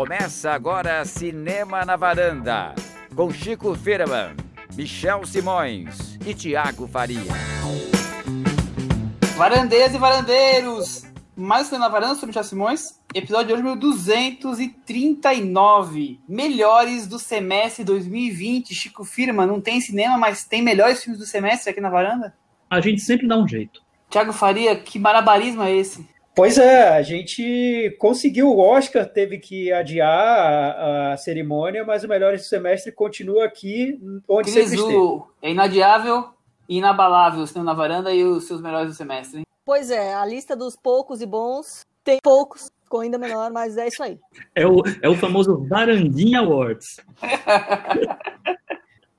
Começa 0.00 0.52
agora 0.52 1.04
Cinema 1.04 1.84
na 1.84 1.94
Varanda, 1.94 2.74
com 3.14 3.30
Chico 3.30 3.74
Firman, 3.74 4.34
Michel 4.74 5.26
Simões 5.26 6.18
e 6.24 6.32
Tiago 6.32 6.88
Faria. 6.88 7.30
Varandeiras 9.36 9.94
e 9.94 9.98
varandeiros! 9.98 11.04
Mais 11.36 11.66
Cinema 11.66 11.84
na 11.84 11.92
Varanda, 11.92 12.14
sou 12.14 12.26
Michel 12.26 12.44
Simões. 12.44 12.98
Episódio 13.14 13.48
de 13.48 13.52
hoje, 13.52 13.62
meu 13.62 13.76
239. 13.76 16.18
Melhores 16.26 17.06
do 17.06 17.18
semestre 17.18 17.84
2020. 17.84 18.74
Chico 18.74 19.04
Firma, 19.04 19.44
não 19.44 19.60
tem 19.60 19.82
cinema, 19.82 20.16
mas 20.16 20.46
tem 20.46 20.62
melhores 20.62 21.04
filmes 21.04 21.20
do 21.20 21.26
semestre 21.26 21.72
aqui 21.72 21.80
na 21.82 21.90
varanda? 21.90 22.34
A 22.70 22.80
gente 22.80 23.02
sempre 23.02 23.28
dá 23.28 23.36
um 23.36 23.46
jeito. 23.46 23.82
Tiago 24.08 24.32
Faria, 24.32 24.74
que 24.76 24.98
malabarismo 24.98 25.62
é 25.62 25.76
esse? 25.76 26.08
Pois 26.34 26.56
é, 26.58 26.88
a 26.88 27.02
gente 27.02 27.94
conseguiu 27.98 28.48
o 28.48 28.58
Oscar, 28.60 29.04
teve 29.06 29.38
que 29.38 29.72
adiar 29.72 30.08
a, 30.08 31.12
a 31.12 31.16
cerimônia, 31.16 31.84
mas 31.84 32.04
o 32.04 32.08
melhor 32.08 32.32
do 32.36 32.42
semestre 32.42 32.92
continua 32.92 33.44
aqui, 33.44 34.00
onde 34.28 34.50
Cris, 34.52 34.68
sempre 34.70 34.80
o- 34.80 35.16
esteve. 35.16 35.30
É 35.42 35.50
inadiável 35.50 36.28
e 36.68 36.78
inabalável 36.78 37.42
o 37.42 37.46
cinema 37.46 37.72
na 37.72 37.74
varanda 37.76 38.14
e 38.14 38.22
os 38.24 38.44
seus 38.44 38.60
melhores 38.62 38.88
do 38.90 38.94
semestre. 38.96 39.38
hein? 39.40 39.44
Pois 39.64 39.90
é, 39.90 40.14
a 40.14 40.24
lista 40.24 40.54
dos 40.56 40.76
poucos 40.76 41.20
e 41.20 41.26
bons 41.26 41.84
tem 42.04 42.18
poucos, 42.22 42.68
ficou 42.84 43.00
ainda 43.00 43.18
menor, 43.18 43.50
mas 43.52 43.76
é 43.76 43.88
isso 43.88 44.02
aí. 44.02 44.18
É 44.54 44.66
o, 44.66 44.82
é 45.02 45.08
o 45.08 45.14
famoso 45.16 45.66
Varandinha 45.68 46.38
Awards. 46.40 46.96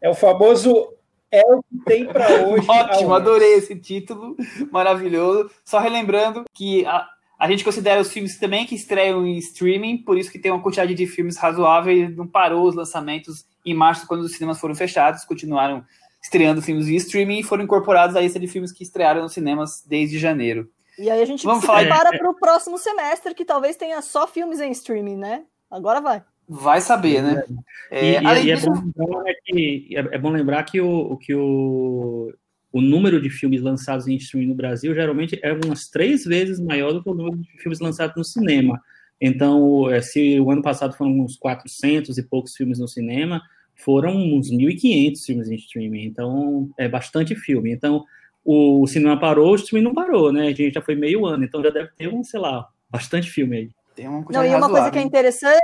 É 0.01 0.09
o 0.09 0.15
famoso 0.15 0.93
é 1.31 1.41
o 1.45 1.63
que 1.63 1.77
tem 1.85 2.05
para 2.07 2.27
hoje. 2.47 2.67
Ótimo, 2.69 3.13
adorei 3.13 3.53
esse 3.55 3.75
título, 3.75 4.35
maravilhoso. 4.71 5.49
Só 5.63 5.79
relembrando 5.79 6.43
que 6.53 6.85
a, 6.85 7.07
a 7.39 7.47
gente 7.49 7.63
considera 7.63 8.01
os 8.01 8.11
filmes 8.11 8.37
também 8.39 8.65
que 8.65 8.75
estreiam 8.75 9.25
em 9.25 9.37
streaming, 9.37 9.99
por 10.03 10.17
isso 10.17 10.31
que 10.31 10.39
tem 10.39 10.51
uma 10.51 10.61
quantidade 10.61 10.93
de 10.93 11.07
filmes 11.07 11.37
razoável 11.37 11.95
e 11.95 12.07
não 12.09 12.27
parou 12.27 12.67
os 12.67 12.75
lançamentos 12.75 13.45
em 13.65 13.73
março, 13.73 14.07
quando 14.07 14.21
os 14.21 14.33
cinemas 14.33 14.59
foram 14.59 14.73
fechados, 14.75 15.23
continuaram 15.23 15.83
estreando 16.23 16.61
filmes 16.61 16.85
via 16.85 16.97
streaming 16.97 17.39
e 17.39 17.43
foram 17.43 17.63
incorporados 17.63 18.15
à 18.15 18.21
lista 18.21 18.39
de 18.39 18.47
filmes 18.47 18.71
que 18.71 18.83
estrearam 18.83 19.21
nos 19.23 19.33
cinemas 19.33 19.83
desde 19.87 20.19
janeiro. 20.19 20.69
E 20.99 21.09
aí 21.09 21.21
a 21.21 21.25
gente 21.25 21.43
Vamos 21.45 21.61
se 21.61 21.67
falar- 21.67 21.79
prepara 21.81 22.15
para 22.17 22.29
o 22.29 22.35
próximo 22.35 22.77
semestre, 22.77 23.33
que 23.33 23.45
talvez 23.45 23.75
tenha 23.75 24.01
só 24.01 24.27
filmes 24.27 24.59
em 24.59 24.71
streaming, 24.71 25.15
né? 25.15 25.43
Agora 25.69 25.99
vai. 26.01 26.21
Vai 26.47 26.81
saber, 26.81 27.21
né? 27.23 27.43
E, 27.91 27.95
É, 27.95 28.23
e- 28.41 28.45
e 28.45 28.51
é, 28.51 28.57
bom 28.57 28.71
lembrar 28.73 29.33
que, 29.45 29.89
é, 29.95 30.17
bom 30.17 30.29
lembrar 30.31 30.63
que, 30.63 30.81
o, 30.81 31.17
que 31.17 31.33
o, 31.33 32.33
o 32.71 32.81
número 32.81 33.21
de 33.21 33.29
filmes 33.29 33.61
lançados 33.61 34.07
em 34.07 34.15
streaming 34.15 34.47
no 34.47 34.55
Brasil 34.55 34.93
geralmente 34.93 35.39
é 35.41 35.53
umas 35.53 35.87
três 35.87 36.23
vezes 36.25 36.59
maior 36.59 36.93
do 36.93 37.03
que 37.03 37.09
o 37.09 37.13
número 37.13 37.37
de 37.37 37.61
filmes 37.61 37.79
lançados 37.79 38.15
no 38.15 38.23
cinema. 38.23 38.81
Então, 39.19 39.89
é, 39.89 40.01
se 40.01 40.39
o 40.39 40.49
ano 40.51 40.61
passado 40.61 40.95
foram 40.95 41.11
uns 41.19 41.37
400 41.37 42.17
e 42.17 42.23
poucos 42.23 42.55
filmes 42.55 42.79
no 42.79 42.87
cinema, 42.87 43.41
foram 43.75 44.15
uns 44.15 44.49
1.500 44.49 45.23
filmes 45.25 45.49
em 45.49 45.55
streaming. 45.55 46.03
Então, 46.05 46.69
é 46.77 46.89
bastante 46.89 47.35
filme. 47.35 47.71
Então, 47.71 48.03
o, 48.43 48.85
cinema 48.87 49.19
parou, 49.19 49.51
o 49.51 49.55
streaming 49.55 49.85
não 49.85 49.93
parou, 49.93 50.33
né? 50.33 50.47
A 50.47 50.53
gente 50.53 50.73
já 50.73 50.81
foi 50.81 50.95
meio 50.95 51.25
ano, 51.25 51.43
então 51.43 51.61
já 51.63 51.69
deve 51.69 51.89
ter 51.95 52.07
um, 52.07 52.23
sei 52.23 52.39
lá, 52.39 52.67
bastante 52.89 53.29
filme 53.29 53.55
aí. 53.57 53.69
tem 53.95 54.07
uma 54.07 54.17
Não, 54.17 54.23
quantidade 54.23 54.47
e 54.47 54.55
uma 54.55 54.59
coisa 54.61 54.71
razoável. 54.75 54.91
que 54.93 54.99
é 54.99 55.01
interessante 55.03 55.61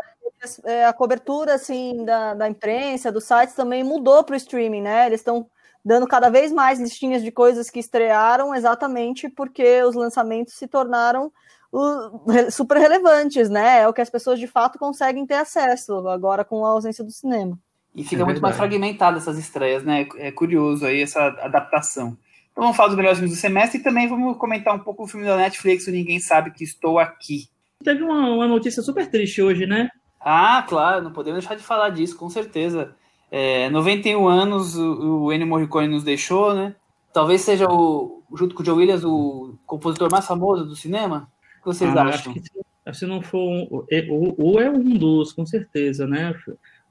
é 0.66 0.86
a 0.86 0.94
cobertura 0.94 1.56
assim 1.56 2.04
da, 2.06 2.34
da 2.34 2.50
imprensa, 2.50 3.12
dos 3.12 3.24
sites 3.24 3.56
também 3.56 3.84
mudou 3.84 4.24
para 4.24 4.34
o 4.34 4.38
streaming, 4.38 4.82
né? 4.82 5.08
Eles 5.08 5.20
estão 5.20 5.48
dando 5.84 6.08
cada 6.08 6.30
vez 6.30 6.52
mais 6.52 6.80
listinhas 6.80 7.24
de 7.24 7.32
coisas 7.32 7.70
que 7.70 7.80
estrearam, 7.80 8.54
exatamente 8.54 9.30
porque 9.30 9.82
os 9.84 9.96
lançamentos 9.96 10.54
se 10.56 10.68
tornaram 10.68 11.32
uh, 11.72 12.52
super 12.52 12.78
relevantes, 12.78 13.50
né? 13.50 13.82
É 13.82 13.88
o 13.88 13.94
que 13.94 14.02
as 14.02 14.10
pessoas 14.10 14.40
de 14.40 14.48
fato 14.48 14.78
conseguem 14.78 15.26
ter 15.26 15.36
acesso 15.36 16.08
agora 16.08 16.44
com 16.44 16.66
a 16.66 16.70
ausência 16.70 17.04
do 17.04 17.12
cinema. 17.12 17.58
E 17.96 18.04
fica 18.04 18.22
É 18.22 18.26
muito 18.26 18.42
mais 18.42 18.56
fragmentada 18.56 19.18
essas 19.18 19.38
estreias, 19.38 19.84
né? 19.84 20.08
É 20.18 20.32
curioso 20.32 20.86
aí 20.86 21.02
essa 21.02 21.28
adaptação. 21.42 22.18
Então 22.52 22.64
vamos 22.64 22.76
falar 22.76 22.90
dos 22.90 22.98
melhores 22.98 23.20
filmes 23.20 23.38
do 23.38 23.40
semestre 23.40 23.80
e 23.80 23.84
também 23.84 24.08
vamos 24.08 24.38
comentar 24.38 24.76
um 24.76 24.80
pouco 24.80 25.04
o 25.04 25.08
filme 25.08 25.26
da 25.26 25.38
Netflix, 25.38 25.88
o 25.88 25.92
Ninguém 25.92 26.20
Sabe 26.20 26.52
Que 26.52 26.64
Estou 26.64 27.00
Aqui. 27.00 27.50
Teve 27.84 28.04
uma, 28.04 28.32
uma 28.32 28.48
notícia 28.48 28.82
super 28.82 29.10
triste 29.10 29.42
hoje, 29.42 29.66
né? 29.66 29.90
Ah, 30.20 30.66
claro, 30.68 31.04
não 31.04 31.12
podemos 31.12 31.40
deixar 31.40 31.56
de 31.56 31.64
falar 31.64 31.90
disso, 31.90 32.18
com 32.18 32.30
certeza. 32.30 32.96
É, 33.30 33.70
91 33.70 34.28
anos 34.28 34.76
o, 34.78 35.24
o 35.24 35.34
Ennio 35.34 35.48
Morricone 35.48 35.88
nos 35.88 36.04
deixou, 36.04 36.54
né? 36.54 36.76
Talvez 37.14 37.42
seja, 37.42 37.68
o, 37.70 38.24
junto 38.36 38.56
com 38.56 38.62
o 38.62 38.66
Joe 38.66 38.78
Williams, 38.78 39.04
o 39.04 39.58
compositor 39.66 40.10
mais 40.12 40.26
famoso 40.26 40.66
do 40.66 40.76
cinema. 40.76 41.30
O 41.58 41.60
que 41.62 41.66
vocês 41.66 41.96
Ah, 41.96 42.04
acham? 42.04 42.34
Acho 42.34 42.42
que 42.42 42.94
se, 42.94 43.06
não 43.06 43.22
for 43.22 43.40
um, 43.40 43.84
é- 43.92 44.08
ou, 44.10 44.36
ou 44.38 44.62
é 44.62 44.70
um 44.70 44.98
dos, 44.98 45.34
com 45.34 45.46
certeza, 45.46 46.08
né? 46.08 46.34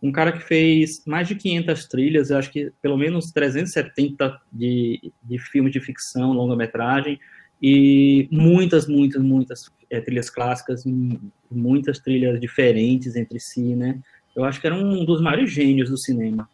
Um 0.03 0.13
cara 0.13 0.31
que 0.33 0.41
fez 0.41 1.03
mais 1.07 1.27
de 1.27 1.35
500 1.37 1.87
trilhas, 1.87 2.31
eu 2.31 2.39
acho 2.39 2.51
que 2.51 2.71
pelo 2.83 2.99
menos 2.99 3.33
370 3.33 4.39
de, 4.53 5.13
de 5.23 5.39
filmes 5.39 5.73
de 5.73 5.81
ficção, 5.81 6.33
longa-metragem, 6.33 7.19
e 7.63 8.29
muitas, 8.31 8.87
muitas, 8.87 9.23
muitas 9.23 9.71
é, 9.91 10.01
trilhas 10.01 10.29
clássicas, 10.31 10.85
m- 10.87 11.21
muitas 11.51 11.99
trilhas 11.99 12.41
diferentes 12.41 13.17
entre 13.17 13.39
si, 13.41 13.75
né? 13.75 13.99
Eu 14.35 14.45
acho 14.45 14.61
que 14.61 14.67
era 14.67 14.77
um 14.77 15.05
dos 15.05 15.21
maiores 15.21 15.51
gênios 15.51 15.89
do 15.89 15.97
cinema. 15.97 16.49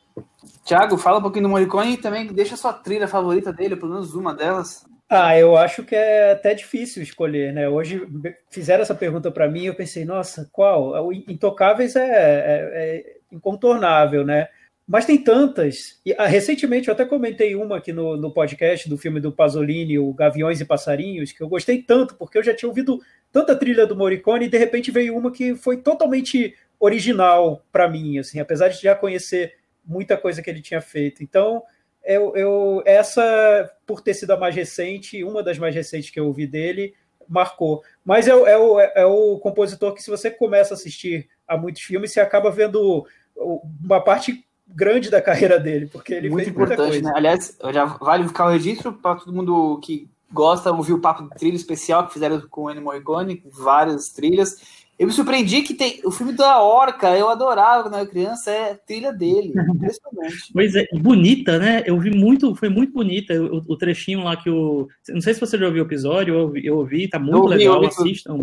Tiago, 0.65 0.97
fala 0.97 1.19
um 1.19 1.23
pouquinho 1.23 1.45
do 1.45 1.49
Morricone 1.49 1.95
e 1.95 1.97
também 1.97 2.27
deixa 2.33 2.55
a 2.55 2.57
sua 2.59 2.73
trilha 2.73 3.09
favorita 3.09 3.53
dele, 3.53 3.77
pelo 3.77 3.93
menos 3.93 4.15
uma 4.15 4.35
delas. 4.35 4.85
Ah, 5.09 5.37
eu 5.37 5.57
acho 5.57 5.83
que 5.85 5.95
é 5.95 6.33
até 6.33 6.55
difícil 6.55 7.03
escolher, 7.03 7.53
né? 7.53 7.69
Hoje 7.69 8.07
fizeram 8.51 8.83
essa 8.83 8.95
pergunta 8.95 9.31
para 9.31 9.49
mim 9.49 9.63
e 9.63 9.67
eu 9.67 9.75
pensei, 9.75 10.05
nossa, 10.05 10.49
qual? 10.53 11.05
O 11.07 11.13
Intocáveis 11.13 11.97
é, 11.97 12.01
é- 12.03 12.71
é 12.75 13.17
incontornável, 13.31 14.25
né? 14.25 14.49
Mas 14.87 15.07
tem 15.07 15.23
tantas. 15.23 16.01
E, 16.05 16.15
ah, 16.19 16.27
recentemente 16.27 16.89
eu 16.89 16.95
até 16.95 17.05
comentei 17.05 17.55
uma 17.55 17.77
aqui 17.77 17.93
no, 17.93 18.17
no 18.17 18.33
podcast 18.33 18.89
do 18.89 18.99
filme 18.99 19.21
do 19.21 19.33
Pasolini, 19.33 19.99
o 19.99 20.13
Gaviões 20.13 20.61
e 20.61 20.65
Passarinhos, 20.65 21.33
que 21.33 21.41
eu 21.43 21.49
gostei 21.49 21.81
tanto, 21.83 22.17
porque 22.17 22.37
eu 22.37 22.43
já 22.43 22.55
tinha 22.55 22.69
ouvido 22.69 23.01
tanta 23.31 23.57
trilha 23.57 23.87
do 23.87 23.97
Morricone 23.97 24.47
e 24.47 24.49
de 24.49 24.59
repente 24.59 24.91
veio 24.91 25.17
uma 25.17 25.31
que 25.31 25.55
foi 25.55 25.77
totalmente 25.77 26.55
original 26.81 27.65
para 27.71 27.89
mim, 27.89 28.19
assim, 28.19 28.41
apesar 28.41 28.69
de 28.69 28.83
já 28.83 28.95
conhecer 28.95 29.55
muita 29.85 30.17
coisa 30.17 30.43
que 30.43 30.51
ele 30.51 30.61
tinha 30.61 30.81
feito. 30.81 31.23
Então, 31.23 31.63
eu, 32.05 32.37
eu- 32.37 32.83
essa, 32.85 33.71
por 33.87 34.01
ter 34.01 34.15
sido 34.15 34.33
a 34.33 34.37
mais 34.37 34.55
recente, 34.55 35.23
uma 35.23 35.43
das 35.43 35.59
mais 35.59 35.75
recentes 35.75 36.11
que 36.11 36.19
eu 36.19 36.27
ouvi 36.27 36.47
dele, 36.47 36.95
marcou. 37.29 37.83
Mas 38.05 38.27
é, 38.27 38.33
é, 38.33 38.57
o, 38.59 38.81
é 38.81 39.07
o 39.07 39.39
compositor 39.39 39.95
que, 39.95 40.03
se 40.03 40.11
você 40.11 40.29
começa 40.29 40.75
a 40.75 40.77
assistir 40.77 41.29
a 41.47 41.57
muitos 41.57 41.83
filmes, 41.83 42.13
você 42.13 42.21
acaba 42.21 42.51
vendo 42.51 43.07
uma 43.37 44.01
parte 44.01 44.45
grande 44.75 45.11
da 45.11 45.21
carreira 45.21 45.59
dele, 45.59 45.87
porque 45.87 46.15
ele 46.15 46.31
Muito 46.31 46.45
fez 46.45 46.57
muita 46.57 46.75
importante, 46.75 47.01
coisa. 47.01 47.09
né? 47.09 47.13
Aliás, 47.15 47.57
já 47.73 47.85
vale 47.85 48.27
ficar 48.27 48.47
o 48.47 48.51
registro 48.51 48.93
para 48.93 49.17
todo 49.17 49.33
mundo 49.33 49.79
que 49.83 50.09
gosta 50.33 50.73
ouvir 50.73 50.95
o 50.95 51.01
papo 51.01 51.25
de 51.25 51.31
trilha 51.31 51.57
especial 51.57 52.07
que 52.07 52.15
fizeram 52.15 52.41
com 52.51 52.63
o 52.63 52.71
Ennio 52.71 52.83
Morricone, 52.83 53.43
várias 53.51 54.09
trilhas. 54.09 54.83
Eu 54.99 55.07
me 55.07 55.13
surpreendi 55.13 55.63
que 55.63 55.75
tem 55.75 56.01
o 56.05 56.11
filme 56.11 56.33
da 56.33 56.63
Orca, 56.63 57.17
eu 57.17 57.29
adorava 57.29 57.83
quando 57.83 57.95
eu 57.95 58.01
era 58.01 58.09
criança, 58.09 58.51
é 58.51 58.75
trilha 58.75 59.13
dele. 59.13 59.53
Impressionante. 59.75 60.53
Pois 60.53 60.77
é, 60.77 60.87
bonita, 60.95 61.59
né? 61.59 61.83
Eu 61.85 61.99
vi 61.99 62.11
muito, 62.11 62.55
foi 62.55 62.69
muito 62.69 62.93
bonita 62.93 63.35
o, 63.35 63.63
o 63.69 63.77
trechinho 63.77 64.23
lá 64.23 64.37
que 64.37 64.49
o. 64.49 64.89
Não 65.09 65.21
sei 65.21 65.35
se 65.35 65.41
você 65.41 65.59
já 65.59 65.67
ouviu 65.67 65.83
o 65.83 65.87
episódio, 65.87 66.35
eu 66.35 66.41
ouvi, 66.43 66.67
eu 66.67 66.77
ouvi 66.79 67.09
tá 67.09 67.19
muito 67.19 67.37
Eu 67.37 67.43
ouvi, 67.43 67.57
legal, 67.57 67.75
eu 67.75 67.83
ouvi 67.83 67.87
assistam, 67.89 68.39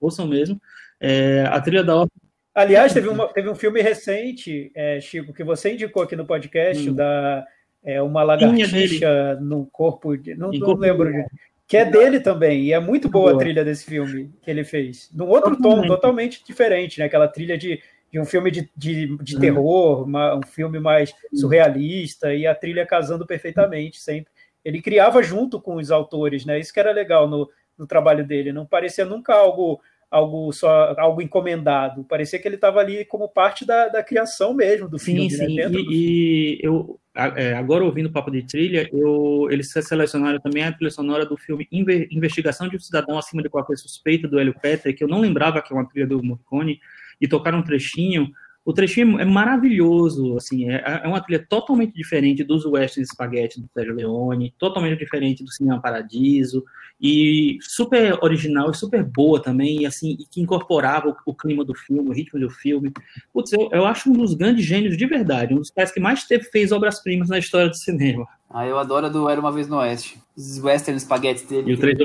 ouçam 0.00 0.26
mesmo. 0.26 0.60
É, 1.00 1.46
a 1.50 1.60
trilha 1.60 1.82
da 1.82 1.96
Orca 1.96 2.12
Aliás, 2.54 2.92
teve, 2.92 3.08
uma- 3.08 3.28
teve 3.28 3.48
um 3.48 3.54
filme 3.54 3.80
recente, 3.80 4.70
é, 4.74 5.00
Chico, 5.00 5.32
que 5.32 5.42
você 5.42 5.72
indicou 5.72 6.02
aqui 6.02 6.14
no 6.14 6.26
podcast, 6.26 6.88
Hum. 6.90 6.94
da 6.94 7.44
é, 7.84 8.00
uma 8.00 8.22
lagartixa 8.22 9.36
no 9.40 9.66
corpo 9.66 10.16
de. 10.16 10.34
Não, 10.36 10.50
não 10.52 10.74
lembro. 10.74 11.10
de- 11.12 11.24
Que 11.66 11.78
é 11.78 11.84
dele 11.84 12.20
também, 12.20 12.64
e 12.64 12.72
é 12.72 12.78
muito 12.78 13.08
boa 13.08 13.30
a 13.30 13.32
Boa. 13.32 13.42
trilha 13.42 13.64
desse 13.64 13.84
filme 13.86 14.30
que 14.42 14.50
ele 14.50 14.62
fez. 14.62 15.10
Num 15.14 15.26
outro 15.28 15.56
tom, 15.56 15.62
Totalmente. 15.62 15.88
totalmente 15.88 16.44
diferente, 16.46 16.98
né? 17.00 17.06
Aquela 17.06 17.26
trilha 17.26 17.56
de, 17.56 17.80
de 18.12 18.20
um 18.20 18.24
filme 18.26 18.50
de, 18.50 18.68
de, 18.76 19.16
de 19.16 19.34
Uhum. 19.34 19.40
terror, 19.40 20.02
uma- 20.04 20.36
um 20.36 20.42
filme 20.42 20.78
mais 20.78 21.14
surrealista, 21.32 22.34
e 22.34 22.46
a 22.46 22.54
trilha 22.54 22.84
casando 22.86 23.26
perfeitamente 23.26 23.98
sempre. 24.00 24.30
Ele 24.64 24.80
criava 24.82 25.22
junto 25.22 25.60
com 25.60 25.76
os 25.76 25.90
autores, 25.90 26.44
né? 26.44 26.58
Isso 26.60 26.72
que 26.72 26.78
era 26.80 26.92
legal 26.92 27.26
no, 27.28 27.48
no 27.78 27.86
trabalho 27.86 28.24
dele. 28.24 28.52
Não 28.52 28.66
parecia 28.66 29.04
nunca 29.04 29.34
algo 29.34 29.80
algo 30.12 30.52
só 30.52 30.94
algo 30.98 31.22
encomendado. 31.22 32.04
Parecia 32.04 32.38
que 32.38 32.46
ele 32.46 32.56
estava 32.56 32.78
ali 32.78 33.04
como 33.06 33.28
parte 33.28 33.64
da, 33.66 33.88
da 33.88 34.02
criação 34.02 34.52
mesmo 34.52 34.88
do 34.88 34.98
Sim, 34.98 35.28
filme, 35.28 35.30
sim. 35.30 35.56
né? 35.56 35.70
E, 35.72 35.88
e 35.90 36.58
eu, 36.62 37.00
é, 37.14 37.54
agora 37.54 37.82
ouvindo 37.82 38.06
o 38.06 38.12
papo 38.12 38.30
de 38.30 38.42
trilha, 38.42 38.88
eu, 38.92 39.48
eles 39.50 39.72
selecionaram 39.72 40.38
também 40.38 40.62
a 40.62 40.72
trilha 40.72 40.90
sonora 40.90 41.24
do 41.24 41.36
filme 41.36 41.66
Inve- 41.72 42.08
Investigação 42.12 42.68
de 42.68 42.76
um 42.76 42.80
Cidadão 42.80 43.18
Acima 43.18 43.42
de 43.42 43.48
Qualquer 43.48 43.76
Suspeita, 43.78 44.28
do 44.28 44.38
Hélio 44.38 44.54
Petter, 44.60 44.94
que 44.94 45.02
eu 45.02 45.08
não 45.08 45.20
lembrava 45.20 45.62
que 45.62 45.72
é 45.72 45.76
uma 45.76 45.88
trilha 45.88 46.06
do 46.06 46.22
Morricone, 46.22 46.78
e 47.20 47.26
tocaram 47.26 47.58
um 47.60 47.64
trechinho 47.64 48.30
O 48.64 48.72
trechinho 48.72 49.18
é 49.18 49.24
maravilhoso, 49.24 50.36
assim, 50.36 50.70
é, 50.70 51.00
é 51.02 51.08
uma 51.08 51.20
trilha 51.20 51.44
totalmente 51.48 51.92
diferente 51.94 52.44
dos 52.44 52.64
Western 52.64 53.04
Spaghetti 53.04 53.60
do 53.60 53.68
Sérgio 53.74 53.94
Leone, 53.94 54.54
totalmente 54.56 54.98
diferente 54.98 55.42
do 55.42 55.50
Cinema 55.50 55.80
Paradiso, 55.80 56.64
e 57.00 57.58
super 57.60 58.16
original 58.22 58.70
e 58.70 58.76
super 58.76 59.02
boa 59.02 59.42
também, 59.42 59.80
e 59.80 59.86
assim, 59.86 60.16
e 60.20 60.24
que 60.24 60.40
incorporava 60.40 61.08
o, 61.08 61.16
o, 61.26 61.34
clima 61.34 61.64
do 61.64 61.74
filme, 61.74 62.08
o 62.08 62.12
ritmo 62.12 62.38
do 62.38 62.48
filme. 62.48 62.92
Putz, 63.32 63.52
eu, 63.52 63.68
eu, 63.72 63.84
acho 63.84 64.08
um 64.08 64.12
dos 64.12 64.34
grandes 64.34 64.64
gênios 64.64 64.96
de 64.96 65.06
verdade, 65.06 65.52
um 65.52 65.58
dos 65.58 65.70
caras 65.70 65.90
que 65.90 65.98
mais 65.98 66.22
teve, 66.24 66.44
fez 66.44 66.70
obras-primas 66.70 67.28
na 67.28 67.40
história 67.40 67.68
do 67.68 67.76
cinema. 67.76 68.28
Ah, 68.48 68.64
eu 68.64 68.78
adoro 68.78 69.06
a 69.06 69.08
do 69.08 69.28
Era 69.28 69.40
Uma 69.40 69.50
Vez 69.50 69.66
no 69.66 69.78
Oeste, 69.78 70.20
os 70.36 70.62
Western 70.62 71.00
Spaghetti 71.00 71.44
dele. 71.46 71.72
E 71.72 71.74
o 71.74 71.78
3 71.78 71.98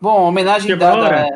Bom, 0.00 0.22
homenagem 0.22 0.76
dada 0.78 1.28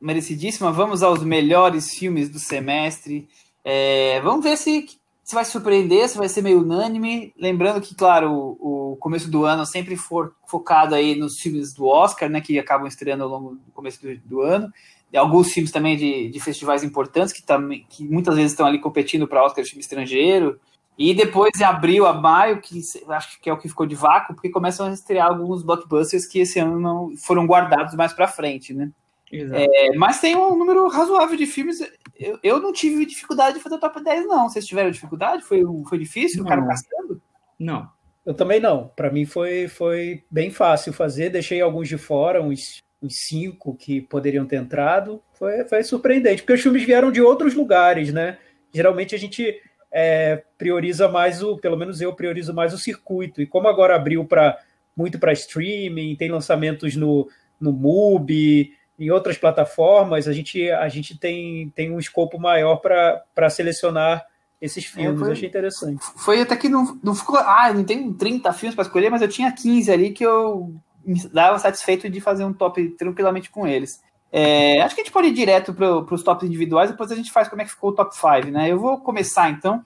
merecidíssima, 0.00 0.70
vamos 0.70 1.02
aos 1.02 1.24
melhores 1.24 1.94
filmes 1.94 2.28
do 2.28 2.38
semestre, 2.38 3.26
é, 3.64 4.20
vamos 4.20 4.44
ver 4.44 4.56
se, 4.56 4.86
se 5.22 5.34
vai 5.34 5.44
surpreender, 5.44 6.08
se 6.08 6.18
vai 6.18 6.28
ser 6.28 6.42
meio 6.42 6.60
unânime. 6.60 7.32
Lembrando 7.38 7.80
que, 7.80 7.94
claro, 7.94 8.30
o, 8.30 8.92
o 8.92 8.96
começo 8.96 9.30
do 9.30 9.44
ano 9.44 9.64
sempre 9.64 9.96
for 9.96 10.34
focado 10.46 10.94
aí 10.94 11.16
nos 11.16 11.38
filmes 11.40 11.72
do 11.72 11.86
Oscar, 11.86 12.28
né, 12.28 12.40
que 12.40 12.58
acabam 12.58 12.86
estreando 12.86 13.24
ao 13.24 13.30
longo 13.30 13.54
do 13.54 13.72
começo 13.72 14.00
do, 14.02 14.16
do 14.18 14.42
ano. 14.42 14.70
E 15.10 15.16
alguns 15.16 15.52
filmes 15.52 15.70
também 15.70 15.96
de, 15.96 16.28
de 16.28 16.40
festivais 16.40 16.84
importantes 16.84 17.32
que, 17.32 17.42
também, 17.42 17.86
que 17.88 18.04
muitas 18.04 18.34
vezes 18.34 18.52
estão 18.52 18.66
ali 18.66 18.78
competindo 18.78 19.26
para 19.26 19.44
Oscar 19.44 19.64
de 19.64 19.70
filme 19.70 19.80
estrangeiro. 19.80 20.60
E 20.98 21.12
depois, 21.14 21.50
em 21.58 21.64
abril 21.64 22.06
a 22.06 22.12
maio, 22.12 22.60
que 22.60 22.80
acho 23.08 23.40
que 23.40 23.50
é 23.50 23.52
o 23.52 23.58
que 23.58 23.68
ficou 23.68 23.86
de 23.86 23.94
vácuo, 23.94 24.34
porque 24.34 24.50
começam 24.50 24.86
a 24.86 24.92
estrear 24.92 25.28
alguns 25.28 25.62
blockbusters 25.62 26.26
que 26.26 26.40
esse 26.40 26.58
ano 26.58 26.78
não 26.78 27.16
foram 27.16 27.46
guardados 27.46 27.94
mais 27.94 28.12
para 28.12 28.28
frente, 28.28 28.72
né? 28.72 28.90
É, 29.34 29.94
mas 29.96 30.20
tem 30.20 30.36
um 30.36 30.56
número 30.56 30.86
razoável 30.88 31.36
de 31.36 31.46
filmes. 31.46 31.80
Eu, 32.18 32.38
eu 32.42 32.60
não 32.60 32.72
tive 32.72 33.04
dificuldade 33.04 33.56
de 33.56 33.62
fazer 33.62 33.76
o 33.76 33.80
top 33.80 34.02
10, 34.02 34.26
não. 34.26 34.48
Vocês 34.48 34.66
tiveram 34.66 34.90
dificuldade? 34.90 35.42
Foi, 35.44 35.62
foi 35.88 35.98
difícil? 35.98 36.38
Não. 36.38 36.44
Ficaram 36.44 36.66
gastando? 36.66 37.22
Não. 37.58 37.88
Eu 38.24 38.34
também 38.34 38.60
não. 38.60 38.88
Para 38.88 39.10
mim 39.10 39.26
foi, 39.26 39.68
foi 39.68 40.22
bem 40.30 40.50
fácil 40.50 40.92
fazer. 40.92 41.30
Deixei 41.30 41.60
alguns 41.60 41.88
de 41.88 41.98
fora, 41.98 42.42
uns, 42.42 42.78
uns 43.02 43.14
cinco 43.26 43.76
que 43.76 44.00
poderiam 44.00 44.46
ter 44.46 44.56
entrado. 44.56 45.22
Foi, 45.34 45.64
foi 45.64 45.82
surpreendente, 45.82 46.42
porque 46.42 46.54
os 46.54 46.62
filmes 46.62 46.84
vieram 46.84 47.10
de 47.10 47.20
outros 47.20 47.54
lugares, 47.54 48.12
né? 48.12 48.38
Geralmente 48.72 49.14
a 49.14 49.18
gente 49.18 49.60
é, 49.92 50.42
prioriza 50.56 51.08
mais 51.08 51.42
o, 51.42 51.56
pelo 51.58 51.76
menos 51.76 52.00
eu 52.00 52.14
priorizo 52.14 52.54
mais 52.54 52.72
o 52.72 52.78
circuito. 52.78 53.42
E 53.42 53.46
como 53.46 53.68
agora 53.68 53.94
abriu 53.94 54.24
para 54.24 54.58
muito 54.96 55.18
para 55.18 55.32
streaming, 55.32 56.16
tem 56.16 56.30
lançamentos 56.30 56.94
no, 56.94 57.28
no 57.60 57.72
MUBI, 57.72 58.72
em 58.98 59.10
outras 59.10 59.36
plataformas, 59.36 60.28
a 60.28 60.32
gente, 60.32 60.70
a 60.70 60.88
gente 60.88 61.18
tem, 61.18 61.68
tem 61.74 61.90
um 61.90 61.98
escopo 61.98 62.38
maior 62.38 62.76
para 62.76 63.50
selecionar 63.50 64.24
esses 64.60 64.84
filmes. 64.84 65.20
É, 65.20 65.24
foi, 65.24 65.32
achei 65.32 65.48
interessante. 65.48 66.04
Foi 66.16 66.40
até 66.40 66.56
que 66.56 66.68
não, 66.68 66.98
não 67.02 67.14
ficou. 67.14 67.36
Ah, 67.38 67.72
não 67.72 67.84
tem 67.84 68.12
30 68.12 68.52
filmes 68.52 68.74
para 68.74 68.84
escolher, 68.84 69.10
mas 69.10 69.20
eu 69.20 69.28
tinha 69.28 69.52
15 69.52 69.90
ali 69.90 70.12
que 70.12 70.24
eu 70.24 70.74
me 71.04 71.20
dava 71.28 71.58
satisfeito 71.58 72.08
de 72.08 72.20
fazer 72.20 72.44
um 72.44 72.52
top 72.52 72.88
tranquilamente 72.90 73.50
com 73.50 73.66
eles. 73.66 74.02
É, 74.32 74.80
acho 74.80 74.94
que 74.94 75.00
a 75.00 75.04
gente 75.04 75.12
pode 75.12 75.28
ir 75.28 75.32
direto 75.32 75.72
para 75.72 76.14
os 76.14 76.22
tops 76.22 76.48
individuais, 76.48 76.90
depois 76.90 77.12
a 77.12 77.14
gente 77.14 77.30
faz 77.30 77.46
como 77.46 77.62
é 77.62 77.64
que 77.64 77.70
ficou 77.70 77.90
o 77.90 77.94
top 77.94 78.14
5, 78.14 78.50
né? 78.50 78.70
Eu 78.70 78.78
vou 78.78 78.98
começar 78.98 79.50
então. 79.50 79.84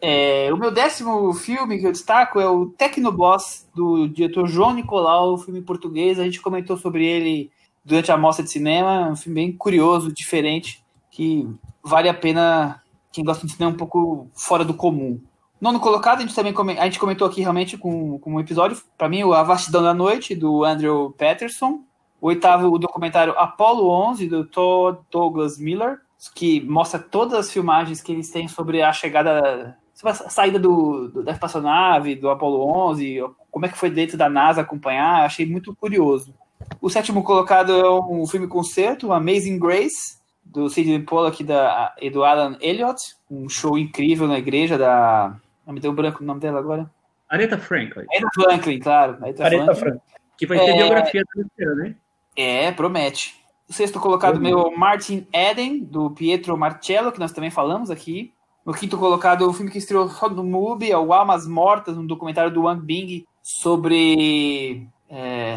É, 0.00 0.50
o 0.50 0.56
meu 0.56 0.70
décimo 0.70 1.34
filme 1.34 1.78
que 1.78 1.86
eu 1.86 1.92
destaco 1.92 2.40
é 2.40 2.48
o 2.48 2.66
Tecnoboss, 2.66 3.68
do 3.74 4.08
diretor 4.08 4.46
João 4.46 4.72
Nicolau, 4.72 5.36
filme 5.36 5.60
português. 5.60 6.18
A 6.18 6.24
gente 6.24 6.40
comentou 6.40 6.78
sobre 6.78 7.04
ele 7.04 7.50
durante 7.84 8.12
a 8.12 8.16
mostra 8.16 8.44
de 8.44 8.50
cinema. 8.50 9.08
Um 9.08 9.16
filme 9.16 9.40
bem 9.40 9.52
curioso, 9.52 10.12
diferente, 10.12 10.84
que 11.10 11.48
vale 11.82 12.08
a 12.08 12.14
pena 12.14 12.82
quem 13.12 13.24
gosta 13.24 13.46
de 13.46 13.52
cinema 13.52 13.72
um 13.72 13.76
pouco 13.76 14.28
fora 14.34 14.64
do 14.64 14.74
comum. 14.74 15.20
Nono 15.60 15.78
colocado, 15.78 16.18
a 16.18 16.20
gente 16.22 16.34
também 16.34 16.54
a 16.78 16.84
gente 16.84 16.98
comentou 16.98 17.26
aqui 17.26 17.42
realmente 17.42 17.76
com, 17.76 18.18
com 18.18 18.34
um 18.34 18.40
episódio, 18.40 18.80
para 18.96 19.08
mim, 19.08 19.22
o 19.24 19.34
A 19.34 19.42
Vastidão 19.42 19.82
da 19.82 19.92
Noite, 19.92 20.34
do 20.34 20.64
Andrew 20.64 21.14
Patterson. 21.18 21.82
O 22.18 22.28
oitavo, 22.28 22.68
o 22.68 22.78
documentário 22.78 23.34
Apollo 23.38 23.88
11, 23.88 24.28
do 24.28 24.44
Todd 24.44 24.98
Douglas 25.10 25.58
Miller, 25.58 26.00
que 26.34 26.60
mostra 26.62 26.98
todas 26.98 27.34
as 27.34 27.52
filmagens 27.52 28.00
que 28.00 28.12
eles 28.12 28.30
têm 28.30 28.46
sobre 28.46 28.82
a 28.82 28.92
chegada, 28.92 29.76
sobre 29.94 30.12
a 30.12 30.30
saída 30.30 30.58
do, 30.58 31.08
do, 31.08 31.22
da 31.22 31.32
espaçonave, 31.32 32.14
do 32.14 32.30
Apollo 32.30 32.62
11, 32.90 33.22
como 33.50 33.66
é 33.66 33.68
que 33.68 33.78
foi 33.78 33.90
dentro 33.90 34.16
da 34.16 34.28
NASA 34.28 34.60
acompanhar, 34.60 35.24
achei 35.24 35.46
muito 35.46 35.74
curioso. 35.74 36.34
O 36.80 36.88
sétimo 36.88 37.22
colocado 37.22 37.72
é 37.72 37.90
um 37.90 38.26
filme 38.26 38.46
concerto, 38.46 39.12
Amazing 39.12 39.58
Grace, 39.58 40.18
do 40.44 40.68
Sidney 40.68 41.00
Pollack 41.00 41.44
da, 41.44 41.94
e 42.00 42.10
do 42.10 42.24
Alan 42.24 42.56
Elliott. 42.60 43.16
Um 43.30 43.48
show 43.48 43.78
incrível 43.78 44.26
na 44.26 44.38
igreja 44.38 44.76
da. 44.76 45.36
Não 45.66 45.74
me 45.74 45.80
deu 45.80 45.92
branco 45.92 46.22
o 46.22 46.26
nome 46.26 46.40
dela 46.40 46.58
agora. 46.58 46.90
Aretha 47.28 47.58
Franklin. 47.58 48.06
Aretha 48.10 48.28
Franklin, 48.34 48.78
claro. 48.80 49.18
Aretha, 49.20 49.44
Aretha 49.44 49.74
Franklin. 49.74 50.00
Que 50.36 50.46
vai 50.46 50.58
ter 50.58 50.70
é... 50.70 50.76
biografia 50.76 51.22
da 51.34 51.74
né? 51.76 51.94
É, 52.34 52.72
promete. 52.72 53.38
O 53.68 53.72
sexto 53.72 54.00
colocado, 54.00 54.40
meu 54.40 54.76
Martin 54.76 55.26
Eden, 55.32 55.84
do 55.84 56.10
Pietro 56.10 56.56
Marcello, 56.56 57.12
que 57.12 57.20
nós 57.20 57.30
também 57.30 57.50
falamos 57.50 57.90
aqui. 57.90 58.32
No 58.66 58.74
quinto 58.74 58.98
colocado, 58.98 59.48
o 59.48 59.52
filme 59.52 59.70
que 59.70 59.78
estreou 59.78 60.08
só 60.08 60.28
no 60.28 60.42
MUBI, 60.42 60.90
é 60.90 60.98
o 60.98 61.12
Almas 61.12 61.46
Mortas, 61.46 61.96
um 61.96 62.06
documentário 62.06 62.52
do 62.52 62.62
Wang 62.62 62.84
Bing 62.84 63.24
sobre 63.42 64.86
é, 64.86 64.99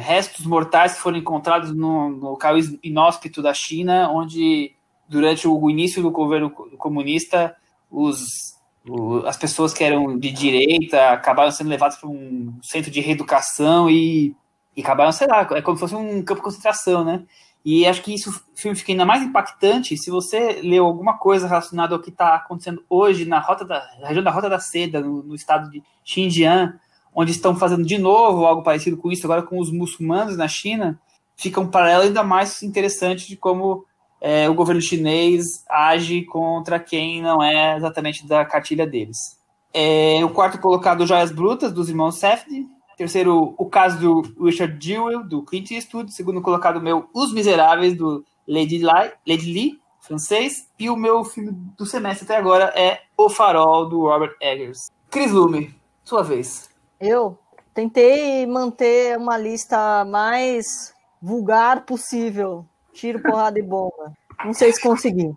restos 0.04 0.46
mortais 0.46 0.94
que 0.94 1.02
foram 1.02 1.18
encontrados 1.18 1.74
no, 1.74 2.10
local 2.10 2.56
inóspito 2.84 3.42
da 3.42 3.54
China, 3.54 4.10
onde 4.12 4.76
durante 5.08 5.48
o 5.48 5.70
início 5.70 6.02
do 6.02 6.12
governo 6.12 6.50
comunista 6.50 7.56
os, 7.90 8.20
o, 8.88 9.18
as 9.26 9.38
pessoas 9.38 9.74
que 9.74 9.84
eram 9.84 10.18
de 10.18 10.32
direita 10.32 11.12
acabaram 11.12 11.52
sendo 11.52 11.70
levadas 11.70 11.98
para 11.98 12.10
um 12.10 12.58
centro 12.62 12.92
de 12.92 13.00
reeducação 13.00 13.90
e, 13.90 14.36
e 14.76 14.82
acabaram, 14.82 15.12
sei 15.12 15.28
lá, 15.28 15.48
é 15.52 15.62
como 15.62 15.78
se 15.78 15.82
fosse 15.82 15.96
um 15.96 16.22
campo 16.24 16.42
de 16.42 16.46
concentração, 16.46 17.04
né? 17.04 17.24
E 17.66 17.86
acho 17.86 18.02
que 18.02 18.14
isso 18.14 18.30
o 18.30 18.60
filme 18.60 18.76
fica 18.76 18.92
ainda 18.92 19.06
mais 19.06 19.24
impactante 19.24 19.96
se 19.96 20.12
você 20.12 20.60
leu 20.62 20.86
alguma 20.86 21.18
coisa 21.18 21.48
relacionada 21.48 21.96
ao 21.96 22.02
que 22.02 22.10
está 22.10 22.36
acontecendo 22.36 22.84
hoje 22.90 23.24
na 23.24 23.40
rota 23.40 23.64
da 23.64 23.88
na 24.02 24.08
região 24.08 24.24
da 24.24 24.32
Rota 24.32 24.50
da 24.50 24.60
Seda, 24.60 25.00
no, 25.00 25.24
no 25.24 25.34
estado 25.34 25.70
de 25.72 25.82
Xinjiang, 26.04 26.74
onde 27.16 27.32
estão 27.32 27.56
fazendo 27.56 27.86
de 27.86 27.98
novo 27.98 28.46
algo 28.46 28.64
parecido 28.64 28.98
com 28.98 29.12
isso, 29.12 29.26
agora 29.26 29.44
com 29.44 29.60
os 29.60 29.72
muçulmanos 29.72 30.38
na 30.38 30.48
China, 30.48 31.00
fica 31.36 31.60
um 31.60 31.68
paralelo 31.68 32.04
ainda 32.04 32.24
mais 32.24 32.64
interessante 32.64 33.28
de 33.28 33.36
como 33.36 33.86
é, 34.22 34.50
o 34.50 34.54
governo 34.54 34.82
chinês 34.82 35.66
age 35.70 36.24
contra 36.24 36.80
quem 36.80 37.22
não 37.22 37.44
é 37.44 37.76
exatamente 37.76 38.26
da 38.26 38.46
cartilha 38.46 38.88
deles. 38.88 39.18
É, 39.74 40.24
o 40.24 40.30
quarto 40.30 40.60
colocado, 40.60 41.06
Joias 41.06 41.32
Brutas, 41.32 41.74
dos 41.74 41.90
irmãos 41.90 42.20
Safdie. 42.20 42.68
Terceiro, 42.96 43.56
o 43.58 43.66
caso 43.66 44.00
do 44.00 44.46
Richard 44.46 44.78
Jewell, 44.80 45.24
do 45.28 45.44
Clint 45.44 45.72
Eastwood. 45.72 46.14
Segundo 46.14 46.42
colocado, 46.42 46.80
meu 46.80 47.10
Os 47.14 47.34
Miseráveis, 47.34 47.98
do 47.98 48.24
Lady, 48.48 48.78
Lai, 48.78 49.12
Lady 49.28 49.52
Lee, 49.52 49.80
francês. 50.00 50.70
E 50.80 50.90
o 50.90 50.96
meu 50.96 51.24
filme 51.24 51.52
do 51.76 51.86
semestre 51.86 52.26
até 52.26 52.38
agora 52.38 52.66
é 52.76 53.02
O 53.18 53.30
Farol, 53.30 53.90
do 53.90 54.02
Robert 54.02 54.36
Eggers. 54.40 54.92
Chris 55.10 55.32
Lume, 55.32 55.74
sua 56.04 56.22
vez. 56.22 56.70
Eu 57.06 57.38
tentei 57.74 58.46
manter 58.46 59.18
uma 59.18 59.38
lista 59.38 60.06
mais 60.06 60.94
vulgar 61.22 61.86
possível. 61.86 62.66
Tiro, 62.94 63.22
porrada 63.22 63.60
e 63.60 63.62
bomba. 63.62 64.14
Não 64.46 64.54
sei 64.54 64.72
se 64.72 64.82
consegui. 64.82 65.36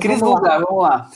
Cris 0.00 0.18
vulgar, 0.18 0.60
vamos 0.60 0.82
lá. 0.82 1.08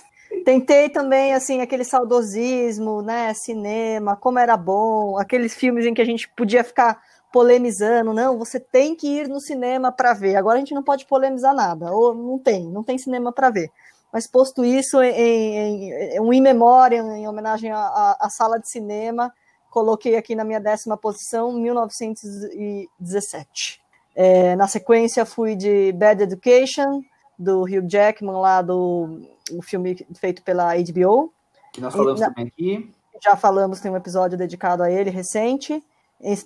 Tentei 0.44 0.88
também, 0.88 1.34
assim, 1.34 1.60
aquele 1.60 1.82
saudosismo, 1.82 3.02
né? 3.02 3.34
Cinema, 3.34 4.14
como 4.14 4.38
era 4.38 4.56
bom, 4.56 5.18
aqueles 5.18 5.54
filmes 5.54 5.84
em 5.84 5.92
que 5.92 6.02
a 6.02 6.04
gente 6.04 6.28
podia 6.28 6.62
ficar 6.62 7.00
polemizando, 7.32 8.14
não, 8.14 8.38
você 8.38 8.58
tem 8.60 8.94
que 8.94 9.06
ir 9.06 9.28
no 9.28 9.40
cinema 9.40 9.90
para 9.90 10.14
ver. 10.14 10.36
Agora 10.36 10.56
a 10.56 10.58
gente 10.60 10.74
não 10.74 10.82
pode 10.82 11.06
polemizar 11.06 11.54
nada, 11.54 11.92
ou 11.92 12.14
não 12.14 12.38
tem, 12.38 12.70
não 12.70 12.84
tem 12.84 12.96
cinema 12.96 13.32
para 13.32 13.50
ver. 13.50 13.70
Mas 14.12 14.26
posto 14.26 14.64
isso 14.64 15.02
em, 15.02 15.10
em, 15.10 15.92
em 16.14 16.20
um 16.20 16.32
in 16.32 16.40
memória, 16.40 16.98
em 16.98 17.28
homenagem 17.28 17.72
à 17.72 18.28
sala 18.30 18.58
de 18.58 18.70
cinema, 18.70 19.32
coloquei 19.70 20.16
aqui 20.16 20.34
na 20.34 20.44
minha 20.44 20.60
décima 20.60 20.96
posição 20.96 21.52
1917. 21.52 23.80
É, 24.14 24.56
na 24.56 24.66
sequência, 24.66 25.24
fui 25.24 25.54
de 25.54 25.92
Bad 25.92 26.22
Education, 26.22 27.02
do 27.38 27.62
Hugh 27.62 27.88
Jackman, 27.88 28.40
lá 28.40 28.60
do 28.60 29.20
o 29.52 29.62
filme 29.62 30.04
feito 30.18 30.42
pela 30.42 30.74
HBO. 30.76 31.32
Que 31.72 31.80
nós 31.80 31.94
falamos 31.94 32.20
na, 32.20 32.28
também 32.28 32.48
aqui. 32.48 32.92
Já 33.22 33.36
falamos, 33.36 33.80
tem 33.80 33.90
um 33.90 33.96
episódio 33.96 34.36
dedicado 34.36 34.82
a 34.82 34.90
ele 34.90 35.10
recente. 35.10 35.82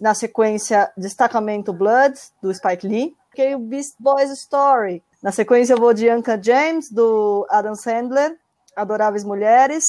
Na 0.01 0.15
sequência, 0.15 0.93
Destacamento 0.97 1.73
Blood, 1.73 2.15
do 2.43 2.53
Spike 2.53 2.87
Lee. 2.87 3.17
Que 3.35 3.55
o 3.55 3.59
Beast 3.59 3.95
Boys 3.99 4.31
Story. 4.31 5.03
Na 5.23 5.33
sequência, 5.33 5.73
eu 5.73 5.79
vou 5.79 5.95
de 5.95 6.09
Anka 6.09 6.39
James, 6.43 6.91
do 6.91 7.47
Adam 7.49 7.75
Sandler. 7.75 8.37
Adoráveis 8.77 9.25
Mulheres. 9.25 9.85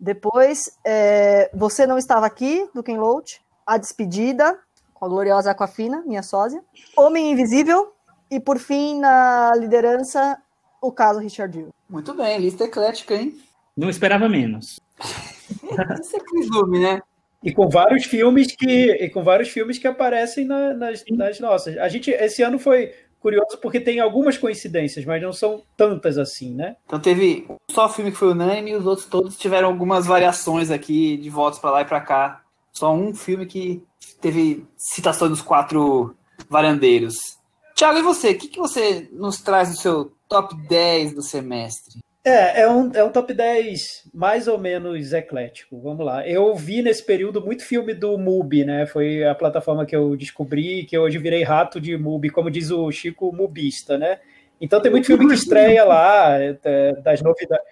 Depois, 0.00 0.78
é, 0.82 1.50
Você 1.52 1.86
Não 1.86 1.98
Estava 1.98 2.24
Aqui, 2.24 2.66
do 2.74 2.82
Ken 2.82 2.96
Loach. 2.96 3.40
A 3.66 3.76
Despedida, 3.76 4.58
com 4.94 5.04
a 5.04 5.08
gloriosa 5.08 5.50
Aquafina, 5.50 6.02
minha 6.06 6.22
sósia. 6.22 6.62
Homem 6.96 7.32
Invisível. 7.32 7.92
E, 8.30 8.40
por 8.40 8.58
fim, 8.58 8.98
na 8.98 9.52
liderança, 9.56 10.38
o 10.80 10.90
caso 10.90 11.20
Richard 11.20 11.56
Hill. 11.58 11.68
Muito 11.88 12.14
bem, 12.14 12.38
lista 12.38 12.64
eclética, 12.64 13.14
hein? 13.14 13.38
Não 13.76 13.90
esperava 13.90 14.28
menos. 14.28 14.80
Isso 16.00 16.16
é 16.16 16.20
presume, 16.20 16.80
né? 16.80 17.02
E 17.42 17.52
com 17.52 17.68
vários 17.68 18.04
filmes 18.04 18.54
que, 18.54 18.90
e 18.92 19.10
com 19.10 19.22
vários 19.22 19.48
filmes 19.48 19.78
que 19.78 19.86
aparecem 19.86 20.46
na, 20.46 20.74
nas, 20.74 21.04
nas 21.10 21.40
nossas. 21.40 21.76
A 21.76 21.88
gente, 21.88 22.10
esse 22.10 22.42
ano 22.42 22.58
foi 22.58 22.92
curioso 23.20 23.58
porque 23.60 23.78
tem 23.78 24.00
algumas 24.00 24.36
coincidências, 24.36 25.04
mas 25.04 25.22
não 25.22 25.32
são 25.32 25.62
tantas 25.76 26.18
assim, 26.18 26.54
né? 26.54 26.76
Então 26.86 26.98
teve 26.98 27.46
só 27.70 27.86
o 27.86 27.88
filme 27.88 28.10
que 28.10 28.16
foi 28.16 28.32
unânime 28.32 28.72
e 28.72 28.76
os 28.76 28.86
outros 28.86 29.06
todos 29.06 29.36
tiveram 29.36 29.68
algumas 29.68 30.06
variações 30.06 30.70
aqui 30.70 31.16
de 31.16 31.30
votos 31.30 31.58
para 31.58 31.70
lá 31.70 31.80
e 31.82 31.84
para 31.84 32.00
cá. 32.00 32.42
Só 32.72 32.92
um 32.92 33.14
filme 33.14 33.46
que 33.46 33.82
teve 34.20 34.66
citação 34.76 35.28
dos 35.28 35.42
quatro 35.42 36.16
varandeiros. 36.48 37.38
Tiago, 37.74 37.98
e 37.98 38.02
você? 38.02 38.30
O 38.30 38.38
que, 38.38 38.48
que 38.48 38.58
você 38.58 39.08
nos 39.12 39.40
traz 39.40 39.70
no 39.70 39.76
seu 39.76 40.12
top 40.28 40.54
10 40.68 41.14
do 41.14 41.22
semestre? 41.22 42.00
É, 42.22 42.62
é 42.62 42.68
um, 42.68 42.92
é 42.92 43.02
um 43.02 43.10
top 43.10 43.32
10 43.32 44.10
mais 44.12 44.46
ou 44.46 44.58
menos 44.58 45.12
eclético. 45.12 45.80
Vamos 45.80 46.04
lá. 46.04 46.26
Eu 46.28 46.54
vi 46.54 46.82
nesse 46.82 47.04
período 47.04 47.40
muito 47.40 47.64
filme 47.64 47.94
do 47.94 48.18
MUBI, 48.18 48.64
né? 48.64 48.86
Foi 48.86 49.24
a 49.24 49.34
plataforma 49.34 49.86
que 49.86 49.96
eu 49.96 50.14
descobri, 50.16 50.84
que 50.84 50.98
hoje 50.98 51.16
virei 51.16 51.42
rato 51.42 51.80
de 51.80 51.96
MUBI, 51.96 52.28
como 52.28 52.50
diz 52.50 52.70
o 52.70 52.90
Chico, 52.92 53.32
mubista, 53.32 53.96
né? 53.96 54.20
Então 54.60 54.80
tem 54.82 54.90
muito 54.90 55.06
filme 55.06 55.26
que 55.26 55.34
estreia 55.34 55.82
lá, 55.84 56.38
é, 56.38 56.92
das, 57.02 57.22
novidades, 57.22 57.66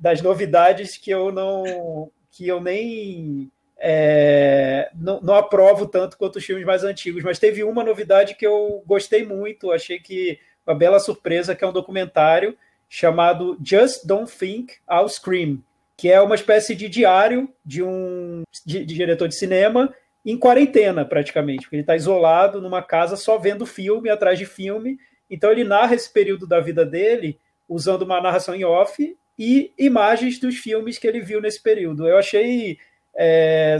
das 0.00 0.20
novidades 0.20 0.96
que 0.96 1.10
eu 1.10 1.30
não. 1.30 2.10
que 2.32 2.48
eu 2.48 2.60
nem. 2.60 3.50
É, 3.78 4.90
não, 4.94 5.20
não 5.20 5.34
aprovo 5.34 5.86
tanto 5.86 6.16
quanto 6.18 6.36
os 6.36 6.44
filmes 6.44 6.64
mais 6.64 6.82
antigos, 6.82 7.22
mas 7.22 7.38
teve 7.38 7.62
uma 7.62 7.84
novidade 7.84 8.34
que 8.34 8.46
eu 8.46 8.82
gostei 8.86 9.24
muito, 9.24 9.72
achei 9.72 9.98
que 10.00 10.38
uma 10.66 10.74
bela 10.74 11.00
surpresa, 11.00 11.54
que 11.54 11.64
é 11.64 11.66
um 11.66 11.72
documentário 11.72 12.56
chamado 12.94 13.56
Just 13.64 14.04
Don't 14.04 14.30
Think 14.30 14.74
I'll 14.86 15.08
Scream, 15.08 15.64
que 15.96 16.10
é 16.10 16.20
uma 16.20 16.34
espécie 16.34 16.74
de 16.74 16.90
diário 16.90 17.48
de 17.64 17.82
um 17.82 18.42
de, 18.66 18.84
de 18.84 18.94
diretor 18.94 19.28
de 19.28 19.34
cinema 19.34 19.94
em 20.22 20.36
quarentena, 20.36 21.02
praticamente, 21.02 21.62
porque 21.62 21.76
ele 21.76 21.82
está 21.84 21.96
isolado 21.96 22.60
numa 22.60 22.82
casa 22.82 23.16
só 23.16 23.38
vendo 23.38 23.64
filme 23.64 24.10
atrás 24.10 24.38
de 24.38 24.44
filme. 24.44 24.98
Então 25.30 25.50
ele 25.50 25.64
narra 25.64 25.94
esse 25.94 26.12
período 26.12 26.46
da 26.46 26.60
vida 26.60 26.84
dele 26.84 27.38
usando 27.66 28.02
uma 28.02 28.20
narração 28.20 28.54
em 28.54 28.62
off 28.62 29.16
e 29.38 29.72
imagens 29.78 30.38
dos 30.38 30.58
filmes 30.58 30.98
que 30.98 31.06
ele 31.06 31.22
viu 31.22 31.40
nesse 31.40 31.62
período. 31.62 32.06
Eu 32.06 32.18
achei, 32.18 32.76
é, 33.16 33.78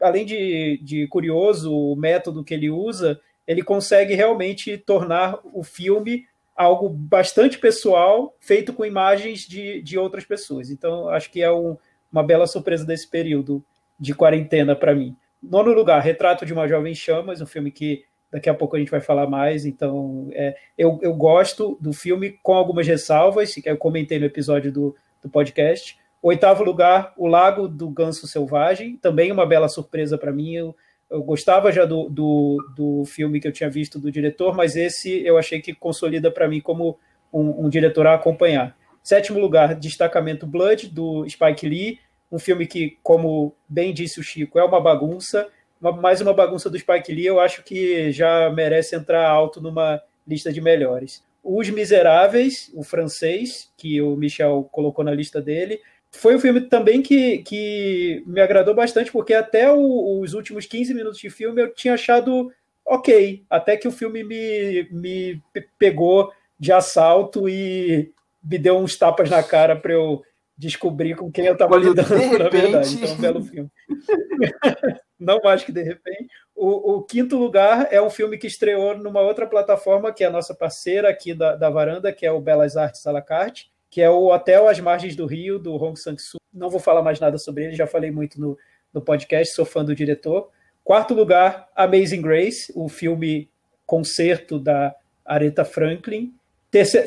além 0.00 0.24
de, 0.24 0.80
de 0.82 1.06
curioso 1.08 1.70
o 1.70 1.94
método 1.94 2.42
que 2.42 2.54
ele 2.54 2.70
usa, 2.70 3.20
ele 3.46 3.62
consegue 3.62 4.14
realmente 4.14 4.78
tornar 4.78 5.38
o 5.52 5.62
filme 5.62 6.26
algo 6.54 6.88
bastante 6.88 7.58
pessoal, 7.58 8.34
feito 8.38 8.72
com 8.72 8.84
imagens 8.84 9.40
de, 9.40 9.82
de 9.82 9.98
outras 9.98 10.24
pessoas. 10.24 10.70
Então, 10.70 11.08
acho 11.08 11.30
que 11.30 11.42
é 11.42 11.52
um, 11.52 11.76
uma 12.12 12.22
bela 12.22 12.46
surpresa 12.46 12.84
desse 12.84 13.08
período 13.08 13.64
de 13.98 14.14
quarentena 14.14 14.76
para 14.76 14.94
mim. 14.94 15.16
Nono 15.42 15.72
lugar, 15.72 16.00
Retrato 16.00 16.46
de 16.46 16.52
uma 16.52 16.68
Jovem 16.68 16.94
Chamas, 16.94 17.40
um 17.40 17.46
filme 17.46 17.70
que 17.70 18.04
daqui 18.30 18.48
a 18.48 18.54
pouco 18.54 18.76
a 18.76 18.78
gente 18.78 18.90
vai 18.90 19.00
falar 19.00 19.26
mais. 19.26 19.66
Então, 19.66 20.28
é, 20.32 20.56
eu, 20.76 20.98
eu 21.02 21.14
gosto 21.14 21.76
do 21.80 21.92
filme 21.92 22.38
com 22.42 22.54
algumas 22.54 22.86
ressalvas, 22.86 23.54
que 23.54 23.68
eu 23.68 23.76
comentei 23.76 24.18
no 24.18 24.26
episódio 24.26 24.72
do, 24.72 24.96
do 25.22 25.28
podcast. 25.28 25.98
Oitavo 26.22 26.64
lugar, 26.64 27.12
O 27.16 27.26
Lago 27.26 27.68
do 27.68 27.88
Ganso 27.90 28.26
Selvagem, 28.26 28.96
também 28.96 29.30
uma 29.30 29.44
bela 29.44 29.68
surpresa 29.68 30.16
para 30.16 30.32
mim. 30.32 30.54
Eu, 30.54 30.74
eu 31.14 31.22
gostava 31.22 31.70
já 31.70 31.84
do, 31.84 32.08
do, 32.08 32.58
do, 32.76 33.04
filme 33.04 33.38
que 33.38 33.46
eu 33.46 33.52
tinha 33.52 33.70
visto 33.70 34.00
do 34.00 34.10
diretor, 34.10 34.54
mas 34.54 34.74
esse 34.74 35.24
eu 35.24 35.38
achei 35.38 35.60
que 35.60 35.72
consolida 35.72 36.28
para 36.28 36.48
mim 36.48 36.60
como 36.60 36.98
um, 37.32 37.66
um, 37.66 37.68
diretor 37.68 38.04
a 38.08 38.14
acompanhar. 38.14 38.76
Sétimo 39.00 39.38
lugar, 39.38 39.76
Destacamento 39.76 40.44
Blood, 40.44 40.88
do 40.88 41.24
Spike 41.28 41.68
Lee, 41.68 42.00
um 42.32 42.38
filme 42.38 42.66
que, 42.66 42.98
como 43.00 43.54
bem 43.68 43.94
disse 43.94 44.18
o 44.18 44.24
Chico, 44.24 44.58
é 44.58 44.64
uma 44.64 44.80
bagunça, 44.80 45.46
uma, 45.80 45.92
mais 45.92 46.20
uma 46.20 46.34
bagunça 46.34 46.68
do 46.68 46.76
Spike 46.76 47.12
Lee, 47.12 47.26
eu 47.26 47.38
acho 47.38 47.62
que 47.62 48.10
já 48.10 48.50
merece 48.50 48.96
entrar 48.96 49.24
alto 49.24 49.60
numa 49.60 50.02
lista 50.26 50.52
de 50.52 50.60
melhores. 50.60 51.22
Os 51.44 51.70
Miseráveis, 51.70 52.72
o 52.74 52.82
francês, 52.82 53.70
que 53.76 54.02
o 54.02 54.16
Michel 54.16 54.68
colocou 54.72 55.04
na 55.04 55.14
lista 55.14 55.40
dele, 55.40 55.78
foi 56.16 56.36
um 56.36 56.40
filme 56.40 56.60
também 56.62 57.02
que, 57.02 57.38
que 57.38 58.22
me 58.26 58.40
agradou 58.40 58.74
bastante, 58.74 59.10
porque 59.10 59.34
até 59.34 59.70
o, 59.72 60.20
os 60.20 60.32
últimos 60.32 60.66
15 60.66 60.94
minutos 60.94 61.18
de 61.18 61.28
filme 61.28 61.60
eu 61.60 61.74
tinha 61.74 61.94
achado 61.94 62.52
ok, 62.86 63.44
até 63.48 63.76
que 63.76 63.88
o 63.88 63.92
filme 63.92 64.22
me, 64.22 64.88
me 64.90 65.42
pegou 65.78 66.32
de 66.58 66.72
assalto 66.72 67.48
e 67.48 68.12
me 68.42 68.58
deu 68.58 68.78
uns 68.78 68.96
tapas 68.96 69.28
na 69.28 69.42
cara 69.42 69.74
para 69.74 69.92
eu 69.92 70.22
descobrir 70.56 71.16
com 71.16 71.32
quem 71.32 71.46
eu 71.46 71.54
estava 71.54 71.76
lidando, 71.76 72.08
repente... 72.14 72.42
na 72.42 72.48
verdade. 72.48 72.94
Então, 72.94 73.14
um 73.14 73.20
belo 73.20 73.42
filme. 73.42 73.70
Não 75.18 75.40
mais 75.42 75.64
que 75.64 75.72
de 75.72 75.82
repente. 75.82 76.28
O, 76.54 76.96
o, 76.96 77.02
quinto 77.02 77.36
lugar 77.36 77.88
é 77.90 78.00
um 78.00 78.10
filme 78.10 78.38
que 78.38 78.46
estreou 78.46 78.96
numa 78.96 79.20
outra 79.20 79.46
plataforma, 79.46 80.12
que 80.12 80.22
é 80.22 80.26
a 80.28 80.30
nossa 80.30 80.54
parceira 80.54 81.08
aqui 81.08 81.34
da, 81.34 81.56
da 81.56 81.70
varanda, 81.70 82.12
que 82.12 82.24
é 82.24 82.30
o 82.30 82.40
Belas 82.40 82.76
Artes 82.76 83.06
à 83.06 83.12
la 83.12 83.22
carte 83.22 83.73
que 83.94 84.02
é 84.02 84.10
o 84.10 84.32
Hotel 84.32 84.66
às 84.66 84.80
Margens 84.80 85.14
do 85.14 85.24
Rio, 85.24 85.56
do 85.56 85.72
Hong 85.76 85.96
Sang-soo. 85.96 86.40
Não 86.52 86.68
vou 86.68 86.80
falar 86.80 87.00
mais 87.00 87.20
nada 87.20 87.38
sobre 87.38 87.66
ele, 87.66 87.76
já 87.76 87.86
falei 87.86 88.10
muito 88.10 88.40
no, 88.40 88.58
no 88.92 89.00
podcast, 89.00 89.54
sou 89.54 89.64
fã 89.64 89.84
do 89.84 89.94
diretor. 89.94 90.50
Quarto 90.82 91.14
lugar, 91.14 91.68
Amazing 91.76 92.20
Grace, 92.20 92.72
o 92.74 92.88
filme 92.88 93.48
concerto 93.86 94.58
da 94.58 94.92
Aretha 95.24 95.64
Franklin, 95.64 96.34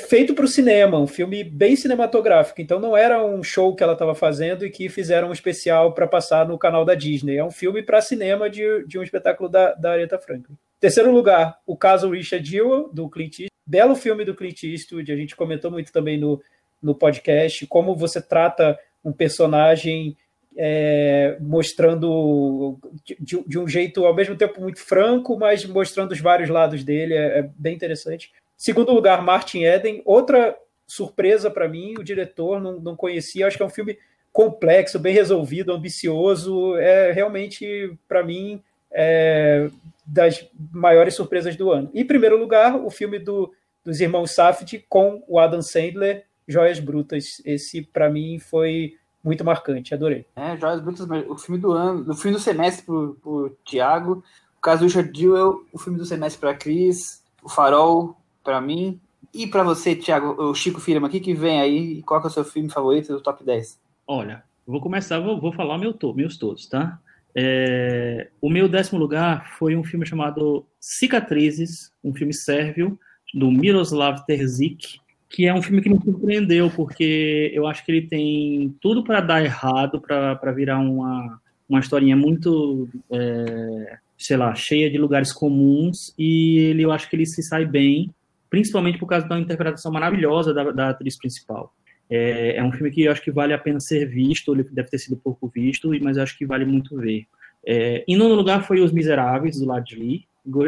feito 0.07 0.33
para 0.33 0.45
o 0.45 0.47
cinema, 0.47 0.97
um 0.97 1.07
filme 1.07 1.43
bem 1.43 1.75
cinematográfico. 1.75 2.61
Então 2.61 2.79
não 2.79 2.95
era 2.95 3.21
um 3.21 3.43
show 3.43 3.75
que 3.75 3.83
ela 3.83 3.91
estava 3.91 4.15
fazendo 4.15 4.65
e 4.65 4.69
que 4.69 4.87
fizeram 4.87 5.27
um 5.27 5.33
especial 5.33 5.93
para 5.93 6.07
passar 6.07 6.47
no 6.47 6.57
canal 6.57 6.85
da 6.85 6.95
Disney. 6.95 7.35
É 7.35 7.43
um 7.43 7.51
filme 7.51 7.83
para 7.83 7.99
cinema 7.99 8.49
de, 8.49 8.85
de 8.87 8.97
um 8.97 9.03
espetáculo 9.03 9.49
da, 9.49 9.73
da 9.73 9.91
Aretha 9.91 10.17
Franklin. 10.17 10.55
Terceiro 10.79 11.11
lugar, 11.11 11.59
o 11.65 11.75
caso 11.75 12.09
Richard 12.09 12.49
Jewell, 12.49 12.89
do 12.93 13.09
Clint 13.09 13.39
Eastwood. 13.39 13.51
Belo 13.69 13.93
filme 13.93 14.23
do 14.23 14.33
Clint 14.33 14.63
Eastwood, 14.63 15.11
a 15.11 15.17
gente 15.17 15.35
comentou 15.35 15.69
muito 15.69 15.91
também 15.91 16.17
no, 16.17 16.41
no 16.81 16.95
podcast, 16.95 17.65
como 17.67 17.95
você 17.95 18.21
trata 18.21 18.77
um 19.03 19.11
personagem 19.11 20.15
é, 20.57 21.37
mostrando 21.39 22.79
de, 23.19 23.43
de, 23.45 23.59
um 23.59 23.67
jeito 23.67 24.05
ao 24.05 24.15
mesmo 24.15 24.35
tempo 24.35 24.59
muito 24.59 24.79
franco, 24.79 25.37
mas 25.37 25.63
mostrando 25.65 26.11
os 26.11 26.19
vários 26.19 26.49
lados 26.49 26.83
dele, 26.83 27.13
é, 27.13 27.39
é 27.39 27.49
bem 27.57 27.75
interessante. 27.75 28.31
Segundo 28.57 28.91
lugar, 28.91 29.21
Martin 29.21 29.63
Eden, 29.63 30.01
outra 30.03 30.57
surpresa 30.87 31.51
para 31.51 31.67
mim, 31.67 31.93
o 31.99 32.03
diretor 32.03 32.59
não, 32.59 32.79
não 32.79 32.95
conhecia, 32.95 33.45
acho 33.45 33.57
que 33.57 33.63
é 33.63 33.65
um 33.65 33.69
filme 33.69 33.99
complexo, 34.33 34.99
bem 34.99 35.13
resolvido, 35.13 35.73
ambicioso, 35.73 36.75
é 36.77 37.11
realmente 37.11 37.93
para 38.07 38.23
mim 38.23 38.61
é, 38.91 39.69
das 40.05 40.47
maiores 40.71 41.13
surpresas 41.13 41.55
do 41.55 41.71
ano. 41.71 41.89
Em 41.93 42.05
primeiro 42.05 42.37
lugar, 42.37 42.75
o 42.75 42.89
filme 42.89 43.19
do, 43.19 43.53
dos 43.83 43.99
irmãos 43.99 44.31
Safdie 44.31 44.85
com 44.87 45.23
o 45.27 45.39
Adam 45.39 45.61
Sandler, 45.61 46.23
Joias 46.47 46.79
Brutas. 46.79 47.41
Esse, 47.45 47.81
para 47.81 48.09
mim, 48.09 48.39
foi 48.39 48.95
muito 49.23 49.43
marcante, 49.43 49.93
adorei. 49.93 50.25
É, 50.35 50.57
Joias 50.57 50.81
Brutas, 50.81 51.07
o 51.27 51.37
filme 51.37 51.59
do 51.59 51.71
ano, 51.71 52.09
o 52.09 52.15
filme 52.15 52.37
do 52.37 52.41
semestre 52.41 52.85
pro, 52.85 53.17
pro 53.21 53.57
Thiago, 53.65 54.23
o 54.57 54.61
caso 54.61 54.85
do 54.85 54.89
Jewell, 54.89 55.65
o 55.71 55.77
filme 55.77 55.99
do 55.99 56.05
semestre 56.05 56.39
para 56.39 56.55
Cris, 56.55 57.23
o 57.43 57.49
Farol 57.49 58.15
para 58.43 58.61
mim. 58.61 58.99
E 59.33 59.45
para 59.45 59.63
você, 59.63 59.95
Thiago, 59.95 60.41
o 60.41 60.55
Chico 60.55 60.79
Firma, 60.79 61.07
o 61.07 61.09
que, 61.09 61.19
que 61.19 61.33
vem 61.33 61.59
aí? 61.59 62.01
Qual 62.03 62.21
é 62.21 62.27
o 62.27 62.29
seu 62.29 62.43
filme 62.43 62.69
favorito 62.69 63.13
do 63.13 63.21
top 63.21 63.43
10? 63.43 63.79
Olha, 64.07 64.43
vou 64.65 64.79
começar, 64.79 65.19
vou, 65.19 65.39
vou 65.39 65.51
falar 65.51 65.77
meu 65.77 65.93
to, 65.93 66.13
meus 66.13 66.37
todos, 66.37 66.67
tá? 66.67 66.99
É, 67.35 68.29
o 68.41 68.49
meu 68.49 68.67
décimo 68.67 68.97
lugar 68.97 69.51
foi 69.57 69.75
um 69.75 69.83
filme 69.83 70.05
chamado 70.05 70.65
Cicatrizes, 70.79 71.91
um 72.03 72.13
filme 72.13 72.33
sérvio, 72.33 72.97
do 73.33 73.51
Miroslav 73.51 74.25
Terzic, 74.25 74.99
que 75.29 75.45
é 75.45 75.53
um 75.53 75.61
filme 75.61 75.81
que 75.81 75.89
me 75.89 75.99
surpreendeu, 76.01 76.69
porque 76.69 77.51
eu 77.53 77.67
acho 77.67 77.85
que 77.85 77.91
ele 77.91 78.07
tem 78.07 78.75
tudo 78.81 79.03
para 79.03 79.19
dar 79.19 79.43
errado, 79.43 80.01
para 80.01 80.51
virar 80.51 80.79
uma, 80.79 81.39
uma 81.67 81.79
historinha 81.79 82.15
muito, 82.15 82.87
é, 83.11 83.97
sei 84.17 84.37
lá, 84.37 84.55
cheia 84.55 84.89
de 84.89 84.97
lugares 84.97 85.33
comuns, 85.33 86.13
e 86.17 86.59
ele, 86.59 86.83
eu 86.83 86.91
acho 86.91 87.09
que 87.09 87.15
ele 87.15 87.25
se 87.25 87.43
sai 87.43 87.65
bem, 87.65 88.09
principalmente 88.49 88.97
por 88.97 89.07
causa 89.07 89.27
da 89.27 89.39
interpretação 89.39 89.91
maravilhosa 89.91 90.53
da, 90.53 90.71
da 90.71 90.89
atriz 90.89 91.17
principal. 91.17 91.73
É, 92.09 92.55
é, 92.55 92.63
um 92.63 92.71
filme 92.71 92.89
que 92.89 93.03
eu 93.03 93.11
acho 93.11 93.21
que 93.21 93.31
vale 93.31 93.53
a 93.53 93.57
pena 93.57 93.81
ser 93.81 94.05
visto, 94.05 94.53
ele 94.53 94.63
deve 94.63 94.89
ter 94.89 94.97
sido 94.97 95.17
pouco 95.17 95.51
visto, 95.53 95.91
mas 96.01 96.15
eu 96.15 96.23
acho 96.23 96.37
que 96.37 96.45
vale 96.45 96.65
muito 96.65 96.95
ver. 96.95 97.25
É, 97.65 98.05
em 98.07 98.15
nono 98.15 98.35
lugar 98.35 98.65
foi 98.65 98.79
Os 98.79 98.93
Miseráveis, 98.93 99.59
do 99.59 99.65
Ladli. 99.65 100.25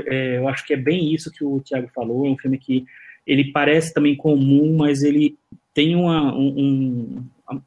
É, 0.08 0.38
eu 0.38 0.50
acho 0.50 0.66
que 0.66 0.74
é 0.74 0.78
bem 0.78 1.14
isso 1.14 1.32
que 1.32 1.46
o 1.46 1.62
Thiago 1.62 1.90
falou, 1.96 2.26
é 2.26 2.30
um 2.30 2.38
filme 2.38 2.58
que 2.58 2.84
ele 3.26 3.52
parece 3.52 3.94
também 3.94 4.16
comum, 4.16 4.76
mas 4.78 5.04
ele 5.04 5.38
tem 5.74 5.96
uma, 5.96 6.36
um, 6.36 7.24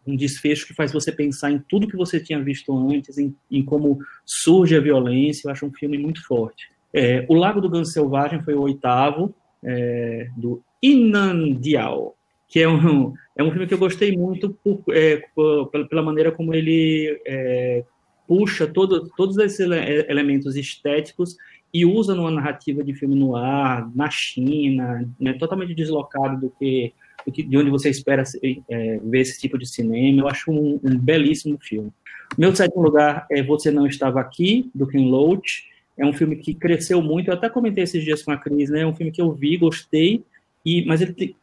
um, 0.06 0.16
desfecho 0.16 0.66
que 0.66 0.74
faz 0.74 0.92
você 0.92 1.10
pensar 1.10 1.50
em 1.50 1.58
tudo 1.58 1.88
que 1.88 1.96
você 1.96 2.20
tinha 2.20 2.40
visto 2.42 2.76
antes, 2.76 3.18
em, 3.18 3.34
em 3.50 3.64
como 3.64 3.98
surge 4.24 4.76
a 4.76 4.80
violência. 4.80 5.46
Eu 5.46 5.52
acho 5.52 5.66
um 5.66 5.72
filme 5.72 5.96
muito 5.98 6.24
forte. 6.26 6.70
É, 6.92 7.24
o 7.28 7.34
Lago 7.34 7.60
do 7.60 7.70
Ganso 7.70 7.92
Selvagem 7.92 8.42
foi 8.42 8.54
o 8.54 8.62
oitavo, 8.62 9.34
é, 9.62 10.28
do 10.36 10.62
Inan 10.82 11.54
Diao, 11.54 12.14
que 12.48 12.60
é 12.60 12.68
um, 12.68 13.14
É 13.34 13.42
um 13.42 13.50
filme 13.50 13.66
que 13.66 13.74
eu 13.74 13.78
gostei 13.78 14.16
muito 14.16 14.50
por, 14.62 14.82
é, 14.90 15.22
por, 15.34 15.68
pela 15.88 16.02
maneira 16.02 16.30
como 16.30 16.54
ele 16.54 17.18
é, 17.26 17.82
puxa 18.26 18.66
todo, 18.66 19.08
todos 19.16 19.38
esses 19.38 19.60
elementos 19.60 20.54
estéticos 20.54 21.36
e 21.72 21.86
usa 21.86 22.14
numa 22.14 22.30
narrativa 22.30 22.84
de 22.84 22.92
filme 22.92 23.14
no 23.14 23.34
ar, 23.34 23.90
na 23.94 24.10
China, 24.10 25.08
né, 25.18 25.32
totalmente 25.32 25.74
deslocado 25.74 26.38
do 26.38 26.50
que, 26.50 26.92
do 27.24 27.32
que, 27.32 27.42
de 27.42 27.56
onde 27.56 27.70
você 27.70 27.88
espera 27.88 28.22
é, 28.68 29.00
ver 29.02 29.20
esse 29.20 29.40
tipo 29.40 29.56
de 29.56 29.66
cinema. 29.66 30.20
Eu 30.20 30.28
acho 30.28 30.50
um, 30.50 30.78
um, 30.84 30.98
belíssimo 30.98 31.58
filme. 31.58 31.90
Meu 32.36 32.54
sétimo 32.54 32.82
lugar 32.82 33.26
é 33.30 33.42
Você 33.42 33.70
Não 33.70 33.86
Estava 33.86 34.20
Aqui, 34.20 34.70
do 34.74 34.86
Ken 34.86 35.08
Loach. 35.08 35.64
É 35.96 36.04
um 36.04 36.12
filme 36.12 36.36
que 36.36 36.52
cresceu 36.52 37.00
muito. 37.00 37.28
Eu 37.28 37.34
até 37.34 37.48
comentei 37.48 37.84
esses 37.84 38.04
dias 38.04 38.22
com 38.22 38.32
a 38.32 38.36
Cris, 38.36 38.68
né? 38.68 38.80
É 38.82 38.86
um 38.86 38.94
filme 38.94 39.12
que 39.12 39.20
eu 39.20 39.32
vi, 39.32 39.56
gostei, 39.56 40.24
e, 40.64 40.84
mas 40.84 41.00
ele 41.00 41.12
tem 41.12 41.36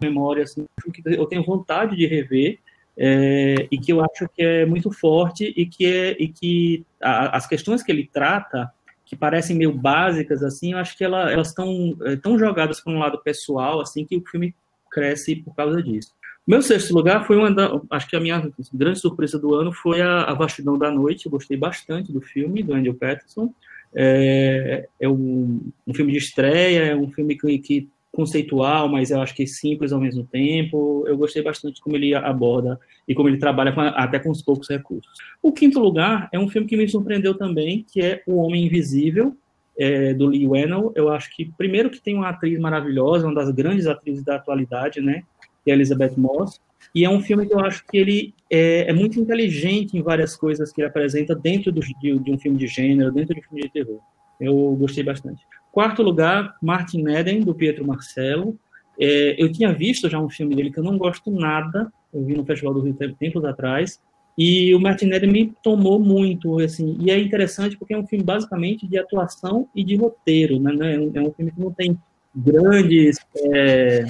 memória, 0.00 0.42
assim, 0.42 0.66
que 0.92 1.02
eu 1.06 1.26
tenho 1.26 1.44
vontade 1.44 1.96
de 1.96 2.06
rever. 2.06 2.58
É, 3.02 3.66
e 3.70 3.78
que 3.78 3.92
eu 3.92 4.04
acho 4.04 4.28
que 4.28 4.42
é 4.42 4.66
muito 4.66 4.90
forte 4.90 5.54
e 5.56 5.64
que, 5.64 5.86
é, 5.86 6.16
e 6.18 6.28
que 6.28 6.84
a, 7.00 7.34
as 7.34 7.46
questões 7.46 7.82
que 7.82 7.90
ele 7.90 8.10
trata 8.12 8.70
que 9.10 9.16
parecem 9.16 9.56
meio 9.56 9.72
básicas, 9.72 10.40
assim, 10.40 10.70
eu 10.70 10.78
acho 10.78 10.96
que 10.96 11.02
ela, 11.02 11.32
elas 11.32 11.48
estão 11.48 11.96
é, 12.04 12.14
tão 12.14 12.38
jogadas 12.38 12.80
para 12.80 12.92
um 12.92 12.98
lado 13.00 13.18
pessoal, 13.18 13.80
assim, 13.80 14.04
que 14.04 14.16
o 14.16 14.24
filme 14.24 14.54
cresce 14.88 15.34
por 15.34 15.52
causa 15.52 15.82
disso. 15.82 16.14
Meu 16.46 16.62
sexto 16.62 16.94
lugar 16.94 17.26
foi 17.26 17.36
uma 17.36 17.50
da, 17.50 17.72
acho 17.90 18.08
que 18.08 18.14
a 18.14 18.20
minha 18.20 18.48
grande 18.72 19.00
surpresa 19.00 19.36
do 19.36 19.52
ano 19.52 19.72
foi 19.72 20.00
a, 20.00 20.22
a 20.22 20.34
Vastidão 20.34 20.78
da 20.78 20.92
Noite, 20.92 21.26
eu 21.26 21.32
gostei 21.32 21.56
bastante 21.56 22.12
do 22.12 22.20
filme, 22.20 22.62
do 22.62 22.72
Andrew 22.72 22.94
Patterson, 22.94 23.52
é, 23.92 24.88
é 25.00 25.08
um, 25.08 25.60
um, 25.84 25.92
filme 25.92 26.12
de 26.12 26.18
estreia, 26.18 26.84
é 26.84 26.94
um 26.94 27.10
filme 27.10 27.36
que, 27.36 27.58
que 27.58 27.88
conceitual, 28.12 28.88
mas 28.88 29.10
eu 29.10 29.20
acho 29.20 29.34
que 29.34 29.46
simples 29.46 29.92
ao 29.92 30.00
mesmo 30.00 30.24
tempo. 30.24 31.04
Eu 31.06 31.16
gostei 31.16 31.42
bastante 31.42 31.80
como 31.80 31.96
ele 31.96 32.14
aborda 32.14 32.78
e 33.06 33.14
como 33.14 33.28
ele 33.28 33.38
trabalha 33.38 33.72
com, 33.72 33.80
até 33.80 34.18
com 34.18 34.30
os 34.30 34.42
poucos 34.42 34.68
recursos. 34.68 35.10
O 35.42 35.52
quinto 35.52 35.78
lugar 35.78 36.28
é 36.32 36.38
um 36.38 36.48
filme 36.48 36.66
que 36.66 36.76
me 36.76 36.88
surpreendeu 36.88 37.34
também, 37.34 37.84
que 37.90 38.00
é 38.00 38.22
O 38.26 38.36
Homem 38.36 38.66
Invisível, 38.66 39.36
é, 39.78 40.12
do 40.12 40.26
Lee 40.26 40.46
Whannell. 40.46 40.92
Eu 40.94 41.08
acho 41.08 41.34
que, 41.34 41.50
primeiro, 41.56 41.90
que 41.90 42.00
tem 42.00 42.14
uma 42.14 42.28
atriz 42.28 42.58
maravilhosa, 42.58 43.26
uma 43.26 43.34
das 43.34 43.50
grandes 43.50 43.86
atrizes 43.86 44.24
da 44.24 44.36
atualidade, 44.36 45.00
né, 45.00 45.22
que 45.64 45.70
é 45.70 45.74
Elizabeth 45.74 46.14
Moss, 46.16 46.60
e 46.94 47.04
é 47.04 47.10
um 47.10 47.20
filme 47.20 47.46
que 47.46 47.54
eu 47.54 47.60
acho 47.60 47.84
que 47.86 47.96
ele 47.96 48.34
é, 48.50 48.90
é 48.90 48.92
muito 48.92 49.20
inteligente 49.20 49.96
em 49.96 50.02
várias 50.02 50.36
coisas 50.36 50.72
que 50.72 50.80
ele 50.80 50.88
apresenta 50.88 51.34
dentro 51.34 51.70
do, 51.70 51.80
de, 51.80 52.18
de 52.18 52.32
um 52.32 52.38
filme 52.38 52.58
de 52.58 52.66
gênero, 52.66 53.12
dentro 53.12 53.34
de 53.34 53.40
um 53.40 53.44
filme 53.44 53.62
de 53.62 53.68
terror. 53.68 54.00
Eu 54.40 54.74
gostei 54.78 55.04
bastante. 55.04 55.40
Quarto 55.72 56.02
lugar, 56.02 56.56
Martin 56.60 57.08
Eden, 57.08 57.40
do 57.40 57.54
Pietro 57.54 57.86
Marcelo. 57.86 58.58
É, 58.98 59.42
eu 59.42 59.50
tinha 59.50 59.72
visto 59.72 60.08
já 60.08 60.18
um 60.18 60.28
filme 60.28 60.54
dele 60.54 60.70
que 60.70 60.78
eu 60.78 60.84
não 60.84 60.98
gosto 60.98 61.30
nada, 61.30 61.90
eu 62.12 62.24
vi 62.24 62.34
no 62.34 62.44
Festival 62.44 62.74
do 62.74 62.80
Rio 62.80 62.94
tempos 63.18 63.44
atrás, 63.44 64.00
e 64.36 64.74
o 64.74 64.80
Martin 64.80 65.10
Eden 65.10 65.30
me 65.30 65.54
tomou 65.62 65.98
muito, 65.98 66.58
assim, 66.60 66.96
e 67.00 67.10
é 67.10 67.18
interessante 67.18 67.76
porque 67.76 67.94
é 67.94 67.98
um 67.98 68.06
filme 68.06 68.24
basicamente 68.24 68.86
de 68.86 68.98
atuação 68.98 69.68
e 69.74 69.84
de 69.84 69.96
roteiro, 69.96 70.58
né? 70.58 70.72
É, 70.80 70.94
é 70.94 71.20
um 71.20 71.32
filme 71.32 71.50
que 71.50 71.60
não 71.60 71.72
tem 71.72 71.98
grandes, 72.34 73.18
é, 73.52 74.04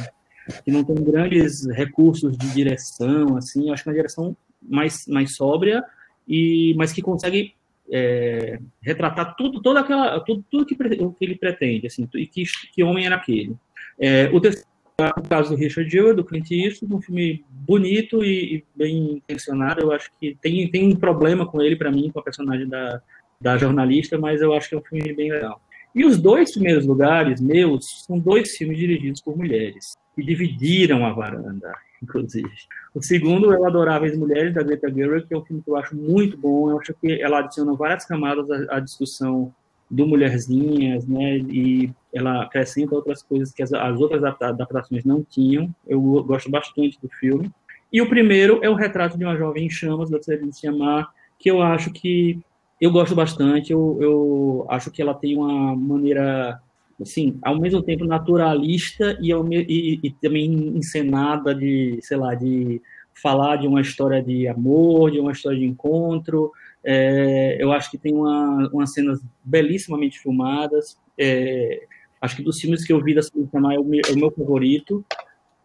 que 0.65 0.71
não 0.71 0.85
tem 0.85 0.97
grandes 0.97 1.67
recursos 1.67 2.37
de 2.37 2.49
direção, 2.53 3.37
assim, 3.37 3.69
eu 3.69 3.75
acho 3.75 3.83
que 3.83 3.89
é 3.89 3.93
uma 3.93 3.97
direção 3.97 4.37
mais, 4.63 5.07
mais 5.07 5.37
sóbria, 5.37 5.85
e, 6.29 6.75
mas 6.77 6.93
que 6.93 7.03
consegue 7.03 7.55
é, 7.91 8.59
retratar 8.83 9.35
tudo, 9.37 9.61
toda 9.61 9.81
aquela, 9.81 10.21
tudo, 10.21 10.45
tudo 10.51 10.67
que, 10.67 10.75
que, 10.75 11.25
ele 11.25 11.37
pretende, 11.37 11.87
assim, 11.87 12.09
e 12.15 12.27
que, 12.27 12.45
que 12.73 12.83
homem 12.83 13.07
era 13.07 13.17
aquele. 13.17 13.57
É, 13.99 14.31
o 14.33 14.41
terceiro 14.41 14.71
o 15.17 15.29
caso 15.29 15.51
do 15.51 15.57
Richard 15.57 15.91
Jewell, 15.91 16.15
do 16.15 16.25
Clint 16.25 16.51
Eastwood, 16.51 16.95
um 16.95 17.01
filme 17.01 17.43
bonito 17.51 18.23
e, 18.23 18.57
e, 18.57 18.65
bem 18.75 19.15
intencionado. 19.15 19.81
Eu 19.81 19.93
acho 19.93 20.11
que 20.21 20.37
tem, 20.43 20.71
tem 20.71 20.93
um 20.93 20.97
problema 20.97 21.47
com 21.47 21.63
ele, 21.63 21.75
para 21.75 21.91
mim, 21.91 22.11
com 22.11 22.21
a 22.21 22.23
personagem 22.23 22.69
da, 22.69 23.01
da 23.41 23.57
jornalista, 23.57 24.19
mas 24.19 24.43
eu 24.43 24.53
acho 24.53 24.69
que 24.69 24.75
é 24.75 24.79
um 24.79 24.83
filme 24.83 25.15
bem 25.15 25.33
legal. 25.33 25.61
E 25.95 26.05
os 26.05 26.19
dois 26.19 26.53
primeiros 26.53 26.87
lugares 26.87 27.41
meus 27.41 28.05
são 28.07 28.19
dois 28.19 28.57
filmes 28.57 28.77
dirigidos 28.77 29.23
por 29.23 29.37
mulheres, 29.37 29.97
que 30.15 30.23
dividiram 30.23 31.07
a 31.07 31.13
varanda 31.13 31.73
inclusive. 32.03 32.51
O 32.95 33.03
segundo 33.03 33.53
é 33.53 33.59
o 33.59 33.67
Adoráveis 33.67 34.17
Mulheres, 34.17 34.55
da 34.55 34.63
Greta 34.63 34.93
Gerwig, 34.93 35.27
que 35.27 35.35
é 35.35 35.39
um 35.39 35.45
filme 35.45 35.63
que 35.63 35.71
eu 35.71 35.77
acho 35.77 35.95
muito 35.97 36.37
bom. 36.37 36.71
Eu 36.71 36.81
acho 36.81 36.95
que 36.95 37.21
ela 37.21 37.39
adiciona 37.39 37.75
várias 37.75 38.05
camadas 38.05 38.51
à, 38.51 38.77
à 38.77 38.81
discussão 38.81 39.53
do 39.91 40.07
Mulherzinhas, 40.07 41.07
né? 41.07 41.39
E 41.39 41.91
ela 42.13 42.43
acrescenta 42.43 42.95
outras 42.95 43.23
coisas 43.23 43.53
que 43.53 43.63
as, 43.63 43.73
as 43.73 44.01
outras 44.01 44.23
adaptações 44.23 45.05
não 45.05 45.23
tinham. 45.23 45.75
Eu 45.87 46.01
gosto 46.23 46.51
bastante 46.51 46.99
do 47.03 47.09
filme. 47.09 47.51
E 47.93 48.01
o 48.01 48.09
primeiro 48.09 48.61
é 48.63 48.71
o 48.71 48.75
Retrato 48.75 49.19
de 49.19 49.25
uma 49.25 49.37
Jovem 49.37 49.67
em 49.67 49.71
Chamas, 49.71 50.11
da 50.11 50.23
Celine 50.23 50.53
Sciamma, 50.53 51.09
que 51.39 51.51
eu 51.51 51.61
acho 51.61 51.91
que 51.93 52.39
eu 52.81 52.91
gosto 52.91 53.15
bastante. 53.15 53.73
Eu, 53.73 53.99
eu 54.01 54.67
acho 54.69 54.91
que 54.91 55.03
ela 55.03 55.15
tem 55.15 55.37
uma 55.37 55.75
maneira 55.75 56.61
assim, 57.03 57.39
ao 57.43 57.59
mesmo 57.59 57.83
tempo 57.83 58.05
naturalista 58.05 59.19
e, 59.21 59.33
e, 59.33 60.01
e, 60.03 60.11
também 60.21 60.53
encenada 60.77 61.55
de, 61.55 61.99
sei 62.03 62.17
lá, 62.17 62.35
de 62.35 62.81
falar 63.15 63.57
de 63.57 63.67
uma 63.67 63.81
história 63.81 64.23
de 64.23 64.49
amor, 64.49 65.11
de 65.11 65.21
uma 65.21 65.33
história 65.33 65.59
de 65.59 65.65
encontro. 65.65 66.53
É, 66.85 67.57
eu 67.61 67.73
acho 67.73 67.91
que 67.91 67.99
tem 67.99 68.15
uma, 68.15 68.69
umas 68.73 68.93
cenas 68.93 69.21
belíssimamente 69.45 70.19
filmadas. 70.19 70.99
É, 71.19 71.83
acho 72.21 72.37
que 72.37 72.43
dos 72.43 72.61
filmes 72.61 72.85
que 72.85 72.93
eu 72.93 73.03
vi 73.03 73.15
da 73.15 73.23
Samar 73.23 73.79
o 73.79 73.85
meu, 73.85 74.01
é 74.09 74.13
o 74.13 74.17
meu 74.17 74.31
favorito. 74.31 75.05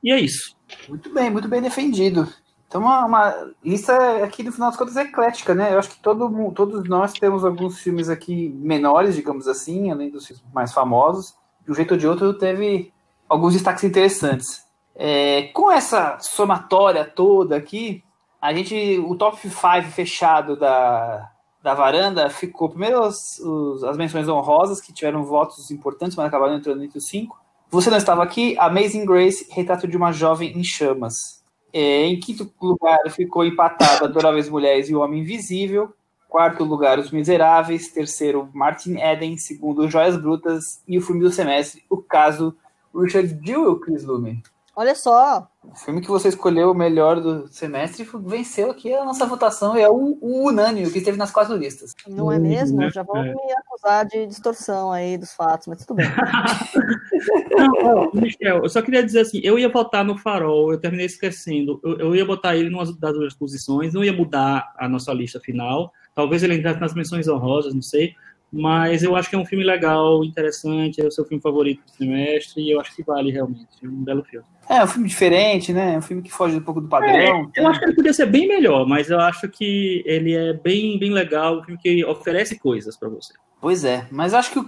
E 0.03 0.11
é 0.11 0.19
isso. 0.19 0.55
Muito 0.87 1.13
bem, 1.13 1.29
muito 1.29 1.47
bem 1.47 1.61
defendido. 1.61 2.27
Então, 2.67 2.81
uma, 2.81 3.05
uma, 3.05 3.51
lista 3.63 3.95
aqui, 4.23 4.43
no 4.43 4.51
final 4.51 4.69
das 4.69 4.77
contas, 4.77 4.97
é 4.97 5.03
eclética, 5.03 5.53
né? 5.53 5.73
Eu 5.73 5.79
acho 5.79 5.89
que 5.89 5.99
todo, 5.99 6.51
todos 6.51 6.87
nós 6.89 7.13
temos 7.13 7.45
alguns 7.45 7.79
filmes 7.79 8.09
aqui 8.09 8.49
menores, 8.49 9.15
digamos 9.15 9.47
assim, 9.47 9.91
além 9.91 10.09
dos 10.09 10.43
mais 10.53 10.73
famosos. 10.73 11.35
De 11.63 11.71
um 11.71 11.75
jeito 11.75 11.91
ou 11.93 11.97
de 11.97 12.07
outro, 12.07 12.33
teve 12.33 12.91
alguns 13.29 13.53
destaques 13.53 13.83
interessantes. 13.83 14.65
É, 14.95 15.43
com 15.53 15.71
essa 15.71 16.17
somatória 16.19 17.05
toda 17.05 17.55
aqui, 17.55 18.03
a 18.41 18.53
gente, 18.53 18.99
o 18.99 19.15
top 19.15 19.37
5 19.37 19.53
fechado 19.91 20.55
da, 20.55 21.31
da 21.61 21.73
varanda 21.73 22.29
ficou 22.29 22.69
primeiro 22.69 23.01
os, 23.01 23.39
os, 23.39 23.83
as 23.83 23.97
menções 23.97 24.27
honrosas, 24.27 24.79
que 24.79 24.93
tiveram 24.93 25.23
votos 25.23 25.71
importantes, 25.71 26.15
mas 26.15 26.27
acabaram 26.27 26.55
entrando 26.55 26.83
entre 26.83 26.97
os 26.97 27.07
cinco. 27.07 27.39
Você 27.71 27.89
não 27.89 27.97
estava 27.97 28.23
aqui, 28.23 28.55
Amazing 28.59 29.05
Grace, 29.05 29.47
Retrato 29.51 29.87
de 29.87 29.97
uma 29.97 30.11
Jovem 30.11 30.57
em 30.57 30.63
Chamas. 30.63 31.43
É, 31.77 32.05
em 32.05 32.17
quinto 32.17 32.49
lugar 32.61 32.97
ficou 33.09 33.43
empatado 33.43 34.05
Adoráveis 34.05 34.47
Mulheres 34.47 34.87
e 34.87 34.95
o 34.95 35.01
Homem 35.01 35.19
Invisível. 35.19 35.93
Quarto 36.29 36.63
lugar, 36.63 36.97
Os 36.97 37.11
Miseráveis. 37.11 37.89
Terceiro, 37.89 38.49
Martin 38.53 38.95
Eden. 38.95 39.35
Segundo, 39.35 39.89
Joias 39.89 40.15
Brutas. 40.15 40.81
E 40.87 40.97
o 40.97 41.01
filme 41.01 41.21
do 41.21 41.29
semestre, 41.29 41.83
O 41.89 41.97
Caso 41.97 42.55
Richard 42.95 43.37
Jewell, 43.45 43.77
Chris 43.81 44.05
Lumen. 44.05 44.41
Olha 44.75 44.93
só. 44.93 45.47
O 45.63 45.73
filme 45.73 46.01
que 46.01 46.09
você 46.09 46.27
escolheu 46.27 46.71
o 46.71 46.75
melhor 46.75 47.21
do 47.21 47.47
semestre 47.47 48.05
venceu 48.23 48.69
aqui 48.69 48.93
a 48.93 49.05
nossa 49.05 49.25
votação. 49.25 49.75
É 49.75 49.89
o, 49.89 50.17
o 50.21 50.47
unânime, 50.47 50.91
que 50.91 50.97
esteve 50.97 51.17
nas 51.17 51.31
quatro 51.31 51.55
listas. 51.55 51.95
Não 52.05 52.29
é 52.29 52.37
mesmo? 52.37 52.81
Uhum. 52.81 52.91
Já 52.91 53.01
vão 53.01 53.17
é. 53.17 53.33
me 53.33 53.53
acusar 53.53 54.05
de 54.05 54.27
distorção 54.27 54.91
aí 54.91 55.17
dos 55.17 55.33
fatos, 55.33 55.67
mas 55.67 55.85
tudo 55.85 55.95
bem. 55.95 56.07
não, 57.55 58.11
Michel, 58.13 58.63
eu 58.63 58.69
só 58.69 58.81
queria 58.81 59.03
dizer 59.03 59.21
assim, 59.21 59.39
eu 59.43 59.57
ia 59.57 59.69
votar 59.69 60.03
no 60.03 60.17
Farol, 60.17 60.73
eu 60.73 60.79
terminei 60.79 61.05
esquecendo. 61.05 61.79
Eu, 61.83 61.99
eu 61.99 62.15
ia 62.15 62.25
botar 62.25 62.55
ele 62.55 62.69
numa 62.69 62.85
das 62.85 63.13
duas 63.13 63.33
posições, 63.33 63.93
não 63.93 64.03
ia 64.03 64.13
mudar 64.13 64.73
a 64.77 64.89
nossa 64.89 65.13
lista 65.13 65.39
final. 65.39 65.93
Talvez 66.13 66.43
ele 66.43 66.55
entrasse 66.55 66.81
nas 66.81 66.93
menções 66.93 67.27
honrosas, 67.27 67.73
não 67.73 67.81
sei. 67.81 68.13
Mas 68.57 69.03
eu 69.03 69.13
acho 69.17 69.29
que 69.29 69.35
é 69.35 69.37
um 69.37 69.45
filme 69.45 69.65
legal, 69.65 70.23
interessante, 70.23 71.01
é 71.01 71.05
o 71.05 71.11
seu 71.11 71.25
filme 71.25 71.41
favorito 71.41 71.83
do 71.83 71.91
semestre, 71.91 72.63
e 72.63 72.71
eu 72.71 72.79
acho 72.79 72.95
que 72.95 73.03
vale 73.03 73.29
realmente. 73.29 73.67
É 73.83 73.85
um 73.85 74.01
belo 74.01 74.23
filme. 74.23 74.45
É, 74.69 74.81
um 74.81 74.87
filme 74.87 75.09
diferente, 75.09 75.73
né? 75.73 75.95
É 75.95 75.97
um 75.97 76.01
filme 76.01 76.23
que 76.23 76.31
foge 76.31 76.55
um 76.55 76.61
pouco 76.61 76.79
do 76.79 76.87
padrão. 76.87 77.11
É, 77.11 77.59
eu 77.59 77.67
acho 77.67 77.79
que 77.81 77.85
ele 77.85 77.95
podia 77.95 78.13
ser 78.13 78.27
bem 78.27 78.47
melhor, 78.47 78.87
mas 78.87 79.09
eu 79.09 79.19
acho 79.19 79.49
que 79.49 80.01
ele 80.05 80.33
é 80.33 80.53
bem, 80.53 80.97
bem 80.97 81.11
legal, 81.11 81.59
um 81.59 81.63
filme 81.65 81.77
que 81.81 82.05
oferece 82.05 82.57
coisas 82.57 82.95
para 82.95 83.09
você. 83.09 83.33
Pois 83.59 83.83
é, 83.83 84.07
mas 84.09 84.33
acho 84.33 84.53
que 84.53 84.59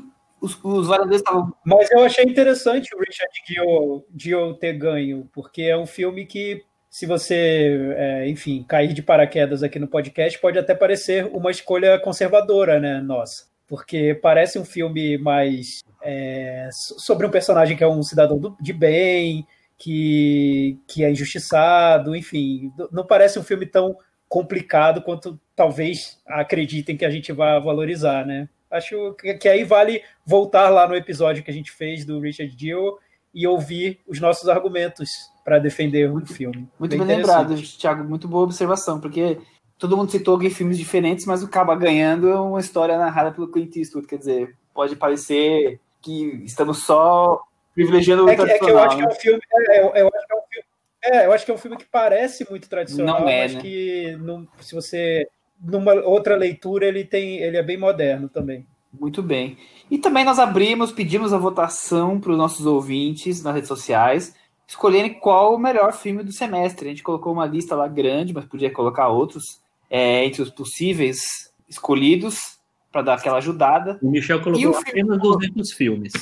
os, 0.41 0.61
os 0.61 0.87
varandeiros 0.87 1.21
estavam. 1.21 1.53
Mas 1.65 1.89
eu 1.89 2.03
achei 2.03 2.25
interessante 2.25 2.93
o 2.93 2.99
Richard 2.99 4.03
Gere 4.17 4.59
ter 4.59 4.73
ganho, 4.73 5.29
porque 5.33 5.61
é 5.61 5.77
um 5.77 5.87
filme 5.87 6.25
que 6.25 6.61
se 6.89 7.05
você, 7.05 7.93
é, 7.95 8.27
enfim, 8.27 8.65
cair 8.67 8.91
de 8.91 9.01
paraquedas 9.01 9.63
aqui 9.63 9.79
no 9.79 9.87
podcast, 9.87 10.37
pode 10.39 10.59
até 10.59 10.75
parecer 10.75 11.25
uma 11.31 11.51
escolha 11.51 11.97
conservadora, 11.99 12.81
né, 12.81 12.99
nossa 12.99 13.46
porque 13.67 14.17
parece 14.21 14.57
um 14.57 14.65
filme 14.65 15.17
mais 15.17 15.81
é, 16.01 16.69
sobre 16.71 17.25
um 17.25 17.31
personagem 17.31 17.75
que 17.75 17.83
é 17.83 17.87
um 17.87 18.01
cidadão 18.01 18.39
do, 18.39 18.55
de 18.61 18.73
bem, 18.73 19.45
que, 19.77 20.79
que 20.87 21.03
é 21.03 21.11
injustiçado, 21.11 22.15
enfim, 22.15 22.71
não 22.91 23.05
parece 23.05 23.37
um 23.37 23.43
filme 23.43 23.65
tão 23.65 23.95
complicado 24.27 25.01
quanto 25.01 25.39
talvez 25.55 26.19
acreditem 26.25 26.97
que 26.97 27.05
a 27.05 27.09
gente 27.09 27.31
vai 27.31 27.59
valorizar, 27.61 28.25
né? 28.25 28.49
Acho 28.69 29.13
que, 29.13 29.33
que 29.35 29.47
aí 29.47 29.63
vale 29.63 30.01
voltar 30.25 30.69
lá 30.69 30.87
no 30.87 30.95
episódio 30.95 31.43
que 31.43 31.51
a 31.51 31.53
gente 31.53 31.71
fez 31.71 32.03
do 32.03 32.19
Richard 32.19 32.53
Gill 32.57 32.97
e 33.33 33.47
ouvir 33.47 33.99
os 34.07 34.19
nossos 34.19 34.49
argumentos 34.49 35.09
para 35.45 35.59
defender 35.59 36.11
o 36.11 36.25
filme. 36.25 36.67
Muito 36.77 36.97
bem, 36.97 37.07
bem 37.07 37.17
lembrado, 37.17 37.55
Thiago, 37.55 38.03
muito 38.03 38.27
boa 38.27 38.43
observação, 38.43 38.99
porque 38.99 39.37
todo 39.77 39.95
mundo 39.95 40.11
citou 40.11 40.33
alguns 40.33 40.53
filmes 40.53 40.77
diferentes, 40.77 41.25
mas 41.25 41.43
o 41.43 41.45
acaba 41.45 41.75
ganhando 41.75 42.27
uma 42.43 42.59
história 42.59 42.97
narrada 42.97 43.31
pelo 43.31 43.47
Clint 43.47 43.75
Eastwood, 43.75 44.07
quer 44.07 44.17
dizer, 44.17 44.55
pode 44.73 44.95
parecer 44.95 45.79
que 46.01 46.41
estamos 46.45 46.83
só 46.83 47.41
privilegiando 47.73 48.25
o 48.25 48.29
é 48.29 48.35
que, 48.35 48.41
é 48.41 48.59
que 48.59 48.69
eu 48.69 48.79
acho 48.79 48.97
que 48.97 49.03
é 49.03 49.07
um 49.07 49.11
filme, 49.11 49.41
é, 49.69 49.81
eu, 49.81 49.95
eu 49.95 50.07
acho 50.07 50.27
que 50.27 50.33
é 50.33 50.35
um 50.35 50.41
filme 50.49 50.67
é, 51.03 51.25
eu 51.25 51.31
acho 51.31 51.45
que 51.45 51.51
é 51.51 51.53
um 51.53 51.57
filme 51.57 51.77
que 51.77 51.85
parece 51.85 52.45
muito 52.49 52.67
tradicional, 52.67 53.21
não 53.21 53.29
é, 53.29 53.43
mas 53.43 53.53
né? 53.55 53.61
que 53.61 54.17
não, 54.19 54.47
se 54.59 54.75
você 54.75 55.27
numa 55.61 55.93
outra 55.93 56.35
leitura 56.35 56.85
ele 56.85 57.05
tem, 57.05 57.37
ele 57.37 57.57
é 57.57 57.63
bem 57.63 57.77
moderno 57.77 58.27
também. 58.27 58.65
Muito 58.91 59.21
bem. 59.21 59.57
E 59.91 59.97
também 59.97 60.25
nós 60.25 60.39
abrimos, 60.39 60.91
pedimos 60.91 61.33
a 61.33 61.37
votação 61.37 62.19
para 62.19 62.31
os 62.31 62.37
nossos 62.37 62.65
ouvintes 62.65 63.43
nas 63.43 63.53
redes 63.53 63.67
sociais 63.67 64.35
escolherem 64.67 65.13
qual 65.13 65.55
o 65.55 65.59
melhor 65.59 65.93
filme 65.93 66.23
do 66.23 66.31
semestre. 66.31 66.87
A 66.87 66.89
gente 66.89 67.03
colocou 67.03 67.31
uma 67.31 67.45
lista 67.45 67.75
lá 67.75 67.87
grande, 67.87 68.33
mas 68.33 68.45
podia 68.45 68.71
colocar 68.71 69.07
outros 69.07 69.61
é, 69.89 70.25
entre 70.25 70.41
os 70.41 70.49
possíveis 70.49 71.51
escolhidos 71.67 72.57
para 72.91 73.01
dar 73.01 73.13
aquela 73.15 73.37
ajudada. 73.37 73.99
O 74.01 74.09
Michel 74.09 74.41
colocou 74.41 74.71
o 74.71 74.77
apenas 74.77 75.19
200 75.19 75.71
filmes. 75.73 76.13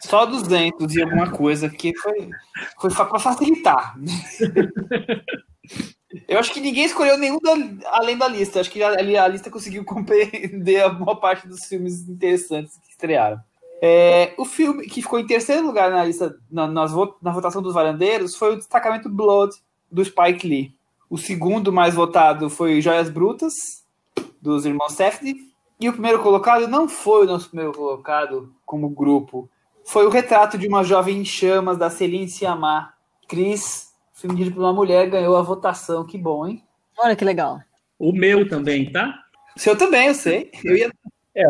Só 0.00 0.26
200 0.26 0.94
e 0.94 1.02
alguma 1.02 1.30
coisa, 1.30 1.68
que 1.68 1.96
foi, 1.98 2.30
foi 2.80 2.90
para 2.90 3.18
facilitar. 3.18 3.96
Eu 6.26 6.38
acho 6.38 6.52
que 6.52 6.60
ninguém 6.60 6.84
escolheu 6.86 7.18
nenhum 7.18 7.38
da, 7.38 7.52
além 7.90 8.16
da 8.16 8.26
lista. 8.26 8.60
Acho 8.60 8.70
que 8.70 8.82
a, 8.82 8.88
a 8.88 9.28
lista 9.28 9.50
conseguiu 9.50 9.84
compreender 9.84 10.80
a 10.82 10.92
maior 10.92 11.16
parte 11.16 11.46
dos 11.46 11.64
filmes 11.64 12.08
interessantes 12.08 12.78
que 12.78 12.90
estrearam. 12.90 13.38
É, 13.80 14.34
o 14.36 14.44
filme 14.44 14.86
que 14.86 15.02
ficou 15.02 15.18
em 15.20 15.26
terceiro 15.26 15.64
lugar 15.66 15.90
na 15.90 16.04
lista, 16.04 16.34
na, 16.50 16.66
nas, 16.66 16.92
na 17.22 17.30
votação 17.30 17.62
dos 17.62 17.74
varandeiros, 17.74 18.34
foi 18.34 18.54
o 18.54 18.56
destacamento 18.56 19.08
Blood, 19.08 19.54
do 19.90 20.04
Spike 20.04 20.46
Lee. 20.46 20.74
O 21.10 21.16
segundo 21.16 21.72
mais 21.72 21.94
votado 21.94 22.50
foi 22.50 22.80
Joias 22.80 23.08
Brutas, 23.08 23.54
dos 24.40 24.66
irmãos 24.66 24.92
Safdie. 24.92 25.48
E 25.80 25.88
o 25.88 25.92
primeiro 25.92 26.22
colocado 26.22 26.66
não 26.66 26.88
foi 26.88 27.24
o 27.24 27.28
nosso 27.28 27.48
primeiro 27.48 27.72
colocado 27.72 28.52
como 28.66 28.90
grupo. 28.90 29.48
Foi 29.84 30.04
o 30.06 30.10
retrato 30.10 30.58
de 30.58 30.68
uma 30.68 30.84
jovem 30.84 31.18
em 31.18 31.24
chamas 31.24 31.78
da 31.78 31.88
Celine 31.88 32.28
Sciamma. 32.28 32.92
Cris, 33.26 33.94
filme 34.12 34.34
dirigido 34.36 34.56
por 34.56 34.64
uma 34.64 34.72
mulher, 34.72 35.08
ganhou 35.08 35.36
a 35.36 35.42
votação. 35.42 36.04
Que 36.04 36.18
bom, 36.18 36.46
hein? 36.46 36.62
Olha 36.98 37.16
que 37.16 37.24
legal. 37.24 37.60
O 37.98 38.12
meu 38.12 38.46
também, 38.48 38.90
tá? 38.92 39.14
O 39.56 39.60
seu 39.60 39.76
também, 39.78 40.08
eu 40.08 40.14
sei. 40.14 40.50
Eu 40.62 40.76
ia, 40.76 40.92
é, 41.34 41.44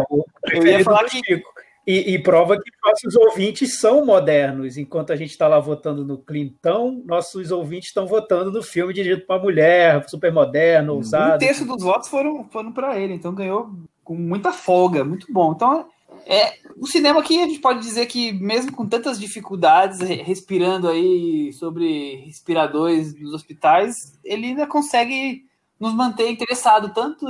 eu 0.52 0.66
ia 0.66 0.84
falar 0.84 1.04
que... 1.04 1.18
Chico. 1.24 1.57
E, 1.90 2.12
e, 2.12 2.18
prova 2.22 2.60
que 2.60 2.70
nossos 2.84 3.16
ouvintes 3.16 3.80
são 3.80 4.04
modernos. 4.04 4.76
Enquanto 4.76 5.10
a 5.10 5.16
gente 5.16 5.30
está 5.30 5.48
lá 5.48 5.58
votando 5.58 6.04
no 6.04 6.18
Clintão, 6.18 7.02
nossos 7.06 7.50
ouvintes 7.50 7.88
estão 7.88 8.06
votando 8.06 8.52
no 8.52 8.62
filme 8.62 8.92
dirigido 8.92 9.24
para 9.24 9.40
mulher, 9.40 10.06
super 10.06 10.30
moderno, 10.30 10.92
ousado. 10.92 11.36
Um 11.36 11.38
terço 11.38 11.64
dos 11.64 11.82
votos 11.82 12.10
foram, 12.10 12.44
foram 12.50 12.72
para 12.72 13.00
ele, 13.00 13.14
então 13.14 13.34
ganhou 13.34 13.70
com 14.04 14.14
muita 14.14 14.52
folga, 14.52 15.02
muito 15.02 15.32
bom. 15.32 15.54
Então, 15.54 15.86
é, 16.26 16.58
o 16.76 16.86
cinema 16.86 17.20
aqui 17.20 17.40
a 17.40 17.46
gente 17.46 17.60
pode 17.60 17.80
dizer 17.80 18.04
que, 18.04 18.34
mesmo 18.34 18.70
com 18.70 18.86
tantas 18.86 19.18
dificuldades, 19.18 20.00
respirando 20.00 20.88
aí 20.88 21.54
sobre 21.54 22.16
respiradores 22.26 23.14
dos 23.14 23.32
hospitais, 23.32 23.94
ele 24.22 24.48
ainda 24.48 24.66
consegue 24.66 25.46
nos 25.80 25.94
manter 25.94 26.28
interessado, 26.28 26.92
tanto 26.92 27.24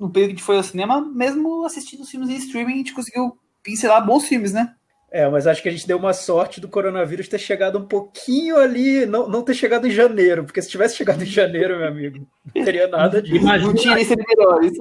no 0.00 0.10
período 0.10 0.30
que 0.30 0.34
a 0.34 0.38
gente 0.38 0.42
foi 0.42 0.56
ao 0.56 0.64
cinema, 0.64 1.00
mesmo 1.00 1.64
assistindo 1.64 2.00
os 2.00 2.10
filmes 2.10 2.30
em 2.30 2.34
streaming, 2.34 2.72
a 2.72 2.78
gente 2.78 2.94
conseguiu 2.94 3.38
pincelar 3.62 4.04
bons 4.04 4.26
filmes, 4.26 4.52
né? 4.52 4.74
É, 5.10 5.28
mas 5.28 5.46
acho 5.46 5.62
que 5.62 5.68
a 5.68 5.72
gente 5.72 5.86
deu 5.86 5.98
uma 5.98 6.14
sorte 6.14 6.58
do 6.58 6.68
coronavírus 6.68 7.28
ter 7.28 7.38
chegado 7.38 7.78
um 7.78 7.84
pouquinho 7.84 8.56
ali, 8.56 9.04
não, 9.04 9.28
não 9.28 9.42
ter 9.42 9.52
chegado 9.52 9.86
em 9.86 9.90
janeiro, 9.90 10.42
porque 10.42 10.62
se 10.62 10.70
tivesse 10.70 10.96
chegado 10.96 11.22
em 11.22 11.26
janeiro, 11.26 11.76
meu 11.76 11.86
amigo, 11.86 12.26
não 12.54 12.64
teria 12.64 12.88
nada 12.88 13.20
disso. 13.20 13.36
Imagina, 13.36 13.66
não 13.66 13.74
tinha 13.74 14.00
esse 14.00 14.16
melhores. 14.16 14.72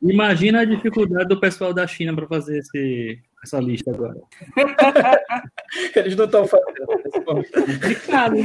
Imagina 0.00 0.60
a 0.60 0.64
dificuldade 0.64 1.28
do 1.28 1.40
pessoal 1.40 1.74
da 1.74 1.86
China 1.88 2.14
para 2.14 2.26
fazer 2.28 2.58
esse, 2.58 3.18
essa 3.42 3.58
lista 3.58 3.90
agora. 3.90 4.16
Eles 5.96 6.14
não 6.14 6.24
estão 6.24 6.46
fazendo. 6.46 6.86
Complicado. 7.24 8.36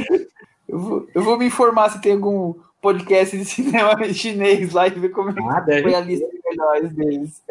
Eu 0.68 0.78
vou, 0.78 1.08
eu 1.14 1.22
vou 1.22 1.38
me 1.38 1.46
informar 1.46 1.90
se 1.90 2.00
tem 2.00 2.12
algum 2.12 2.54
podcast 2.82 3.38
de 3.38 3.44
cinema 3.44 3.96
chinês 4.12 4.72
lá 4.72 4.88
e 4.88 4.90
ver 4.90 5.10
como 5.10 5.30
ah, 5.30 5.64
foi 5.64 5.94
a 5.94 6.00
lista 6.00 6.26
de 6.28 6.40
melhores 6.44 6.92
deles. 6.92 7.42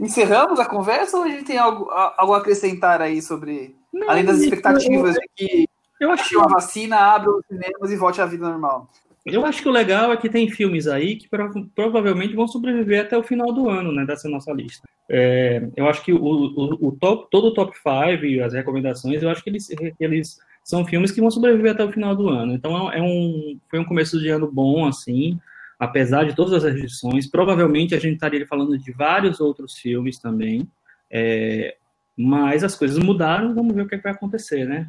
Encerramos 0.00 0.60
a 0.60 0.64
conversa 0.64 1.16
ou 1.16 1.24
a 1.24 1.28
gente 1.28 1.44
tem 1.44 1.58
algo, 1.58 1.90
algo 1.90 2.34
a 2.34 2.38
acrescentar 2.38 3.02
aí 3.02 3.20
sobre. 3.20 3.74
Não, 3.92 4.08
além 4.08 4.24
das 4.24 4.38
expectativas 4.38 5.16
eu, 5.16 5.20
de 5.20 5.28
que 5.34 5.68
eu 6.00 6.10
acho 6.12 6.28
que 6.28 6.36
uma 6.36 6.48
vacina 6.48 6.96
abra 6.96 7.30
os 7.30 7.44
cinemas 7.46 7.90
e 7.90 7.96
volte 7.96 8.20
à 8.20 8.26
vida 8.26 8.48
normal? 8.48 8.88
Eu 9.26 9.44
acho 9.44 9.60
que 9.60 9.68
o 9.68 9.72
legal 9.72 10.12
é 10.12 10.16
que 10.16 10.28
tem 10.28 10.48
filmes 10.48 10.86
aí 10.86 11.16
que 11.16 11.28
provavelmente 11.74 12.34
vão 12.34 12.48
sobreviver 12.48 13.02
até 13.02 13.18
o 13.18 13.22
final 13.22 13.52
do 13.52 13.68
ano, 13.68 13.92
né, 13.92 14.06
dessa 14.06 14.28
nossa 14.28 14.52
lista. 14.52 14.88
É, 15.08 15.68
eu 15.76 15.86
acho 15.88 16.02
que 16.02 16.12
o, 16.12 16.22
o, 16.22 16.88
o, 16.88 16.92
top, 16.92 17.28
todo 17.30 17.48
o 17.48 17.54
top 17.54 17.76
5 17.76 18.24
e 18.24 18.40
as 18.40 18.54
recomendações, 18.54 19.22
eu 19.22 19.28
acho 19.28 19.42
que 19.42 19.50
eles, 19.50 19.68
eles 19.98 20.38
são 20.62 20.84
filmes 20.84 21.10
que 21.10 21.20
vão 21.20 21.30
sobreviver 21.30 21.72
até 21.72 21.84
o 21.84 21.92
final 21.92 22.14
do 22.14 22.28
ano. 22.28 22.54
Então 22.54 22.90
é 22.92 23.02
um, 23.02 23.58
foi 23.68 23.78
um 23.78 23.84
começo 23.84 24.18
de 24.18 24.28
ano 24.28 24.50
bom, 24.50 24.86
assim, 24.86 25.38
apesar 25.78 26.24
de 26.24 26.34
todas 26.34 26.52
as 26.52 26.64
restrições. 26.64 27.26
Provavelmente 27.26 27.94
a 27.94 28.00
gente 28.00 28.14
estaria 28.14 28.46
falando 28.46 28.76
de 28.78 28.92
vários 28.92 29.40
outros 29.40 29.74
filmes 29.74 30.18
também, 30.18 30.68
é, 31.10 31.76
mas 32.16 32.64
as 32.64 32.74
coisas 32.74 32.98
mudaram, 32.98 33.54
vamos 33.54 33.74
ver 33.74 33.82
o 33.82 33.88
que, 33.88 33.94
é 33.94 33.98
que 33.98 34.04
vai 34.04 34.12
acontecer, 34.12 34.66
né? 34.66 34.88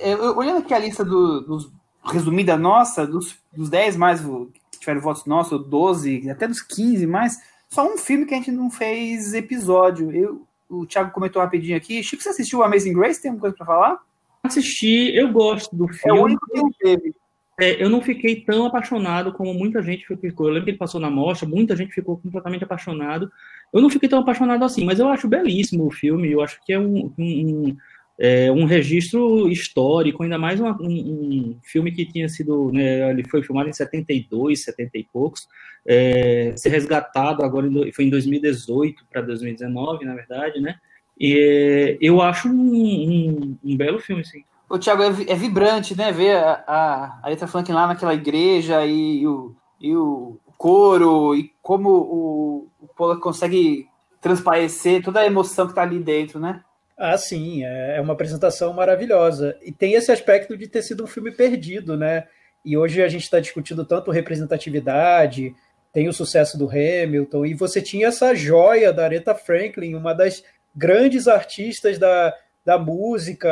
É, 0.00 0.16
olhando 0.16 0.58
aqui 0.58 0.74
a 0.74 0.78
lista 0.78 1.04
do, 1.04 1.40
dos 1.40 1.72
resumida 2.04 2.56
nossa, 2.56 3.06
dos, 3.06 3.38
dos 3.52 3.70
10 3.70 3.96
mais 3.96 4.20
que 4.20 4.78
tiveram 4.78 5.00
votos 5.00 5.24
nossos, 5.24 5.64
12, 5.66 6.28
até 6.28 6.48
dos 6.48 6.60
15 6.60 7.06
mais, 7.06 7.38
só 7.68 7.86
um 7.86 7.96
filme 7.96 8.26
que 8.26 8.34
a 8.34 8.36
gente 8.36 8.50
não 8.50 8.70
fez 8.70 9.32
episódio. 9.34 10.10
Eu, 10.10 10.46
o 10.68 10.84
Thiago 10.84 11.12
comentou 11.12 11.40
rapidinho 11.40 11.76
aqui. 11.76 12.02
Chico, 12.02 12.22
você 12.22 12.30
assistiu 12.30 12.58
o 12.58 12.62
Amazing 12.62 12.92
Grace? 12.92 13.22
Tem 13.22 13.30
alguma 13.30 13.42
coisa 13.42 13.56
para 13.56 13.66
falar? 13.66 14.00
Assisti, 14.42 15.14
eu 15.14 15.32
gosto 15.32 15.74
do 15.74 15.86
filme. 15.88 16.18
É 16.18 16.20
o 16.20 16.24
único 16.24 16.46
que 16.46 16.58
não 16.58 16.70
teve. 16.72 17.14
É, 17.62 17.80
eu 17.80 17.88
não 17.88 18.02
fiquei 18.02 18.40
tão 18.40 18.66
apaixonado 18.66 19.32
como 19.32 19.54
muita 19.54 19.80
gente 19.80 20.04
ficou. 20.16 20.48
Eu 20.48 20.54
lembro 20.54 20.64
que 20.64 20.70
ele 20.72 20.78
passou 20.78 21.00
na 21.00 21.08
mostra, 21.08 21.48
muita 21.48 21.76
gente 21.76 21.94
ficou 21.94 22.16
completamente 22.16 22.64
apaixonado. 22.64 23.30
Eu 23.72 23.80
não 23.80 23.88
fiquei 23.88 24.08
tão 24.08 24.18
apaixonado 24.18 24.64
assim, 24.64 24.84
mas 24.84 24.98
eu 24.98 25.06
acho 25.06 25.28
belíssimo 25.28 25.86
o 25.86 25.90
filme. 25.90 26.32
Eu 26.32 26.40
acho 26.40 26.58
que 26.64 26.72
é 26.72 26.78
um, 26.80 27.12
um, 27.16 27.76
é, 28.18 28.50
um 28.50 28.64
registro 28.64 29.48
histórico, 29.48 30.24
ainda 30.24 30.36
mais 30.38 30.58
uma, 30.58 30.76
um, 30.82 30.88
um, 30.88 31.58
filme 31.62 31.92
que 31.92 32.04
tinha 32.04 32.28
sido, 32.28 32.72
né, 32.72 33.08
ele 33.10 33.22
foi 33.28 33.44
filmado 33.44 33.68
em 33.68 33.72
72, 33.72 34.64
70 34.64 34.98
e 34.98 35.04
poucos, 35.04 35.46
é, 35.86 36.52
ser 36.56 36.70
resgatado 36.70 37.44
agora, 37.44 37.68
em, 37.68 37.92
foi 37.92 38.06
em 38.06 38.10
2018 38.10 39.06
para 39.08 39.22
2019, 39.22 40.04
na 40.04 40.16
verdade, 40.16 40.60
né? 40.60 40.74
E 41.16 41.96
eu 42.00 42.20
acho 42.20 42.48
um, 42.48 43.56
um 43.62 43.76
belo 43.76 44.00
filme, 44.00 44.24
sim. 44.24 44.42
O 44.72 44.78
Thiago, 44.78 45.02
é, 45.02 45.08
é, 45.30 45.34
vibrante, 45.34 45.94
né? 45.94 46.10
Ver 46.10 46.34
a, 46.34 46.64
a 46.66 47.20
Aretha 47.24 47.46
Franklin 47.46 47.74
lá 47.74 47.86
naquela 47.88 48.14
igreja 48.14 48.86
e, 48.86 49.20
e, 49.20 49.26
o, 49.26 49.54
e 49.78 49.94
o 49.94 50.40
coro 50.56 51.36
e 51.36 51.52
como 51.60 51.90
o, 51.90 52.68
o 52.80 53.16
consegue 53.20 53.86
transparecer 54.18 55.02
toda 55.02 55.20
a 55.20 55.26
emoção 55.26 55.66
que 55.66 55.72
está 55.72 55.82
ali 55.82 55.98
dentro, 55.98 56.40
né? 56.40 56.62
Ah, 56.96 57.18
sim, 57.18 57.62
é, 57.62 57.98
é 57.98 58.00
uma 58.00 58.14
apresentação 58.14 58.72
maravilhosa. 58.72 59.58
E 59.60 59.70
tem 59.70 59.92
esse 59.92 60.10
aspecto 60.10 60.56
de 60.56 60.66
ter 60.66 60.80
sido 60.80 61.04
um 61.04 61.06
filme 61.06 61.32
perdido, 61.32 61.94
né? 61.94 62.24
E 62.64 62.74
hoje 62.74 63.02
a 63.02 63.08
gente 63.08 63.24
está 63.24 63.40
discutindo 63.40 63.84
tanto 63.84 64.10
representatividade, 64.10 65.54
tem 65.92 66.08
o 66.08 66.14
sucesso 66.14 66.56
do 66.56 66.66
Hamilton, 66.70 67.44
e 67.44 67.52
você 67.52 67.82
tinha 67.82 68.06
essa 68.06 68.34
joia 68.34 68.90
da 68.90 69.04
Aretha 69.04 69.34
Franklin, 69.34 69.94
uma 69.94 70.14
das 70.14 70.42
grandes 70.74 71.28
artistas 71.28 71.98
da, 71.98 72.32
da 72.64 72.78
música 72.78 73.50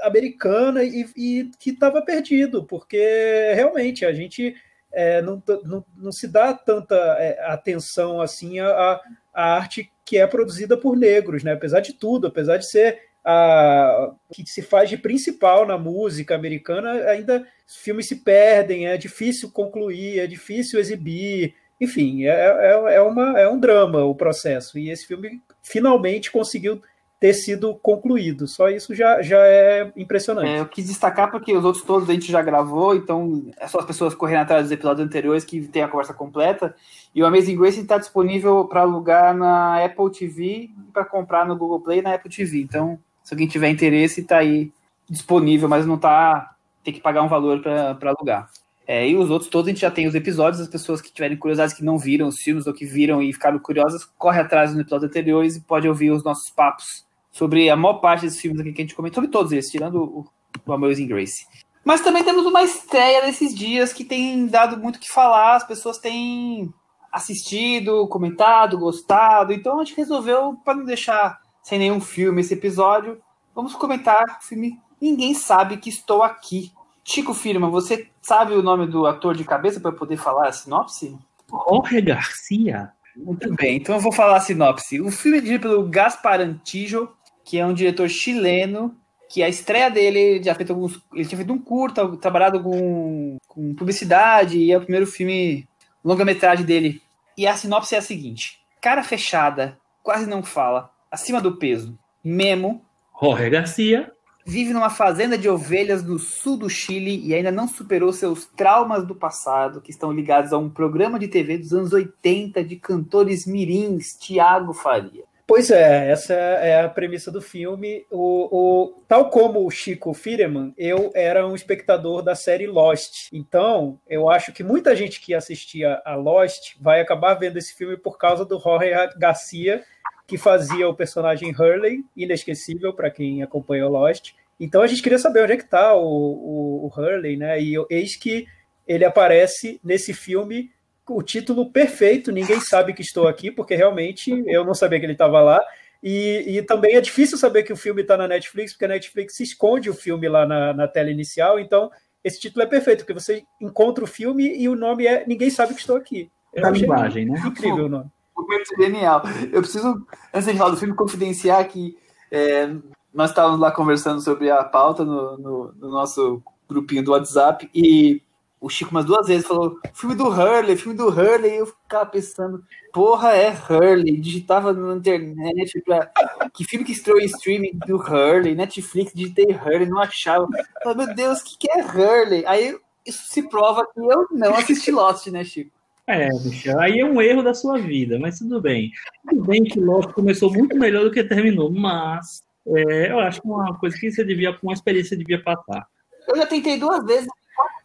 americana 0.00 0.84
e, 0.84 1.06
e 1.16 1.50
que 1.58 1.70
estava 1.70 2.02
perdido, 2.02 2.64
porque 2.64 3.52
realmente 3.54 4.04
a 4.04 4.12
gente 4.12 4.54
é, 4.92 5.20
não, 5.22 5.42
não, 5.64 5.84
não, 5.96 6.12
se 6.12 6.28
dá 6.28 6.52
tanta 6.54 6.94
é, 7.18 7.38
atenção 7.46 8.20
assim 8.20 8.60
à, 8.60 9.00
à 9.32 9.54
arte 9.56 9.90
que 10.04 10.18
é 10.18 10.26
produzida 10.26 10.76
por 10.76 10.96
negros, 10.96 11.42
né? 11.42 11.52
apesar 11.52 11.80
de 11.80 11.92
tudo, 11.92 12.26
apesar 12.26 12.56
de 12.58 12.68
ser 12.68 13.00
a 13.24 14.12
que 14.32 14.46
se 14.46 14.62
faz 14.62 14.88
de 14.88 14.96
principal 14.96 15.66
na 15.66 15.76
música 15.76 16.36
americana, 16.36 16.92
ainda 17.10 17.44
filmes 17.66 18.06
se 18.06 18.16
perdem, 18.16 18.86
é 18.86 18.96
difícil 18.96 19.50
concluir, 19.50 20.20
é 20.20 20.28
difícil 20.28 20.78
exibir, 20.78 21.54
enfim, 21.80 22.24
é, 22.24 22.30
é, 22.30 22.94
é, 22.94 23.00
uma, 23.00 23.38
é 23.38 23.48
um 23.48 23.58
drama 23.58 24.04
o 24.04 24.14
processo. 24.14 24.78
E 24.78 24.90
esse 24.90 25.06
filme 25.06 25.42
finalmente 25.60 26.30
conseguiu 26.30 26.80
ter 27.18 27.32
sido 27.32 27.74
concluído. 27.76 28.46
Só 28.46 28.68
isso 28.68 28.94
já, 28.94 29.22
já 29.22 29.38
é 29.38 29.90
impressionante. 29.96 30.48
É, 30.48 30.60
eu 30.60 30.66
quis 30.66 30.86
destacar 30.86 31.30
porque 31.30 31.56
os 31.56 31.64
outros 31.64 31.84
todos 31.84 32.08
a 32.08 32.12
gente 32.12 32.30
já 32.30 32.42
gravou, 32.42 32.94
então 32.94 33.46
é 33.58 33.66
só 33.66 33.78
as 33.78 33.86
pessoas 33.86 34.14
correndo 34.14 34.42
atrás 34.42 34.64
dos 34.64 34.72
episódios 34.72 35.06
anteriores 35.06 35.44
que 35.44 35.66
tem 35.66 35.82
a 35.82 35.88
conversa 35.88 36.12
completa. 36.12 36.74
E 37.14 37.22
o 37.22 37.26
Amazing 37.26 37.56
Grace 37.56 37.80
está 37.80 37.98
disponível 37.98 38.66
para 38.66 38.82
alugar 38.82 39.34
na 39.34 39.82
Apple 39.84 40.10
TV 40.10 40.44
e 40.44 40.92
para 40.92 41.04
comprar 41.04 41.46
no 41.46 41.56
Google 41.56 41.80
Play 41.80 42.02
na 42.02 42.14
Apple 42.14 42.30
TV. 42.30 42.60
Então, 42.60 42.98
Se 43.22 43.34
alguém 43.34 43.48
tiver 43.48 43.70
interesse, 43.70 44.22
tá 44.22 44.38
aí 44.38 44.70
disponível, 45.08 45.68
mas 45.68 45.86
não 45.86 45.98
tá. 45.98 46.54
Tem 46.84 46.94
que 46.94 47.00
pagar 47.00 47.22
um 47.22 47.28
valor 47.28 47.60
para 47.60 48.10
alugar. 48.10 48.48
É, 48.86 49.08
e 49.08 49.16
os 49.16 49.30
outros 49.30 49.50
todos 49.50 49.66
a 49.66 49.70
gente 49.70 49.80
já 49.80 49.90
tem 49.90 50.06
os 50.06 50.14
episódios, 50.14 50.60
as 50.60 50.68
pessoas 50.68 51.00
que 51.00 51.12
tiverem 51.12 51.36
curiosidades 51.36 51.74
que 51.74 51.82
não 51.82 51.98
viram 51.98 52.28
os 52.28 52.38
filmes 52.38 52.68
ou 52.68 52.72
que 52.72 52.86
viram 52.86 53.20
e 53.20 53.32
ficaram 53.32 53.58
curiosas, 53.58 54.04
corre 54.16 54.40
atrás 54.40 54.70
nos 54.70 54.80
episódios 54.80 55.10
anteriores 55.10 55.56
e 55.56 55.60
pode 55.60 55.88
ouvir 55.88 56.12
os 56.12 56.22
nossos 56.22 56.50
papos 56.50 57.05
sobre 57.36 57.68
a 57.68 57.76
maior 57.76 58.00
parte 58.00 58.22
desses 58.22 58.40
filmes 58.40 58.58
aqui 58.60 58.72
que 58.72 58.80
a 58.80 58.84
gente 58.84 58.94
comentou, 58.94 59.16
sobre 59.16 59.30
todos 59.30 59.52
eles, 59.52 59.68
tirando 59.68 60.02
o, 60.02 60.26
o 60.64 60.72
Amazing 60.72 61.06
Grace. 61.06 61.46
Mas 61.84 62.00
também 62.00 62.24
temos 62.24 62.46
uma 62.46 62.62
estreia 62.62 63.20
desses 63.20 63.54
dias 63.54 63.92
que 63.92 64.04
tem 64.04 64.46
dado 64.46 64.78
muito 64.78 64.96
o 64.96 64.98
que 64.98 65.12
falar, 65.12 65.56
as 65.56 65.66
pessoas 65.66 65.98
têm 65.98 66.72
assistido, 67.12 68.08
comentado, 68.08 68.78
gostado, 68.78 69.52
então 69.52 69.78
a 69.78 69.84
gente 69.84 69.98
resolveu, 69.98 70.54
para 70.64 70.76
não 70.76 70.84
deixar 70.86 71.38
sem 71.62 71.78
nenhum 71.78 72.00
filme 72.00 72.40
esse 72.40 72.54
episódio, 72.54 73.20
vamos 73.54 73.74
comentar 73.74 74.38
o 74.40 74.44
filme 74.44 74.80
Ninguém 74.98 75.34
Sabe 75.34 75.76
Que 75.76 75.90
Estou 75.90 76.22
Aqui, 76.22 76.72
Chico 77.04 77.34
Firma, 77.34 77.68
você 77.68 78.08
sabe 78.22 78.54
o 78.54 78.62
nome 78.62 78.86
do 78.86 79.06
ator 79.06 79.36
de 79.36 79.44
cabeça 79.44 79.78
para 79.78 79.92
poder 79.92 80.16
falar 80.16 80.48
a 80.48 80.52
sinopse? 80.52 81.14
Jorge 81.50 82.00
Garcia. 82.00 82.92
Muito 83.14 83.54
bem, 83.54 83.76
então 83.76 83.94
eu 83.94 84.00
vou 84.00 84.12
falar 84.12 84.36
a 84.36 84.40
sinopse. 84.40 85.00
O 85.00 85.10
filme 85.10 85.38
é 85.38 85.40
dirigido 85.40 85.68
pelo 85.68 85.86
Gaspar 85.86 86.40
Antijo, 86.40 87.10
que 87.46 87.58
é 87.58 87.64
um 87.64 87.72
diretor 87.72 88.08
chileno, 88.08 88.92
que 89.30 89.40
a 89.40 89.48
estreia 89.48 89.88
dele 89.88 90.42
já 90.42 90.52
feito 90.52 90.72
alguns, 90.72 91.00
ele 91.14 91.24
tinha 91.24 91.38
feito 91.38 91.52
um 91.52 91.58
curta, 91.58 92.16
trabalhado 92.16 92.60
com, 92.60 93.36
com 93.46 93.74
publicidade 93.74 94.58
e 94.58 94.72
é 94.72 94.76
o 94.76 94.82
primeiro 94.82 95.06
filme 95.06 95.66
longa-metragem 96.04 96.66
dele. 96.66 97.00
E 97.38 97.46
a 97.46 97.56
sinopse 97.56 97.94
é 97.94 97.98
a 97.98 98.02
seguinte: 98.02 98.60
cara 98.80 99.04
fechada, 99.04 99.78
quase 100.02 100.26
não 100.26 100.42
fala, 100.42 100.90
acima 101.08 101.40
do 101.40 101.56
peso, 101.56 101.96
Memo, 102.22 102.84
Jorge 103.20 103.48
Garcia, 103.48 104.12
vive 104.44 104.72
numa 104.72 104.90
fazenda 104.90 105.38
de 105.38 105.48
ovelhas 105.48 106.02
no 106.02 106.18
sul 106.18 106.56
do 106.56 106.68
Chile 106.68 107.20
e 107.24 107.32
ainda 107.32 107.52
não 107.52 107.68
superou 107.68 108.12
seus 108.12 108.44
traumas 108.44 109.06
do 109.06 109.14
passado, 109.14 109.80
que 109.80 109.92
estão 109.92 110.12
ligados 110.12 110.52
a 110.52 110.58
um 110.58 110.68
programa 110.68 111.16
de 111.16 111.28
TV 111.28 111.58
dos 111.58 111.72
anos 111.72 111.92
80 111.92 112.64
de 112.64 112.74
cantores 112.74 113.46
mirins, 113.46 114.16
Tiago 114.18 114.72
Faria. 114.72 115.24
Pois 115.46 115.70
é, 115.70 116.10
essa 116.10 116.34
é 116.34 116.80
a 116.80 116.88
premissa 116.88 117.30
do 117.30 117.40
filme. 117.40 118.04
O, 118.10 118.48
o, 118.50 119.02
tal 119.06 119.30
como 119.30 119.64
o 119.64 119.70
Chico 119.70 120.12
Firman, 120.12 120.74
eu 120.76 121.12
era 121.14 121.46
um 121.46 121.54
espectador 121.54 122.20
da 122.20 122.34
série 122.34 122.66
Lost. 122.66 123.28
Então, 123.32 124.00
eu 124.08 124.28
acho 124.28 124.52
que 124.52 124.64
muita 124.64 124.96
gente 124.96 125.20
que 125.20 125.32
assistia 125.32 126.02
a 126.04 126.16
Lost 126.16 126.74
vai 126.80 127.00
acabar 127.00 127.34
vendo 127.34 127.58
esse 127.58 127.76
filme 127.76 127.96
por 127.96 128.18
causa 128.18 128.44
do 128.44 128.58
Jorge 128.58 128.90
Garcia, 129.16 129.84
que 130.26 130.36
fazia 130.36 130.88
o 130.88 130.96
personagem 130.96 131.52
Hurley, 131.52 132.04
inesquecível 132.16 132.92
para 132.92 133.08
quem 133.08 133.40
acompanhou 133.44 133.88
Lost. 133.88 134.32
Então 134.58 134.82
a 134.82 134.86
gente 134.88 135.02
queria 135.02 135.18
saber 135.18 135.44
onde 135.44 135.52
é 135.52 135.56
que 135.56 135.62
está 135.62 135.94
o, 135.94 136.02
o, 136.02 136.86
o, 136.86 136.92
Hurley, 136.92 137.36
né? 137.36 137.62
E 137.62 137.74
eis 137.88 138.16
que 138.16 138.48
ele 138.84 139.04
aparece 139.04 139.80
nesse 139.84 140.12
filme 140.12 140.72
o 141.08 141.22
título 141.22 141.70
perfeito, 141.70 142.32
ninguém 142.32 142.60
sabe 142.60 142.92
que 142.92 143.02
estou 143.02 143.28
aqui, 143.28 143.50
porque 143.50 143.74
realmente 143.74 144.30
eu 144.46 144.64
não 144.64 144.74
sabia 144.74 144.98
que 144.98 145.06
ele 145.06 145.12
estava 145.12 145.40
lá. 145.40 145.60
E, 146.02 146.58
e, 146.58 146.62
também 146.62 146.94
é 146.94 147.00
difícil 147.00 147.38
saber 147.38 147.62
que 147.62 147.72
o 147.72 147.76
filme 147.76 148.02
está 148.02 148.16
na 148.16 148.28
Netflix, 148.28 148.72
porque 148.72 148.84
a 148.84 148.88
Netflix 148.88 149.40
esconde 149.40 149.90
o 149.90 149.94
filme 149.94 150.28
lá 150.28 150.46
na, 150.46 150.72
na 150.72 150.86
tela 150.86 151.10
inicial. 151.10 151.58
Então, 151.58 151.90
esse 152.22 152.38
título 152.38 152.64
é 152.64 152.66
perfeito, 152.66 152.98
porque 152.98 153.18
você 153.18 153.42
encontra 153.60 154.04
o 154.04 154.06
filme 154.06 154.56
e 154.56 154.68
o 154.68 154.76
nome 154.76 155.06
é 155.06 155.24
Ninguém 155.26 155.50
Sabe 155.50 155.74
Que 155.74 155.80
Estou 155.80 155.96
Aqui. 155.96 156.30
É 156.54 156.64
a 156.64 156.70
linguagem, 156.70 157.26
né? 157.26 157.42
Incrível 157.44 157.86
o 157.86 157.88
nome 157.88 158.10
muito 158.46 158.76
genial. 158.76 159.22
Eu 159.52 159.60
preciso, 159.60 160.06
antes 160.32 160.46
de 160.50 160.58
falar 160.58 160.70
do 160.70 160.76
filme, 160.76 160.94
confidenciar 160.94 161.66
que 161.68 161.96
é, 162.30 162.70
nós 163.12 163.30
estávamos 163.30 163.60
lá 163.60 163.70
conversando 163.70 164.20
sobre 164.20 164.50
a 164.50 164.62
pauta 164.64 165.04
no, 165.04 165.38
no, 165.38 165.72
no, 165.72 165.90
nosso 165.90 166.42
grupinho 166.68 167.02
do 167.02 167.12
WhatsApp 167.12 167.68
e 167.74 168.22
o 168.60 168.68
Chico 168.68 168.90
umas 168.90 169.04
duas 169.04 169.26
vezes 169.26 169.46
falou 169.46 169.78
filme 169.92 170.14
do 170.14 170.28
Hurley, 170.28 170.76
filme 170.76 170.96
do 170.96 171.08
Hurley, 171.08 171.52
e 171.52 171.56
eu 171.56 171.66
ficava 171.66 172.06
pensando, 172.06 172.62
porra, 172.92 173.32
é 173.32 173.50
Hurley, 173.50 174.20
digitava 174.20 174.72
na 174.72 174.96
internet 174.96 175.80
pra, 175.82 176.10
que 176.54 176.64
filme 176.64 176.84
que 176.84 176.92
estreou 176.92 177.20
em 177.20 177.26
streaming 177.26 177.78
do 177.86 177.96
Hurley, 177.96 178.54
Netflix, 178.54 179.12
digitei 179.14 179.46
Hurley, 179.46 179.88
não 179.88 180.00
achava. 180.00 180.48
Falei, 180.82 181.06
meu 181.06 181.14
Deus, 181.14 181.40
o 181.40 181.44
que, 181.44 181.58
que 181.58 181.70
é 181.70 181.82
Hurley? 181.82 182.44
Aí 182.46 182.76
isso 183.04 183.24
se 183.26 183.48
prova 183.48 183.86
que 183.86 184.00
eu 184.00 184.26
não 184.32 184.54
assisti 184.54 184.90
Lost, 184.90 185.26
né, 185.28 185.44
Chico? 185.44 185.70
É, 186.08 186.28
Michel, 186.28 186.78
aí 186.78 187.00
é 187.00 187.04
um 187.04 187.20
erro 187.20 187.42
da 187.42 187.52
sua 187.52 187.78
vida, 187.78 188.18
mas 188.18 188.38
tudo 188.38 188.60
bem. 188.60 188.92
Tudo 189.28 189.44
bem 189.44 189.64
que 189.64 189.80
Lost 189.80 190.12
começou 190.12 190.52
muito 190.52 190.76
melhor 190.76 191.02
do 191.02 191.10
que 191.10 191.22
terminou, 191.24 191.70
mas 191.70 192.44
é, 192.66 193.10
eu 193.10 193.18
acho 193.18 193.42
que 193.42 193.48
é 193.48 193.50
uma 193.50 193.76
coisa 193.76 193.96
que 193.98 194.10
você 194.10 194.24
devia, 194.24 194.52
com 194.52 194.68
uma 194.68 194.72
experiência, 194.72 195.16
devia 195.16 195.42
passar. 195.42 195.86
Eu 196.28 196.36
já 196.36 196.46
tentei 196.46 196.78
duas 196.78 197.04
vezes, 197.04 197.28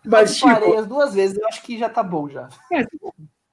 mas 0.05 0.35
Chico, 0.35 0.47
parei 0.47 0.77
as 0.77 0.87
duas 0.87 1.13
vezes, 1.13 1.37
eu 1.37 1.47
acho 1.47 1.61
que 1.63 1.77
já 1.77 1.89
tá 1.89 2.01
bom 2.01 2.27
já. 2.29 2.49
É, 2.71 2.85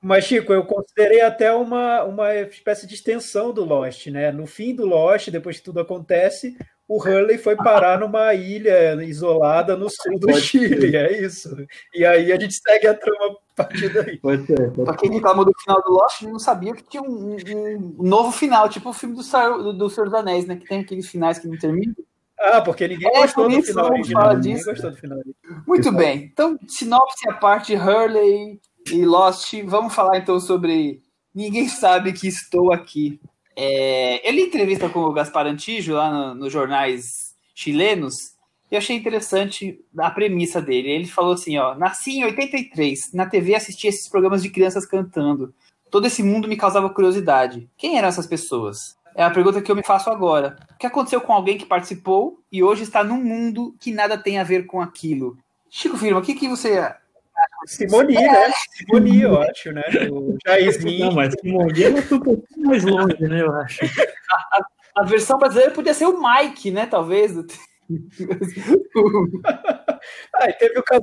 mas, 0.01 0.25
Chico, 0.25 0.53
eu 0.53 0.65
considerei 0.65 1.21
até 1.21 1.53
uma, 1.53 2.05
uma 2.05 2.35
espécie 2.37 2.87
de 2.87 2.95
extensão 2.95 3.53
do 3.53 3.65
Lost, 3.65 4.07
né? 4.07 4.31
No 4.31 4.47
fim 4.47 4.75
do 4.75 4.87
Lost, 4.87 5.29
depois 5.29 5.59
que 5.59 5.65
tudo 5.65 5.81
acontece, 5.81 6.57
o 6.87 7.03
Hurley 7.03 7.37
foi 7.37 7.57
parar 7.57 7.99
numa 7.99 8.33
ilha 8.33 8.95
isolada 9.03 9.77
no 9.77 9.91
sul 9.91 10.19
do 10.21 10.33
Chile, 10.39 10.97
é 10.97 11.21
isso. 11.21 11.55
E 11.93 12.05
aí 12.05 12.33
a 12.33 12.39
gente 12.39 12.55
segue 12.55 12.87
a 12.87 12.95
trama 12.95 13.37
a 13.51 13.55
partir 13.57 13.93
daí. 13.93 14.19
Pode 14.23 14.47
ser. 14.47 14.71
Pra 14.71 14.97
quem 14.97 15.11
reclamou 15.11 15.45
do 15.45 15.53
final 15.59 15.83
do 15.83 15.93
Lost, 15.93 16.23
não 16.23 16.39
sabia 16.39 16.75
que 16.75 16.85
tinha 16.85 17.03
um, 17.03 17.37
um, 17.37 17.97
novo 17.99 18.31
final, 18.31 18.69
tipo 18.69 18.89
o 18.91 18.95
filme 18.95 19.17
do, 19.17 19.23
do, 19.63 19.73
do 19.73 19.91
Senhor 19.91 20.07
dos 20.07 20.15
Anéis, 20.15 20.47
né? 20.47 20.55
Que 20.55 20.67
tem 20.67 20.81
aqueles 20.81 21.09
finais 21.09 21.41
que 21.41 21.49
não 21.49 21.59
terminam. 21.59 21.95
Ah, 22.41 22.61
porque 22.61 22.87
ninguém 22.87 23.09
é, 23.09 23.21
gostou 23.21 23.49
do 23.49 23.63
final 23.63 23.91
original. 23.91 24.37
Ninguém 24.37 24.63
gostou 24.63 24.91
do 24.91 24.97
final. 24.97 25.19
Muito 25.67 25.93
bem. 25.93 26.31
Então, 26.33 26.59
sinopse 26.69 27.29
a 27.29 27.35
parte 27.35 27.75
Hurley 27.75 28.61
e 28.93 29.05
Lost. 29.05 29.53
Vamos 29.65 29.95
falar 29.95 30.19
então 30.19 30.39
sobre 30.39 31.03
Ninguém 31.35 31.69
Sabe 31.69 32.13
Que 32.13 32.29
Estou 32.29 32.73
Aqui. 32.73 33.21
É, 33.57 34.29
ele 34.29 34.43
entrevista 34.43 34.89
com 34.89 35.01
o 35.01 35.13
Gaspar 35.13 35.47
Antijo 35.47 35.95
lá 35.95 36.33
nos 36.33 36.39
no 36.39 36.51
jornais 36.51 37.35
chilenos 37.55 38.39
e 38.71 38.75
eu 38.75 38.79
achei 38.79 38.97
interessante 38.97 39.81
a 39.99 40.11
premissa 40.11 40.61
dele. 40.61 40.91
Ele 40.91 41.07
falou 41.07 41.33
assim: 41.33 41.57
ó, 41.59 41.75
nasci 41.75 42.19
em 42.19 42.25
83, 42.25 43.13
na 43.15 43.27
TV 43.27 43.55
assistia 43.55 43.91
esses 43.91 44.09
programas 44.09 44.43
de 44.43 44.51
crianças 44.51 44.87
cantando. 44.87 45.55
Todo 45.91 46.07
esse 46.07 46.23
mundo 46.23 46.47
me 46.47 46.57
causava 46.57 46.91
curiosidade. 46.91 47.69
Quem 47.77 47.97
eram 47.97 48.09
essas 48.09 48.27
pessoas? 48.27 48.97
É 49.19 49.25
a 49.25 49.31
pergunta 49.31 49.61
que 49.61 49.69
eu 49.69 49.75
me 49.75 49.83
faço 49.83 50.09
agora. 50.11 50.57
O 50.77 50.79
que 50.79 50.87
aconteceu 50.87 51.21
com 51.21 51.33
alguém 51.33 51.59
que 51.59 51.67
participou 51.67 52.41
e 52.53 52.63
hoje 52.63 52.85
está 52.85 53.03
num 53.03 53.21
mundo 53.21 53.75
que 53.81 53.91
nada 53.91 54.17
tem 54.17 54.39
a 54.39 54.45
ver 54.45 54.65
com 54.65 54.81
aquilo? 54.81 55.37
Chico 55.69 55.97
Firma, 55.97 56.21
o 56.21 56.23
que, 56.23 56.37
que 56.37 56.47
você 56.47 56.95
Simoni, 57.67 58.17
é. 58.17 58.21
né? 58.21 58.53
Simoni, 58.77 59.23
eu 59.23 59.43
acho, 59.43 59.73
né? 59.73 59.83
O 60.13 60.39
Jairzinho. 60.47 61.07
Não, 61.07 61.15
mas 61.15 61.35
Simoni 61.35 61.83
é 61.83 61.89
um 61.89 62.01
pouquinho 62.01 62.45
mais 62.59 62.85
longe, 62.85 63.21
né? 63.23 63.43
Eu 63.43 63.53
acho. 63.55 63.85
A, 64.31 64.37
a, 64.37 64.63
a, 64.99 65.05
versão 65.05 65.37
brasileira 65.37 65.73
podia 65.73 65.95
ser 65.95 66.07
o 66.07 66.21
Mike, 66.23 66.71
né? 66.71 66.87
Talvez. 66.87 67.33
ah, 70.33 70.53
teve 70.53 70.79
o 70.79 70.83
caso. 70.85 71.03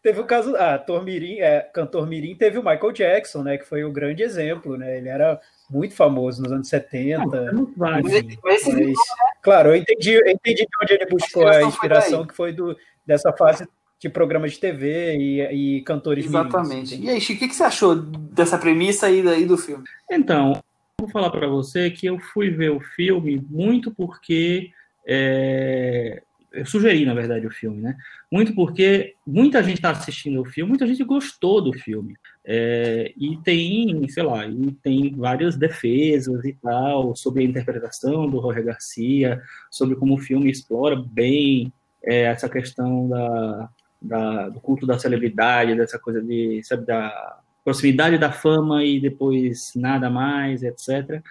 Teve 0.00 0.20
o 0.20 0.26
caso. 0.26 0.54
Ah, 0.56 0.78
Tormirim, 0.78 1.40
é, 1.40 1.62
cantor 1.74 2.06
Mirim 2.06 2.36
teve 2.36 2.56
o 2.56 2.64
Michael 2.64 2.92
Jackson, 2.92 3.42
né? 3.42 3.58
Que 3.58 3.64
foi 3.64 3.82
o 3.82 3.90
grande 3.90 4.22
exemplo, 4.22 4.76
né? 4.76 4.98
Ele 4.98 5.08
era 5.08 5.40
muito 5.70 5.94
famoso 5.94 6.42
nos 6.42 6.52
anos 6.52 6.68
70. 6.68 7.22
Ah, 7.22 7.36
é 7.36 7.52
mas, 7.76 8.04
mas, 8.42 8.98
claro, 9.42 9.70
eu 9.70 9.76
entendi, 9.76 10.12
eu 10.12 10.26
entendi 10.28 10.62
de 10.62 10.82
onde 10.82 10.92
ele 10.94 11.06
buscou 11.06 11.46
a 11.46 11.62
inspiração, 11.62 12.26
que 12.26 12.34
foi 12.34 12.52
do, 12.52 12.76
dessa 13.06 13.32
fase 13.32 13.66
de 14.00 14.08
programas 14.08 14.52
de 14.52 14.60
TV 14.60 15.16
e, 15.16 15.78
e 15.78 15.82
cantores 15.82 16.24
Exatamente. 16.24 17.00
e 17.00 17.08
aí, 17.10 17.20
Chico, 17.20 17.44
o 17.44 17.48
que, 17.48 17.54
você 17.54 17.64
achou 17.64 17.96
dessa 17.96 18.56
premissa 18.56 19.06
aí, 19.06 19.22
daí 19.22 19.44
do 19.44 19.58
filme? 19.58 19.84
Então, 20.08 20.62
vou 21.00 21.08
falar 21.10 21.30
para 21.30 21.48
você 21.48 21.90
que 21.90 22.06
eu 22.06 22.18
fui 22.18 22.50
ver 22.50 22.70
o 22.70 22.80
filme 22.80 23.44
muito 23.50 23.92
porque 23.92 24.70
é, 25.04 26.22
eu 26.52 26.64
sugeri, 26.64 27.04
na 27.04 27.14
verdade, 27.14 27.46
o 27.46 27.50
filme, 27.50 27.80
né? 27.80 27.96
Muito 28.30 28.54
porque 28.54 29.14
muita 29.26 29.62
gente 29.62 29.76
está 29.76 29.90
assistindo 29.90 30.40
o 30.40 30.44
filme, 30.44 30.68
muita 30.68 30.86
gente 30.86 31.02
gostou 31.04 31.60
do 31.60 31.72
filme. 31.72 32.14
É, 32.50 33.12
e 33.14 33.36
tem, 33.44 34.08
sei 34.08 34.22
lá, 34.22 34.46
e 34.46 34.72
tem 34.82 35.14
várias 35.14 35.54
defesas 35.54 36.42
e 36.46 36.54
tal 36.54 37.14
sobre 37.14 37.42
a 37.42 37.46
interpretação 37.46 38.26
do 38.26 38.40
Jorge 38.40 38.62
Garcia, 38.62 39.42
sobre 39.70 39.94
como 39.96 40.14
o 40.14 40.18
filme 40.18 40.50
explora 40.50 40.96
bem 40.96 41.70
é, 42.02 42.22
essa 42.22 42.48
questão 42.48 43.06
da, 43.06 43.68
da, 44.00 44.48
do 44.48 44.60
culto 44.60 44.86
da 44.86 44.98
celebridade, 44.98 45.74
dessa 45.74 45.98
coisa 45.98 46.22
de, 46.22 46.62
sabe, 46.64 46.86
da 46.86 47.38
proximidade 47.62 48.16
da 48.16 48.32
fama 48.32 48.82
e 48.82 48.98
depois 48.98 49.72
nada 49.76 50.08
mais, 50.08 50.62
etc. 50.62 51.22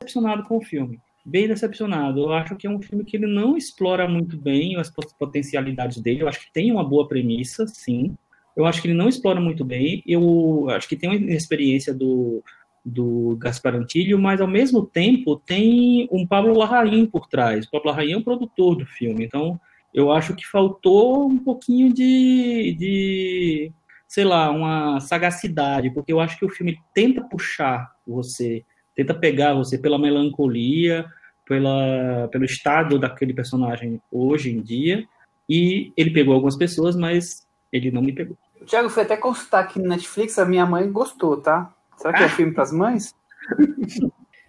Decepcionado 0.00 0.44
com 0.44 0.56
o 0.56 0.62
filme. 0.62 0.98
Bem 1.22 1.48
decepcionado. 1.48 2.18
Eu 2.18 2.32
acho 2.32 2.56
que 2.56 2.66
é 2.66 2.70
um 2.70 2.80
filme 2.80 3.04
que 3.04 3.18
ele 3.18 3.26
não 3.26 3.58
explora 3.58 4.08
muito 4.08 4.38
bem 4.38 4.76
as 4.76 4.90
potencialidades 5.18 5.98
dele. 6.00 6.22
Eu 6.22 6.28
acho 6.28 6.40
que 6.40 6.50
tem 6.50 6.72
uma 6.72 6.82
boa 6.82 7.06
premissa, 7.06 7.66
sim. 7.66 8.16
Eu 8.60 8.66
acho 8.66 8.82
que 8.82 8.88
ele 8.88 8.96
não 8.96 9.08
explora 9.08 9.40
muito 9.40 9.64
bem. 9.64 10.02
Eu 10.06 10.68
acho 10.70 10.88
que 10.88 10.96
tem 10.96 11.08
uma 11.08 11.32
experiência 11.32 11.94
do, 11.94 12.44
do 12.84 13.36
Gaspar 13.38 13.74
Antilho, 13.74 14.18
mas 14.18 14.40
ao 14.40 14.46
mesmo 14.46 14.84
tempo 14.84 15.36
tem 15.36 16.08
um 16.12 16.26
Pablo 16.26 16.56
Larraín 16.56 17.06
por 17.06 17.26
trás. 17.26 17.66
O 17.66 17.70
Pablo 17.70 17.88
Larraín 17.88 18.12
é 18.12 18.16
o 18.16 18.24
produtor 18.24 18.76
do 18.76 18.84
filme, 18.84 19.24
então 19.24 19.58
eu 19.94 20.12
acho 20.12 20.36
que 20.36 20.46
faltou 20.46 21.26
um 21.26 21.38
pouquinho 21.38 21.92
de, 21.92 22.76
de, 22.78 23.72
sei 24.06 24.24
lá, 24.24 24.50
uma 24.50 25.00
sagacidade, 25.00 25.90
porque 25.90 26.12
eu 26.12 26.20
acho 26.20 26.38
que 26.38 26.44
o 26.44 26.50
filme 26.50 26.78
tenta 26.94 27.22
puxar 27.22 27.90
você, 28.06 28.64
tenta 28.94 29.14
pegar 29.14 29.54
você 29.54 29.76
pela 29.78 29.98
melancolia, 29.98 31.06
pela, 31.46 32.28
pelo 32.30 32.44
estado 32.44 32.98
daquele 32.98 33.34
personagem 33.34 34.00
hoje 34.12 34.50
em 34.50 34.60
dia, 34.60 35.04
e 35.48 35.92
ele 35.96 36.10
pegou 36.10 36.34
algumas 36.34 36.56
pessoas, 36.56 36.94
mas 36.94 37.46
ele 37.72 37.90
não 37.90 38.02
me 38.02 38.12
pegou. 38.12 38.36
O 38.60 38.64
Thiago 38.64 38.90
foi 38.90 39.04
até 39.04 39.16
consultar 39.16 39.64
aqui 39.64 39.78
no 39.78 39.88
Netflix, 39.88 40.38
a 40.38 40.44
minha 40.44 40.66
mãe 40.66 40.90
gostou, 40.90 41.40
tá? 41.40 41.72
Será 41.96 42.12
que 42.12 42.22
é 42.22 42.28
filme 42.30 42.52
para 42.52 42.62
as 42.62 42.72
mães? 42.72 43.14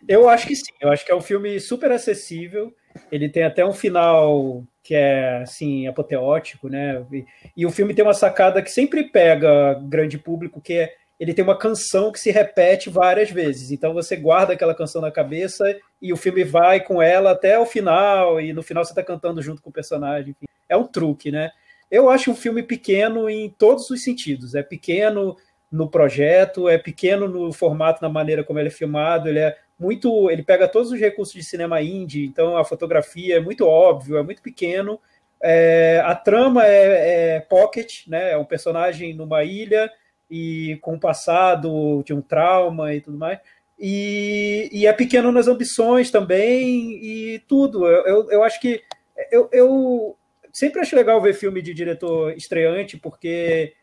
Eu 0.07 0.27
acho 0.27 0.47
que 0.47 0.55
sim. 0.55 0.71
Eu 0.79 0.91
acho 0.91 1.05
que 1.05 1.11
é 1.11 1.15
um 1.15 1.21
filme 1.21 1.59
super 1.59 1.91
acessível. 1.91 2.73
Ele 3.11 3.29
tem 3.29 3.43
até 3.43 3.65
um 3.65 3.71
final 3.71 4.63
que 4.83 4.95
é 4.95 5.41
assim 5.43 5.87
apoteótico, 5.87 6.67
né? 6.67 7.05
E, 7.11 7.25
e, 7.55 7.65
o 7.65 7.71
filme 7.71 7.93
tem 7.93 8.03
uma 8.03 8.13
sacada 8.13 8.61
que 8.61 8.69
sempre 8.69 9.05
pega 9.05 9.79
grande 9.83 10.17
público, 10.17 10.59
que 10.59 10.73
é 10.73 10.95
ele 11.19 11.35
tem 11.35 11.43
uma 11.43 11.57
canção 11.57 12.11
que 12.11 12.19
se 12.19 12.31
repete 12.31 12.89
várias 12.89 13.29
vezes. 13.29 13.69
Então 13.69 13.93
você 13.93 14.15
guarda 14.15 14.53
aquela 14.53 14.73
canção 14.73 14.99
na 14.99 15.11
cabeça 15.11 15.63
e 16.01 16.11
o 16.11 16.17
filme 16.17 16.43
vai 16.43 16.79
com 16.79 16.99
ela 16.99 17.31
até 17.31 17.59
o 17.59 17.65
final 17.65 18.41
e 18.41 18.51
no 18.51 18.63
final 18.63 18.83
você 18.83 18.91
está 18.91 19.03
cantando 19.03 19.39
junto 19.39 19.61
com 19.61 19.69
o 19.69 19.73
personagem. 19.73 20.31
Enfim, 20.31 20.47
é 20.67 20.75
um 20.75 20.87
truque, 20.87 21.31
né? 21.31 21.51
Eu 21.91 22.09
acho 22.09 22.31
um 22.31 22.35
filme 22.35 22.63
pequeno 22.63 23.29
em 23.29 23.49
todos 23.49 23.89
os 23.89 24.01
sentidos. 24.01 24.55
É 24.55 24.63
pequeno 24.63 25.35
no 25.69 25.89
projeto, 25.89 26.67
é 26.67 26.77
pequeno 26.77 27.27
no 27.27 27.51
formato, 27.53 28.01
na 28.01 28.09
maneira 28.09 28.43
como 28.43 28.59
ele 28.59 28.69
é 28.69 28.71
filmado, 28.71 29.29
ele 29.29 29.39
é 29.39 29.57
muito, 29.79 30.29
ele 30.29 30.43
pega 30.43 30.67
todos 30.67 30.91
os 30.91 30.99
recursos 30.99 31.33
de 31.33 31.43
cinema 31.43 31.81
indie, 31.81 32.25
então 32.25 32.57
a 32.57 32.65
fotografia 32.65 33.37
é 33.37 33.39
muito 33.39 33.65
óbvio, 33.65 34.17
é 34.17 34.21
muito 34.21 34.41
pequeno, 34.41 34.99
é, 35.41 36.01
a 36.05 36.13
trama 36.13 36.67
é, 36.67 37.37
é, 37.37 37.39
pocket, 37.39 38.05
né, 38.07 38.33
é 38.33 38.37
um 38.37 38.45
personagem 38.45 39.15
numa 39.15 39.43
ilha 39.43 39.91
e 40.29 40.77
com 40.81 40.93
um 40.93 40.99
passado 40.99 42.03
de 42.05 42.13
um 42.13 42.21
trauma 42.21 42.93
e 42.93 43.01
tudo 43.01 43.17
mais, 43.17 43.39
e, 43.79 44.69
e 44.71 44.85
é 44.85 44.93
pequeno 44.93 45.31
nas 45.31 45.47
ambições 45.47 46.11
também 46.11 46.91
e 47.01 47.39
tudo, 47.47 47.87
eu, 47.87 48.05
eu, 48.05 48.31
eu 48.31 48.43
acho 48.43 48.59
que 48.59 48.83
eu, 49.31 49.49
eu 49.51 50.17
sempre 50.53 50.81
acho 50.81 50.95
legal 50.95 51.21
ver 51.21 51.33
filme 51.33 51.61
de 51.61 51.73
diretor 51.73 52.33
estreante, 52.35 52.97
porque 52.97 53.73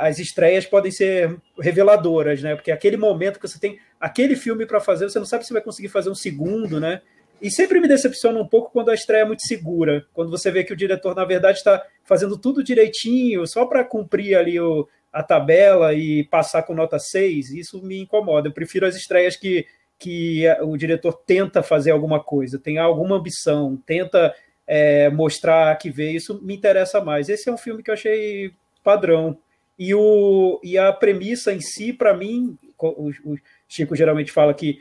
as 0.00 0.18
estreias 0.18 0.66
podem 0.66 0.90
ser 0.90 1.36
reveladoras, 1.58 2.42
né? 2.42 2.56
Porque 2.56 2.72
aquele 2.72 2.96
momento 2.96 3.38
que 3.38 3.46
você 3.46 3.58
tem 3.58 3.78
aquele 4.00 4.34
filme 4.34 4.66
para 4.66 4.80
fazer, 4.80 5.08
você 5.08 5.18
não 5.18 5.26
sabe 5.26 5.46
se 5.46 5.52
vai 5.52 5.62
conseguir 5.62 5.88
fazer 5.88 6.10
um 6.10 6.14
segundo, 6.14 6.80
né? 6.80 7.00
E 7.40 7.50
sempre 7.50 7.80
me 7.80 7.88
decepciona 7.88 8.38
um 8.38 8.46
pouco 8.46 8.72
quando 8.72 8.90
a 8.90 8.94
estreia 8.94 9.22
é 9.22 9.24
muito 9.24 9.46
segura, 9.46 10.04
quando 10.12 10.30
você 10.30 10.50
vê 10.50 10.64
que 10.64 10.72
o 10.72 10.76
diretor, 10.76 11.14
na 11.14 11.24
verdade, 11.24 11.58
está 11.58 11.82
fazendo 12.04 12.36
tudo 12.36 12.64
direitinho, 12.64 13.46
só 13.46 13.64
para 13.64 13.84
cumprir 13.84 14.36
ali 14.36 14.60
o, 14.60 14.86
a 15.12 15.22
tabela 15.22 15.94
e 15.94 16.24
passar 16.24 16.64
com 16.64 16.74
nota 16.74 16.98
6, 16.98 17.50
isso 17.50 17.80
me 17.82 18.00
incomoda. 18.00 18.48
Eu 18.48 18.52
prefiro 18.52 18.86
as 18.86 18.96
estreias 18.96 19.36
que, 19.36 19.64
que 19.98 20.44
o 20.62 20.76
diretor 20.76 21.12
tenta 21.12 21.62
fazer 21.62 21.92
alguma 21.92 22.22
coisa, 22.22 22.58
tem 22.58 22.76
alguma 22.76 23.16
ambição, 23.16 23.80
tenta 23.86 24.34
é, 24.72 25.10
mostrar 25.10 25.76
que 25.78 25.90
vê, 25.90 26.12
isso 26.12 26.40
me 26.44 26.54
interessa 26.54 27.00
mais. 27.00 27.28
Esse 27.28 27.48
é 27.48 27.52
um 27.52 27.58
filme 27.58 27.82
que 27.82 27.90
eu 27.90 27.94
achei 27.94 28.52
padrão. 28.84 29.36
E, 29.76 29.92
o, 29.92 30.60
e 30.62 30.78
a 30.78 30.92
premissa 30.92 31.52
em 31.52 31.60
si, 31.60 31.92
para 31.92 32.16
mim, 32.16 32.56
o, 32.78 33.10
o, 33.24 33.36
Chico 33.66 33.96
geralmente 33.96 34.30
fala 34.30 34.54
que 34.54 34.80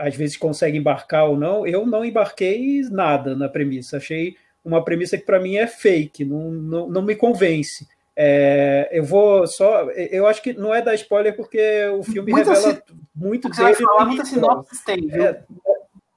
às 0.00 0.16
vezes 0.16 0.36
consegue 0.36 0.76
embarcar 0.76 1.28
ou 1.28 1.36
não. 1.36 1.64
Eu 1.64 1.86
não 1.86 2.04
embarquei 2.04 2.80
nada 2.90 3.36
na 3.36 3.48
premissa. 3.48 3.98
Achei 3.98 4.36
uma 4.64 4.84
premissa 4.84 5.16
que 5.16 5.24
para 5.24 5.38
mim 5.38 5.54
é 5.58 5.66
fake, 5.68 6.24
não, 6.24 6.50
não, 6.50 6.88
não 6.88 7.02
me 7.02 7.14
convence. 7.14 7.86
É, 8.16 8.88
eu 8.90 9.04
vou 9.04 9.46
só. 9.46 9.84
Eu 9.92 10.26
acho 10.26 10.42
que 10.42 10.54
não 10.54 10.74
é 10.74 10.82
dar 10.82 10.96
spoiler 10.96 11.36
porque 11.36 11.86
o 11.96 12.02
filme 12.02 12.32
muito 12.32 12.48
revela 12.48 12.68
assim, 12.72 12.80
muito 13.14 13.48
dele. 13.48 13.62
Vai 13.62 13.74
falar, 13.76 14.04
muita 14.06 14.24
sinopse 14.24 14.84
tem? 14.84 15.08
É, 15.12 15.42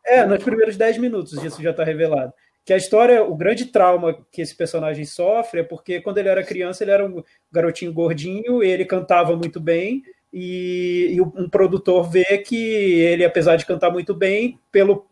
é, 0.04 0.26
nos 0.26 0.44
primeiros 0.44 0.76
10 0.76 0.98
minutos 0.98 1.34
isso 1.44 1.62
já 1.62 1.70
está 1.70 1.84
revelado 1.84 2.34
que 2.66 2.74
a 2.74 2.78
história, 2.78 3.24
o 3.24 3.36
grande 3.36 3.66
trauma 3.66 4.18
que 4.32 4.42
esse 4.42 4.56
personagem 4.56 5.06
sofre 5.06 5.62
é 5.62 5.64
porque 5.64 6.00
quando 6.00 6.18
ele 6.18 6.30
era 6.30 6.44
criança 6.44 6.84
ele 6.84 6.92
era 6.92 7.06
um 7.06 7.24
garotinho 7.52 7.94
gordinho, 7.94 8.64
ele 8.64 8.86
cantava 8.86 9.36
muito 9.36 9.60
bem 9.60 10.04
e, 10.34 11.10
e 11.12 11.22
um 11.22 11.48
produtor 11.48 12.10
vê 12.10 12.40
que 12.40 12.56
ele, 12.56 13.24
apesar 13.24 13.56
de 13.56 13.68
cantar 13.68 13.92
muito 13.92 14.16
bem, 14.16 14.60
pelo, 14.72 15.06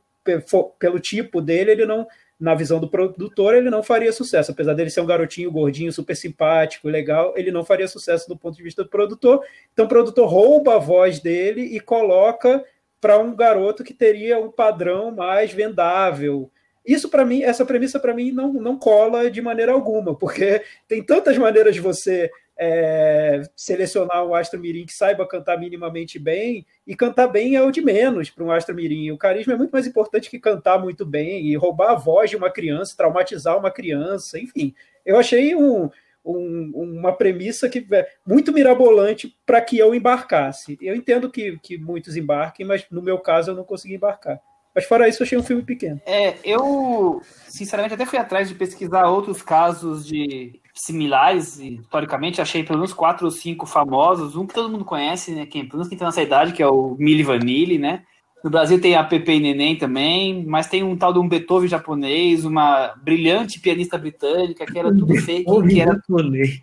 pelo 0.80 1.00
tipo 1.00 1.40
dele, 1.40 1.72
ele 1.72 1.86
não, 1.86 2.08
na 2.40 2.56
visão 2.56 2.80
do 2.80 2.90
produtor, 2.90 3.54
ele 3.54 3.70
não 3.70 3.84
faria 3.84 4.12
sucesso. 4.12 4.52
Apesar 4.52 4.74
dele 4.74 4.90
ser 4.90 5.02
um 5.02 5.06
garotinho 5.06 5.52
gordinho, 5.52 5.94
super 5.94 6.16
simpático, 6.16 6.90
legal, 6.90 7.34
ele 7.38 7.52
não 7.52 7.64
faria 7.64 7.88
sucesso 7.88 8.28
do 8.28 8.36
ponto 8.36 8.58
de 8.58 8.64
vista 8.64 8.84
do 8.84 8.90
produtor. 8.90 9.46
Então 9.72 9.86
o 9.86 9.90
produtor 9.90 10.28
rouba 10.28 10.76
a 10.76 10.80
voz 10.80 11.20
dele 11.20 11.62
e 11.62 11.80
coloca 11.80 12.66
para 13.00 13.20
um 13.20 13.36
garoto 13.36 13.84
que 13.84 13.94
teria 13.94 14.40
um 14.40 14.52
padrão 14.52 15.12
mais 15.12 15.52
vendável, 15.52 16.52
isso 16.86 17.10
para 17.10 17.24
mim, 17.26 17.44
essa 17.44 17.66
premissa 17.66 18.00
para 18.00 18.14
mim 18.14 18.32
não, 18.32 18.54
não 18.54 18.78
cola 18.78 19.30
de 19.30 19.42
maneira 19.42 19.72
alguma, 19.72 20.16
porque 20.16 20.64
tem 20.88 21.04
tantas 21.04 21.38
maneiras 21.38 21.76
de 21.76 21.82
você 21.82 22.32
é, 22.58 23.42
selecionar 23.56 24.24
um 24.24 24.36
astro 24.36 24.60
mirim 24.60 24.86
que 24.86 24.94
saiba 24.94 25.28
cantar 25.28 25.60
minimamente 25.60 26.20
bem, 26.20 26.66
e 26.86 26.96
cantar 26.96 27.28
bem 27.28 27.56
é 27.56 27.62
o 27.62 27.72
de 27.72 27.82
menos 27.82 28.30
para 28.30 28.44
um 28.44 28.52
astro 28.52 28.76
mirim. 28.76 29.10
O 29.12 29.18
carisma 29.18 29.54
é 29.54 29.58
muito 29.58 29.72
mais 29.72 29.88
importante 29.88 30.30
que 30.30 30.40
cantar 30.40 30.80
muito 30.80 31.06
bem 31.06 31.48
e 31.48 31.56
roubar 31.56 31.92
a 31.92 31.96
voz 31.96 32.30
de 32.30 32.38
uma 32.38 32.52
criança, 32.52 32.96
traumatizar 32.96 33.58
uma 33.58 33.72
criança, 33.72 34.40
enfim. 34.40 34.76
Eu 35.04 35.18
achei 35.18 35.56
um, 35.56 35.90
um, 36.24 36.72
uma 36.76 37.14
premissa 37.14 37.68
que 37.68 37.86
é 37.92 38.08
muito 38.26 38.54
mirabolante 38.54 39.36
para 39.46 39.62
que 39.62 39.78
eu 39.78 39.96
embarcasse. 39.96 40.78
Eu 40.82 40.96
entendo 40.96 41.32
que, 41.32 41.58
que 41.60 41.78
muitos 41.78 42.16
embarquem, 42.16 42.66
mas 42.66 42.86
no 42.92 43.02
meu 43.02 43.18
caso 43.18 43.52
eu 43.52 43.56
não 43.56 43.64
consegui 43.64 43.96
embarcar. 43.96 44.40
Mas 44.74 44.86
fora 44.86 45.08
isso, 45.08 45.22
eu 45.22 45.26
achei 45.26 45.38
um 45.38 45.44
filme 45.44 45.64
pequeno. 45.64 46.00
É, 46.06 46.36
eu, 46.44 47.22
sinceramente, 47.48 47.94
até 47.94 48.06
fui 48.06 48.18
atrás 48.18 48.48
de 48.48 48.56
pesquisar 48.56 49.08
outros 49.08 49.42
casos 49.42 50.06
de 50.06 50.60
similares, 50.74 51.60
e, 51.60 51.76
historicamente, 51.76 52.42
achei 52.42 52.64
pelo 52.64 52.80
menos 52.80 52.94
quatro 52.94 53.26
ou 53.26 53.32
cinco 53.32 53.66
famosos. 53.66 54.36
Um 54.36 54.48
que 54.48 54.54
todo 54.54 54.70
mundo 54.70 54.86
conhece, 54.86 55.32
né? 55.32 55.46
Quem, 55.46 55.66
pelo 55.66 55.80
menos 55.80 55.90
quem 55.90 55.98
tem 55.98 56.06
nossa 56.06 56.22
idade, 56.22 56.54
que 56.54 56.64
é 56.64 56.68
o 56.68 56.96
Milli 56.98 57.24
Vanilli, 57.24 57.78
né? 57.78 58.04
No 58.44 58.50
Brasil 58.50 58.82
tem 58.82 58.96
a 58.96 59.04
Pepe 59.04 59.34
e 59.34 59.40
Neném 59.40 59.76
também, 59.76 60.44
mas 60.46 60.68
tem 60.68 60.84
um 60.84 60.98
tal 60.98 61.14
de 61.14 61.20
um 61.20 61.28
Beethoven 61.28 61.68
japonês, 61.68 62.44
uma 62.44 62.96
brilhante 62.96 63.60
pianista 63.60 63.98
britânica, 63.98 64.66
que 64.66 64.80
era 64.80 64.90
tudo 64.90 65.14
fake. 65.22 65.46
que 65.68 65.82
era 65.82 65.94
japonês. 65.94 66.62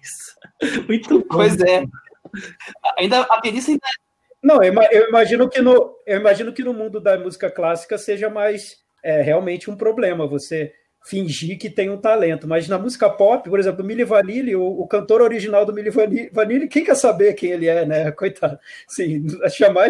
Muito 0.89 1.21
bom. 1.21 1.27
Pois 1.31 1.57
é. 1.61 1.85
Ainda, 2.99 3.21
a 3.21 3.41
pianista 3.41 3.71
ainda 3.71 3.87
não, 4.43 4.63
eu 4.63 5.09
imagino 5.09 5.49
que 5.49 5.61
no, 5.61 5.97
eu 6.07 6.19
imagino 6.19 6.53
que 6.53 6.63
no 6.63 6.73
mundo 6.73 7.01
da 7.01 7.19
música 7.19 7.51
clássica 7.51 7.99
seja 7.99 8.31
mais 8.31 8.77
é, 9.03 9.21
realmente 9.21 9.71
um 9.71 9.77
problema 9.77 10.27
você 10.27 10.73
fingir 11.09 11.59
que 11.59 11.71
tem 11.71 11.89
um 11.89 11.97
talento, 11.97 12.47
mas 12.47 12.69
na 12.69 12.79
música 12.79 13.09
pop, 13.09 13.49
por 13.49 13.59
exemplo, 13.59 13.85
Milli 13.85 14.05
Vanilli, 14.05 14.55
o, 14.55 14.63
o 14.63 14.87
cantor 14.87 15.23
original 15.23 15.65
do 15.65 15.73
Milli 15.73 15.91
Vanilli, 16.31 16.69
quem 16.69 16.85
quer 16.85 16.97
saber 16.97 17.33
quem 17.33 17.51
ele 17.51 17.67
é, 17.67 17.87
né? 17.87 18.11
Coitado. 18.13 18.59
Sim, 18.87 19.27
chamar 19.51 19.89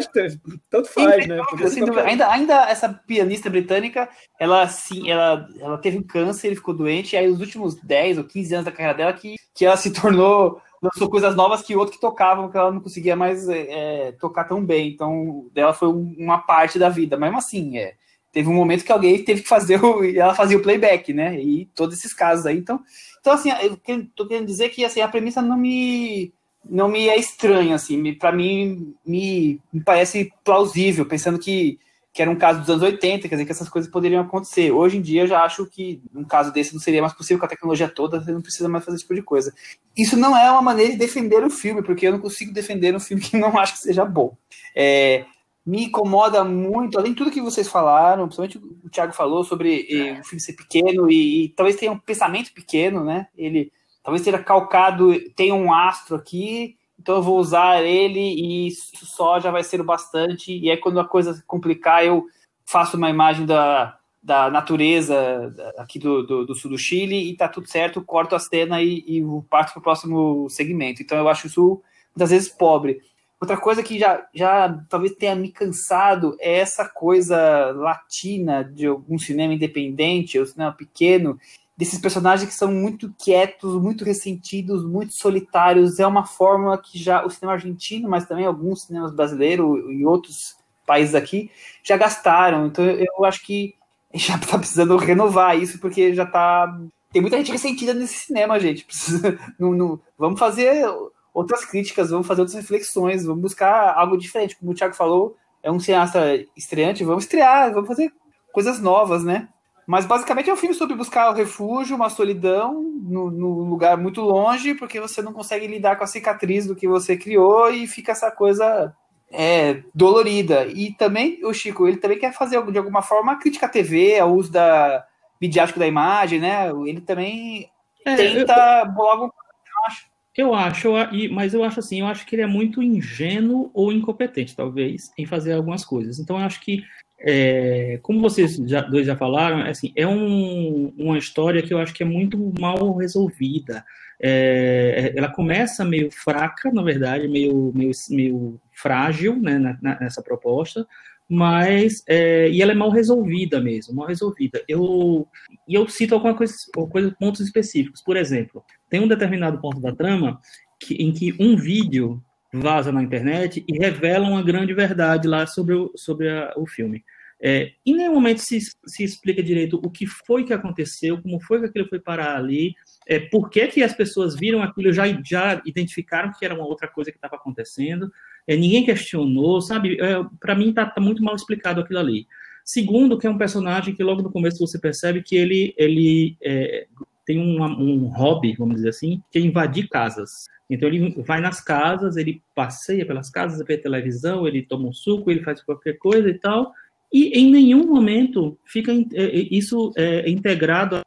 tanto 0.71 0.89
faz, 0.89 1.27
né? 1.27 1.41
Assim, 1.65 1.83
ainda, 2.01 2.31
ainda 2.31 2.71
essa 2.71 2.89
pianista 2.89 3.51
britânica, 3.51 4.09
ela 4.39 4.69
sim, 4.69 5.11
ela, 5.11 5.49
ela 5.61 5.79
teve 5.79 5.99
um 5.99 6.03
câncer, 6.03 6.49
ele 6.49 6.57
ficou 6.57 6.75
doente, 6.75 7.15
e 7.15 7.17
aí 7.17 7.27
os 7.27 7.41
últimos 7.41 7.75
10 7.83 8.19
ou 8.19 8.25
15 8.25 8.55
anos 8.55 8.65
da 8.67 8.73
carreira 8.73 8.97
dela 8.97 9.13
que, 9.13 9.35
que 9.55 9.65
ela 9.65 9.77
se 9.77 9.93
tornou 9.93 10.61
lançou 10.83 11.09
coisas 11.09 11.35
novas 11.35 11.63
que 11.63 11.77
outros 11.77 11.97
que 11.97 12.01
tocavam, 12.01 12.51
que 12.51 12.57
ela 12.57 12.71
não 12.71 12.81
conseguia 12.81 13.17
mais 13.17 13.49
é, 13.49 14.09
é 14.09 14.13
tocar 14.13 14.45
tão 14.45 14.65
bem. 14.65 14.91
Então, 14.91 15.47
dela 15.53 15.73
foi 15.73 15.89
uma 15.89 16.39
parte 16.39 16.79
da 16.79 16.89
vida. 16.89 17.17
Mas 17.17 17.35
assim, 17.35 17.79
é, 17.79 17.95
teve 18.33 18.49
um 18.49 18.55
momento 18.55 18.85
que 18.85 18.93
alguém 18.93 19.23
teve 19.25 19.43
que 19.43 19.49
fazer 19.49 19.83
o. 19.83 20.05
Ela 20.17 20.35
fazia 20.35 20.57
o 20.57 20.63
playback, 20.63 21.13
né? 21.13 21.41
E 21.41 21.67
todos 21.75 21.99
esses 21.99 22.15
casos 22.15 22.47
aí. 22.47 22.57
Então, 22.59 22.81
então 23.21 23.33
assim, 23.33 23.51
eu 23.63 23.77
tô 24.15 24.27
querendo 24.27 24.47
dizer 24.47 24.69
que 24.71 24.85
assim, 24.85 25.01
a 25.01 25.09
premissa 25.09 25.43
não 25.43 25.57
me. 25.57 26.33
Não 26.69 26.89
me 26.89 27.09
é 27.09 27.17
estranha, 27.17 27.77
assim, 27.77 28.13
para 28.15 28.33
mim 28.33 28.95
me, 29.07 29.59
me 29.73 29.81
parece 29.81 30.31
plausível, 30.45 31.07
pensando 31.07 31.39
que 31.39 31.79
que 32.19 32.23
era 32.23 32.31
um 32.33 32.35
caso 32.35 32.59
dos 32.59 32.69
anos 32.69 32.83
80, 32.83 33.29
quer 33.29 33.37
dizer 33.37 33.45
que 33.47 33.53
essas 33.53 33.69
coisas 33.69 33.89
poderiam 33.89 34.21
acontecer. 34.21 34.73
Hoje 34.73 34.97
em 34.97 35.01
dia 35.01 35.23
eu 35.23 35.29
já 35.29 35.45
acho 35.45 35.65
que 35.67 36.03
um 36.13 36.25
caso 36.25 36.53
desse 36.53 36.75
não 36.75 36.81
seria 36.81 37.01
mais 37.01 37.13
possível 37.13 37.39
com 37.39 37.47
a 37.47 37.49
tecnologia 37.49 37.89
toda, 37.89 38.21
você 38.21 38.33
não 38.33 38.43
precisa 38.43 38.69
mais 38.69 38.85
fazer 38.85 38.97
esse 38.97 39.05
tipo 39.05 39.15
de 39.15 39.23
coisa. 39.23 39.55
Isso 39.97 40.17
não 40.17 40.37
é 40.37 40.51
uma 40.51 40.61
maneira 40.61 40.91
de 40.91 40.99
defender 40.99 41.45
o 41.45 41.49
filme, 41.49 41.81
porque 41.81 42.09
eu 42.09 42.11
não 42.11 42.19
consigo 42.19 42.53
defender 42.53 42.93
um 42.93 42.99
filme 42.99 43.23
que 43.23 43.37
não 43.37 43.57
acho 43.57 43.75
que 43.75 43.79
seja 43.79 44.05
bom. 44.05 44.37
É, 44.75 45.27
me 45.65 45.85
incomoda 45.85 46.43
muito, 46.43 46.99
além 46.99 47.13
de 47.13 47.19
tudo 47.19 47.31
que 47.31 47.41
vocês 47.41 47.69
falaram, 47.69 48.25
principalmente 48.25 48.59
o 48.59 48.91
Thiago 48.91 49.13
falou 49.13 49.45
sobre 49.45 49.87
eh, 49.89 50.19
o 50.19 50.25
filme 50.25 50.41
ser 50.41 50.55
pequeno 50.55 51.09
e, 51.09 51.45
e, 51.45 51.49
talvez 51.51 51.77
tenha 51.77 51.93
um 51.93 51.99
pensamento 52.01 52.53
pequeno, 52.53 53.05
né? 53.05 53.29
Ele 53.37 53.71
talvez 54.03 54.25
tenha 54.25 54.43
calcado, 54.43 55.15
tem 55.37 55.53
um 55.53 55.73
astro 55.73 56.17
aqui, 56.17 56.78
então 57.09 57.17
eu 57.17 57.23
vou 57.23 57.39
usar 57.39 57.83
ele 57.83 58.21
e 58.21 58.67
isso 58.67 59.07
só 59.07 59.41
já 59.41 59.51
vai 59.51 59.65
ser 59.65 59.81
o 59.81 59.85
bastante. 59.85 60.55
E 60.55 60.71
aí, 60.71 60.77
quando 60.77 61.01
a 61.01 61.09
coisa 61.09 61.43
complicar, 61.47 62.05
eu 62.05 62.27
faço 62.67 62.99
uma 62.99 63.09
imagem 63.09 63.47
da, 63.47 63.97
da 64.23 64.51
natureza 64.51 65.51
aqui 65.79 65.99
do, 65.99 66.23
do, 66.23 66.45
do 66.45 66.55
sul 66.55 66.71
do 66.71 66.77
Chile 66.77 67.31
e 67.31 67.35
tá 67.35 67.49
tudo 67.49 67.67
certo, 67.67 68.05
corto 68.05 68.35
a 68.35 68.39
cena 68.39 68.83
e, 68.83 69.03
e 69.07 69.23
parto 69.49 69.73
para 69.73 69.81
o 69.81 69.83
próximo 69.83 70.51
segmento. 70.51 71.01
Então 71.01 71.17
eu 71.17 71.31
acho 71.31 71.47
isso 71.47 71.81
muitas 72.15 72.29
vezes 72.29 72.51
pobre. 72.51 73.01
Outra 73.41 73.57
coisa 73.57 73.83
que 73.83 73.99
já, 73.99 74.29
já 74.35 74.79
talvez 74.91 75.15
tenha 75.15 75.35
me 75.35 75.51
cansado 75.51 76.37
é 76.39 76.59
essa 76.59 76.87
coisa 76.87 77.73
latina 77.75 78.63
de 78.63 78.85
algum 78.85 79.19
cinema 79.19 79.55
independente, 79.55 80.39
ou 80.39 80.45
cinema 80.45 80.73
pequeno, 80.73 81.39
desses 81.79 82.01
personagens 82.01 82.51
que 82.51 82.57
são 82.57 82.73
muito 82.73 83.15
quietos, 83.17 83.81
muito 83.81 84.05
ressentidos, 84.05 84.85
muito 84.85 85.15
solitários. 85.15 86.01
É 86.01 86.07
uma 86.07 86.27
fórmula 86.27 86.77
que 86.77 86.99
já 86.99 87.25
o 87.25 87.31
cinema 87.31 87.53
argentino, 87.53 88.09
mas 88.09 88.27
também 88.27 88.45
alguns 88.45 88.83
cinemas 88.83 89.15
brasileiros 89.15 89.65
e 89.89 90.05
outros 90.05 90.57
países 90.85 91.15
aqui 91.15 91.53
já 91.85 91.97
gastaram. 91.97 92.67
Então 92.67 92.85
eu, 92.85 93.25
acho 93.25 93.47
que 93.47 93.77
já 94.13 94.35
está 94.35 94.59
precisando 94.59 94.97
renovar 94.97 95.57
isso, 95.57 95.79
porque 95.79 96.13
já 96.13 96.25
está 96.25 96.77
Tem 97.13 97.23
muita 97.23 97.37
gente 97.37 97.53
ressentida 97.53 97.95
nesse 97.95 98.27
cinema, 98.27 98.59
gente. 98.59 98.85
Precisa, 98.85 99.39
não, 99.57 99.73
não, 99.73 100.01
vamos 100.19 100.41
fazer 100.41 100.85
outras 101.33 101.65
críticas, 101.65 102.11
vamos 102.11 102.27
fazer 102.27 102.41
outras 102.41 102.61
reflexões, 102.61 103.25
vamos 103.25 103.43
buscar 103.43 103.95
algo 103.95 104.19
diferente. 104.19 104.57
Como 104.57 104.73
o 104.73 104.75
Thiago 104.75 104.97
falou, 104.97 105.37
é 105.63 105.71
um 105.71 105.79
cineasta 105.79 106.45
estreante, 106.57 107.05
vamos 107.05 107.23
estrear, 107.23 107.73
vamos 107.73 107.87
fazer 107.87 108.13
coisas 108.53 108.81
novas, 108.81 109.23
né? 109.23 109.49
Mas 109.89 110.05
basicamente 110.05 110.51
é 110.51 110.53
um 110.53 110.57
filme 110.57 110.75
sobre 110.75 110.95
buscar 110.95 111.31
o 111.31 111.33
refúgio, 111.33 111.97
uma 111.97 112.11
solidão, 112.11 112.75
no, 112.75 113.31
no, 113.31 113.65
lugar 113.65 113.97
muito 113.97 114.21
longe, 114.21 114.75
porque 114.75 115.01
você 115.01 115.23
não 115.23 115.33
consegue 115.33 115.67
lidar 115.67 115.97
com 115.97 116.05
a 116.05 116.07
cicatriz 116.07 116.67
do 116.67 116.77
que 116.77 116.87
você 116.87 117.17
criou 117.17 117.71
e 117.71 117.87
fica 117.87 118.13
essa 118.13 118.31
coisa 118.31 118.95
é, 119.33 119.83
dolorida. 119.95 120.67
E 120.67 120.93
também, 120.93 121.41
o 121.43 121.55
Chico, 121.55 121.89
ele 121.89 121.97
também 121.97 122.19
quer 122.19 122.35
fazer 122.35 122.63
de 122.71 122.77
alguma 122.77 123.01
forma 123.01 123.33
a 123.33 123.37
crítica 123.37 123.65
à 123.65 123.69
TV, 123.71 124.19
ao 124.19 124.35
uso 124.35 124.53
da 124.53 125.07
midiático 125.41 125.79
da 125.79 125.87
imagem, 125.87 126.39
né? 126.39 126.69
Ele 126.85 127.01
também 127.01 127.71
é, 128.05 128.15
tenta 128.15 128.83
eu, 128.85 128.93
bolar 128.93 129.13
alguma 129.13 129.33
coisa, 129.33 129.49
eu 129.65 129.87
acho. 129.87 130.07
Eu 130.37 130.55
acho, 130.55 131.33
mas 131.33 131.55
eu 131.55 131.65
acho 131.65 131.81
assim, 131.81 132.01
eu 132.01 132.07
acho 132.07 132.27
que 132.27 132.37
ele 132.37 132.43
é 132.43 132.47
muito 132.47 132.83
ingênuo 132.83 133.71
ou 133.73 133.91
incompetente, 133.91 134.55
talvez, 134.55 135.11
em 135.17 135.25
fazer 135.25 135.55
algumas 135.55 135.83
coisas. 135.83 136.19
Então, 136.19 136.39
eu 136.39 136.45
acho 136.45 136.61
que 136.61 136.85
é, 137.21 137.99
como 138.03 138.21
vocês 138.21 138.57
já, 138.67 138.81
dois 138.81 139.07
já 139.07 139.17
falaram, 139.17 139.61
é 139.61 139.71
assim, 139.71 139.93
é 139.97 140.07
um, 140.07 140.93
uma 140.97 141.19
história 141.19 141.63
que 141.63 141.75
eu 141.75 141.79
acho 141.79 141.93
que 141.93 142.03
é 142.03 142.07
muito 142.07 142.53
mal 142.59 142.95
resolvida. 142.97 143.85
É, 144.21 145.13
ela 145.17 145.29
começa 145.29 145.85
meio 145.85 146.11
fraca, 146.11 146.71
na 146.73 146.83
verdade, 146.83 147.29
meio, 147.29 147.73
meio, 147.75 147.91
meio 148.11 148.61
frágil 148.73 149.37
né, 149.37 149.59
na, 149.59 149.99
nessa 150.01 150.23
proposta, 150.23 150.87
mas 151.29 152.03
é, 152.09 152.49
e 152.49 152.63
ela 152.63 152.73
é 152.73 152.75
mal 152.75 152.91
resolvida 152.91 153.61
mesmo, 153.61 153.95
mal 153.95 154.07
resolvida. 154.07 154.63
Eu 154.69 155.27
e 155.67 155.75
eu 155.75 155.87
cito 155.89 156.15
alguma 156.15 156.35
coisa, 156.35 156.55
coisa, 156.91 157.15
pontos 157.19 157.41
específicos. 157.41 158.01
Por 158.03 158.17
exemplo, 158.17 158.65
tem 158.89 159.01
um 159.01 159.09
determinado 159.09 159.61
ponto 159.61 159.81
da 159.81 159.95
trama 159.95 160.41
que, 160.81 160.95
em 160.95 161.13
que 161.13 161.35
um 161.39 161.57
vídeo 161.57 162.23
vaza 162.53 162.91
na 162.91 163.03
internet 163.03 163.65
e 163.67 163.79
revela 163.79 164.29
uma 164.29 164.43
grande 164.43 164.73
verdade 164.73 165.29
lá 165.29 165.47
sobre 165.47 165.75
o, 165.75 165.93
sobre 165.97 166.29
a, 166.29 166.53
o 166.57 166.67
filme. 166.67 167.05
É, 167.41 167.71
em 167.87 167.95
nenhum 167.95 168.15
momento 168.15 168.41
se, 168.41 168.59
se 168.85 169.05
explica 169.05 169.41
direito 169.43 169.81
o 169.81 169.91
que 169.91 170.07
foi 170.07 170.45
que 170.45 170.53
aconteceu, 170.53 171.23
como 171.23 171.41
foi 171.41 171.61
que 171.61 171.67
aquilo 171.67 171.89
foi 171.89 172.01
parar 172.01 172.37
ali, 172.37 172.75
é, 173.07 173.21
por 173.21 173.49
que, 173.49 173.69
que 173.69 173.83
as 173.83 173.95
pessoas 173.95 174.35
viram 174.35 174.61
aquilo 174.61 174.93
já 174.93 175.05
já 175.25 175.63
identificaram 175.65 176.33
que 176.37 176.45
era 176.45 176.55
uma 176.55 176.67
outra 176.67 176.89
coisa 176.89 177.13
que 177.13 177.17
estava 177.17 177.37
acontecendo, 177.37 178.11
é, 178.47 178.57
ninguém 178.57 178.85
questionou, 178.85 179.61
sabe? 179.61 180.01
É, 180.01 180.17
Para 180.41 180.57
mim 180.57 180.71
está 180.71 180.87
tá 180.87 181.01
muito 181.01 181.23
mal 181.23 181.37
explicado 181.37 181.81
aquilo 181.81 182.01
ali. 182.01 182.27
Segundo, 182.65 183.17
que 183.17 183.27
é 183.27 183.31
um 183.31 183.39
personagem 183.39 183.95
que 183.95 184.03
logo 184.03 184.21
no 184.21 184.33
começo 184.33 184.59
você 184.59 184.79
percebe 184.79 185.23
que 185.23 185.37
ele, 185.37 185.75
ele 185.79 186.37
é, 186.43 186.87
tem 187.29 187.39
um, 187.39 187.63
um 187.63 188.07
hobby, 188.07 188.55
vamos 188.59 188.77
dizer 188.77 188.89
assim, 188.89 189.23
que 189.31 189.39
é 189.39 189.43
invadir 189.43 189.87
casas. 189.91 190.49
Então 190.71 190.89
ele 190.89 191.15
vai 191.27 191.43
nas 191.43 191.61
casas, 191.61 192.17
ele 192.17 192.43
passeia 192.55 193.05
pelas 193.05 193.29
casas, 193.29 193.63
vê 193.67 193.77
televisão, 193.77 194.49
ele 194.49 194.63
toma 194.63 194.89
um 194.89 194.95
suco, 194.95 195.31
ele 195.31 195.43
faz 195.43 195.63
qualquer 195.63 195.99
coisa 195.99 196.31
e 196.31 196.39
tal, 196.39 196.73
e 197.13 197.39
em 197.39 197.53
nenhum 197.53 197.87
momento 197.87 198.59
fica 198.65 198.91
é, 198.93 199.05
é, 199.13 199.49
isso 199.51 199.93
é, 199.95 200.31
integrado 200.31 201.03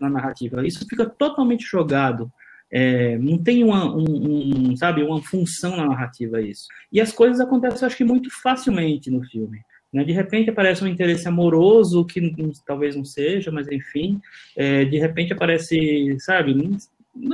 na 0.00 0.08
narrativa. 0.08 0.66
Isso 0.66 0.86
fica 0.88 1.04
totalmente 1.04 1.66
jogado. 1.66 2.32
É, 2.70 3.18
não 3.18 3.36
tem 3.36 3.62
uma, 3.62 3.94
um, 3.94 4.70
um, 4.70 4.76
sabe, 4.76 5.02
uma 5.02 5.22
função 5.22 5.76
na 5.76 5.84
narrativa 5.84 6.40
isso. 6.40 6.66
E 6.90 6.98
as 6.98 7.12
coisas 7.12 7.40
acontecem, 7.40 7.86
acho 7.86 7.96
que 7.96 8.04
muito 8.04 8.30
facilmente 8.30 9.10
no 9.10 9.22
filme. 9.22 9.60
Né? 9.92 10.04
De 10.04 10.12
repente 10.12 10.50
aparece 10.50 10.84
um 10.84 10.88
interesse 10.88 11.26
amoroso 11.26 12.04
que 12.04 12.34
talvez 12.66 12.94
não 12.94 13.04
seja, 13.04 13.50
mas 13.50 13.68
enfim, 13.68 14.20
é, 14.56 14.84
de 14.84 14.98
repente 14.98 15.32
aparece, 15.32 16.16
sabe? 16.20 16.78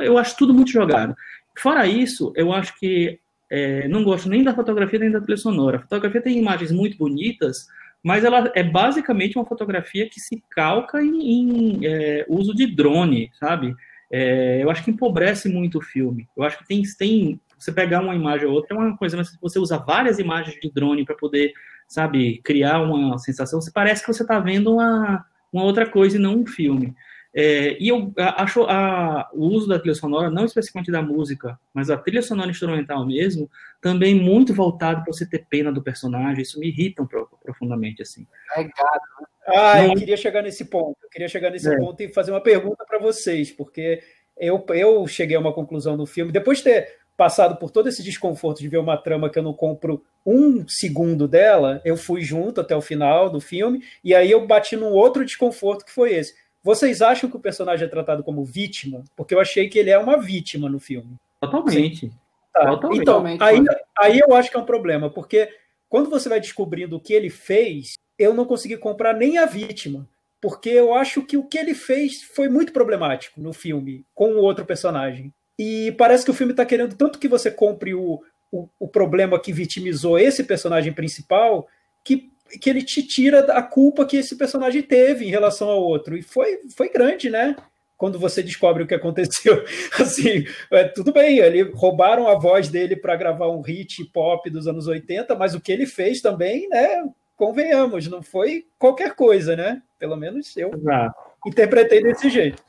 Eu 0.03 0.19
acho 0.19 0.37
tudo 0.37 0.55
muito 0.55 0.71
jogado. 0.71 1.15
Fora 1.57 1.87
isso, 1.87 2.33
eu 2.37 2.53
acho 2.53 2.79
que 2.79 3.19
é, 3.51 3.87
não 3.89 4.03
gosto 4.03 4.29
nem 4.29 4.43
da 4.43 4.55
fotografia 4.55 4.99
nem 4.99 5.11
da 5.11 5.21
trilha 5.21 5.37
sonora. 5.37 5.77
A 5.77 5.81
fotografia 5.81 6.21
tem 6.21 6.39
imagens 6.39 6.73
muito 6.73 6.97
bonitas, 6.97 7.67
mas 8.03 8.25
ela 8.25 8.51
é 8.55 8.63
basicamente 8.63 9.37
uma 9.37 9.47
fotografia 9.47 10.09
que 10.09 10.21
se 10.21 10.43
calca 10.51 11.03
em, 11.03 11.23
em 11.23 11.87
é, 11.87 12.27
uso 12.29 12.55
de 12.55 12.67
drone, 12.67 13.31
sabe? 13.39 13.75
É, 14.11 14.63
eu 14.63 14.71
acho 14.71 14.85
que 14.85 14.91
empobrece 14.91 15.49
muito 15.49 15.79
o 15.79 15.83
filme. 15.83 16.29
Eu 16.37 16.45
acho 16.45 16.59
que 16.59 16.67
tem, 16.67 16.83
tem 16.99 17.41
você 17.59 17.73
pegar 17.73 18.01
uma 18.01 18.15
imagem 18.15 18.47
ou 18.47 18.55
outra 18.55 18.77
é 18.77 18.79
uma 18.79 18.97
coisa, 18.97 19.17
mas 19.17 19.31
se 19.31 19.39
você 19.41 19.59
usa 19.59 19.79
várias 19.79 20.19
imagens 20.19 20.59
de 20.61 20.71
drone 20.71 21.05
para 21.05 21.15
poder, 21.15 21.53
sabe, 21.89 22.41
criar 22.43 22.81
uma 22.81 23.19
sensação, 23.19 23.61
você 23.61 23.71
parece 23.71 24.03
que 24.05 24.13
você 24.13 24.23
está 24.23 24.39
vendo 24.39 24.75
uma, 24.75 25.25
uma 25.53 25.65
outra 25.65 25.87
coisa 25.87 26.17
e 26.17 26.21
não 26.21 26.37
um 26.41 26.47
filme. 26.47 26.95
É, 27.37 27.77
e 27.81 27.89
eu 27.89 28.13
acho 28.17 28.63
a, 28.63 29.29
o 29.33 29.47
uso 29.47 29.67
da 29.67 29.79
trilha 29.79 29.97
sonora, 29.97 30.31
não 30.31 30.45
especificamente 30.45 30.93
da 30.93 31.03
música, 31.03 31.59
mas 31.73 31.91
a 31.91 31.97
trilha 31.97 32.23
sonora 32.23 32.49
instrumental 32.49 33.05
mesmo, 33.05 33.51
também 33.81 34.15
muito 34.15 34.55
voltado 34.55 35.03
para 35.03 35.13
você 35.13 35.27
ter 35.27 35.45
pena 35.51 35.73
do 35.73 35.83
personagem. 35.83 36.43
Isso 36.43 36.61
me 36.61 36.69
irrita 36.69 37.05
profundamente, 37.43 38.03
assim. 38.03 38.25
É 38.57 38.63
gato, 38.63 38.75
né? 39.21 39.27
Ah, 39.49 39.83
não... 39.83 39.89
eu 39.89 39.95
queria 39.97 40.17
chegar 40.17 40.43
nesse 40.43 40.65
ponto. 40.67 40.97
Eu 41.03 41.11
queria 41.11 41.29
chegar 41.29 41.51
nesse 41.51 41.69
é. 41.69 41.77
ponto 41.77 42.01
e 42.01 42.13
fazer 42.13 42.31
uma 42.31 42.41
pergunta 42.41 42.85
para 42.87 43.01
vocês, 43.01 43.51
porque 43.51 44.01
eu, 44.39 44.65
eu 44.69 45.05
cheguei 45.09 45.37
a 45.37 45.41
uma 45.41 45.53
conclusão 45.53 45.97
do 45.97 46.07
filme. 46.07 46.31
Depois 46.31 46.59
de 46.59 46.65
ter 46.65 46.99
passado 47.17 47.57
por 47.57 47.71
todo 47.71 47.89
esse 47.89 48.03
desconforto 48.03 48.59
de 48.59 48.69
ver 48.69 48.79
uma 48.79 48.97
trama 48.97 49.31
que 49.31 49.39
eu 49.39 49.43
não 49.43 49.53
compro 49.53 50.03
um 50.27 50.67
segundo 50.67 51.29
dela, 51.29 51.81
eu 51.85 51.97
fui 51.97 52.23
junto 52.23 52.61
até 52.61 52.75
o 52.75 52.81
final 52.81 53.31
do 53.31 53.41
filme, 53.41 53.83
e 54.03 54.15
aí 54.15 54.31
eu 54.31 54.47
bati 54.47 54.77
num 54.77 54.93
outro 54.93 55.25
desconforto 55.25 55.85
que 55.85 55.93
foi 55.93 56.15
esse 56.15 56.35
vocês 56.65 57.03
acham 57.03 57.29
que 57.29 57.37
o 57.37 57.41
personagem 57.41 57.87
é 57.87 57.91
tratado 57.91 58.25
como 58.25 58.43
vítima? 58.43 59.05
Porque 59.15 59.35
eu 59.35 59.41
achei 59.41 59.69
que 59.69 59.79
ele 59.79 59.91
é 59.91 59.99
uma 59.99 60.17
vítima 60.17 60.67
no 60.67 60.81
filme. 60.81 61.19
Totalmente. 61.39 62.11
Tá. 62.55 62.67
Totalmente. 62.67 63.03
Então, 63.03 63.47
aí, 63.47 63.63
aí 63.99 64.19
eu 64.19 64.35
acho 64.35 64.51
que 64.51 64.57
é 64.57 64.61
um 64.61 64.65
problema, 64.65 65.11
porque 65.11 65.51
quando 65.91 66.09
você 66.09 66.27
vai 66.27 66.41
descobrindo 66.41 66.97
o 66.97 67.01
que 67.01 67.13
ele 67.13 67.29
fez, 67.29 67.99
eu 68.19 68.33
não 68.33 68.47
consegui 68.47 68.79
comprar 68.79 69.13
nem 69.13 69.37
a 69.37 69.45
vítima. 69.45 70.09
Porque 70.41 70.71
eu 70.71 70.95
acho 70.95 71.23
que 71.23 71.37
o 71.37 71.45
que 71.45 71.59
ele 71.59 71.75
fez 71.75 72.23
foi 72.23 72.49
muito 72.49 72.73
problemático 72.73 73.41
no 73.41 73.53
filme, 73.53 74.05
com 74.15 74.33
o 74.33 74.43
outro 74.43 74.65
personagem. 74.65 75.33
E 75.59 75.93
parece 75.93 76.25
que 76.25 76.31
o 76.31 76.35
filme 76.35 76.53
está 76.53 76.65
querendo 76.65 76.95
tanto 76.97 77.19
que 77.19 77.29
você 77.29 77.51
compre 77.51 77.95
o, 77.95 78.23
o, 78.51 78.69
o 78.79 78.89
problema 78.89 79.39
que 79.41 79.53
vitimizou 79.53 80.19
esse 80.19 80.45
personagem 80.45 80.93
principal, 80.93 81.67
que 82.03 82.33
que 82.61 82.71
ele 82.71 82.83
te 82.83 83.03
tira 83.03 83.41
a 83.53 83.63
culpa 83.63 84.07
que 84.07 84.17
esse 84.17 84.37
personagem 84.37 84.83
teve 84.83 85.25
em 85.25 85.31
relação 85.31 85.69
ao 85.69 85.83
outro. 85.83 86.17
E 86.17 86.23
foi, 86.23 86.61
foi 86.77 86.89
grande, 86.89 87.31
né? 87.31 87.57
Quando 87.97 88.19
você 88.19 88.43
descobre 88.43 88.83
o 88.83 88.87
que 88.87 88.95
aconteceu. 88.95 89.65
Assim, 89.99 90.45
é, 90.71 90.85
tudo 90.85 91.13
bem, 91.13 91.39
ele 91.39 91.63
roubaram 91.63 92.29
a 92.29 92.35
voz 92.35 92.69
dele 92.69 92.97
para 92.97 93.17
gravar 93.17 93.49
um 93.49 93.61
hit 93.61 94.05
pop 94.13 94.49
dos 94.51 94.67
anos 94.67 94.87
80, 94.87 95.35
mas 95.35 95.55
o 95.55 95.61
que 95.61 95.73
ele 95.73 95.87
fez 95.87 96.21
também, 96.21 96.69
né? 96.69 97.05
Convenhamos, 97.37 98.09
não 98.09 98.23
foi 98.23 98.67
qualquer 98.79 99.15
coisa, 99.15 99.57
né? 99.57 99.83
Pelo 99.99 100.17
menos 100.17 100.57
eu 100.57 100.73
Exato. 100.73 101.15
interpretei 101.47 102.03
desse 102.03 102.29
jeito. 102.29 102.63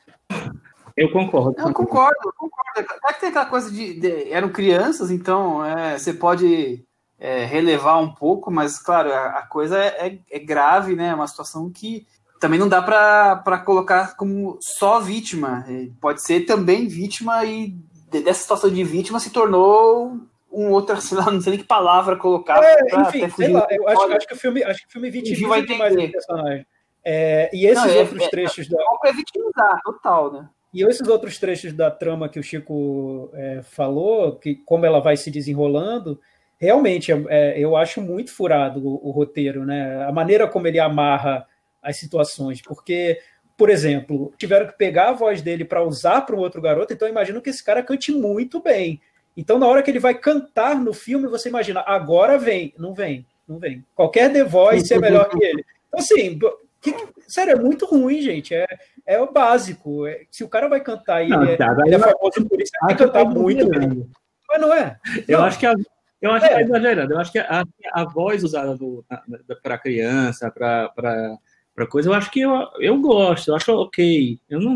Eu 0.96 1.12
concordo. 1.12 1.60
Eu 1.60 1.74
concordo, 1.74 2.16
eu 2.26 2.34
concordo. 2.38 3.00
É 3.08 3.14
que 3.14 3.20
tem 3.20 3.30
aquela 3.30 3.46
coisa 3.46 3.70
de, 3.70 4.00
de 4.00 4.32
eram 4.32 4.50
crianças, 4.50 5.12
então 5.12 5.64
é, 5.64 5.98
você 5.98 6.14
pode 6.14 6.86
é, 7.20 7.46
relevar 7.46 8.00
um 8.00 8.14
pouco, 8.14 8.50
mas 8.50 8.80
claro, 8.80 9.12
a, 9.12 9.40
a 9.40 9.48
coisa 9.48 9.78
é, 9.78 10.20
é, 10.30 10.40
grave, 10.40 10.96
né? 10.96 11.10
É 11.10 11.16
uma 11.16 11.28
situação 11.28 11.70
que 11.70 12.06
também 12.40 12.60
não 12.60 12.70
dá 12.70 12.82
para 12.82 13.58
colocar 13.66 14.16
como 14.16 14.58
só 14.62 15.00
vítima. 15.00 15.66
É, 15.68 15.88
pode 16.00 16.22
ser 16.22 16.42
também 16.42 16.88
vítima 16.88 17.44
e 17.44 17.76
dessa 18.10 18.42
situação 18.42 18.70
de 18.70 18.84
vítima 18.84 19.20
se 19.20 19.30
tornou 19.30 20.18
um 20.50 20.72
outro, 20.72 21.00
sei 21.02 21.18
lá, 21.18 21.30
não 21.30 21.42
sei 21.42 21.52
nem 21.52 21.60
que 21.60 21.68
palavra 21.68 22.16
colocar. 22.16 22.64
É, 22.64 23.02
enfim, 23.02 23.30
sei 23.30 23.50
lá, 23.50 23.68
eu 23.70 23.88
acho, 23.90 24.14
acho, 24.14 24.28
que 24.28 24.34
o 24.34 24.38
filme, 24.38 24.64
acho 24.64 24.82
que 24.82 24.88
o 24.88 24.92
filme 24.92 25.10
vitimiza 25.10 25.48
vai 25.48 25.62
demais 25.62 25.94
o 25.94 26.12
personagem. 26.12 26.66
É, 27.04 27.52
e 27.54 27.68
esses 27.68 27.84
não, 27.84 27.92
é, 27.92 28.00
outros 28.00 28.24
é, 28.24 28.30
trechos 28.30 28.68
da. 28.68 28.78
É 29.06 29.14
vitimizar, 29.14 29.80
total, 29.84 30.32
né? 30.32 30.50
E 30.76 30.84
esses 30.84 31.08
outros 31.08 31.40
trechos 31.40 31.72
da 31.72 31.90
trama 31.90 32.28
que 32.28 32.38
o 32.38 32.44
Chico 32.44 33.32
é, 33.34 33.62
falou, 33.64 34.36
que 34.36 34.56
como 34.56 34.86
ela 34.86 35.00
vai 35.00 35.16
se 35.16 35.32
desenrolando, 35.32 36.20
realmente 36.60 37.14
é, 37.14 37.24
é 37.30 37.58
eu 37.58 37.78
acho 37.78 38.02
muito 38.02 38.30
furado 38.30 38.86
o, 38.86 39.08
o, 39.08 39.12
roteiro, 39.12 39.64
né? 39.66 40.04
A 40.04 40.12
maneira 40.12 40.50
como 40.50 40.68
ele 40.68 40.78
amarra 40.78 41.48
as 41.82 41.96
situações, 41.96 42.62
porque, 42.62 43.18
por 43.56 43.70
exemplo, 43.70 44.34
tiveram 44.38 44.68
que 44.68 44.78
pegar 44.78 45.12
a 45.12 45.14
voz 45.14 45.42
dele 45.42 45.64
para 45.64 45.82
usar 45.82 46.24
para 46.24 46.36
um 46.36 46.40
outro 46.40 46.62
garoto, 46.62 46.92
então 46.92 47.08
eu 47.08 47.14
imagino 47.14 47.42
que 47.42 47.52
esse 47.52 47.64
cara 47.64 47.82
cante 47.82 48.12
muito 48.12 48.62
bem. 48.62 49.00
Então, 49.38 49.58
na 49.58 49.68
hora 49.68 49.82
que 49.82 49.90
ele 49.90 50.00
vai 50.00 50.14
cantar 50.14 50.76
no 50.76 50.94
filme, 50.94 51.30
você 51.30 51.48
imagina, 51.48 51.86
agora 51.88 52.38
vem, 52.38 52.74
não 52.78 52.94
vem, 52.94 53.26
não 53.48 53.60
vem. 53.60 53.82
Qualquer 53.96 54.30
The 54.30 54.44
Voice 54.44 54.94
é 54.94 55.00
melhor 55.00 55.30
que 55.30 55.42
ele. 55.42 55.64
Então, 55.88 56.02
assim, 56.02 56.38
que, 56.94 57.08
sério, 57.28 57.54
é 57.54 57.56
muito 57.56 57.86
ruim, 57.86 58.22
gente. 58.22 58.54
É, 58.54 58.66
é 59.06 59.20
o 59.20 59.32
básico. 59.32 60.06
É, 60.08 60.22
se 60.32 60.44
o 60.44 60.50
cara 60.50 60.68
vai 60.68 60.82
cantar 60.82 61.24
e 61.24 61.30
não, 61.30 61.44
ele, 61.44 61.54
é, 61.54 61.58
tá, 61.58 61.76
ele 61.86 61.96
é 61.96 62.00
famoso 62.00 62.48
por 62.48 62.62
isso, 62.62 62.72
ele 62.76 62.88
vai 62.88 62.96
cantar 62.96 63.26
muito 63.26 63.70
bem. 63.70 64.10
Mas 64.48 64.62
não 64.62 64.74
é. 64.74 64.98
Eu 65.28 65.42
acho 65.42 65.60
que 65.60 65.66
a, 65.66 65.74
eu 66.22 66.32
acho 66.32 66.46
é. 66.46 66.50
que 66.50 66.56
tá 66.56 66.62
exagerando. 66.62 67.14
Eu 67.14 67.20
acho 67.20 67.32
que 67.32 67.40
a, 67.40 67.64
a 67.94 68.04
voz 68.06 68.44
usada 68.44 68.78
para 69.62 69.78
criança, 69.78 70.50
para 70.52 71.88
coisa, 71.90 72.10
eu 72.10 72.14
acho 72.14 72.32
que 72.32 72.42
eu, 72.42 72.52
eu 72.80 73.00
gosto, 73.00 73.50
eu 73.50 73.56
acho 73.56 73.72
ok. 73.74 74.40
Eu 74.50 74.60
não, 74.60 74.76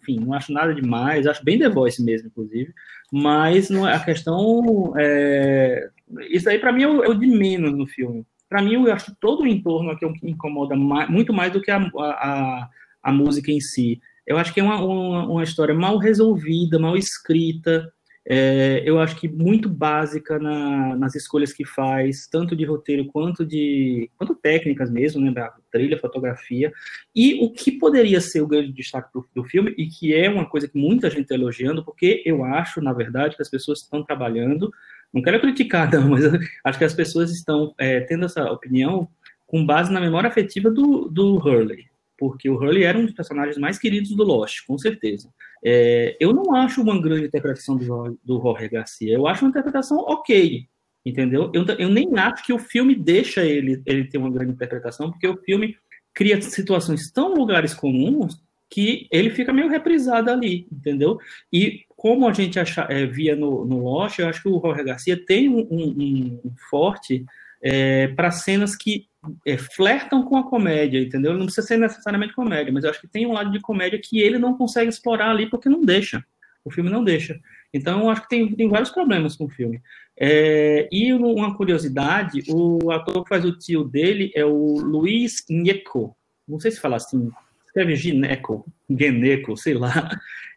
enfim, 0.00 0.20
não 0.20 0.34
acho 0.34 0.52
nada 0.52 0.74
demais, 0.74 1.26
acho 1.26 1.44
bem 1.44 1.58
The 1.58 1.68
Voice 1.68 2.02
mesmo, 2.02 2.28
inclusive. 2.28 2.72
Mas 3.12 3.70
não 3.70 3.88
é, 3.88 3.94
a 3.94 4.00
questão. 4.00 4.92
É, 4.96 5.88
isso 6.28 6.48
aí, 6.48 6.58
para 6.58 6.72
mim, 6.72 6.82
é 6.82 6.88
o, 6.88 7.04
é 7.04 7.08
o 7.08 7.14
de 7.14 7.26
menos 7.26 7.72
no 7.72 7.86
filme 7.86 8.26
para 8.48 8.62
mim, 8.62 8.74
eu 8.74 8.92
acho 8.92 9.06
que 9.06 9.20
todo 9.20 9.42
o 9.42 9.46
entorno 9.46 9.90
aqui 9.90 10.06
me 10.06 10.30
incomoda 10.30 10.76
mais, 10.76 11.08
muito 11.08 11.32
mais 11.32 11.52
do 11.52 11.60
que 11.60 11.70
a, 11.70 11.78
a, 11.78 12.68
a, 13.02 13.12
música 13.12 13.50
em 13.50 13.60
si. 13.60 14.00
Eu 14.26 14.38
acho 14.38 14.52
que 14.52 14.60
é 14.60 14.62
uma, 14.62 14.82
uma, 14.82 15.26
uma 15.26 15.42
história 15.42 15.74
mal 15.74 15.98
resolvida, 15.98 16.78
mal 16.78 16.96
escrita, 16.96 17.92
é, 18.26 18.82
eu 18.86 18.98
acho 18.98 19.16
que 19.16 19.28
muito 19.28 19.68
básica 19.68 20.38
na, 20.38 20.96
nas 20.96 21.14
escolhas 21.14 21.52
que 21.52 21.64
faz, 21.64 22.26
tanto 22.26 22.56
de 22.56 22.64
roteiro 22.64 23.04
quanto 23.06 23.44
de 23.44 24.10
quanto 24.16 24.34
técnicas 24.34 24.90
mesmo, 24.90 25.20
né, 25.20 25.30
da 25.30 25.54
trilha, 25.70 25.98
fotografia, 25.98 26.72
e 27.14 27.44
o 27.44 27.52
que 27.52 27.72
poderia 27.72 28.20
ser 28.22 28.40
o 28.40 28.46
grande 28.46 28.72
destaque 28.72 29.10
do, 29.12 29.26
do 29.34 29.44
filme, 29.44 29.74
e 29.76 29.86
que 29.88 30.14
é 30.14 30.30
uma 30.30 30.46
coisa 30.46 30.66
que 30.66 30.78
muita 30.78 31.10
gente 31.10 31.22
está 31.22 31.34
elogiando, 31.34 31.84
porque 31.84 32.22
eu 32.24 32.42
acho, 32.44 32.80
na 32.80 32.94
verdade, 32.94 33.36
que 33.36 33.42
as 33.42 33.50
pessoas 33.50 33.80
estão 33.80 34.02
trabalhando 34.02 34.72
não 35.14 35.22
quero 35.22 35.40
criticar, 35.40 35.90
não, 35.94 36.08
mas 36.08 36.24
acho 36.64 36.78
que 36.78 36.84
as 36.84 36.92
pessoas 36.92 37.30
estão 37.30 37.72
é, 37.78 38.00
tendo 38.00 38.24
essa 38.24 38.50
opinião 38.50 39.08
com 39.46 39.64
base 39.64 39.92
na 39.92 40.00
memória 40.00 40.28
afetiva 40.28 40.68
do, 40.70 41.08
do 41.08 41.36
Hurley, 41.36 41.86
porque 42.18 42.50
o 42.50 42.56
Hurley 42.56 42.82
era 42.82 42.98
um 42.98 43.04
dos 43.04 43.14
personagens 43.14 43.56
mais 43.56 43.78
queridos 43.78 44.10
do 44.10 44.24
Lost, 44.24 44.66
com 44.66 44.76
certeza. 44.76 45.28
É, 45.64 46.16
eu 46.18 46.32
não 46.32 46.54
acho 46.54 46.82
uma 46.82 47.00
grande 47.00 47.26
interpretação 47.26 47.76
do, 47.76 48.18
do 48.24 48.42
Jorge 48.42 48.68
Garcia, 48.68 49.14
eu 49.14 49.26
acho 49.26 49.44
uma 49.44 49.50
interpretação 49.50 49.98
ok, 49.98 50.66
entendeu? 51.06 51.50
Eu, 51.54 51.64
eu 51.78 51.88
nem 51.88 52.18
acho 52.18 52.44
que 52.44 52.52
o 52.52 52.58
filme 52.58 52.94
deixa 52.94 53.44
ele, 53.44 53.80
ele 53.86 54.04
ter 54.04 54.18
uma 54.18 54.30
grande 54.30 54.52
interpretação, 54.52 55.10
porque 55.10 55.28
o 55.28 55.36
filme 55.36 55.76
cria 56.12 56.40
situações 56.42 57.10
tão 57.10 57.34
lugares 57.34 57.72
comuns 57.72 58.42
que 58.70 59.06
ele 59.10 59.30
fica 59.30 59.52
meio 59.52 59.68
reprisado 59.68 60.30
ali, 60.30 60.66
entendeu? 60.72 61.18
E 61.52 61.84
como 61.96 62.28
a 62.28 62.32
gente 62.32 62.58
é, 62.58 63.06
via 63.06 63.34
no, 63.36 63.64
no 63.64 63.78
Lost, 63.84 64.18
eu 64.18 64.28
acho 64.28 64.42
que 64.42 64.48
o 64.48 64.60
Jorge 64.60 64.84
Garcia 64.84 65.16
tem 65.16 65.48
um, 65.48 65.66
um, 65.70 66.40
um 66.44 66.54
forte 66.70 67.24
é, 67.62 68.08
para 68.08 68.30
cenas 68.30 68.76
que 68.76 69.06
é, 69.46 69.56
flertam 69.56 70.22
com 70.22 70.36
a 70.36 70.48
comédia, 70.48 71.00
entendeu? 71.00 71.32
Não 71.34 71.46
precisa 71.46 71.66
ser 71.66 71.78
necessariamente 71.78 72.34
comédia, 72.34 72.72
mas 72.72 72.84
eu 72.84 72.90
acho 72.90 73.00
que 73.00 73.08
tem 73.08 73.26
um 73.26 73.32
lado 73.32 73.50
de 73.50 73.60
comédia 73.60 74.00
que 74.02 74.20
ele 74.20 74.38
não 74.38 74.56
consegue 74.56 74.90
explorar 74.90 75.30
ali 75.30 75.48
porque 75.48 75.68
não 75.68 75.80
deixa. 75.82 76.22
O 76.64 76.70
filme 76.70 76.90
não 76.90 77.04
deixa. 77.04 77.38
Então, 77.72 78.00
eu 78.00 78.10
acho 78.10 78.22
que 78.22 78.28
tem, 78.28 78.54
tem 78.54 78.68
vários 78.68 78.90
problemas 78.90 79.36
com 79.36 79.44
o 79.44 79.50
filme. 79.50 79.82
É, 80.16 80.88
e 80.92 81.12
uma 81.12 81.56
curiosidade, 81.56 82.44
o 82.48 82.90
ator 82.90 83.22
que 83.22 83.28
faz 83.28 83.44
o 83.44 83.58
tio 83.58 83.84
dele 83.84 84.30
é 84.34 84.44
o 84.44 84.78
Luiz 84.80 85.44
Nieco. 85.48 86.16
Não 86.46 86.60
sei 86.60 86.70
se 86.70 86.80
fala 86.80 86.96
assim, 86.96 87.30
escreve 87.74 87.96
Gineco, 87.96 88.64
Geneco, 88.88 89.56
sei 89.56 89.74
lá, 89.74 90.08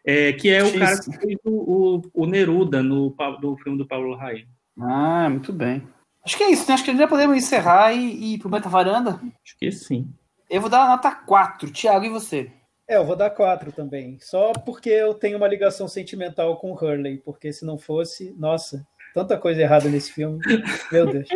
é, 0.06 0.32
que 0.32 0.48
é 0.48 0.62
o 0.62 0.78
cara 0.78 1.00
que 1.00 1.12
fez 1.18 1.36
o, 1.44 1.50
o, 1.50 2.02
o 2.14 2.26
Neruda 2.26 2.80
no 2.82 3.14
do 3.40 3.56
filme 3.56 3.76
do 3.76 3.86
Paulo 3.86 4.14
Raí. 4.14 4.46
Ah, 4.78 5.28
muito 5.28 5.52
bem. 5.52 5.82
Acho 6.24 6.36
que 6.36 6.44
é 6.44 6.50
isso, 6.50 6.68
né? 6.68 6.74
Acho 6.74 6.84
que 6.84 6.96
já 6.96 7.08
podemos 7.08 7.36
encerrar 7.36 7.92
e, 7.92 7.98
e 7.98 8.34
ir 8.34 8.38
pro 8.38 8.48
Meta 8.48 8.68
Varanda. 8.68 9.20
Acho 9.44 9.58
que 9.58 9.72
sim. 9.72 10.08
Eu 10.48 10.60
vou 10.60 10.70
dar 10.70 10.84
a 10.84 10.88
nota 10.88 11.10
4. 11.10 11.70
Tiago, 11.72 12.04
e 12.04 12.10
você? 12.10 12.50
É, 12.86 12.96
eu 12.96 13.04
vou 13.04 13.16
dar 13.16 13.30
4 13.30 13.72
também. 13.72 14.18
Só 14.20 14.52
porque 14.52 14.88
eu 14.88 15.14
tenho 15.14 15.36
uma 15.36 15.48
ligação 15.48 15.88
sentimental 15.88 16.56
com 16.58 16.70
o 16.70 16.74
Hurley. 16.74 17.18
Porque 17.18 17.52
se 17.52 17.64
não 17.64 17.78
fosse, 17.78 18.34
nossa, 18.38 18.86
tanta 19.18 19.36
coisa 19.36 19.60
errada 19.60 19.88
nesse 19.88 20.12
filme. 20.12 20.38
Meu 20.92 21.06
Deus. 21.06 21.28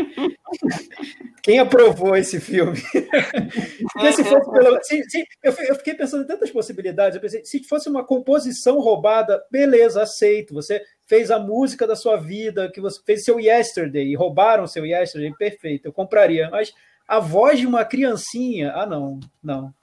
Quem 1.42 1.58
aprovou 1.58 2.16
esse 2.16 2.38
filme? 2.38 2.76
se 2.76 4.24
fosse 4.24 4.84
se, 4.84 5.10
se, 5.10 5.24
eu, 5.42 5.52
eu, 5.66 5.74
fiquei 5.74 5.94
pensando 5.94 6.22
em 6.22 6.26
tantas 6.26 6.50
possibilidades. 6.50 7.16
Eu 7.16 7.20
pensei, 7.20 7.44
se 7.44 7.64
fosse 7.64 7.88
uma 7.88 8.04
composição 8.04 8.78
roubada, 8.78 9.42
beleza, 9.50 10.02
aceito. 10.02 10.54
Você 10.54 10.82
fez 11.06 11.30
a 11.30 11.38
música 11.38 11.86
da 11.86 11.96
sua 11.96 12.16
vida, 12.16 12.70
que 12.70 12.80
você 12.80 13.00
fez 13.04 13.24
seu 13.24 13.40
Yesterday, 13.40 14.06
e 14.06 14.14
roubaram 14.14 14.66
seu 14.66 14.86
Yesterday, 14.86 15.34
perfeito, 15.36 15.86
eu 15.86 15.92
compraria. 15.92 16.48
Mas 16.50 16.72
a 17.08 17.18
voz 17.18 17.58
de 17.58 17.66
uma 17.66 17.84
criancinha, 17.84 18.72
ah, 18.74 18.86
não, 18.86 19.18
não. 19.42 19.74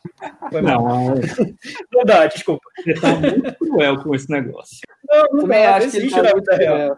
Foi 0.49 0.61
mal. 0.61 0.81
Não, 0.81 1.15
não 1.91 2.05
dá, 2.05 2.25
desculpa. 2.25 2.63
Você 2.77 2.91
está 2.91 3.15
muito 3.15 3.55
cruel 3.55 4.01
com 4.01 4.15
esse 4.15 4.29
negócio. 4.31 4.79
Não, 5.07 5.23
não 5.33 5.39
Também 5.41 5.63
dá, 5.63 5.75
acho 5.75 5.91
que 5.91 5.97
ele 5.97 6.09
tá 6.09 6.23
na 6.23 6.33
vida 6.33 6.55
real. 6.55 6.97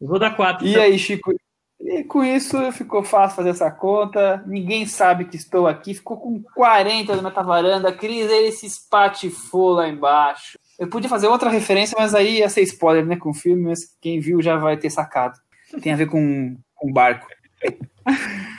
Vou 0.00 0.18
dar 0.18 0.36
quatro. 0.36 0.66
E 0.66 0.70
então. 0.70 0.82
aí, 0.82 0.98
Chico? 0.98 1.32
E 1.80 2.02
com 2.04 2.24
isso 2.24 2.72
ficou 2.72 3.02
fácil 3.04 3.36
fazer 3.36 3.50
essa 3.50 3.70
conta. 3.70 4.42
Ninguém 4.46 4.86
sabe 4.86 5.26
que 5.26 5.36
estou 5.36 5.66
aqui. 5.66 5.92
Ficou 5.94 6.16
com 6.16 6.42
40 6.54 7.20
na 7.20 7.30
varanda. 7.30 7.92
Cris, 7.92 8.30
ele 8.30 8.52
se 8.52 8.66
espatifou 8.66 9.72
lá 9.72 9.88
embaixo. 9.88 10.58
Eu 10.78 10.88
podia 10.88 11.10
fazer 11.10 11.28
outra 11.28 11.50
referência, 11.50 11.94
mas 11.98 12.14
aí 12.14 12.38
ia 12.38 12.48
ser 12.48 12.62
spoiler, 12.62 13.04
né? 13.04 13.16
Com 13.16 13.30
o 13.30 13.34
filme, 13.34 13.64
mas 13.64 13.96
quem 14.00 14.18
viu 14.18 14.40
já 14.40 14.56
vai 14.56 14.76
ter 14.76 14.88
sacado. 14.88 15.38
Tem 15.82 15.92
a 15.92 15.96
ver 15.96 16.06
com, 16.06 16.56
com 16.74 16.92
barco. 16.92 17.26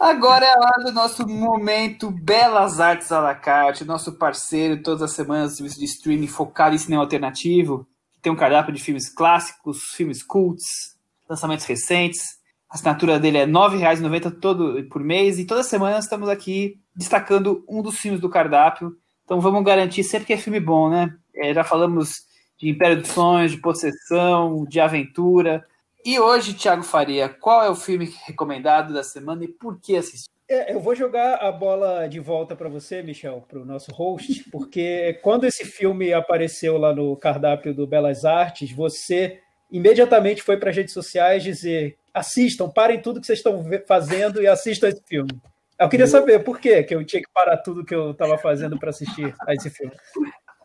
Agora 0.00 0.46
é 0.46 0.48
a 0.48 0.58
hora 0.58 0.84
do 0.84 0.92
nosso 0.92 1.28
momento 1.28 2.10
Belas 2.10 2.80
Artes 2.80 3.12
à 3.12 3.20
la 3.20 3.34
carte, 3.34 3.84
nosso 3.84 4.16
parceiro 4.16 4.82
todas 4.82 5.02
as 5.02 5.12
semanas, 5.12 5.56
serviço 5.56 5.78
de 5.78 5.84
streaming 5.84 6.26
focado 6.26 6.74
em 6.74 6.78
cinema 6.78 7.02
alternativo, 7.02 7.86
tem 8.22 8.32
um 8.32 8.36
cardápio 8.36 8.72
de 8.72 8.82
filmes 8.82 9.08
clássicos, 9.08 9.82
filmes 9.94 10.22
cults, 10.22 10.96
lançamentos 11.28 11.64
recentes, 11.64 12.40
a 12.70 12.76
assinatura 12.76 13.18
dele 13.18 13.38
é 13.38 13.44
R$ 13.44 13.50
9,90 13.50 14.38
todo 14.40 14.84
por 14.84 15.02
mês 15.02 15.40
e 15.40 15.44
toda 15.44 15.64
semana 15.64 15.98
estamos 15.98 16.28
aqui 16.28 16.80
destacando 16.94 17.64
um 17.68 17.82
dos 17.82 17.98
filmes 17.98 18.20
do 18.20 18.30
cardápio. 18.30 18.96
Então 19.24 19.40
vamos 19.40 19.64
garantir 19.64 20.04
sempre 20.04 20.26
que 20.26 20.32
é 20.32 20.36
filme 20.36 20.60
bom, 20.60 20.88
né? 20.88 21.12
É, 21.34 21.52
já 21.52 21.64
falamos 21.64 22.22
de 22.56 22.68
Império 22.68 23.00
dos 23.00 23.10
Sonhos, 23.10 23.50
de 23.50 23.58
Possessão, 23.58 24.64
de 24.68 24.78
Aventura. 24.78 25.66
E 26.04 26.20
hoje, 26.20 26.54
Thiago 26.54 26.84
Faria, 26.84 27.28
qual 27.28 27.62
é 27.62 27.68
o 27.68 27.74
filme 27.74 28.14
recomendado 28.24 28.94
da 28.94 29.02
semana 29.02 29.44
e 29.44 29.48
por 29.48 29.80
que 29.80 29.96
assistir? 29.96 30.30
É, 30.50 30.74
eu 30.74 30.80
vou 30.80 30.96
jogar 30.96 31.36
a 31.36 31.52
bola 31.52 32.08
de 32.08 32.18
volta 32.18 32.56
para 32.56 32.68
você, 32.68 33.04
Michel, 33.04 33.44
para 33.48 33.60
o 33.60 33.64
nosso 33.64 33.92
host, 33.92 34.50
porque 34.50 35.16
quando 35.22 35.44
esse 35.44 35.64
filme 35.64 36.12
apareceu 36.12 36.76
lá 36.76 36.92
no 36.92 37.16
cardápio 37.16 37.72
do 37.72 37.86
Belas 37.86 38.24
Artes, 38.24 38.72
você 38.72 39.38
imediatamente 39.70 40.42
foi 40.42 40.56
para 40.56 40.70
as 40.70 40.76
redes 40.76 40.92
sociais 40.92 41.44
dizer 41.44 41.96
assistam, 42.12 42.68
parem 42.68 43.00
tudo 43.00 43.20
que 43.20 43.28
vocês 43.28 43.38
estão 43.38 43.62
fazendo 43.86 44.42
e 44.42 44.48
assistam 44.48 44.88
esse 44.88 45.00
filme. 45.06 45.30
Eu 45.78 45.88
queria 45.88 46.08
saber 46.08 46.42
por 46.42 46.58
quê 46.58 46.82
que 46.82 46.96
eu 46.96 47.06
tinha 47.06 47.22
que 47.22 47.30
parar 47.32 47.58
tudo 47.58 47.84
que 47.84 47.94
eu 47.94 48.10
estava 48.10 48.36
fazendo 48.36 48.76
para 48.76 48.90
assistir 48.90 49.32
a 49.46 49.54
esse 49.54 49.70
filme. 49.70 49.94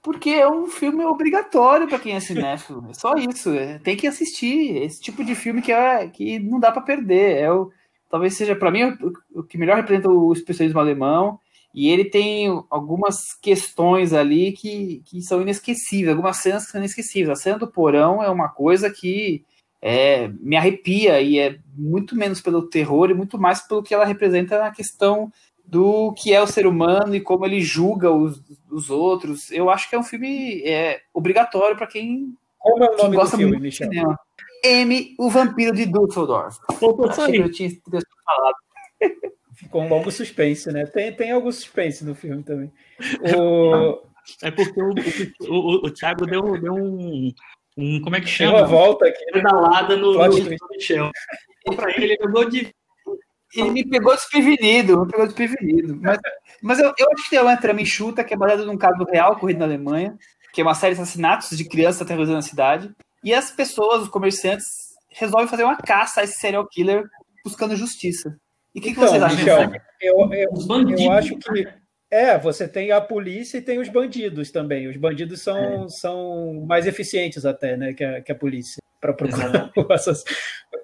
Porque 0.02 0.32
é 0.32 0.50
um 0.50 0.66
filme 0.66 1.06
obrigatório 1.06 1.88
para 1.88 2.00
quem 2.00 2.16
é 2.16 2.20
cinéfilo. 2.20 2.88
É 2.90 2.94
só 2.96 3.14
isso. 3.14 3.54
É, 3.54 3.78
tem 3.80 3.96
que 3.96 4.08
assistir. 4.08 4.78
Esse 4.84 5.00
tipo 5.00 5.24
de 5.24 5.36
filme 5.36 5.62
que, 5.62 5.72
é, 5.72 6.08
que 6.08 6.40
não 6.40 6.60
dá 6.60 6.72
para 6.72 6.82
perder. 6.82 7.38
É 7.38 7.52
o, 7.52 7.72
talvez 8.10 8.36
seja, 8.36 8.56
para 8.56 8.72
mim, 8.72 8.98
o, 9.34 9.44
que 9.44 9.58
melhor 9.58 9.78
representa 9.78 10.10
o 10.10 10.34
especialismo 10.34 10.80
alemão. 10.80 11.40
E 11.74 11.90
ele 11.90 12.06
tem 12.06 12.48
algumas 12.70 13.34
questões 13.42 14.14
ali 14.14 14.54
que, 14.54 15.02
que 15.06 15.22
são 15.22 15.42
inesquecíveis, 15.42 16.10
algumas 16.10 16.38
cenas 16.38 16.66
que 16.66 16.72
são 16.72 16.80
inesquecíveis. 16.80 17.30
A 17.30 17.42
cena 17.42 17.60
do 17.60 17.68
porão 17.68 18.24
é 18.24 18.30
uma 18.30 18.48
coisa 18.48 18.90
que 18.90 19.44
é, 19.82 20.30
me 20.40 20.56
arrepia 20.56 21.22
e 21.22 21.38
é 21.38 21.60
muito 21.78 22.16
menos 22.16 22.40
pelo 22.40 22.68
terror 22.68 23.10
e 23.10 23.14
muito 23.14 23.38
mais 23.38 23.62
pelo 23.68 23.84
que 23.84 23.94
ela 23.94 24.06
representa 24.06 24.58
na 24.58 24.72
questão 24.72 25.32
do 25.66 26.14
que 26.14 26.34
é 26.34 26.42
o 26.42 26.48
ser 26.48 26.66
humano 26.66 27.16
e 27.16 27.22
como 27.22 27.46
ele 27.46 27.60
julga 27.60 28.12
os, 28.12 28.42
os 28.72 28.90
outros. 28.90 29.52
Eu 29.52 29.70
acho 29.70 29.90
que 29.90 29.96
é 29.96 30.00
um 30.00 30.04
filme 30.04 30.62
é, 30.64 31.02
obrigatório 31.14 31.76
para 31.76 31.88
quem, 31.88 32.36
como 32.58 32.84
é 32.84 32.90
o 32.90 32.98
nome 32.98 33.16
gosta 33.16 33.36
do 33.36 33.42
filme, 33.42 33.60
Michel? 33.60 33.90
cinema. 33.90 34.20
M, 34.66 35.16
o 35.20 35.30
Vampiro 35.30 35.76
de 35.76 35.86
que 37.32 37.48
eu 37.48 37.52
tinha 37.52 37.70
falado. 38.26 38.56
Ficou 39.56 39.84
um 39.84 39.90
longo 39.90 40.12
suspense, 40.12 40.72
né? 40.72 40.86
Tem, 40.86 41.14
tem 41.14 41.32
algum 41.32 41.52
suspense 41.52 42.04
no 42.04 42.14
filme 42.16 42.44
também. 42.44 42.72
O... 43.38 44.02
É 44.42 44.50
porque 44.52 44.82
o, 44.82 44.90
o, 45.42 45.54
o, 45.54 45.86
o 45.86 45.92
Thiago 45.92 46.26
deu, 46.26 46.60
deu 46.60 46.74
um, 46.74 47.32
um. 47.78 48.02
Como 48.02 48.16
é 48.16 48.22
que 48.22 48.28
chama? 48.28 48.60
Uma 48.60 48.68
volta 48.68 49.08
aqui. 49.08 49.24
Pedalada 49.32 49.96
no, 49.96 50.14
no, 50.14 50.28
no 50.28 50.68
Michel. 50.72 51.12
Pra 51.76 51.92
ele, 51.92 52.06
ele 52.06 52.18
pegou 52.18 52.50
de. 52.50 52.74
Ele 53.54 53.70
me 53.70 53.88
pegou 53.88 54.14
desprevenido, 54.14 55.06
me 55.06 55.12
pegou 55.12 55.28
desprevenido. 55.28 55.98
Mas, 56.02 56.20
mas 56.62 56.80
eu, 56.80 56.92
eu 56.98 57.08
acho 57.14 57.24
que 57.24 57.30
tem 57.30 57.40
uma 57.40 57.56
trama 57.56 57.82
enxuta, 57.82 58.24
que 58.24 58.34
é 58.34 58.38
baseada 58.38 58.66
num 58.66 58.78
caso 58.78 59.06
real 59.06 59.34
ocorrido 59.34 59.60
na 59.60 59.66
Alemanha, 59.66 60.18
que 60.52 60.60
é 60.60 60.64
uma 60.64 60.74
série 60.74 60.96
de 60.96 61.02
assassinatos 61.02 61.56
de 61.56 61.64
crianças 61.64 62.02
aterrorizando 62.02 62.40
a 62.40 62.42
cidade. 62.42 62.94
E 63.26 63.34
as 63.34 63.50
pessoas, 63.50 64.04
os 64.04 64.10
comerciantes, 64.10 64.94
resolvem 65.10 65.48
fazer 65.48 65.64
uma 65.64 65.78
caça 65.78 66.22
a 66.22 66.24
esse 66.24 66.40
serial 66.40 66.68
killer 66.68 67.04
buscando 67.44 67.76
justiça. 67.76 68.38
E 68.74 68.80
o 68.80 68.82
que, 68.84 68.90
então, 68.92 69.04
que 69.04 69.10
vocês 69.10 69.24
acham 69.24 69.38
Michel, 69.38 69.82
eu, 70.00 70.30
eu, 70.32 70.98
eu 70.98 71.12
acho 71.12 71.36
que 71.38 71.68
é, 72.12 72.38
você 72.38 72.68
tem 72.68 72.92
a 72.92 73.02
polícia 73.02 73.58
e 73.58 73.62
tem 73.62 73.80
os 73.80 73.90
bandidos 73.90 74.52
também. 74.52 74.88
Os 74.88 74.96
bandidos 74.96 75.42
são, 75.42 75.86
é. 75.86 75.90
são 75.90 76.66
mais 76.68 76.86
eficientes 76.86 77.46
até, 77.46 77.76
né, 77.76 77.94
que 77.94 78.04
a, 78.04 78.22
que 78.22 78.32
a 78.32 78.36
polícia 78.36 78.80
para 79.02 79.14
procurar 79.14 79.72
o 79.76 79.92
assassino. 79.92 80.36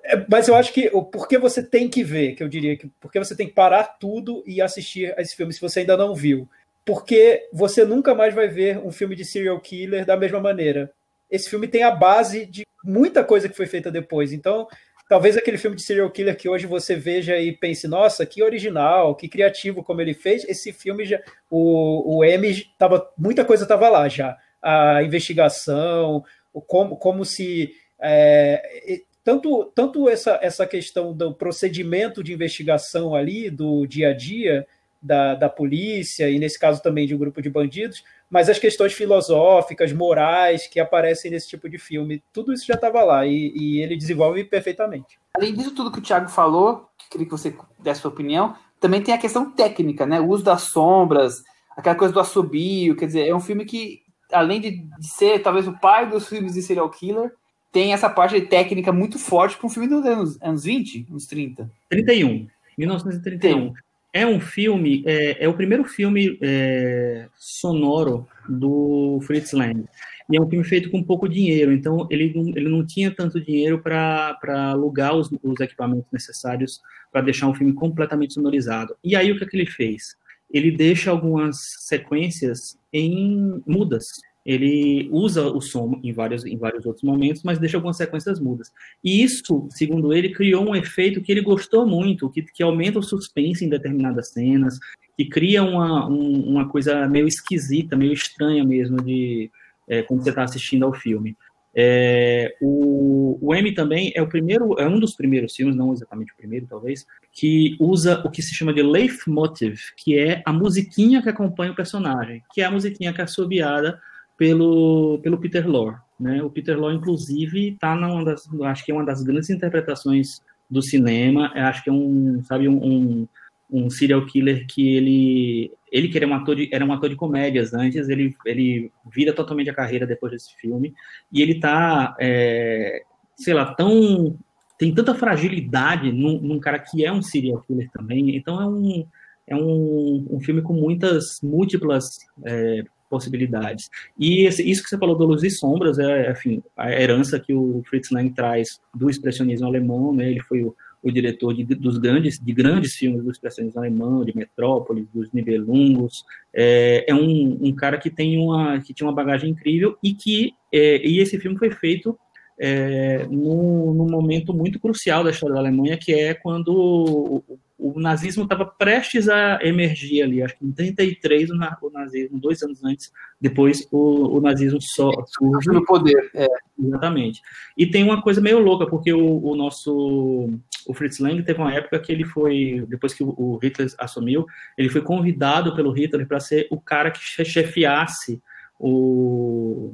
É, 0.04 0.26
mas 0.28 0.48
eu 0.48 0.56
acho 0.56 0.74
que 0.74 0.90
o 0.94 1.04
porquê 1.04 1.38
você 1.38 1.62
tem 1.62 1.88
que 1.88 2.04
ver, 2.04 2.34
que 2.34 2.44
eu 2.44 2.50
diria 2.50 2.76
que 2.76 2.90
porque 3.00 3.20
você 3.20 3.36
tem 3.36 3.48
que 3.48 3.54
parar 3.54 3.84
tudo 3.84 4.44
e 4.48 4.62
assistir 4.62 5.14
a 5.18 5.22
esse 5.22 5.36
filme 5.36 5.54
se 5.54 5.62
você 5.62 5.82
ainda 5.82 5.96
não 5.96 6.16
viu. 6.16 6.50
Porque 6.84 7.48
você 7.54 7.86
nunca 7.86 8.16
mais 8.16 8.34
vai 8.34 8.48
ver 8.48 8.80
um 8.80 8.92
filme 8.92 9.16
de 9.16 9.26
serial 9.26 9.60
killer 9.60 10.06
da 10.06 10.18
mesma 10.18 10.40
maneira. 10.40 10.92
Esse 11.32 11.50
filme 11.50 11.68
tem 11.68 11.84
a 11.84 11.92
base 11.92 12.46
de 12.46 12.64
muita 12.84 13.24
coisa 13.24 13.48
que 13.48 13.56
foi 13.56 13.66
feita 13.66 13.90
depois. 13.90 14.34
Então, 14.34 14.68
talvez 15.08 15.38
aquele 15.38 15.58
filme 15.58 15.76
de 15.76 15.84
serial 15.84 16.10
killer 16.10 16.38
que 16.38 16.50
hoje 16.50 16.66
você 16.66 16.96
veja 16.96 17.38
e 17.38 17.52
pense, 17.52 17.88
nossa, 17.88 18.26
que 18.26 18.44
original, 18.44 19.16
que 19.16 19.28
criativo 19.28 19.84
como 19.84 20.02
ele 20.02 20.14
fez, 20.14 20.44
esse 20.44 20.72
filme 20.72 21.06
já. 21.06 21.20
O, 21.50 22.18
o 22.18 22.24
M 22.24 22.66
tava. 22.78 23.10
Muita 23.18 23.46
coisa 23.46 23.64
estava 23.64 23.90
lá 23.90 24.08
já. 24.10 24.38
A 24.62 25.02
investigação, 25.04 26.24
o 26.54 26.62
como, 26.62 26.98
como 26.98 27.24
se. 27.24 27.74
É, 28.00 29.02
tanto 29.24 29.66
tanto 29.76 30.10
essa, 30.10 30.40
essa 30.42 30.66
questão 30.66 31.14
do 31.14 31.34
procedimento 31.34 32.24
de 32.24 32.34
investigação 32.34 33.16
ali, 33.16 33.50
do 33.50 33.86
dia 33.86 34.10
a 34.10 34.14
dia 34.14 34.66
da, 35.02 35.36
da 35.36 35.50
polícia, 35.50 36.30
e 36.30 36.38
nesse 36.38 36.60
caso 36.60 36.82
também 36.82 37.08
de 37.08 37.16
um 37.16 37.18
grupo 37.18 37.42
de 37.42 37.50
bandidos, 37.50 38.04
mas 38.32 38.48
as 38.48 38.58
questões 38.58 38.94
filosóficas, 38.94 39.92
morais 39.92 40.66
que 40.66 40.80
aparecem 40.80 41.30
nesse 41.30 41.50
tipo 41.50 41.70
de 41.70 41.78
filme, 41.78 42.24
tudo 42.32 42.54
isso 42.54 42.66
já 42.66 42.76
estava 42.76 43.04
lá 43.04 43.28
e, 43.28 43.52
e, 43.54 43.82
ele 43.82 43.98
desenvolve 43.98 44.46
perfeitamente. 44.46 45.20
Além 45.36 45.54
disso 45.54 45.76
tudo 45.76 45.92
que 45.92 46.00
o 46.00 46.02
Thiago 46.02 46.30
falou, 46.30 46.88
queria 47.10 47.26
que 47.26 47.32
você 47.32 47.54
desse 47.78 48.00
sua 48.00 48.10
opinião, 48.10 48.56
também 48.80 49.02
tem 49.02 49.14
a 49.14 49.18
questão 49.18 49.52
técnica, 49.52 50.06
né? 50.06 50.22
O 50.22 50.30
uso 50.30 50.46
das 50.46 50.62
sombras, 50.62 51.44
aquela 51.76 51.96
coisa 51.96 52.14
do 52.14 52.22
assobio, 52.22 52.96
quer 52.96 53.08
dizer, 53.08 53.28
é 53.28 53.36
um 53.36 53.42
filme 53.42 53.66
que, 53.66 54.02
além 54.32 54.62
de, 54.62 54.88
ser 55.02 55.40
talvez 55.40 55.68
o 55.68 55.78
pai 55.78 56.10
dos 56.10 56.30
filmes 56.30 56.54
de 56.54 56.62
serial 56.62 56.90
killer, 56.90 57.34
tem 57.70 57.92
essa 57.92 58.10
parte 58.10 58.40
de 58.40 58.48
técnica 58.48 58.94
muito 58.94 59.20
forte 59.20 59.58
para 59.58 59.68
um 59.68 59.70
filme 59.70 59.90
dos 59.90 60.06
anos, 60.06 60.42
anos 60.42 60.64
20, 60.64 61.08
anos 61.10 61.26
30. 61.26 61.70
31, 61.90 62.48
1931. 62.78 63.74
31. 63.74 63.91
É 64.14 64.26
um 64.26 64.40
filme, 64.40 65.04
é, 65.06 65.46
é 65.46 65.48
o 65.48 65.54
primeiro 65.54 65.86
filme 65.86 66.38
é, 66.42 67.28
sonoro 67.36 68.28
do 68.48 69.20
Fritz 69.22 69.54
Lang. 69.54 69.86
E 70.30 70.38
é 70.38 70.42
um 70.42 70.50
filme 70.50 70.66
feito 70.66 70.90
com 70.90 71.04
pouco 71.04 71.28
dinheiro, 71.28 71.72
então 71.72 72.08
ele 72.10 72.34
não, 72.34 72.50
ele 72.50 72.70
não 72.70 72.86
tinha 72.86 73.12
tanto 73.12 73.40
dinheiro 73.40 73.82
para 73.82 74.38
alugar 74.72 75.14
os, 75.14 75.30
os 75.44 75.60
equipamentos 75.60 76.12
necessários 76.12 76.80
para 77.12 77.22
deixar 77.22 77.48
um 77.48 77.56
filme 77.56 77.74
completamente 77.74 78.34
sonorizado. 78.34 78.96
E 79.04 79.16
aí 79.16 79.32
o 79.32 79.38
que, 79.38 79.44
é 79.44 79.48
que 79.48 79.58
ele 79.58 79.66
fez? 79.66 80.16
Ele 80.50 80.72
deixa 80.72 81.12
algumas 81.12 81.58
sequências 81.80 82.78
em 82.94 83.62
mudas 83.66 84.22
ele 84.46 85.08
usa 85.12 85.46
o 85.46 85.62
som 85.62 86.00
em 86.04 86.12
vários, 86.12 86.46
em 86.46 86.58
vários 86.58 86.86
outros 86.86 87.04
momentos, 87.04 87.44
mas 87.44 87.60
deixa 87.60 87.78
algumas 87.78 87.98
sequências 87.98 88.40
mudas. 88.40 88.72
E 89.04 89.24
isso, 89.24 89.68
segundo 89.70 90.14
ele, 90.14 90.34
criou 90.34 90.68
um 90.68 90.76
efeito 90.76 91.22
que 91.22 91.32
ele 91.32 91.42
gostou 91.42 91.86
muito, 91.86 92.30
que, 92.30 92.42
que 92.42 92.64
aumenta 92.64 93.00
o 93.00 93.04
suspense 93.04 93.64
em 93.64 93.70
determinadas 93.70 94.30
cenas, 94.30 94.80
que 95.16 95.26
cria 95.26 95.64
uma, 95.64 96.08
um, 96.08 96.50
uma 96.50 96.68
coisa 96.68 97.08
meio 97.08 97.28
esquisita, 97.28 97.96
meio 97.96 98.14
estranha 98.14 98.64
mesmo, 98.64 98.98
de 98.98 99.52
é, 99.88 100.04
você 100.04 100.30
está 100.30 100.44
assistindo 100.44 100.86
ao 100.86 100.94
filme. 100.94 101.38
É, 101.74 102.54
o, 102.62 103.38
o 103.42 103.56
M 103.56 103.74
também 103.74 104.12
é 104.16 104.22
o 104.22 104.28
primeiro, 104.28 104.78
é 104.80 104.88
um 104.88 105.00
dos 105.00 105.16
primeiros 105.16 105.56
filmes, 105.56 105.76
não 105.76 105.94
exatamente 105.94 106.34
o 106.34 106.36
primeiro, 106.36 106.68
talvez, 106.68 107.06
que 107.32 107.78
usa 107.80 108.22
o 108.26 108.30
que 108.30 108.42
se 108.42 108.54
chama 108.54 108.74
de 108.74 108.82
leitmotiv, 108.82 109.80
que 109.96 110.18
é 110.18 110.42
a 110.46 110.52
musiquinha 110.52 111.22
que 111.22 111.30
acompanha 111.30 111.72
o 111.72 111.76
personagem, 111.76 112.44
que 112.54 112.62
é 112.62 112.66
a 112.66 112.72
musiquinha 112.72 113.14
que 113.14 113.22
é 113.22 113.24
assobiada 113.24 114.00
pelo, 114.42 115.20
pelo 115.22 115.38
Peter 115.38 115.70
Lorre. 115.70 115.98
Né? 116.20 116.42
O 116.42 116.50
Peter 116.50 116.76
Lorre, 116.76 116.96
inclusive, 116.96 117.74
está 117.74 117.94
numa 117.96 118.26
das, 118.26 118.50
acho 118.64 118.84
que 118.84 118.92
é 118.92 118.96
uma 118.96 119.06
das 119.06 119.22
grandes 119.22 119.52
interpretações 119.52 120.42
do 120.68 120.82
cinema. 120.82 121.52
Eu 121.54 121.66
acho 121.66 121.84
que 121.84 121.92
é 121.92 121.94
um, 121.94 122.42
sabe, 122.44 122.68
um, 122.68 123.28
um, 123.72 123.88
serial 123.92 124.26
killer 124.26 124.66
que 124.66 124.96
ele, 124.96 125.72
ele 125.92 126.08
que 126.08 126.18
era 126.18 126.26
um 126.26 126.34
ator 126.34 126.56
de, 126.56 126.68
era 126.74 126.84
um 126.84 126.92
ator 126.92 127.08
de 127.08 127.16
comédias 127.16 127.72
antes, 127.76 128.10
ele, 128.10 128.36
ele 128.44 128.92
vira 129.14 129.32
totalmente 129.32 129.70
a 129.70 129.76
carreira 129.76 130.08
depois 130.08 130.32
desse 130.32 130.56
filme 130.56 130.92
e 131.32 131.40
ele 131.40 131.52
está, 131.52 132.16
é, 132.20 133.04
sei 133.36 133.54
lá, 133.54 133.76
tão 133.76 134.36
tem 134.76 134.92
tanta 134.92 135.14
fragilidade 135.14 136.12
num, 136.12 136.42
num, 136.42 136.60
cara 136.60 136.80
que 136.80 137.06
é 137.06 137.12
um 137.12 137.22
serial 137.22 137.62
killer 137.62 137.92
também. 137.92 138.36
Então 138.36 138.60
é 138.60 138.66
um 138.66 139.06
é 139.46 139.56
um, 139.56 140.26
um 140.32 140.40
filme 140.40 140.64
com 140.64 140.74
muitas 140.74 141.40
múltiplas 141.44 142.18
é, 142.44 142.84
possibilidades. 143.12 143.90
E 144.18 144.46
esse, 144.46 144.68
isso 144.68 144.82
que 144.82 144.90
você 144.90 144.98
falou 144.98 145.18
do 145.18 145.26
Luz 145.26 145.44
e 145.44 145.50
Sombras 145.50 146.00
é, 146.00 146.32
enfim, 146.32 146.64
a 146.78 146.90
herança 146.90 147.38
que 147.38 147.54
o 147.54 147.84
Fritz 147.90 148.10
Lang 148.10 148.32
traz 148.32 148.80
do 148.96 149.10
expressionismo 149.10 149.68
alemão, 149.68 150.14
né? 150.14 150.32
Ele 150.32 150.40
foi 150.40 150.64
o, 150.64 150.74
o 151.04 151.12
diretor 151.12 151.54
de, 151.54 151.66
dos 151.66 151.98
grandes, 151.98 152.40
de 152.40 152.54
grandes 152.54 152.96
filmes 152.96 153.22
do 153.22 153.30
expressionismo 153.30 153.82
alemão, 153.82 154.24
de 154.24 154.36
Metrópolis, 154.36 155.06
dos 155.14 155.30
Nibelungos. 155.34 156.24
É, 156.54 157.04
é 157.10 157.14
um, 157.14 157.60
um, 157.62 157.76
cara 157.76 157.98
que 157.98 158.10
tem 158.10 158.38
uma 158.38 158.80
que 158.80 158.94
tinha 158.94 159.08
uma 159.08 159.16
bagagem 159.16 159.50
incrível 159.50 159.98
e 160.02 160.14
que 160.14 160.54
é, 160.74 161.06
e 161.06 161.20
esse 161.20 161.38
filme 161.38 161.58
foi 161.58 161.72
feito 161.72 162.18
é, 162.64 163.26
num, 163.28 164.08
momento 164.08 164.54
muito 164.54 164.80
crucial 164.80 165.24
da 165.24 165.32
história 165.32 165.56
da 165.56 165.62
Alemanha, 165.62 165.98
que 165.98 166.14
é 166.14 166.34
quando 166.34 167.44
o, 167.82 168.00
nazismo 168.00 168.44
estava 168.44 168.66
prestes 168.66 169.28
a 169.28 169.60
emergir 169.64 170.22
ali, 170.22 170.44
acho 170.44 170.58
que 170.58 170.66
em 170.66 170.72
33 170.72 171.50
o, 171.50 171.56
o 171.56 171.90
nazismo, 171.90 172.40
dois 172.40 172.62
anos 172.62 172.84
antes, 172.84 173.12
depois 173.40 173.88
o, 173.92 174.38
o 174.38 174.42
nazismo 174.42 174.80
só 174.82 175.12
surge. 175.28 175.70
no 175.70 175.84
poder, 175.84 176.30
é. 176.36 176.48
Exatamente. 176.80 177.42
E 177.78 177.88
tem 177.88 178.04
uma 178.04 178.22
coisa 178.22 178.40
meio 178.40 178.60
louca, 178.60 178.86
porque 178.86 179.12
o, 179.12 179.44
o, 179.44 179.56
nosso, 179.56 180.50
o 180.88 180.94
Fritz 180.94 181.20
Lang 181.20 181.42
teve 181.44 181.60
uma 181.60 181.74
época 181.74 182.00
que 182.00 182.12
ele 182.12 182.24
foi, 182.24 182.86
depois 182.88 183.14
que 183.14 183.24
o, 183.24 183.60
Hitler 183.62 183.90
assumiu, 183.98 184.46
ele 184.78 184.90
foi 184.90 185.02
convidado 185.02 185.76
pelo 185.76 185.92
Hitler 185.92 186.28
para 186.28 186.40
ser 186.40 186.68
o 186.70 186.80
cara 186.80 187.12
que 187.12 187.20
chefiasse 187.20 188.42
o, 188.80 189.92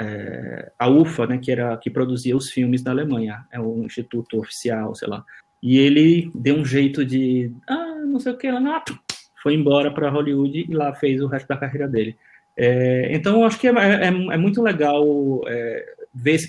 é, 0.00 0.72
a 0.78 0.88
UFA, 0.88 1.26
né, 1.26 1.38
que 1.38 1.50
era 1.50 1.76
que 1.76 1.90
produzia 1.90 2.36
os 2.36 2.50
filmes 2.50 2.82
da 2.82 2.90
Alemanha, 2.90 3.46
é 3.50 3.60
o 3.60 3.84
instituto 3.84 4.38
oficial, 4.38 4.94
sei 4.94 5.08
lá. 5.08 5.24
E 5.62 5.78
ele 5.78 6.30
deu 6.34 6.56
um 6.56 6.64
jeito 6.64 7.04
de, 7.04 7.52
ah, 7.68 8.02
não 8.04 8.18
sei 8.18 8.32
o 8.32 8.36
que, 8.36 8.50
lá, 8.50 8.84
foi 9.42 9.54
embora 9.54 9.90
para 9.90 10.10
Hollywood 10.10 10.66
e 10.68 10.74
lá 10.74 10.94
fez 10.94 11.20
o 11.20 11.26
resto 11.26 11.48
da 11.48 11.56
carreira 11.56 11.86
dele. 11.86 12.16
É, 12.56 13.14
então, 13.14 13.40
eu 13.40 13.44
acho 13.44 13.58
que 13.58 13.68
é, 13.68 13.72
é, 13.72 14.06
é 14.06 14.36
muito 14.36 14.60
legal 14.62 15.04
é, 15.46 15.94
ver 16.14 16.32
esse 16.32 16.48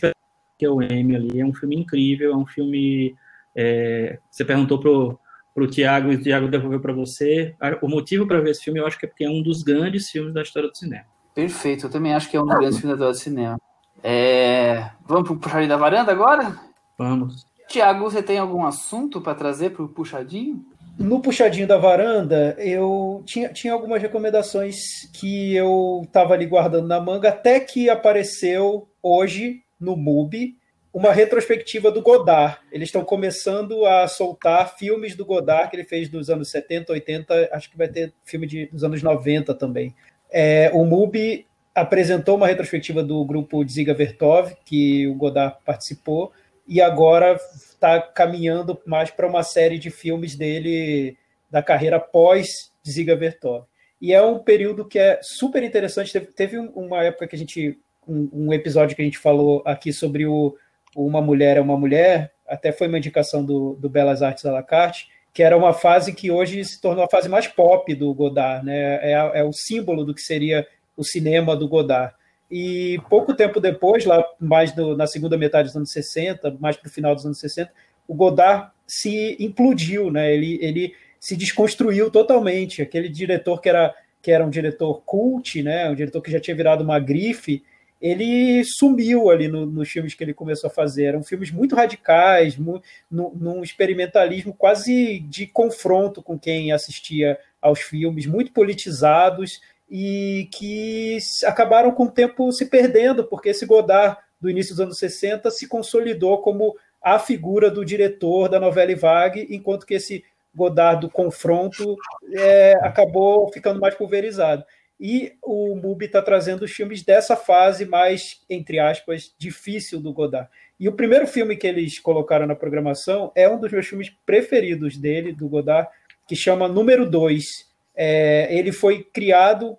que 0.58 0.66
é 0.66 0.70
o 0.70 0.82
M 0.82 1.16
ali. 1.16 1.40
É 1.40 1.46
um 1.46 1.54
filme 1.54 1.76
incrível, 1.76 2.32
é 2.32 2.36
um 2.36 2.46
filme. 2.46 3.16
É, 3.56 4.18
você 4.30 4.44
perguntou 4.44 4.80
pro 4.80 5.20
pro 5.54 5.68
Tiago 5.68 6.12
e 6.12 6.16
o 6.16 6.22
Tiago 6.22 6.48
devolveu 6.48 6.80
para 6.80 6.94
você. 6.94 7.56
O 7.82 7.88
motivo 7.88 8.26
para 8.26 8.42
ver 8.42 8.52
esse 8.52 8.64
filme, 8.64 8.80
eu 8.80 8.88
acho 8.88 8.98
que 8.98 9.06
é 9.06 9.10
porque 9.10 9.24
é 9.24 9.30
um 9.30 9.42
dos 9.42 9.62
grandes 9.62 10.10
filmes 10.10 10.34
da 10.34 10.42
história 10.42 10.70
do 10.70 10.76
cinema. 10.76 11.06
Perfeito, 11.34 11.86
eu 11.86 11.90
também 11.92 12.14
acho 12.14 12.30
que 12.30 12.38
é 12.38 12.42
um 12.42 12.46
dos 12.46 12.56
grandes 12.56 12.80
filmes 12.80 12.98
da 12.98 13.12
história 13.12 13.14
do 13.14 13.38
cinema. 13.38 13.60
É, 14.02 14.90
vamos 15.06 15.28
pro 15.28 15.38
Puxadinho 15.38 15.70
da 15.70 15.78
Varanda 15.78 16.12
agora? 16.12 16.56
Vamos. 16.98 17.46
Tiago, 17.74 18.04
você 18.04 18.22
tem 18.22 18.38
algum 18.38 18.64
assunto 18.64 19.20
para 19.20 19.34
trazer 19.34 19.72
para 19.72 19.82
o 19.82 19.90
Puxadinho? 19.90 20.64
No 20.96 21.20
Puxadinho 21.20 21.66
da 21.66 21.76
Varanda, 21.76 22.56
eu 22.60 23.24
tinha, 23.26 23.50
tinha 23.50 23.74
algumas 23.74 24.00
recomendações 24.00 25.10
que 25.12 25.56
eu 25.56 26.02
estava 26.04 26.36
ali 26.36 26.46
guardando 26.46 26.88
na 26.88 27.00
manga, 27.00 27.30
até 27.30 27.60
que 27.60 27.90
apareceu 27.90 28.88
hoje 29.02 29.64
no 29.80 29.98
MUBI 29.98 30.56
uma 30.94 31.12
retrospectiva 31.12 31.90
do 31.90 32.04
Godard. 32.04 32.60
Eles 32.72 32.90
estão 32.90 33.04
começando 33.04 33.88
a 33.88 34.08
soltar 34.08 34.78
filmes 34.78 35.16
do 35.16 35.26
Godard 35.26 35.72
que 35.72 35.76
ele 35.76 35.84
fez 35.84 36.08
dos 36.08 36.30
anos 36.30 36.52
70, 36.52 36.94
80, 36.94 37.50
acho 37.52 37.72
que 37.72 37.78
vai 37.78 37.88
ter 37.88 38.14
filme 38.24 38.46
de, 38.46 38.68
dos 38.68 38.84
anos 38.84 39.02
90 39.02 39.52
também. 39.56 39.96
É, 40.32 40.70
o 40.76 40.86
MUBI 40.86 41.48
apresentou 41.74 42.38
uma 42.38 42.46
retrospectiva 42.46 43.02
do 43.02 43.26
grupo 43.26 43.68
Ziga 43.68 43.96
Vertov, 43.96 44.54
que 44.64 45.08
o 45.08 45.16
Godard 45.16 45.58
participou, 45.66 46.32
e 46.68 46.82
agora 46.82 47.38
está 47.54 48.02
caminhando 48.02 48.80
mais 48.86 49.12
para 49.12 49.28
uma 49.28 49.44
série 49.44 49.78
de 49.78 49.90
filmes 49.90 50.36
dele 50.36 51.18
da 51.50 51.62
carreira 51.62 52.00
pós 52.00 52.72
Ziga 52.88 53.16
Vertov. 53.16 53.66
e 54.02 54.14
é 54.14 54.22
um 54.22 54.40
período 54.40 54.86
que 54.86 55.00
é 55.00 55.20
super 55.22 55.64
interessante. 55.64 56.20
Teve, 56.20 56.58
uma 56.58 57.04
época 57.04 57.28
que 57.28 57.36
a 57.36 57.40
gente, 57.40 57.80
um, 58.08 58.30
um, 58.34 58.54
episódio 58.54 58.96
que 58.96 59.02
a 59.02 59.06
gente 59.06 59.18
falou 59.18 59.62
aqui 59.66 59.94
sobre 59.94 60.26
o 60.26 60.58
Uma 60.96 61.22
Mulher 61.22 61.58
é 61.58 61.62
uma 61.62 61.78
Mulher, 61.78 62.34
até 62.48 62.72
foi 62.72 62.88
uma 62.88 62.98
indicação 62.98 63.46
do, 63.46 63.76
do 63.76 63.90
Belas 63.90 64.22
Artes 64.22 64.46
à 64.46 64.52
la 64.52 64.64
carte, 64.64 65.08
que 65.34 65.42
era 65.42 65.58
uma 65.58 65.74
fase 65.74 66.14
que 66.14 66.30
hoje 66.30 66.64
se 66.64 66.80
tornou 66.80 67.04
a 67.04 67.10
fase 67.10 67.28
mais 67.28 67.48
pop 67.48 67.94
do 67.96 68.14
Godard, 68.14 68.66
né? 68.66 69.00
É, 69.02 69.40
é 69.40 69.44
o 69.44 69.52
símbolo 69.52 70.06
do 70.06 70.14
que 70.14 70.22
seria 70.22 70.68
o 70.96 71.04
cinema 71.04 71.56
do 71.56 71.68
Godard. 71.68 72.14
E 72.52 73.00
pouco 73.10 73.34
tempo 73.34 73.60
depois, 73.60 74.06
lá 74.06 74.24
mais 74.40 74.72
do, 74.72 74.96
na 74.96 75.08
segunda 75.08 75.38
metade 75.38 75.68
dos 75.68 75.76
anos 75.76 75.92
60, 75.92 76.58
mais 76.60 76.78
para 76.78 76.88
o 76.88 76.92
final 76.92 77.16
dos 77.16 77.26
anos 77.26 77.40
60, 77.40 77.72
o 78.08 78.14
Godard 78.14 78.72
se 78.86 79.36
implodiu, 79.40 80.12
né? 80.12 80.34
Ele, 80.34 80.60
ele 80.62 80.94
se 81.20 81.38
desconstruiu 81.38 82.12
totalmente. 82.12 82.82
Aquele 82.82 83.08
diretor 83.08 83.62
que 83.62 83.70
era, 83.70 83.96
que 84.22 84.30
era 84.30 84.46
um 84.46 84.50
diretor 84.50 85.02
cult, 85.06 85.64
né? 85.64 85.90
um 85.90 85.96
diretor 85.96 86.22
que 86.22 86.30
já 86.30 86.40
tinha 86.40 86.56
virado 86.56 86.84
uma 86.84 87.00
grife, 87.00 87.64
ele 88.02 88.62
sumiu 88.66 89.30
ali 89.30 89.48
no, 89.48 89.66
nos 89.66 89.90
filmes 89.90 90.14
que 90.14 90.22
ele 90.22 90.34
começou 90.34 90.70
a 90.70 90.74
fazer. 90.74 91.06
Eram 91.06 91.24
filmes 91.24 91.50
muito 91.50 91.76
radicais, 91.76 92.58
mu, 92.58 92.82
no, 93.10 93.34
num 93.34 93.64
experimentalismo 93.64 94.54
quase 94.54 95.20
de 95.22 95.48
confronto 95.48 96.22
com 96.22 96.38
quem 96.38 96.74
assistia 96.74 97.40
aos 97.62 97.80
filmes, 97.80 98.26
muito 98.26 98.52
politizados 98.52 99.62
e 99.90 100.50
que 100.52 101.18
acabaram 101.46 101.92
com 101.92 102.06
o 102.06 102.12
tempo 102.12 102.52
se 102.52 102.66
perdendo, 102.66 103.24
porque 103.24 103.50
esse 103.50 103.66
Godard 103.66 104.18
do 104.40 104.50
início 104.50 104.74
dos 104.74 104.82
anos 104.82 104.98
60 104.98 105.50
se 105.52 105.68
consolidou 105.68 106.42
como 106.42 106.76
a 107.02 107.20
figura 107.20 107.70
do 107.70 107.84
diretor 107.84 108.50
da 108.50 108.60
novela 108.60 108.96
vague, 108.96 109.48
enquanto 109.50 109.86
que 109.86 109.94
esse 109.94 110.24
Godard 110.56 111.02
do 111.02 111.10
confronto 111.10 111.96
é, 112.34 112.74
acabou 112.82 113.52
ficando 113.52 113.80
mais 113.80 113.96
pulverizado. 113.96 114.64
E 115.00 115.34
o 115.42 115.76
MUBI 115.76 116.06
está 116.06 116.22
trazendo 116.22 116.64
os 116.64 116.72
filmes 116.72 117.04
dessa 117.04 117.36
fase 117.36 117.86
mais, 117.86 118.42
entre 118.50 118.80
aspas, 118.80 119.34
difícil 119.38 120.00
do 120.00 120.14
Godard. 120.14 120.50
E 120.80 120.88
o 120.88 120.94
primeiro 120.94 121.28
filme 121.28 121.58
que 121.58 121.68
eles 121.68 122.00
colocaram 122.00 122.46
na 122.46 122.56
programação 122.56 123.32
é 123.36 123.50
um 123.50 123.60
dos 123.60 123.72
meus 123.72 123.88
filmes 123.88 124.10
preferidos 124.26 124.96
dele, 124.96 125.34
do 125.34 125.50
Godard, 125.50 125.90
que 126.28 126.36
chama 126.36 126.68
Número 126.68 127.10
2. 127.10 127.73
É, 127.96 128.48
ele 128.56 128.72
foi 128.72 129.04
criado, 129.04 129.78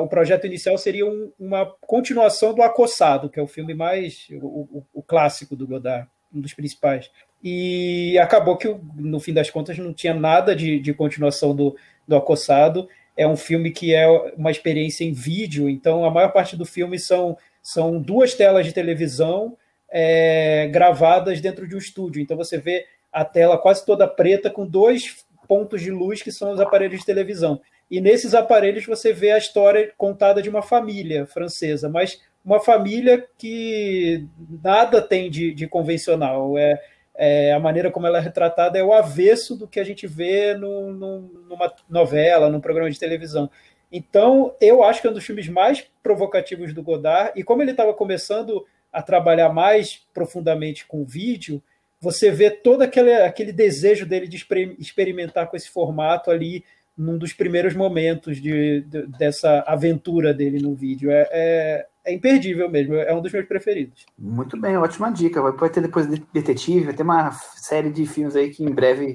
o 0.00 0.08
projeto 0.08 0.46
inicial 0.46 0.76
seria 0.76 1.06
um, 1.06 1.32
uma 1.38 1.66
continuação 1.82 2.52
do 2.52 2.62
Acossado, 2.62 3.28
que 3.28 3.38
é 3.38 3.42
o 3.42 3.46
filme 3.46 3.74
mais, 3.74 4.26
o, 4.42 4.46
o, 4.46 4.86
o 4.94 5.02
clássico 5.02 5.54
do 5.54 5.66
Godard, 5.66 6.08
um 6.34 6.40
dos 6.40 6.54
principais. 6.54 7.10
E 7.42 8.18
acabou 8.18 8.56
que, 8.56 8.68
no 8.96 9.20
fim 9.20 9.32
das 9.32 9.50
contas, 9.50 9.78
não 9.78 9.92
tinha 9.92 10.14
nada 10.14 10.54
de, 10.54 10.80
de 10.80 10.92
continuação 10.92 11.54
do, 11.54 11.76
do 12.06 12.16
Acossado. 12.16 12.88
É 13.16 13.26
um 13.26 13.36
filme 13.36 13.70
que 13.70 13.94
é 13.94 14.08
uma 14.36 14.50
experiência 14.50 15.04
em 15.04 15.12
vídeo, 15.12 15.68
então 15.68 16.04
a 16.04 16.10
maior 16.10 16.32
parte 16.32 16.56
do 16.56 16.64
filme 16.64 16.98
são, 16.98 17.36
são 17.62 18.00
duas 18.00 18.34
telas 18.34 18.66
de 18.66 18.72
televisão 18.72 19.56
é, 19.90 20.68
gravadas 20.68 21.40
dentro 21.40 21.66
de 21.66 21.74
um 21.74 21.78
estúdio. 21.78 22.20
Então 22.20 22.36
você 22.36 22.58
vê 22.58 22.86
a 23.12 23.24
tela 23.24 23.56
quase 23.56 23.84
toda 23.84 24.06
preta 24.06 24.50
com 24.50 24.66
dois 24.66 25.24
pontos 25.48 25.80
de 25.80 25.90
luz 25.90 26.22
que 26.22 26.30
são 26.30 26.52
os 26.52 26.60
aparelhos 26.60 27.00
de 27.00 27.06
televisão. 27.06 27.60
E 27.90 28.00
nesses 28.00 28.34
aparelhos 28.34 28.84
você 28.86 29.12
vê 29.12 29.32
a 29.32 29.38
história 29.38 29.92
contada 29.96 30.42
de 30.42 30.50
uma 30.50 30.62
família 30.62 31.26
francesa, 31.26 31.88
mas 31.88 32.20
uma 32.44 32.60
família 32.60 33.26
que 33.36 34.26
nada 34.62 35.00
tem 35.00 35.30
de, 35.30 35.52
de 35.52 35.66
convencional. 35.66 36.56
É, 36.58 36.80
é, 37.14 37.52
a 37.52 37.58
maneira 37.58 37.90
como 37.90 38.06
ela 38.06 38.18
é 38.18 38.20
retratada 38.20 38.78
é 38.78 38.84
o 38.84 38.92
avesso 38.92 39.56
do 39.56 39.66
que 39.66 39.80
a 39.80 39.84
gente 39.84 40.06
vê 40.06 40.54
no, 40.54 40.92
no, 40.92 41.20
numa 41.48 41.74
novela, 41.88 42.48
num 42.48 42.60
programa 42.60 42.90
de 42.90 42.98
televisão. 42.98 43.50
Então, 43.90 44.54
eu 44.60 44.82
acho 44.82 45.00
que 45.00 45.06
é 45.06 45.10
um 45.10 45.14
dos 45.14 45.24
filmes 45.24 45.48
mais 45.48 45.84
provocativos 46.02 46.74
do 46.74 46.82
Godard, 46.82 47.32
e 47.34 47.42
como 47.42 47.62
ele 47.62 47.70
estava 47.70 47.94
começando 47.94 48.66
a 48.92 49.02
trabalhar 49.02 49.48
mais 49.48 50.06
profundamente 50.12 50.86
com 50.86 51.04
vídeo, 51.04 51.62
você 52.00 52.30
vê 52.30 52.50
todo 52.50 52.82
aquele, 52.82 53.12
aquele 53.12 53.52
desejo 53.52 54.06
dele 54.06 54.28
de 54.28 54.44
experimentar 54.78 55.48
com 55.48 55.56
esse 55.56 55.68
formato 55.68 56.30
ali 56.30 56.64
num 56.96 57.16
dos 57.16 57.32
primeiros 57.32 57.74
momentos 57.74 58.38
de, 58.38 58.80
de 58.82 59.06
dessa 59.06 59.60
aventura 59.66 60.34
dele 60.34 60.60
no 60.60 60.74
vídeo. 60.74 61.10
É, 61.10 61.28
é, 61.30 61.86
é 62.04 62.12
imperdível 62.12 62.68
mesmo, 62.68 62.94
é 62.94 63.14
um 63.14 63.22
dos 63.22 63.32
meus 63.32 63.46
preferidos. 63.46 64.04
Muito 64.18 64.60
bem, 64.60 64.76
ótima 64.76 65.12
dica. 65.12 65.40
Vai 65.40 65.70
ter 65.70 65.80
depois 65.80 66.06
Detetive, 66.32 66.86
vai 66.86 66.94
ter 66.94 67.04
uma 67.04 67.30
série 67.32 67.90
de 67.90 68.04
filmes 68.06 68.34
aí 68.34 68.50
que 68.50 68.64
em 68.64 68.70
breve 68.70 69.14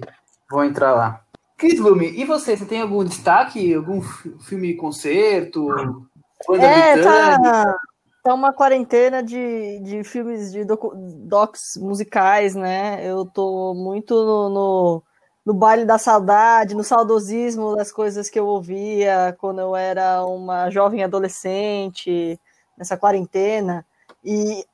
vão 0.50 0.64
entrar 0.64 0.94
lá. 0.94 1.24
Cris 1.58 1.80
Lume, 1.80 2.10
e 2.10 2.26
você? 2.26 2.58
Você 2.58 2.66
tem 2.66 2.82
algum 2.82 3.04
destaque? 3.04 3.74
Algum 3.74 4.02
filme 4.02 4.76
concerto? 4.76 5.68
É, 6.60 6.98
tá, 7.02 7.78
tá 8.24 8.34
uma 8.34 8.53
quarentena 8.53 9.21
de, 9.21 9.80
de 9.80 10.03
filmes 10.03 10.51
de 10.51 10.63
docu, 10.63 10.93
docs 10.95 11.78
musicais, 11.78 12.55
né? 12.55 13.05
Eu 13.05 13.26
tô 13.26 13.74
muito 13.74 14.15
no, 14.15 14.49
no, 14.49 15.03
no 15.45 15.53
baile 15.53 15.84
da 15.84 15.97
saudade, 15.97 16.74
no 16.74 16.84
saudosismo 16.84 17.76
das 17.76 17.91
coisas 17.91 18.30
que 18.30 18.39
eu 18.39 18.47
ouvia 18.47 19.36
quando 19.39 19.59
eu 19.59 19.76
era 19.76 20.26
uma 20.26 20.69
jovem 20.69 21.03
adolescente 21.03 22.39
nessa 22.78 22.97
quarentena. 22.97 23.86
E 24.24 24.65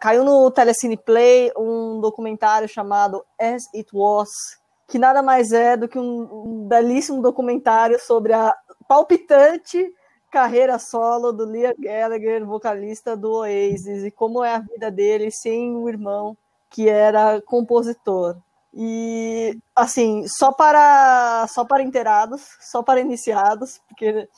caiu 0.00 0.24
no 0.24 0.50
Telecine 0.50 0.96
Play 0.96 1.52
um 1.56 2.00
documentário 2.00 2.68
chamado 2.68 3.24
As 3.40 3.72
It 3.72 3.90
Was, 3.94 4.28
que 4.88 4.98
nada 4.98 5.22
mais 5.22 5.52
é 5.52 5.76
do 5.76 5.86
que 5.86 6.00
um, 6.00 6.28
um 6.46 6.66
belíssimo 6.66 7.22
documentário 7.22 8.00
sobre 8.00 8.32
a 8.32 8.52
palpitante 8.88 9.94
carreira 10.30 10.78
solo 10.78 11.32
do 11.32 11.44
Liam 11.44 11.74
Gallagher, 11.78 12.44
vocalista 12.44 13.16
do 13.16 13.32
Oasis, 13.32 14.04
e 14.04 14.10
como 14.10 14.44
é 14.44 14.54
a 14.54 14.60
vida 14.60 14.90
dele 14.90 15.30
sem 15.30 15.76
o 15.76 15.88
irmão 15.88 16.36
que 16.70 16.88
era 16.88 17.40
compositor. 17.40 18.36
E 18.72 19.58
assim, 19.74 20.26
só 20.28 20.52
para 20.52 21.46
só 21.48 21.64
para 21.64 21.82
inteirados, 21.82 22.42
só 22.60 22.82
para 22.82 23.00
iniciados, 23.00 23.80
porque 23.88 24.28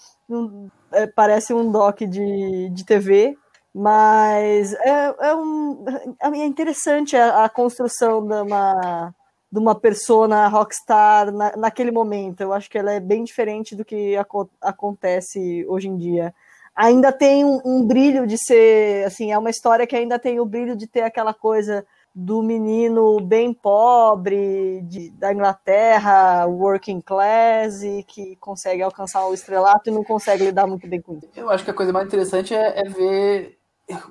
é, 0.93 1.07
parece 1.09 1.53
um 1.53 1.71
doc 1.71 1.99
de, 2.01 2.71
de 2.71 2.85
TV, 2.85 3.37
mas 3.75 4.73
é, 4.75 5.15
é, 5.21 5.35
um, 5.35 5.85
é 6.23 6.45
interessante 6.45 7.17
a, 7.17 7.45
a 7.45 7.49
construção 7.49 8.27
de 8.27 8.35
uma, 8.35 9.15
de 9.51 9.59
uma 9.59 9.75
persona 9.75 10.47
rockstar 10.49 11.33
na, 11.33 11.57
naquele 11.57 11.91
momento. 11.91 12.41
Eu 12.41 12.53
acho 12.53 12.71
que 12.71 12.79
ela 12.79 12.93
é 12.93 13.01
bem 13.01 13.25
diferente 13.25 13.75
do 13.75 13.85
que 13.85 14.17
aco 14.17 14.49
acontece 14.61 15.67
hoje 15.69 15.89
em 15.89 15.97
dia. 15.97 16.35
Ainda 16.75 17.13
tem 17.13 17.45
um, 17.45 17.61
um, 17.65 17.87
brilho 17.87 18.27
de 18.27 18.39
ser, 18.39 19.05
assim, 19.05 19.33
é 19.33 19.39
uma 19.39 19.51
história 19.51 19.87
que 19.87 19.97
ainda 19.97 20.19
tem 20.19 20.39
o 20.39 20.47
brilho 20.47 20.77
de 20.77 20.87
ter 20.87 21.03
aquela 21.03 21.35
coisa 21.35 21.85
do 22.15 22.43
menino 22.43 23.21
bem 23.21 23.53
pobre 23.53 24.81
de, 24.83 25.11
da 25.11 25.33
Inglaterra, 25.33 26.47
working 26.47 27.01
class, 27.01 27.83
e 27.83 28.03
que 28.05 28.37
consegue 28.37 28.83
alcançar 28.83 29.27
o 29.27 29.35
estrelato 29.35 29.91
e 29.91 29.93
não 29.93 30.03
consegue 30.03 30.45
lidar 30.45 30.67
muito 30.67 30.89
bem 30.89 31.01
com 31.01 31.19
isso. 31.19 31.29
Eu 31.37 31.51
acho 31.51 31.65
que 31.65 31.71
a 31.71 31.75
coisa 31.75 31.93
mais 31.93 32.07
interessante 32.07 32.55
é, 32.55 32.81
é 32.81 32.89
ver 32.89 33.59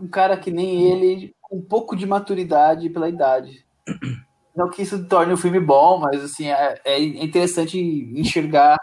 um 0.01 0.07
cara 0.07 0.37
que 0.37 0.51
nem 0.51 0.91
ele, 0.91 1.35
um 1.51 1.61
pouco 1.61 1.95
de 1.95 2.05
maturidade 2.05 2.89
pela 2.89 3.09
idade. 3.09 3.65
Não 4.55 4.69
que 4.69 4.81
isso 4.81 5.05
torne 5.05 5.33
o 5.33 5.37
filme 5.37 5.59
bom, 5.59 5.99
mas 5.99 6.23
assim, 6.23 6.47
é, 6.47 6.81
é 6.83 7.03
interessante 7.03 7.79
enxergar 7.79 8.77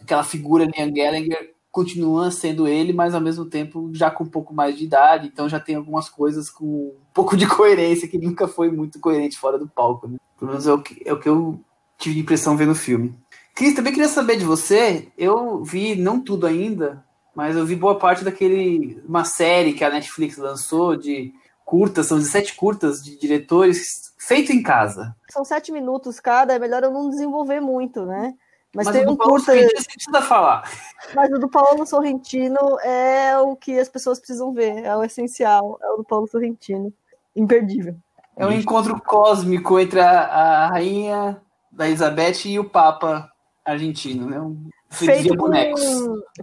aquela 0.00 0.24
figura 0.24 0.68
Ian 0.76 0.92
Gallagher 0.92 1.54
continua 1.70 2.30
sendo 2.30 2.66
ele, 2.66 2.94
mas 2.94 3.14
ao 3.14 3.20
mesmo 3.20 3.44
tempo 3.44 3.90
já 3.92 4.10
com 4.10 4.24
um 4.24 4.28
pouco 4.28 4.54
mais 4.54 4.78
de 4.78 4.84
idade, 4.84 5.28
então 5.28 5.46
já 5.46 5.60
tem 5.60 5.74
algumas 5.74 6.08
coisas 6.08 6.48
com 6.48 6.64
um 6.64 7.12
pouco 7.12 7.36
de 7.36 7.46
coerência 7.46 8.08
que 8.08 8.18
nunca 8.18 8.48
foi 8.48 8.70
muito 8.70 8.98
coerente 8.98 9.38
fora 9.38 9.58
do 9.58 9.68
palco, 9.68 10.08
né? 10.08 10.16
Pelo 10.38 10.52
menos 10.52 10.66
é 10.66 10.72
o 10.72 10.80
que, 10.80 11.02
é 11.04 11.12
o 11.12 11.20
que 11.20 11.28
eu 11.28 11.60
tive 11.98 12.14
de 12.14 12.20
impressão 12.22 12.56
vendo 12.56 12.72
o 12.72 12.74
filme. 12.74 13.14
Cris, 13.54 13.74
também 13.74 13.92
queria 13.92 14.08
saber 14.08 14.36
de 14.36 14.44
você, 14.44 15.08
eu 15.18 15.62
vi 15.62 15.94
não 15.94 16.18
tudo 16.20 16.46
ainda, 16.46 17.04
mas 17.34 17.56
eu 17.56 17.66
vi 17.66 17.76
boa 17.76 17.98
parte 17.98 18.24
daquele 18.24 19.02
uma 19.06 19.24
série 19.24 19.74
que 19.74 19.84
a 19.84 19.90
Netflix 19.90 20.38
lançou 20.38 20.96
de 20.96 21.34
curtas, 21.62 22.06
são 22.06 22.16
17 22.16 22.54
curtas 22.54 23.02
de 23.02 23.18
diretores 23.18 24.05
feito 24.26 24.52
em 24.52 24.62
casa. 24.62 25.14
São 25.30 25.44
sete 25.44 25.70
minutos 25.70 26.18
cada, 26.18 26.54
é 26.54 26.58
melhor 26.58 26.82
eu 26.82 26.90
não 26.90 27.08
desenvolver 27.08 27.60
muito, 27.60 28.04
né? 28.04 28.34
Mas, 28.74 28.86
Mas 28.86 28.96
tem 28.96 29.08
um 29.08 29.16
curta. 29.16 29.52
Precisa 29.52 30.20
falar. 30.20 30.70
Mas 31.14 31.30
o 31.30 31.38
do 31.38 31.48
Paulo 31.48 31.86
Sorrentino 31.86 32.78
é 32.80 33.38
o 33.38 33.56
que 33.56 33.78
as 33.78 33.88
pessoas 33.88 34.18
precisam 34.18 34.52
ver, 34.52 34.84
é 34.84 34.94
o 34.94 35.04
essencial, 35.04 35.78
é 35.80 35.90
o 35.92 35.96
do 35.98 36.04
Paulo 36.04 36.26
Sorrentino. 36.26 36.92
Imperdível. 37.34 37.96
É 38.36 38.44
um 38.44 38.52
encontro 38.52 39.00
cósmico 39.00 39.78
entre 39.78 40.00
a, 40.00 40.20
a 40.20 40.66
rainha 40.68 41.40
da 41.72 41.86
Elizabeth 41.86 42.46
e 42.46 42.58
o 42.58 42.68
Papa 42.68 43.30
argentino, 43.64 44.26
né? 44.26 44.40
Um, 44.40 44.68
feito 44.90 45.36
com, 45.36 45.50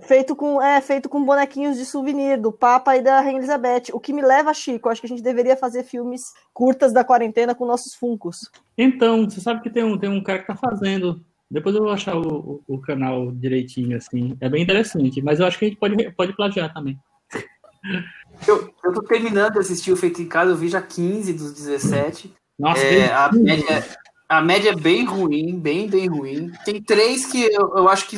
feito 0.01 0.35
com 0.35 0.61
é 0.61 0.81
feito 0.81 1.09
com 1.09 1.23
bonequinhos 1.23 1.77
de 1.77 1.85
souvenir 1.85 2.39
do 2.39 2.51
Papa 2.51 2.95
e 2.95 3.01
da 3.01 3.21
Rainha 3.21 3.39
Elizabeth. 3.39 3.91
O 3.93 3.99
que 3.99 4.13
me 4.13 4.21
leva, 4.21 4.53
Chico, 4.53 4.89
acho 4.89 5.01
que 5.01 5.07
a 5.07 5.09
gente 5.09 5.23
deveria 5.23 5.57
fazer 5.57 5.83
filmes 5.83 6.33
curtas 6.53 6.93
da 6.93 7.03
quarentena 7.03 7.55
com 7.55 7.65
nossos 7.65 7.95
funcos. 7.95 8.49
Então, 8.77 9.29
você 9.29 9.41
sabe 9.41 9.61
que 9.61 9.69
tem 9.69 9.83
um, 9.83 9.97
tem 9.97 10.09
um 10.09 10.23
cara 10.23 10.39
que 10.39 10.47
tá 10.47 10.55
fazendo 10.55 11.23
Depois 11.49 11.75
eu 11.75 11.83
vou 11.83 11.91
achar 11.91 12.15
o, 12.15 12.61
o, 12.67 12.75
o, 12.75 12.81
canal 12.81 13.31
direitinho, 13.31 13.97
assim. 13.97 14.35
É 14.41 14.49
bem 14.49 14.63
interessante, 14.63 15.21
mas 15.21 15.39
eu 15.39 15.45
acho 15.45 15.57
que 15.59 15.65
a 15.65 15.67
gente 15.67 15.79
pode, 15.79 16.11
pode 16.11 16.35
plagiar 16.35 16.73
também. 16.73 16.97
Eu, 18.47 18.73
eu 18.83 18.93
tô 18.93 19.03
terminando 19.03 19.53
de 19.53 19.59
assistir 19.59 19.91
o 19.91 19.97
Feito 19.97 20.21
em 20.21 20.27
Casa, 20.27 20.51
eu 20.51 20.55
vi 20.55 20.69
já 20.69 20.81
15 20.81 21.33
dos 21.33 21.53
17. 21.53 22.33
Nossa, 22.57 22.81
é, 22.81 23.11
a, 23.11 23.31
média, 23.31 23.83
a 24.37 24.41
média 24.41 24.71
é 24.71 24.75
bem 24.75 25.05
ruim, 25.05 25.59
bem, 25.59 25.89
bem 25.89 26.07
ruim. 26.07 26.51
Tem 26.65 26.81
três 26.81 27.25
que 27.25 27.43
eu, 27.43 27.77
eu 27.77 27.89
acho 27.89 28.07
que, 28.07 28.17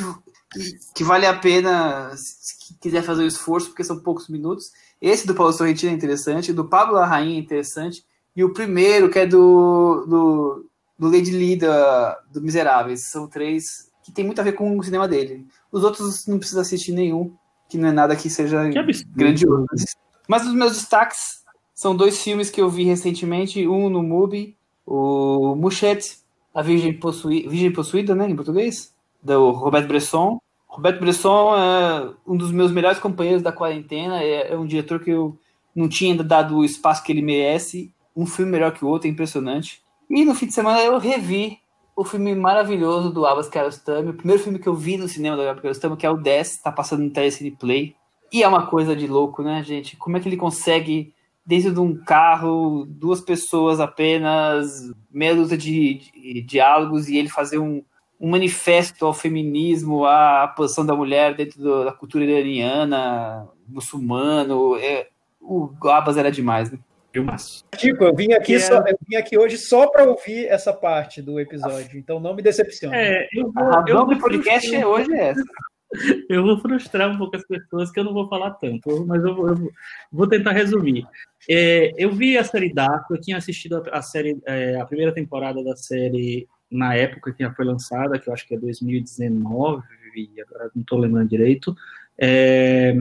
que, 0.52 0.72
que, 0.96 1.04
vale 1.04 1.26
a 1.26 1.38
pena 1.38 2.12
se 2.16 2.78
quiser 2.80 3.04
fazer 3.04 3.24
o 3.24 3.28
esforço, 3.28 3.68
porque 3.68 3.84
são 3.84 4.00
poucos 4.00 4.30
minutos. 4.30 4.72
Esse 5.02 5.28
do 5.28 5.36
Paulo 5.36 5.54
Sorrentino 5.54 5.92
é 5.92 5.96
interessante, 5.96 6.54
do 6.54 6.66
Pablo 6.66 6.96
Larraín 6.96 7.36
é 7.36 7.40
interessante, 7.40 8.06
e 8.36 8.44
o 8.44 8.54
primeiro, 8.54 9.10
que 9.10 9.20
é 9.20 9.26
do, 9.26 10.06
do, 10.08 10.70
do 10.98 11.10
Lady 11.10 11.32
Lee 11.32 11.58
da, 11.58 12.20
do 12.32 12.42
Miseráveis. 12.42 13.02
São 13.02 13.28
três 13.28 13.92
que 14.04 14.12
tem 14.12 14.26
muito 14.26 14.40
a 14.40 14.44
ver 14.44 14.54
com 14.54 14.78
o 14.78 14.84
cinema 14.84 15.08
dele. 15.08 15.46
Os 15.72 15.84
outros 15.84 16.28
não 16.28 16.38
precisa 16.38 16.62
assistir 16.62 16.92
nenhum, 16.92 17.36
que 17.70 17.78
não 17.78 17.90
é 17.90 17.92
nada 17.92 18.16
que 18.16 18.30
seja 18.30 18.70
que 18.70 19.04
grandioso. 19.16 19.66
Mas 20.28 20.46
os 20.46 20.54
meus 20.54 20.74
destaques 20.74 21.44
são 21.74 21.96
dois 21.96 22.22
filmes 22.22 22.50
que 22.50 22.62
eu 22.62 22.70
vi 22.70 22.84
recentemente, 22.84 23.68
um 23.68 23.90
no 23.90 24.02
MUBI, 24.02 24.58
o 24.86 25.56
Mouchette, 25.56 26.18
A 26.54 26.62
Virgem, 26.62 26.94
Possui... 26.94 27.48
Virgem 27.48 27.72
Possuída, 27.72 28.14
né, 28.14 28.30
em 28.30 28.36
português, 28.36 28.94
do 29.22 29.52
Roberto 29.52 29.88
Bresson. 29.88 30.40
Roberto 30.68 31.00
Bresson 31.00 31.56
é 31.56 32.10
um 32.28 32.36
dos 32.36 32.52
meus 32.52 32.72
melhores 32.72 33.00
companheiros 33.00 33.42
da 33.42 33.52
quarentena, 33.52 34.22
é, 34.22 34.52
é 34.54 34.58
um 34.58 34.66
diretor 34.66 35.00
que 35.00 35.12
eu 35.12 35.38
não 35.76 35.90
tinha 35.90 36.12
ainda 36.12 36.24
dado 36.24 36.58
o 36.58 36.66
espaço 36.66 37.04
que 37.04 37.12
ele 37.12 37.22
merece, 37.22 37.92
um 38.16 38.26
filme 38.26 38.52
melhor 38.52 38.72
que 38.72 38.86
o 38.86 38.88
outro, 38.88 39.08
é 39.08 39.12
impressionante. 39.12 39.82
E 40.10 40.24
no 40.24 40.36
fim 40.36 40.46
de 40.46 40.54
semana 40.54 40.80
eu 40.82 40.98
revi 40.98 41.60
o 41.96 42.04
filme 42.04 42.36
maravilhoso 42.36 43.10
do 43.10 43.26
Abbas 43.26 43.50
Kiarostami, 43.50 44.10
o 44.10 44.14
primeiro 44.14 44.42
filme 44.42 44.60
que 44.60 44.68
eu 44.68 44.76
vi 44.76 44.98
no 44.98 45.08
cinema 45.08 45.36
do 45.36 45.44
Abbas 45.44 45.62
Kiarostami, 45.62 45.98
que 45.98 46.06
é 46.06 46.10
o 46.10 46.18
10, 46.18 46.58
tá 46.58 46.72
passando 46.72 47.04
no 47.04 47.10
Telecine 47.10 47.52
Play. 47.52 47.96
E 48.32 48.44
é 48.44 48.48
uma 48.48 48.68
coisa 48.68 48.96
de 48.96 49.08
louco, 49.08 49.42
né, 49.42 49.64
gente? 49.64 49.96
Como 49.96 50.18
é 50.18 50.20
que 50.20 50.28
ele 50.28 50.36
consegue, 50.36 51.14
dentro 51.46 51.74
de 51.74 51.80
um 51.80 51.96
carro, 51.96 52.86
duas 52.88 53.22
pessoas 53.22 53.80
apenas, 53.80 54.92
meia 55.12 55.36
dúzia 55.36 55.58
de, 55.58 56.12
de, 56.12 56.42
diálogos, 56.42 57.08
e 57.08 57.18
ele 57.18 57.30
fazer 57.30 57.60
um, 57.60 57.84
um 58.20 58.30
manifesto 58.30 59.06
ao 59.06 59.14
feminismo, 59.14 60.06
à 60.06 60.48
posição 60.48 60.86
da 60.86 60.96
mulher 60.96 61.36
dentro 61.36 61.62
do, 61.62 61.86
da 61.86 61.92
cultura 61.92 62.24
iraniana, 62.24 63.48
muçulmano. 63.68 64.76
É, 64.78 65.08
o 65.40 65.70
Abbas 65.84 66.18
era 66.18 66.32
demais, 66.32 66.72
né? 66.72 66.80
Filmaço. 67.14 67.64
Tipo, 67.78 68.04
eu 68.04 68.16
vim 68.16 68.34
aqui, 68.34 68.56
é... 68.56 68.60
só, 68.60 68.80
eu 68.80 68.98
vim 69.08 69.16
aqui 69.16 69.38
hoje 69.38 69.58
só 69.58 69.88
para 69.88 70.04
ouvir 70.04 70.48
essa 70.48 70.74
parte 70.74 71.22
do 71.22 71.40
episódio, 71.40 71.98
então 71.98 72.20
não 72.20 72.36
me 72.36 72.42
decepcione. 72.42 72.94
É, 72.94 73.28
eu 73.34 73.52
vou, 73.54 73.64
a 73.64 73.82
razão 73.82 74.06
do 74.06 74.20
podcast 74.20 74.68
frustrar... 74.68 74.88
hoje 74.88 75.14
é 75.14 75.30
essa. 75.30 75.44
Eu 76.30 76.44
vou 76.44 76.58
frustrar 76.60 77.12
um 77.12 77.18
pouco 77.18 77.36
as 77.36 77.46
pessoas 77.46 77.92
que 77.92 78.00
eu 78.00 78.04
não 78.04 78.14
vou 78.14 78.28
falar 78.28 78.52
tanto, 78.52 79.06
mas 79.06 79.24
eu 79.24 79.36
vou, 79.36 79.50
eu 79.50 79.72
vou 80.12 80.28
tentar 80.28 80.52
resumir. 80.52 81.06
É, 81.50 81.92
eu 81.98 82.12
vi 82.12 82.38
a 82.38 82.44
série 82.44 82.74
Dark, 82.74 83.10
eu 83.10 83.22
tinha 83.22 83.38
assistido 83.38 83.82
a, 83.92 84.02
série, 84.02 84.38
é, 84.46 84.80
a 84.82 84.86
primeira 84.86 85.14
temporada 85.14 85.64
da 85.64 85.76
série 85.76 86.48
na 86.70 86.96
época 86.96 87.32
que 87.32 87.48
foi 87.52 87.66
lançada, 87.66 88.18
que 88.20 88.28
eu 88.28 88.34
acho 88.34 88.48
que 88.48 88.56
é 88.56 88.60
2019, 88.60 89.84
agora 90.42 90.72
não 90.74 90.82
estou 90.82 91.00
lembrando 91.00 91.30
direito. 91.30 91.76
É, 92.18 92.96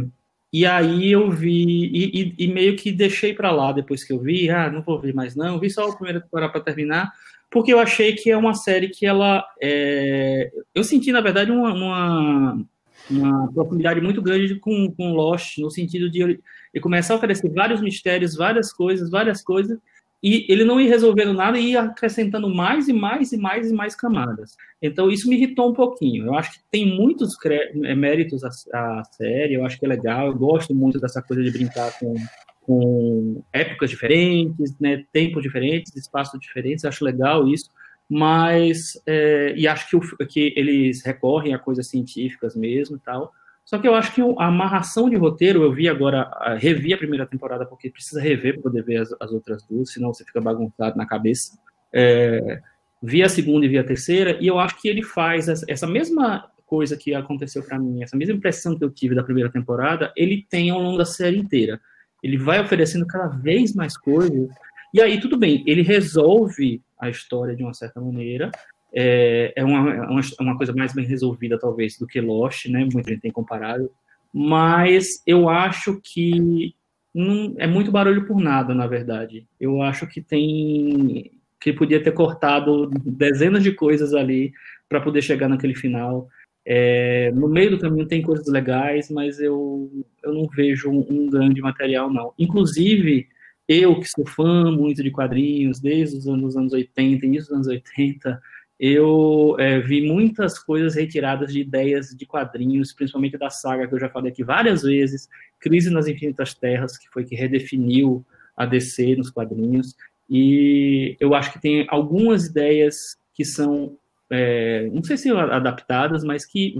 e 0.52 0.64
aí 0.66 1.10
eu 1.10 1.30
vi, 1.30 1.64
e, 1.64 2.22
e, 2.22 2.34
e 2.44 2.48
meio 2.48 2.76
que 2.76 2.92
deixei 2.92 3.34
para 3.34 3.50
lá 3.50 3.72
depois 3.72 4.04
que 4.04 4.12
eu 4.12 4.20
vi, 4.20 4.48
ah, 4.50 4.70
não 4.70 4.82
vou 4.82 5.00
ver 5.00 5.14
mais 5.14 5.34
não, 5.34 5.58
vi 5.58 5.68
só 5.68 5.88
a 5.88 5.96
primeira 5.96 6.20
temporada 6.20 6.52
para 6.52 6.60
terminar, 6.60 7.12
porque 7.50 7.72
eu 7.72 7.80
achei 7.80 8.14
que 8.14 8.30
é 8.30 8.36
uma 8.36 8.54
série 8.54 8.88
que 8.88 9.06
ela, 9.06 9.44
é... 9.60 10.52
eu 10.74 10.84
senti 10.84 11.10
na 11.10 11.20
verdade 11.20 11.50
uma, 11.50 11.72
uma, 11.72 12.64
uma 13.10 13.52
profundidade 13.52 14.00
muito 14.00 14.22
grande 14.22 14.54
com, 14.56 14.90
com 14.92 15.12
Lost, 15.12 15.58
no 15.58 15.70
sentido 15.70 16.10
de 16.10 16.22
ele 16.22 16.40
começar 16.80 17.14
a 17.14 17.16
oferecer 17.16 17.50
vários 17.50 17.80
mistérios, 17.80 18.34
várias 18.34 18.72
coisas, 18.72 19.10
várias 19.10 19.42
coisas, 19.42 19.78
e 20.22 20.46
ele 20.48 20.64
não 20.64 20.80
ia 20.80 20.88
resolvendo 20.88 21.34
nada 21.34 21.58
e 21.58 21.72
ia 21.72 21.82
acrescentando 21.82 22.48
mais 22.48 22.88
e 22.88 22.94
mais 22.94 23.30
e 23.32 23.36
mais 23.36 23.70
e 23.70 23.74
mais 23.74 23.94
camadas. 23.94 24.56
Então 24.80 25.10
isso 25.10 25.28
me 25.28 25.36
irritou 25.36 25.70
um 25.70 25.74
pouquinho. 25.74 26.24
Eu 26.24 26.34
acho 26.34 26.52
que 26.54 26.60
tem 26.70 26.96
muitos 26.96 27.36
é, 27.44 27.94
méritos 27.94 28.42
a, 28.42 28.48
a, 28.72 29.04
série, 29.04 29.52
eu 29.52 29.66
acho 29.66 29.78
que 29.78 29.84
é 29.84 29.88
legal, 29.88 30.28
eu 30.28 30.34
gosto 30.34 30.74
muito 30.74 30.98
dessa 30.98 31.20
coisa 31.20 31.42
de 31.42 31.50
brincar 31.50 31.92
com, 31.98 32.14
com 32.62 33.42
épocas 33.52 33.90
diferentes, 33.90 34.74
né, 34.80 35.04
tempos 35.12 35.42
diferentes, 35.42 35.94
espaços 35.94 36.40
diferentes, 36.40 36.86
acho 36.86 37.04
legal 37.04 37.46
isso, 37.46 37.68
mas 38.08 39.00
é, 39.06 39.54
e 39.56 39.66
acho 39.66 39.88
que, 39.88 39.96
o, 39.96 40.00
que 40.26 40.52
eles 40.56 41.02
recorrem 41.04 41.54
a 41.54 41.58
coisas 41.58 41.88
científicas 41.88 42.54
mesmo 42.54 42.96
e 42.96 43.00
tal, 43.00 43.32
só 43.64 43.78
que 43.78 43.88
eu 43.88 43.94
acho 43.94 44.14
que 44.14 44.20
a 44.20 44.46
amarração 44.46 45.08
de 45.08 45.16
roteiro, 45.16 45.62
eu 45.62 45.72
vi 45.72 45.88
agora, 45.88 46.30
revi 46.58 46.92
a 46.92 46.98
primeira 46.98 47.26
temporada, 47.26 47.64
porque 47.64 47.90
precisa 47.90 48.20
rever 48.20 48.54
para 48.54 48.64
poder 48.64 48.84
ver 48.84 48.98
as, 48.98 49.14
as, 49.18 49.32
outras 49.32 49.62
duas, 49.66 49.90
senão 49.90 50.12
você 50.12 50.22
fica 50.22 50.40
bagunçado 50.40 50.98
na 50.98 51.06
cabeça. 51.06 51.58
É, 51.90 52.60
vi 53.02 53.22
a 53.22 53.28
segunda 53.28 53.64
e 53.64 53.68
vi 53.68 53.78
a 53.78 53.84
terceira, 53.84 54.36
e 54.38 54.46
eu 54.46 54.58
acho 54.58 54.80
que 54.80 54.88
ele 54.88 55.02
faz 55.02 55.48
essa, 55.48 55.64
essa 55.66 55.86
mesma 55.86 56.50
coisa 56.66 56.96
que 56.96 57.14
aconteceu 57.14 57.62
para 57.62 57.78
mim, 57.78 58.02
essa 58.02 58.16
mesma 58.16 58.34
impressão 58.34 58.76
que 58.76 58.84
eu 58.84 58.90
tive 58.90 59.14
da 59.14 59.22
primeira 59.22 59.50
temporada, 59.50 60.12
ele 60.14 60.46
tem 60.48 60.70
ao 60.70 60.80
longo 60.80 60.98
da 60.98 61.04
série 61.06 61.38
inteira. 61.38 61.80
Ele 62.22 62.36
vai 62.36 62.60
oferecendo 62.60 63.06
cada 63.06 63.28
vez 63.28 63.74
mais 63.74 63.96
coisas, 63.96 64.48
e 64.94 65.02
aí 65.02 65.20
tudo 65.20 65.36
bem, 65.36 65.62
ele 65.66 65.82
resolve 65.82 66.80
a 66.98 67.10
história 67.10 67.54
de 67.54 67.62
uma 67.62 67.74
certa 67.74 68.00
maneira, 68.00 68.50
é, 68.94 69.52
é, 69.56 69.64
uma, 69.64 69.92
é 69.92 70.00
uma, 70.02 70.20
uma, 70.40 70.56
coisa 70.56 70.72
mais 70.72 70.94
bem 70.94 71.04
resolvida, 71.04 71.58
talvez, 71.58 71.98
do 71.98 72.06
que 72.06 72.20
Lost, 72.20 72.66
né? 72.66 72.88
Muita 72.92 73.10
gente 73.10 73.22
tem 73.22 73.32
comparado. 73.32 73.90
Mas 74.32 75.20
eu 75.26 75.48
acho 75.48 76.00
que 76.00 76.74
não, 77.12 77.54
é 77.58 77.66
muito 77.66 77.90
barulho 77.90 78.24
por 78.24 78.40
nada, 78.40 78.72
na 78.72 78.86
verdade. 78.86 79.46
Eu 79.60 79.82
acho 79.82 80.06
que 80.06 80.20
tem. 80.20 81.32
que 81.60 81.72
podia 81.72 82.02
ter 82.02 82.12
cortado 82.12 82.88
dezenas 83.04 83.64
de 83.64 83.72
coisas 83.72 84.14
ali 84.14 84.52
para 84.88 85.00
poder 85.00 85.22
chegar 85.22 85.48
naquele 85.48 85.74
final. 85.74 86.28
É, 86.64 87.32
no 87.32 87.48
meio 87.48 87.72
do 87.72 87.78
caminho 87.78 88.06
tem 88.06 88.22
coisas 88.22 88.46
legais, 88.46 89.10
mas 89.10 89.38
eu, 89.40 89.90
eu 90.22 90.32
não 90.32 90.46
vejo 90.48 90.88
um, 90.88 91.04
um 91.10 91.26
grande 91.28 91.60
material, 91.60 92.12
não. 92.12 92.32
Inclusive, 92.38 93.28
eu 93.68 93.98
que 93.98 94.08
sou 94.08 94.26
fã 94.26 94.70
muito 94.70 95.02
de 95.02 95.10
quadrinhos, 95.10 95.80
desde 95.80 96.18
os 96.18 96.28
anos, 96.28 96.56
anos 96.56 96.72
80, 96.72 97.24
início 97.24 97.48
dos 97.48 97.56
anos 97.56 97.66
80, 97.66 98.40
eu 98.78 99.56
é, 99.58 99.80
vi 99.80 100.06
muitas 100.06 100.58
coisas 100.58 100.94
retiradas 100.94 101.52
de 101.52 101.60
ideias 101.60 102.10
de 102.10 102.26
quadrinhos, 102.26 102.92
principalmente 102.92 103.38
da 103.38 103.48
saga 103.48 103.86
que 103.86 103.94
eu 103.94 104.00
já 104.00 104.08
falei 104.08 104.32
aqui 104.32 104.42
várias 104.42 104.82
vezes, 104.82 105.28
Crise 105.60 105.90
nas 105.90 106.06
Infinitas 106.06 106.54
Terras, 106.54 106.98
que 106.98 107.08
foi 107.08 107.24
que 107.24 107.34
redefiniu 107.34 108.24
a 108.56 108.66
DC 108.66 109.16
nos 109.16 109.30
quadrinhos, 109.30 109.94
e 110.28 111.16
eu 111.20 111.34
acho 111.34 111.52
que 111.52 111.60
tem 111.60 111.86
algumas 111.88 112.46
ideias 112.46 113.16
que 113.34 113.44
são, 113.44 113.96
é, 114.30 114.88
não 114.92 115.02
sei 115.02 115.16
se 115.16 115.30
adaptadas, 115.30 116.24
mas 116.24 116.44
que 116.44 116.76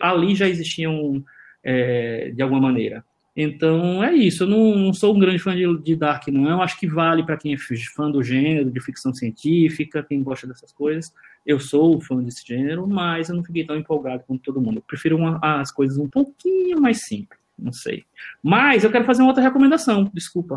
ali 0.00 0.34
já 0.34 0.48
existiam 0.48 1.24
é, 1.62 2.30
de 2.34 2.42
alguma 2.42 2.60
maneira. 2.60 3.04
Então 3.36 4.02
é 4.02 4.14
isso. 4.14 4.44
Eu 4.44 4.48
não, 4.48 4.74
não 4.76 4.94
sou 4.94 5.14
um 5.14 5.18
grande 5.18 5.38
fã 5.38 5.54
de, 5.54 5.78
de, 5.82 5.94
Dark, 5.94 6.26
não. 6.28 6.48
Eu 6.48 6.62
acho 6.62 6.80
que 6.80 6.86
vale 6.86 7.22
para 7.22 7.36
quem 7.36 7.52
é 7.52 7.56
fã 7.94 8.10
do 8.10 8.22
gênero, 8.22 8.70
de 8.70 8.80
ficção 8.80 9.12
científica, 9.12 10.02
quem 10.02 10.22
gosta 10.22 10.46
dessas 10.46 10.72
coisas. 10.72 11.12
Eu 11.44 11.60
sou 11.60 12.00
fã 12.00 12.22
desse 12.22 12.46
gênero, 12.46 12.88
mas 12.88 13.28
eu 13.28 13.36
não 13.36 13.44
fiquei 13.44 13.64
tão 13.64 13.76
empolgado 13.76 14.24
quanto 14.26 14.42
todo 14.42 14.60
mundo. 14.60 14.78
Eu 14.78 14.82
prefiro 14.82 15.16
uma, 15.16 15.38
as 15.42 15.70
coisas 15.70 15.98
um 15.98 16.08
pouquinho 16.08 16.80
mais 16.80 17.04
simples. 17.04 17.38
Não 17.58 17.72
sei. 17.72 18.04
Mas 18.42 18.84
eu 18.84 18.90
quero 18.90 19.04
fazer 19.04 19.22
uma 19.22 19.28
outra 19.28 19.42
recomendação. 19.42 20.10
Desculpa. 20.14 20.56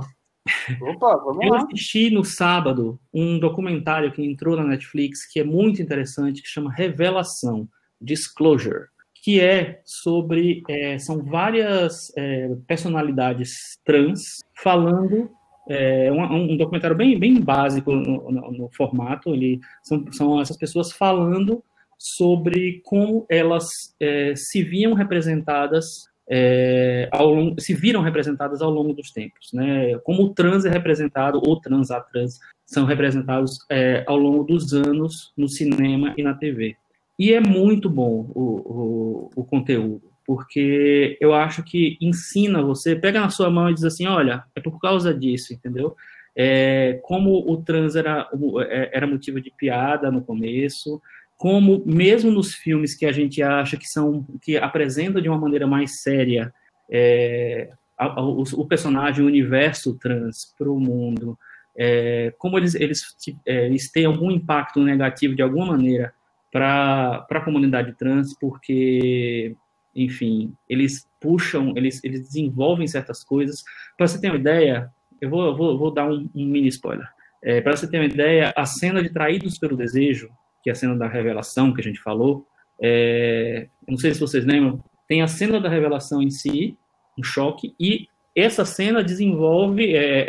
Opa, 0.82 1.18
vamos 1.18 1.46
eu 1.46 1.52
lá. 1.52 1.64
assisti 1.64 2.10
no 2.10 2.24
sábado 2.24 3.00
um 3.14 3.38
documentário 3.38 4.12
que 4.12 4.24
entrou 4.24 4.56
na 4.56 4.64
Netflix 4.64 5.26
que 5.26 5.40
é 5.40 5.44
muito 5.44 5.82
interessante, 5.82 6.42
que 6.42 6.48
chama 6.48 6.72
Revelação 6.72 7.68
Disclosure 8.02 8.88
que 9.24 9.40
é 9.40 9.82
sobre 9.86 10.64
é, 10.70 10.98
são 10.98 11.24
várias 11.24 12.12
é, 12.18 12.56
personalidades 12.68 13.78
trans 13.84 14.40
falando 14.56 15.30
é 15.70 16.12
um, 16.12 16.54
um, 16.54 16.58
documentário 16.58 16.98
bem, 16.98 17.18
bem 17.20 17.40
básico 17.40 17.94
no, 17.94 18.32
no, 18.32 18.52
no, 18.52 18.70
formato. 18.76 19.36
Ele, 19.36 19.60
são, 19.84 20.04
são 20.12 20.42
essas 20.42 20.58
pessoas 20.58 20.92
falando 20.92 21.64
sobre 21.96 22.82
como 22.86 23.24
elas 23.30 23.94
é, 24.00 24.34
se 24.36 24.64
viam 24.64 24.96
representadas 24.96 26.10
é, 26.28 27.08
ao 27.12 27.34
longo, 27.34 27.62
se 27.62 27.74
viram 27.76 28.02
representadas 28.02 28.62
ao 28.62 28.72
longo 28.72 28.94
dos 28.94 29.12
tempos, 29.12 29.52
né? 29.54 29.98
Como 30.04 30.24
o 30.24 30.34
trans 30.34 30.66
é 30.66 30.70
representado 30.70 31.40
ou 31.46 31.60
trans 31.60 31.92
a 31.92 32.00
trans 32.00 32.40
são 32.66 32.86
representados 32.86 33.60
é, 33.70 34.04
ao 34.08 34.18
longo 34.18 34.44
dos 34.44 34.74
anos 34.74 35.32
no 35.38 35.48
cinema 35.48 36.14
e 36.18 36.24
na 36.24 36.34
TV. 36.34 36.76
E 37.20 37.34
é 37.34 37.42
muito 37.42 37.90
bom 37.90 38.32
o, 38.34 38.42
o, 38.42 39.30
o, 39.36 39.44
conteúdo, 39.44 40.10
porque 40.26 41.18
eu 41.20 41.34
acho 41.34 41.62
que 41.64 41.98
ensina 42.00 42.64
você, 42.64 42.96
pega 42.96 43.20
na 43.20 43.30
sua 43.30 43.50
mão 43.50 43.70
e 43.70 43.74
diz 43.74 43.84
assim, 43.84 44.08
olha, 44.08 44.46
é 44.56 44.62
por 44.62 44.80
causa 44.80 45.14
disso, 45.14 45.54
entendeu? 45.54 45.98
É, 46.34 46.98
como 47.04 47.52
o 47.52 47.58
trans 47.58 47.98
era, 47.98 48.26
é, 48.70 48.92
era 48.94 49.06
motivo 49.06 49.42
de 49.42 49.52
piada 49.52 50.10
no 50.10 50.22
começo, 50.22 51.02
como 51.38 51.84
mesmo 51.86 52.32
nos 52.32 52.54
filmes 52.54 52.96
que 52.96 53.06
a 53.06 53.12
gente 53.12 53.44
acha 53.44 53.76
que 53.76 53.88
são 53.88 54.26
que 54.42 54.56
apresentam 54.58 55.22
de 55.22 55.28
uma 55.28 55.38
maneira 55.38 55.68
mais 55.68 56.02
séria 56.02 56.54
é, 56.90 57.70
a, 57.98 58.06
a, 58.06 58.24
o, 58.24 58.44
o, 58.44 58.66
personagem, 58.66 59.24
o 59.24 59.28
universo 59.28 59.98
trans 60.00 60.54
para 60.58 60.72
o 60.72 60.80
mundo, 60.80 61.38
é, 61.78 62.34
como 62.38 62.58
eles, 62.58 62.76
eles, 62.76 63.02
é, 63.46 63.66
eles 63.66 63.92
têm 63.92 64.06
algum 64.06 64.32
impacto 64.32 64.82
negativo 64.82 65.36
de 65.36 65.42
alguma 65.42 65.66
maneira 65.68 66.14
para 66.52 67.26
a 67.30 67.42
comunidade 67.42 67.94
trans, 67.94 68.36
porque, 68.40 69.56
enfim, 69.96 70.54
eles 70.68 71.08
puxam, 71.20 71.74
eles, 71.76 72.04
eles 72.04 72.22
desenvolvem 72.22 72.88
certas 72.88 73.24
coisas. 73.24 73.64
Para 73.98 74.08
você 74.08 74.20
ter 74.20 74.30
uma 74.30 74.40
ideia, 74.40 74.90
eu 75.22 75.30
vou, 75.30 75.56
vou, 75.56 75.78
vou 75.78 75.92
dar 75.92 76.10
um, 76.10 76.30
um 76.34 76.46
mini 76.46 76.68
spoiler. 76.70 77.08
É, 77.42 77.62
para 77.62 77.76
você 77.76 77.90
ter 77.90 77.98
uma 77.98 78.06
ideia, 78.06 78.54
a 78.56 78.66
cena 78.66 79.02
de 79.02 79.10
Traídos 79.10 79.58
pelo 79.58 79.78
Desejo, 79.78 80.30
que 80.64 80.70
é 80.70 80.74
a 80.74 80.76
cena 80.76 80.96
da 80.96 81.08
revelação 81.08 81.74
que 81.74 81.82
a 81.82 81.84
gente 81.84 82.02
falou, 82.02 82.46
é, 82.82 83.68
não 83.88 83.98
sei 83.98 84.14
se 84.14 84.20
vocês 84.20 84.46
lembram, 84.46 84.84
tem 85.08 85.22
a 85.22 85.28
cena 85.28 85.60
da 85.60 85.70
revelação 85.70 86.22
em 86.22 86.30
si, 86.30 86.78
um 87.18 87.24
choque, 87.24 87.74
e 87.80 88.08
essa 88.36 88.64
cena 88.64 89.04
desenvolve, 89.04 89.96
é, 89.96 90.20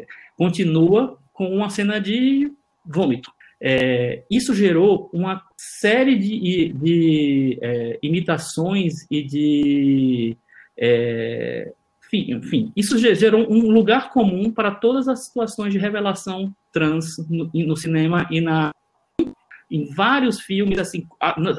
é, 0.00 0.06
continua 0.36 1.18
com 1.32 1.48
uma 1.48 1.70
cena 1.70 2.00
de 2.00 2.52
vômito. 2.84 3.30
É, 3.62 4.22
isso 4.30 4.54
gerou 4.54 5.10
uma 5.12 5.42
série 5.56 6.16
de, 6.16 6.72
de 6.72 7.58
é, 7.60 7.98
imitações 8.02 9.06
e 9.10 9.22
de. 9.22 10.36
É, 10.78 11.72
enfim, 12.06 12.32
enfim, 12.34 12.72
isso 12.74 12.98
gerou 12.98 13.46
um 13.52 13.70
lugar 13.70 14.10
comum 14.10 14.50
para 14.50 14.70
todas 14.70 15.06
as 15.06 15.26
situações 15.26 15.72
de 15.72 15.78
revelação 15.78 16.52
trans 16.72 17.18
no, 17.28 17.50
no 17.52 17.76
cinema 17.76 18.26
e 18.30 18.40
na, 18.40 18.72
em 19.70 19.94
vários 19.94 20.40
filmes, 20.40 20.78
assim, 20.78 21.06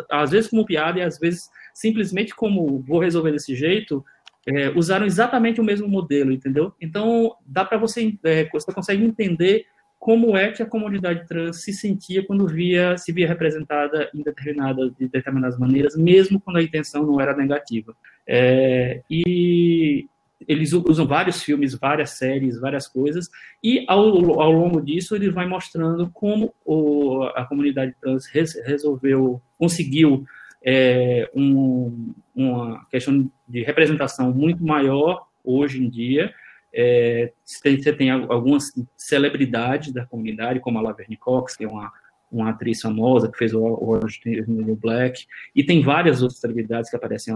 às 0.10 0.32
vezes 0.32 0.49
como 0.49 0.66
piada 0.66 0.99
e 0.99 1.04
às 1.04 1.18
vezes 1.18 1.49
simplesmente 1.74 2.36
como 2.36 2.80
vou 2.80 2.99
resolver 2.99 3.32
desse 3.32 3.56
jeito, 3.56 4.04
é, 4.45 4.70
usaram 4.72 5.06
exatamente 5.06 5.62
o 5.62 5.64
mesmo 5.64 5.88
modelo, 5.88 6.32
entendeu? 6.32 6.74
Então, 6.82 7.36
dá 7.45 7.64
para 7.64 7.78
você, 7.78 8.18
é, 8.24 8.49
você 8.52 8.74
consegue 8.74 9.04
entender 9.04 9.66
como 10.02 10.36
é 10.36 10.52
que 10.52 10.64
a 10.64 10.66
comunidade 10.66 11.28
trans 11.28 11.64
se 11.64 11.72
sentia 11.72 12.26
quando 12.26 12.47
via, 12.47 12.97
se 12.97 13.12
via 13.12 13.28
representada 13.28 14.10
em 14.16 14.24
determinada, 14.24 14.89
de 14.89 15.08
determinadas 15.08 15.60
maneiras, 15.60 15.95
mesmo 15.95 16.41
quando 16.41 16.58
a 16.58 16.64
intenção 16.64 17.06
não 17.06 17.22
era 17.22 17.38
negativa. 17.38 17.95
É, 18.28 19.04
e 19.08 20.08
eles 20.47 20.74
usam 20.74 21.06
vários 21.06 21.43
filmes, 21.43 21.76
várias 21.76 22.18
séries, 22.18 22.60
várias 22.60 22.88
coisas, 22.88 23.30
e 23.64 23.86
ao, 23.88 24.41
ao 24.41 24.52
longo 24.52 24.82
disso 24.82 25.16
ele 25.16 25.30
vai 25.30 25.45
mostrando 25.45 26.10
como 26.10 26.52
o, 26.66 27.22
a 27.36 27.45
comunidade 27.45 27.93
trans 28.02 28.26
res, 28.26 28.56
resolveu, 28.66 29.39
conseguiu 29.56 30.26
é, 30.66 31.30
um, 31.36 32.12
uma 32.36 32.88
questão 32.89 33.32
de 33.47 33.62
representação 33.62 34.34
muito 34.34 34.66
maior 34.66 35.28
hoje 35.43 35.80
em 35.80 35.88
dia. 35.88 36.34
É, 36.74 37.34
você 37.43 37.93
tem 37.93 38.09
algumas 38.09 38.72
celebridades 38.95 39.91
da 39.91 40.05
comunidade, 40.05 40.59
como 40.59 40.80
a 40.80 40.82
Laverne 40.82 41.17
Cox, 41.17 41.55
que 41.55 41.65
é 41.65 41.67
uma, 41.67 41.91
uma 42.32 42.49
atriz 42.49 42.82
famosa 42.82 43.30
que 43.30 43.38
fez 43.38 43.53
o 43.53 43.61
Orange 43.61 44.22
New 44.47 44.76
Black, 44.76 45.26
e 45.55 45.63
tem 45.63 45.82
várias 45.82 46.22
outras 46.22 46.39
celebridades 46.39 46.89
que 46.89 46.95
aparecem 46.95 47.34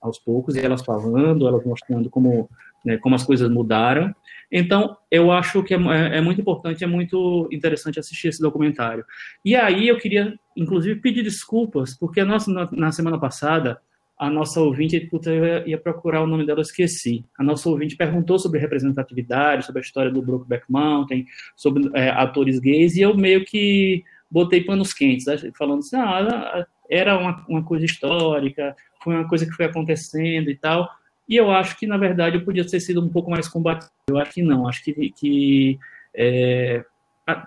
aos 0.00 0.18
poucos, 0.18 0.56
e 0.56 0.60
elas 0.60 0.84
falando, 0.84 1.46
elas 1.46 1.64
mostrando 1.64 2.10
como, 2.10 2.50
né, 2.84 2.96
como 2.98 3.14
as 3.14 3.24
coisas 3.24 3.48
mudaram. 3.48 4.14
Então, 4.50 4.96
eu 5.10 5.30
acho 5.30 5.62
que 5.62 5.74
é, 5.74 5.76
é, 5.76 6.20
muito 6.20 6.40
importante, 6.40 6.82
é 6.82 6.86
muito 6.86 7.48
interessante 7.52 7.98
assistir 7.98 8.28
esse 8.28 8.40
documentário. 8.40 9.04
E 9.44 9.54
aí 9.54 9.88
eu 9.88 9.98
queria, 9.98 10.34
inclusive, 10.56 11.00
pedir 11.00 11.22
desculpas, 11.22 11.96
porque 11.96 12.22
nós, 12.24 12.46
na, 12.46 12.68
na 12.72 12.92
semana 12.92 13.18
passada, 13.18 13.80
a 14.18 14.30
nossa 14.30 14.60
ouvinte, 14.60 14.98
puta, 15.00 15.30
eu 15.30 15.66
ia, 15.66 15.78
procurar 15.78 16.22
o 16.22 16.26
nome 16.26 16.46
dela, 16.46 16.60
eu 16.60 16.62
esqueci. 16.62 17.24
A 17.38 17.42
nossa 17.42 17.68
ouvinte 17.68 17.96
perguntou 17.96 18.38
sobre 18.38 18.58
representatividade, 18.58 19.66
sobre 19.66 19.80
a 19.80 19.84
história 19.84 20.10
do 20.10 20.22
Brokeback 20.22 20.64
Mountain, 20.68 21.26
sobre 21.54 21.90
é, 21.94 22.08
atores 22.10 22.58
gays, 22.58 22.96
e 22.96 23.02
eu 23.02 23.14
meio 23.14 23.44
que 23.44 24.02
botei 24.30 24.64
panos 24.64 24.92
quentes, 24.92 25.26
né, 25.26 25.36
falando 25.56 25.80
assim, 25.80 25.96
ah, 25.96 26.66
era 26.90 27.18
uma, 27.18 27.44
uma 27.48 27.62
coisa 27.62 27.84
histórica, 27.84 28.74
foi 29.02 29.14
uma 29.14 29.28
coisa 29.28 29.44
que 29.44 29.52
foi 29.52 29.66
acontecendo 29.66 30.50
e 30.50 30.56
tal. 30.56 30.88
E 31.28 31.36
eu 31.36 31.50
acho 31.50 31.76
que, 31.78 31.86
na 31.86 31.98
verdade, 31.98 32.36
eu 32.36 32.44
podia 32.44 32.66
ter 32.66 32.80
sido 32.80 33.04
um 33.04 33.08
pouco 33.08 33.30
mais 33.30 33.48
combativo. 33.48 33.90
Eu 34.08 34.18
acho 34.18 34.32
que 34.32 34.42
não. 34.42 34.68
Acho 34.68 34.82
que, 34.84 35.10
que 35.10 35.78
é, 36.14 36.84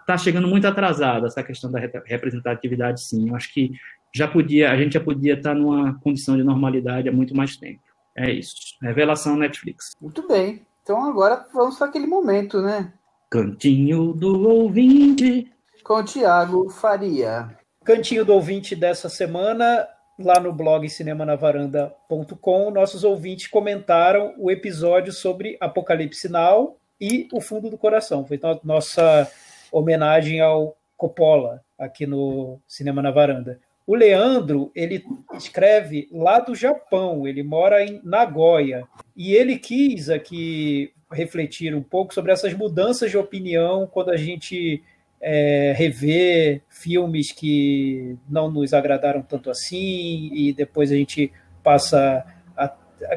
tá 0.05 0.17
chegando 0.17 0.47
muito 0.47 0.67
atrasada 0.67 1.28
essa 1.28 1.41
questão 1.41 1.72
da 1.72 1.80
representatividade, 2.05 3.01
sim. 3.01 3.30
Eu 3.30 3.36
acho 3.36 3.53
que 3.53 3.72
já 4.14 4.28
podia, 4.28 4.72
a 4.72 4.78
gente 4.78 4.93
já 4.93 4.99
podia 4.99 5.36
estar 5.36 5.53
numa 5.53 5.99
condição 5.99 6.36
de 6.36 6.43
normalidade 6.43 7.10
há 7.10 7.12
muito 7.12 7.36
mais 7.36 7.55
tempo. 7.57 7.82
É 8.16 8.32
isso. 8.32 8.55
Revelação 8.82 9.36
Netflix. 9.36 9.91
Muito 10.01 10.28
bem. 10.28 10.66
Então 10.84 11.03
agora 11.03 11.45
vamos 11.53 11.78
para 11.78 11.88
aquele 11.88 12.07
momento, 12.07 12.62
né? 12.62 12.91
Cantinho 13.30 14.14
do 14.14 14.47
ouvinte. 14.49 15.51
Com 15.84 15.93
o 15.95 16.03
Tiago 16.03 16.70
Faria. 16.70 17.57
Cantinho 17.86 18.26
do 18.26 18.34
ouvinte 18.34 18.76
dessa 18.76 19.07
semana 19.07 19.88
lá 20.18 20.39
no 20.39 20.51
blog 20.51 20.89
cinemanavaranda.com, 20.89 22.72
nossos 22.72 23.03
ouvintes 23.03 23.47
comentaram 23.47 24.34
o 24.38 24.51
episódio 24.51 25.14
sobre 25.14 25.57
Apocalipse 25.62 26.28
Now 26.28 26.78
e 26.99 27.28
O 27.32 27.39
Fundo 27.39 27.70
do 27.70 27.78
Coração. 27.78 28.26
Foi 28.26 28.39
nossa 28.64 29.32
homenagem 29.72 30.41
ao 30.41 30.76
Coppola 30.97 31.62
aqui 31.78 32.05
no 32.05 32.60
Cinema 32.68 33.01
na 33.01 33.12
Varanda. 33.12 33.60
O 33.90 33.96
Leandro, 33.96 34.72
ele 34.76 35.04
escreve 35.34 36.08
lá 36.12 36.40
do 36.40 36.54
Japão, 36.54 37.28
ele 37.28 37.42
mora 37.42 37.84
em 37.84 38.00
Nagoya, 38.04 38.88
e 39.18 39.34
ele 39.34 39.58
quis 39.58 40.12
aqui 40.12 40.94
refletir 41.12 41.74
um 41.74 41.82
pouco 41.82 42.14
sobre 42.14 42.32
essas 42.32 42.54
mudanças 42.54 43.10
de 43.10 43.18
opinião 43.18 43.88
quando 43.88 44.12
a 44.12 44.16
gente 44.16 44.84
é, 45.20 45.74
rever 45.76 46.62
filmes 46.70 47.32
que 47.32 48.16
não 48.30 48.52
nos 48.52 48.76
agradaram 48.76 49.24
tanto 49.24 49.50
assim, 49.50 50.30
e 50.36 50.54
depois 50.54 50.92
a 50.92 50.96
gente 50.96 51.32
passa. 51.64 52.24
A, 52.56 52.68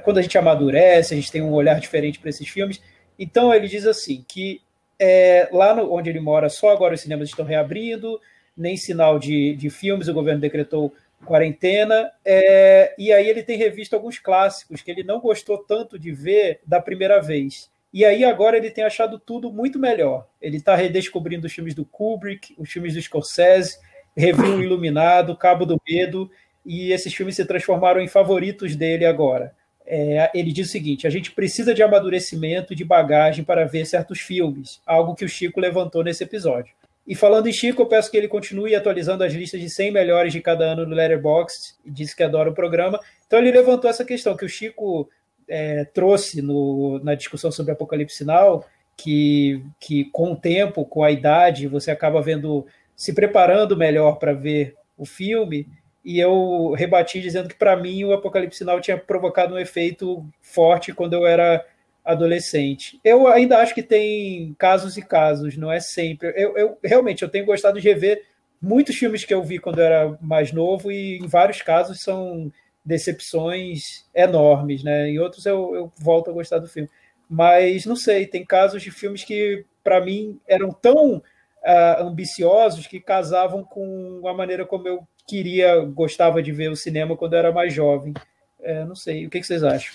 quando 0.00 0.16
a 0.16 0.22
gente 0.22 0.38
amadurece, 0.38 1.12
a 1.12 1.16
gente 1.18 1.30
tem 1.30 1.42
um 1.42 1.52
olhar 1.52 1.78
diferente 1.78 2.18
para 2.18 2.30
esses 2.30 2.48
filmes. 2.48 2.80
Então 3.18 3.52
ele 3.52 3.68
diz 3.68 3.86
assim: 3.86 4.24
que 4.26 4.62
é, 4.98 5.50
lá 5.52 5.74
no, 5.74 5.92
onde 5.92 6.08
ele 6.08 6.20
mora, 6.20 6.48
só 6.48 6.70
agora 6.70 6.94
os 6.94 7.02
cinemas 7.02 7.28
estão 7.28 7.44
reabrindo, 7.44 8.18
nem 8.56 8.76
sinal 8.76 9.18
de, 9.18 9.54
de 9.56 9.70
filmes, 9.70 10.08
o 10.08 10.14
governo 10.14 10.40
decretou 10.40 10.92
quarentena, 11.24 12.10
é, 12.24 12.94
e 12.98 13.12
aí 13.12 13.28
ele 13.28 13.42
tem 13.42 13.56
revisto 13.56 13.94
alguns 13.94 14.18
clássicos 14.18 14.82
que 14.82 14.90
ele 14.90 15.02
não 15.02 15.20
gostou 15.20 15.58
tanto 15.58 15.98
de 15.98 16.10
ver 16.12 16.60
da 16.66 16.80
primeira 16.80 17.20
vez. 17.20 17.70
E 17.92 18.04
aí 18.04 18.24
agora 18.24 18.56
ele 18.56 18.70
tem 18.70 18.84
achado 18.84 19.18
tudo 19.18 19.52
muito 19.52 19.78
melhor. 19.78 20.26
Ele 20.40 20.56
está 20.56 20.74
redescobrindo 20.74 21.46
os 21.46 21.52
filmes 21.52 21.74
do 21.74 21.84
Kubrick, 21.84 22.54
os 22.58 22.70
filmes 22.70 22.94
do 22.94 23.02
Scorsese, 23.02 23.78
reviu 24.16 24.56
o 24.56 24.62
Iluminado, 24.62 25.36
Cabo 25.36 25.66
do 25.66 25.80
Medo, 25.88 26.30
e 26.64 26.90
esses 26.92 27.12
filmes 27.14 27.36
se 27.36 27.44
transformaram 27.44 28.00
em 28.00 28.08
favoritos 28.08 28.74
dele 28.76 29.04
agora. 29.04 29.54
É, 29.84 30.30
ele 30.34 30.52
diz 30.52 30.68
o 30.68 30.70
seguinte: 30.70 31.06
a 31.06 31.10
gente 31.10 31.32
precisa 31.32 31.74
de 31.74 31.82
amadurecimento, 31.82 32.74
de 32.74 32.84
bagagem 32.84 33.44
para 33.44 33.66
ver 33.66 33.84
certos 33.84 34.20
filmes, 34.20 34.80
algo 34.86 35.14
que 35.14 35.24
o 35.24 35.28
Chico 35.28 35.60
levantou 35.60 36.02
nesse 36.02 36.24
episódio. 36.24 36.74
E 37.06 37.14
falando 37.14 37.48
em 37.48 37.52
Chico, 37.52 37.82
eu 37.82 37.86
peço 37.86 38.10
que 38.10 38.16
ele 38.16 38.28
continue 38.28 38.74
atualizando 38.74 39.24
as 39.24 39.32
listas 39.32 39.60
de 39.60 39.68
100 39.68 39.90
melhores 39.90 40.32
de 40.32 40.40
cada 40.40 40.64
ano 40.64 40.86
no 40.86 40.94
Letterboxd, 40.94 41.74
disse 41.84 42.14
que 42.14 42.22
adora 42.22 42.50
o 42.50 42.54
programa. 42.54 43.00
Então 43.26 43.38
ele 43.38 43.50
levantou 43.50 43.90
essa 43.90 44.04
questão 44.04 44.36
que 44.36 44.44
o 44.44 44.48
Chico 44.48 45.08
é, 45.48 45.84
trouxe 45.84 46.40
no, 46.40 47.00
na 47.02 47.14
discussão 47.14 47.50
sobre 47.50 47.72
Apocalipse 47.72 48.24
Now, 48.24 48.64
que, 48.96 49.64
que 49.80 50.04
com 50.06 50.32
o 50.32 50.36
tempo, 50.36 50.84
com 50.84 51.02
a 51.02 51.10
idade, 51.10 51.66
você 51.66 51.90
acaba 51.90 52.22
vendo, 52.22 52.66
se 52.94 53.12
preparando 53.12 53.76
melhor 53.76 54.18
para 54.18 54.32
ver 54.32 54.76
o 54.96 55.04
filme, 55.04 55.66
e 56.04 56.18
eu 56.18 56.72
rebati 56.72 57.20
dizendo 57.20 57.48
que 57.48 57.54
para 57.54 57.76
mim 57.76 58.04
o 58.04 58.12
Apocalipse 58.12 58.64
Now 58.64 58.80
tinha 58.80 58.98
provocado 58.98 59.54
um 59.54 59.58
efeito 59.58 60.24
forte 60.40 60.92
quando 60.92 61.14
eu 61.14 61.26
era 61.26 61.64
adolescente. 62.04 63.00
Eu 63.04 63.26
ainda 63.26 63.58
acho 63.58 63.74
que 63.74 63.82
tem 63.82 64.54
casos 64.58 64.96
e 64.96 65.02
casos, 65.02 65.56
não 65.56 65.70
é 65.70 65.80
sempre. 65.80 66.32
Eu, 66.36 66.56
eu 66.56 66.78
realmente 66.82 67.22
eu 67.22 67.28
tenho 67.28 67.46
gostado 67.46 67.80
de 67.80 67.88
rever 67.88 68.22
muitos 68.60 68.96
filmes 68.96 69.24
que 69.24 69.34
eu 69.34 69.42
vi 69.42 69.58
quando 69.58 69.78
eu 69.78 69.84
era 69.84 70.18
mais 70.20 70.52
novo 70.52 70.90
e 70.90 71.18
em 71.18 71.26
vários 71.26 71.62
casos 71.62 72.00
são 72.00 72.52
decepções 72.84 74.06
enormes, 74.14 74.82
né? 74.82 75.08
Em 75.08 75.18
outros 75.18 75.46
eu, 75.46 75.74
eu 75.74 75.92
volto 75.98 76.30
a 76.30 76.34
gostar 76.34 76.58
do 76.58 76.68
filme. 76.68 76.88
Mas 77.28 77.86
não 77.86 77.96
sei, 77.96 78.26
tem 78.26 78.44
casos 78.44 78.82
de 78.82 78.90
filmes 78.90 79.24
que, 79.24 79.64
para 79.82 80.00
mim, 80.04 80.38
eram 80.46 80.70
tão 80.70 81.16
uh, 81.16 82.02
ambiciosos 82.02 82.86
que 82.86 83.00
casavam 83.00 83.64
com 83.64 84.22
a 84.26 84.34
maneira 84.34 84.66
como 84.66 84.86
eu 84.86 85.06
queria, 85.26 85.78
gostava 85.80 86.42
de 86.42 86.52
ver 86.52 86.70
o 86.70 86.76
cinema 86.76 87.16
quando 87.16 87.34
eu 87.34 87.38
era 87.38 87.52
mais 87.52 87.72
jovem. 87.72 88.12
É, 88.60 88.84
não 88.84 88.94
sei, 88.94 89.26
o 89.26 89.30
que, 89.30 89.40
que 89.40 89.46
vocês 89.46 89.64
acham? 89.64 89.94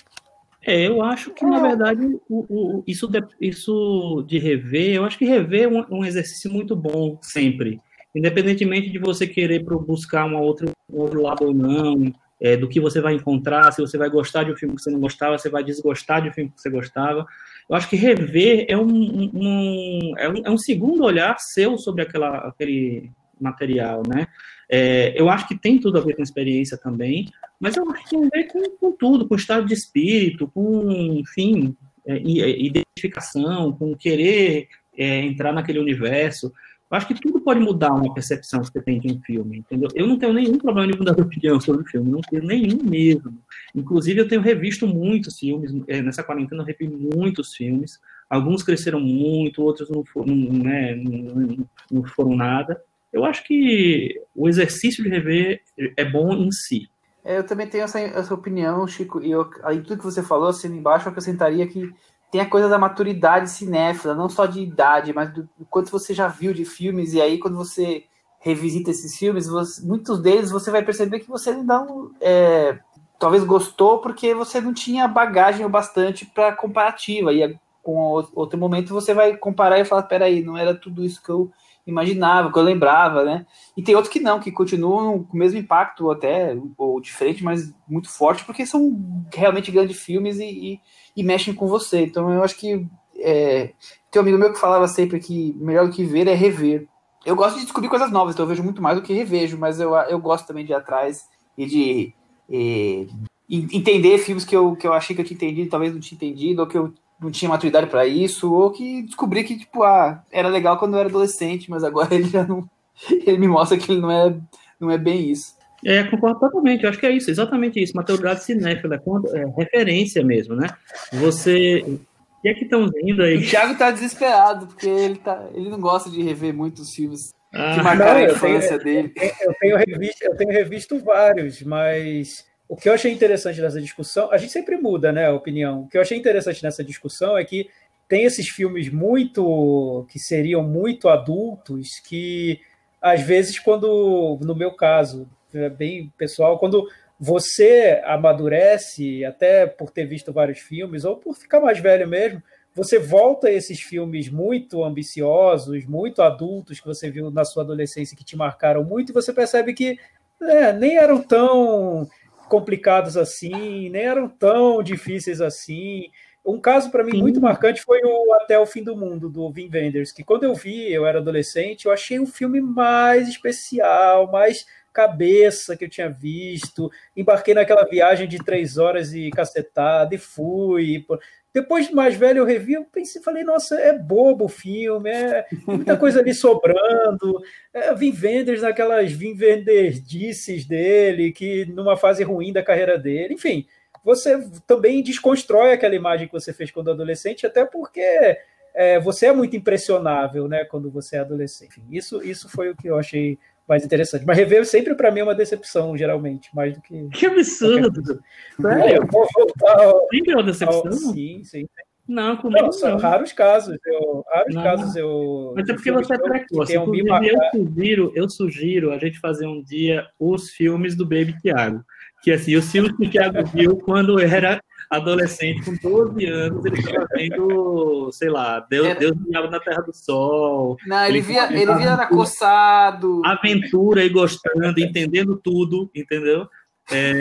É, 0.68 0.86
eu 0.86 1.02
acho 1.02 1.30
que, 1.30 1.46
na 1.46 1.58
verdade, 1.60 2.20
o, 2.28 2.44
o, 2.50 2.84
isso, 2.86 3.08
de, 3.08 3.24
isso 3.40 4.22
de 4.28 4.38
rever, 4.38 4.96
eu 4.96 5.04
acho 5.06 5.16
que 5.16 5.24
rever 5.24 5.62
é 5.62 5.68
um, 5.68 6.00
um 6.00 6.04
exercício 6.04 6.52
muito 6.52 6.76
bom 6.76 7.18
sempre. 7.22 7.80
independentemente 8.14 8.90
de 8.90 8.98
você 8.98 9.26
querer 9.26 9.64
buscar 9.64 10.26
uma 10.26 10.38
outra, 10.38 10.70
um 10.92 10.98
outro 10.98 11.22
lado 11.22 11.46
ou 11.46 11.54
não, 11.54 12.12
é, 12.38 12.54
do 12.54 12.68
que 12.68 12.80
você 12.80 13.00
vai 13.00 13.14
encontrar, 13.14 13.72
se 13.72 13.80
você 13.80 13.96
vai 13.96 14.10
gostar 14.10 14.44
de 14.44 14.52
um 14.52 14.56
filme 14.56 14.76
que 14.76 14.82
você 14.82 14.90
não 14.90 15.00
gostava, 15.00 15.38
se 15.38 15.44
você 15.44 15.48
vai 15.48 15.64
desgostar 15.64 16.20
de 16.20 16.28
um 16.28 16.32
filme 16.34 16.50
que 16.50 16.60
você 16.60 16.68
gostava. 16.68 17.26
Eu 17.66 17.74
acho 17.74 17.88
que 17.88 17.96
rever 17.96 18.66
é 18.68 18.76
um, 18.76 19.30
um, 19.34 20.14
é 20.18 20.28
um, 20.28 20.42
é 20.44 20.50
um 20.50 20.58
segundo 20.58 21.02
olhar 21.02 21.38
seu 21.38 21.78
sobre 21.78 22.02
aquela, 22.02 22.46
aquele 22.46 23.10
material, 23.40 24.02
né? 24.06 24.26
É, 24.70 25.18
eu 25.18 25.30
acho 25.30 25.48
que 25.48 25.56
tem 25.56 25.78
tudo 25.78 25.98
a 25.98 26.00
ver 26.00 26.14
com 26.14 26.22
experiência 26.22 26.76
também, 26.76 27.28
mas 27.58 27.76
eu 27.76 27.90
acho 27.90 28.04
que 28.04 28.10
tem 28.10 28.24
a 28.24 28.28
ver 28.28 28.44
com, 28.48 28.70
com 28.76 28.92
tudo, 28.92 29.26
com 29.26 29.34
estado 29.34 29.66
de 29.66 29.74
espírito, 29.74 30.46
com, 30.48 30.90
enfim, 30.92 31.74
é, 32.06 32.16
é, 32.16 32.60
identificação, 32.60 33.72
com 33.72 33.94
querer 33.96 34.68
é, 34.96 35.20
entrar 35.20 35.52
naquele 35.52 35.78
universo. 35.78 36.52
Eu 36.90 36.96
acho 36.96 37.06
que 37.06 37.14
tudo 37.14 37.40
pode 37.40 37.60
mudar 37.60 37.92
uma 37.92 38.14
percepção 38.14 38.60
que 38.60 38.68
você 38.68 38.80
tem 38.80 38.98
de 38.98 39.12
um 39.12 39.20
filme, 39.20 39.58
entendeu? 39.58 39.90
Eu 39.94 40.06
não 40.06 40.18
tenho 40.18 40.32
nenhum 40.32 40.56
problema 40.56 40.90
de 40.90 40.98
mudar 40.98 41.14
de 41.14 41.20
opinião 41.20 41.60
sobre 41.60 41.82
o 41.82 41.86
filme, 41.86 42.10
não 42.10 42.22
tenho 42.22 42.42
nenhum 42.42 42.82
mesmo. 42.82 43.38
Inclusive, 43.74 44.20
eu 44.20 44.28
tenho 44.28 44.40
revisto 44.40 44.86
muitos 44.86 45.38
filmes, 45.38 45.70
é, 45.86 46.00
nessa 46.00 46.22
quarentena 46.22 46.62
eu 46.62 46.66
revi 46.66 46.88
muitos 46.88 47.54
filmes, 47.54 48.00
alguns 48.28 48.62
cresceram 48.62 49.00
muito, 49.00 49.62
outros 49.62 49.90
não 49.90 50.02
foram, 50.04 50.34
né, 50.34 50.94
não, 50.94 51.66
não 51.90 52.04
foram 52.04 52.34
nada. 52.34 52.80
Eu 53.12 53.24
acho 53.24 53.44
que 53.44 54.20
o 54.34 54.48
exercício 54.48 55.02
de 55.02 55.10
rever 55.10 55.62
é 55.96 56.04
bom 56.04 56.32
em 56.32 56.50
si. 56.50 56.88
É, 57.24 57.38
eu 57.38 57.44
também 57.44 57.66
tenho 57.66 57.84
essa, 57.84 58.00
essa 58.00 58.32
opinião, 58.32 58.86
Chico, 58.86 59.20
e 59.22 59.32
aí 59.62 59.80
tudo 59.82 59.98
que 59.98 60.04
você 60.04 60.22
falou, 60.22 60.48
assim, 60.48 60.68
embaixo, 60.68 61.06
eu 61.06 61.10
acrescentaria 61.10 61.66
que 61.66 61.92
tem 62.30 62.40
a 62.40 62.48
coisa 62.48 62.68
da 62.68 62.78
maturidade 62.78 63.50
cinéfila, 63.50 64.14
não 64.14 64.28
só 64.28 64.46
de 64.46 64.60
idade, 64.60 65.12
mas 65.12 65.32
do, 65.32 65.42
do 65.58 65.66
quanto 65.68 65.90
você 65.90 66.14
já 66.14 66.28
viu 66.28 66.52
de 66.52 66.64
filmes, 66.64 67.14
e 67.14 67.20
aí 67.20 67.38
quando 67.38 67.56
você 67.56 68.04
revisita 68.40 68.90
esses 68.90 69.16
filmes, 69.18 69.48
você, 69.48 69.84
muitos 69.84 70.20
deles 70.20 70.50
você 70.50 70.70
vai 70.70 70.82
perceber 70.82 71.20
que 71.20 71.28
você 71.28 71.52
não 71.52 72.12
é, 72.20 72.78
talvez 73.18 73.42
gostou 73.44 73.98
porque 73.98 74.32
você 74.34 74.60
não 74.60 74.72
tinha 74.72 75.08
bagagem 75.08 75.66
o 75.66 75.70
bastante 75.70 76.24
para 76.24 76.52
comparativa, 76.52 77.32
e 77.32 77.58
com 77.82 78.22
outro 78.34 78.58
momento 78.58 78.92
você 78.92 79.14
vai 79.14 79.36
comparar 79.36 79.78
e 79.78 79.84
falar, 79.84 80.02
peraí, 80.02 80.42
não 80.42 80.56
era 80.56 80.74
tudo 80.74 81.04
isso 81.04 81.22
que 81.22 81.30
eu 81.30 81.50
imaginava, 81.90 82.52
que 82.52 82.58
eu 82.58 82.62
lembrava, 82.62 83.24
né? 83.24 83.46
E 83.76 83.82
tem 83.82 83.94
outros 83.94 84.12
que 84.12 84.20
não, 84.20 84.40
que 84.40 84.52
continuam 84.52 85.24
com 85.24 85.34
o 85.34 85.38
mesmo 85.38 85.58
impacto, 85.58 86.10
até, 86.10 86.56
ou 86.76 87.00
diferente, 87.00 87.42
mas 87.42 87.72
muito 87.88 88.10
forte, 88.10 88.44
porque 88.44 88.66
são 88.66 88.96
realmente 89.32 89.70
grandes 89.70 89.98
filmes 89.98 90.38
e, 90.38 90.44
e, 90.44 90.80
e 91.16 91.22
mexem 91.22 91.54
com 91.54 91.66
você. 91.66 92.02
Então 92.02 92.30
eu 92.32 92.42
acho 92.42 92.56
que. 92.56 92.86
É, 93.20 93.72
tem 94.10 94.20
um 94.20 94.22
amigo 94.22 94.38
meu 94.38 94.52
que 94.52 94.60
falava 94.60 94.86
sempre 94.86 95.18
que 95.18 95.52
melhor 95.58 95.86
do 95.86 95.92
que 95.92 96.04
ver 96.04 96.28
é 96.28 96.34
rever. 96.34 96.86
Eu 97.26 97.34
gosto 97.34 97.56
de 97.56 97.64
descobrir 97.64 97.88
coisas 97.88 98.10
novas, 98.10 98.34
então 98.34 98.44
eu 98.44 98.48
vejo 98.48 98.62
muito 98.62 98.80
mais 98.80 98.96
do 98.96 99.02
que 99.02 99.12
revejo, 99.12 99.58
mas 99.58 99.80
eu, 99.80 99.94
eu 99.94 100.20
gosto 100.20 100.46
também 100.46 100.64
de 100.64 100.72
ir 100.72 100.74
atrás 100.74 101.26
e 101.56 101.66
de. 101.66 102.14
E, 102.48 103.08
entender 103.50 104.18
filmes 104.18 104.44
que 104.44 104.54
eu, 104.54 104.76
que 104.76 104.86
eu 104.86 104.92
achei 104.92 105.16
que 105.16 105.22
eu 105.22 105.24
tinha 105.24 105.36
entendido, 105.36 105.70
talvez 105.70 105.92
não 105.92 106.00
tinha 106.00 106.16
entendido, 106.16 106.60
ou 106.60 106.68
que 106.68 106.76
eu 106.76 106.92
não 107.20 107.30
tinha 107.30 107.48
maturidade 107.48 107.88
para 107.88 108.06
isso, 108.06 108.52
ou 108.52 108.70
que 108.70 109.02
descobri 109.02 109.44
que, 109.44 109.58
tipo, 109.58 109.82
ah, 109.82 110.22
era 110.30 110.48
legal 110.48 110.78
quando 110.78 110.94
eu 110.94 111.00
era 111.00 111.08
adolescente, 111.08 111.70
mas 111.70 111.82
agora 111.82 112.12
ele 112.14 112.28
já 112.28 112.44
não. 112.44 112.68
Ele 113.10 113.38
me 113.38 113.48
mostra 113.48 113.78
que 113.78 113.92
ele 113.92 114.00
não 114.00 114.10
é, 114.10 114.36
não 114.80 114.90
é 114.90 114.98
bem 114.98 115.30
isso. 115.30 115.56
É, 115.84 116.02
concordo 116.04 116.40
totalmente, 116.40 116.82
eu 116.82 116.90
acho 116.90 116.98
que 116.98 117.06
é 117.06 117.12
isso, 117.12 117.30
exatamente 117.30 117.80
isso, 117.80 117.96
maturidade 117.96 118.42
cinéfila, 118.42 118.96
é, 118.96 119.38
é 119.38 119.46
referência 119.56 120.24
mesmo, 120.24 120.56
né? 120.56 120.68
Você. 121.12 121.84
O 121.86 122.42
que 122.42 122.48
é 122.48 122.54
que 122.54 122.64
estão 122.64 122.88
vendo 122.88 123.22
aí? 123.22 123.36
O 123.36 123.48
Thiago 123.48 123.76
tá 123.76 123.90
desesperado, 123.90 124.66
porque 124.66 124.88
ele, 124.88 125.16
tá, 125.16 125.44
ele 125.54 125.68
não 125.68 125.80
gosta 125.80 126.08
de 126.08 126.22
rever 126.22 126.54
muitos 126.54 126.94
filmes 126.94 127.32
ah, 127.52 127.74
que 127.74 127.82
marcaram 127.82 128.20
não, 128.20 128.26
a 128.26 128.32
infância 128.32 128.78
tenho, 128.78 129.02
dele. 129.02 129.14
Eu 129.40 129.54
tenho, 129.60 129.76
revisto, 129.76 130.24
eu 130.24 130.36
tenho 130.36 130.50
revisto 130.50 131.04
vários, 131.04 131.62
mas 131.62 132.44
o 132.68 132.76
que 132.76 132.88
eu 132.88 132.92
achei 132.92 133.10
interessante 133.10 133.60
nessa 133.60 133.80
discussão, 133.80 134.30
a 134.30 134.36
gente 134.36 134.52
sempre 134.52 134.76
muda, 134.76 135.10
né, 135.10 135.26
a 135.26 135.34
opinião. 135.34 135.82
O 135.82 135.88
que 135.88 135.96
eu 135.96 136.02
achei 136.02 136.18
interessante 136.18 136.62
nessa 136.62 136.84
discussão 136.84 137.36
é 137.36 137.44
que 137.44 137.68
tem 138.06 138.24
esses 138.24 138.48
filmes 138.48 138.90
muito 138.90 140.06
que 140.10 140.18
seriam 140.18 140.62
muito 140.62 141.08
adultos 141.08 141.98
que 142.06 142.60
às 143.00 143.22
vezes 143.22 143.58
quando, 143.58 144.38
no 144.42 144.54
meu 144.54 144.72
caso, 144.72 145.28
é 145.54 145.68
bem 145.68 146.12
pessoal, 146.18 146.58
quando 146.58 146.86
você 147.18 148.00
amadurece, 148.04 149.24
até 149.24 149.66
por 149.66 149.90
ter 149.90 150.06
visto 150.06 150.32
vários 150.32 150.58
filmes 150.58 151.04
ou 151.04 151.16
por 151.16 151.34
ficar 151.34 151.60
mais 151.60 151.78
velho 151.80 152.06
mesmo, 152.06 152.42
você 152.74 152.98
volta 152.98 153.48
a 153.48 153.52
esses 153.52 153.80
filmes 153.80 154.28
muito 154.28 154.84
ambiciosos, 154.84 155.84
muito 155.84 156.22
adultos 156.22 156.78
que 156.78 156.86
você 156.86 157.10
viu 157.10 157.30
na 157.30 157.44
sua 157.44 157.62
adolescência 157.62 158.16
que 158.16 158.24
te 158.24 158.36
marcaram 158.36 158.84
muito 158.84 159.10
e 159.10 159.12
você 159.12 159.32
percebe 159.32 159.74
que 159.74 159.98
é, 160.40 160.72
nem 160.72 160.96
eram 160.96 161.20
tão 161.20 162.08
complicados 162.48 163.16
assim, 163.16 163.88
nem 163.90 164.02
eram 164.02 164.28
tão 164.28 164.82
difíceis 164.82 165.40
assim. 165.40 166.10
Um 166.44 166.58
caso 166.58 166.90
para 166.90 167.04
mim 167.04 167.12
Sim. 167.12 167.20
muito 167.20 167.40
marcante 167.40 167.82
foi 167.82 168.00
o 168.02 168.32
Até 168.34 168.58
o 168.58 168.64
Fim 168.64 168.82
do 168.82 168.96
Mundo, 168.96 169.28
do 169.28 169.50
Vin 169.50 169.68
Wenders, 169.72 170.12
que 170.12 170.24
quando 170.24 170.44
eu 170.44 170.54
vi, 170.54 170.90
eu 170.90 171.06
era 171.06 171.18
adolescente, 171.18 171.84
eu 171.84 171.92
achei 171.92 172.18
um 172.18 172.26
filme 172.26 172.60
mais 172.60 173.28
especial, 173.28 174.30
mais 174.30 174.64
cabeça 174.98 175.76
que 175.76 175.84
eu 175.84 175.88
tinha 175.88 176.08
visto. 176.08 176.90
Embarquei 177.16 177.54
naquela 177.54 177.84
viagem 177.84 178.26
de 178.26 178.38
três 178.38 178.78
horas 178.78 179.12
e 179.12 179.30
cacetada 179.30 180.14
e 180.14 180.18
fui. 180.18 181.06
Depois 181.52 181.88
de 181.88 181.94
mais 181.94 182.14
velho, 182.14 182.38
eu 182.38 182.44
revi, 182.44 182.74
eu 182.74 182.84
pensei, 182.84 183.22
falei, 183.22 183.42
nossa, 183.42 183.74
é 183.80 183.96
bobo 183.96 184.44
o 184.44 184.48
filme, 184.48 185.10
é 185.10 185.46
muita 185.66 185.96
coisa 185.96 186.20
ali 186.20 186.34
sobrando. 186.34 187.40
É, 187.72 187.94
Vim 187.94 188.10
Vendors 188.10 188.62
naquelas 188.62 189.10
Vim 189.12 189.34
Venderdices 189.34 190.66
dele, 190.66 191.32
que 191.32 191.64
numa 191.66 191.96
fase 191.96 192.22
ruim 192.22 192.52
da 192.52 192.62
carreira 192.62 192.98
dele, 192.98 193.34
enfim. 193.34 193.66
Você 194.04 194.38
também 194.66 195.02
desconstrói 195.02 195.72
aquela 195.72 195.94
imagem 195.94 196.26
que 196.26 196.32
você 196.32 196.52
fez 196.52 196.70
quando 196.70 196.90
adolescente, 196.90 197.46
até 197.46 197.64
porque 197.64 198.38
é, 198.74 199.00
você 199.00 199.26
é 199.26 199.32
muito 199.32 199.56
impressionável, 199.56 200.46
né, 200.46 200.64
quando 200.64 200.90
você 200.90 201.16
é 201.16 201.20
adolescente. 201.20 201.80
Enfim, 201.80 201.86
isso, 201.90 202.22
isso 202.22 202.48
foi 202.48 202.70
o 202.70 202.76
que 202.76 202.88
eu 202.88 202.98
achei 202.98 203.38
mais 203.68 203.84
interessante. 203.84 204.24
Mas 204.26 204.36
rever 204.36 204.64
sempre 204.64 204.94
para 204.94 205.10
mim 205.10 205.20
é 205.20 205.24
uma 205.24 205.34
decepção, 205.34 205.96
geralmente, 205.96 206.48
mais 206.54 206.74
do 206.74 206.80
que. 206.80 207.08
Que 207.10 207.26
absurdo! 207.26 208.20
É, 208.66 208.96
eu 208.96 209.06
vou 209.06 209.26
voltar. 209.34 209.84
Ao, 209.84 210.08
sempre 210.10 210.32
é 210.32 210.36
uma 210.36 210.42
decepção? 210.42 210.82
Ao, 210.86 210.92
sim, 210.92 211.42
sim. 211.44 211.68
Não, 212.08 212.38
comigo 212.38 212.64
não. 212.64 212.72
São 212.72 212.96
raros 212.96 213.32
casos. 213.34 213.76
Eu, 213.86 214.24
raros 214.32 214.54
não. 214.54 214.62
casos 214.62 214.96
eu. 214.96 215.52
Mas 215.54 215.68
é 215.68 215.74
porque 215.74 215.92
você 215.92 216.14
é 216.14 216.18
precoce. 216.18 216.74
Eu, 216.74 216.94
eu, 216.94 217.38
sugiro, 217.52 218.12
eu 218.14 218.30
sugiro 218.30 218.92
a 218.92 218.98
gente 218.98 219.20
fazer 219.20 219.46
um 219.46 219.62
dia 219.62 220.06
os 220.18 220.50
filmes 220.50 220.96
do 220.96 221.04
Baby 221.04 221.36
Thiago. 221.42 221.84
Que 222.22 222.32
assim, 222.32 222.56
os 222.56 222.72
filmes 222.72 222.96
que 222.96 223.06
o 223.06 223.10
Thiago 223.10 223.44
viu 223.54 223.76
quando 223.76 224.18
era 224.18 224.60
adolescente 224.90 225.62
com 225.64 225.74
12 225.74 226.26
anos, 226.26 226.64
ele 226.64 226.78
estava 226.78 227.06
vendo, 227.12 228.10
sei 228.12 228.30
lá, 228.30 228.60
Deus, 228.60 228.86
Era... 228.86 228.98
Deus 228.98 229.16
brilhava 229.16 229.50
na 229.50 229.60
Terra 229.60 229.82
do 229.82 229.92
Sol. 229.92 230.76
Não, 230.86 231.04
ele, 231.04 231.18
ele 231.18 231.20
via, 231.20 231.44
ele 231.52 231.74
via 231.74 231.94
acossado. 231.94 233.22
Aventura 233.24 234.04
e 234.04 234.08
gostando, 234.08 234.80
entendendo 234.80 235.38
tudo, 235.42 235.90
entendeu? 235.94 236.48
É, 236.90 237.20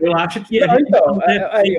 eu 0.00 0.16
acho 0.16 0.44
que 0.44 0.62
a 0.62 0.68
gente 0.76 0.88
então, 0.88 1.18
aí, 1.24 1.38
aí, 1.50 1.76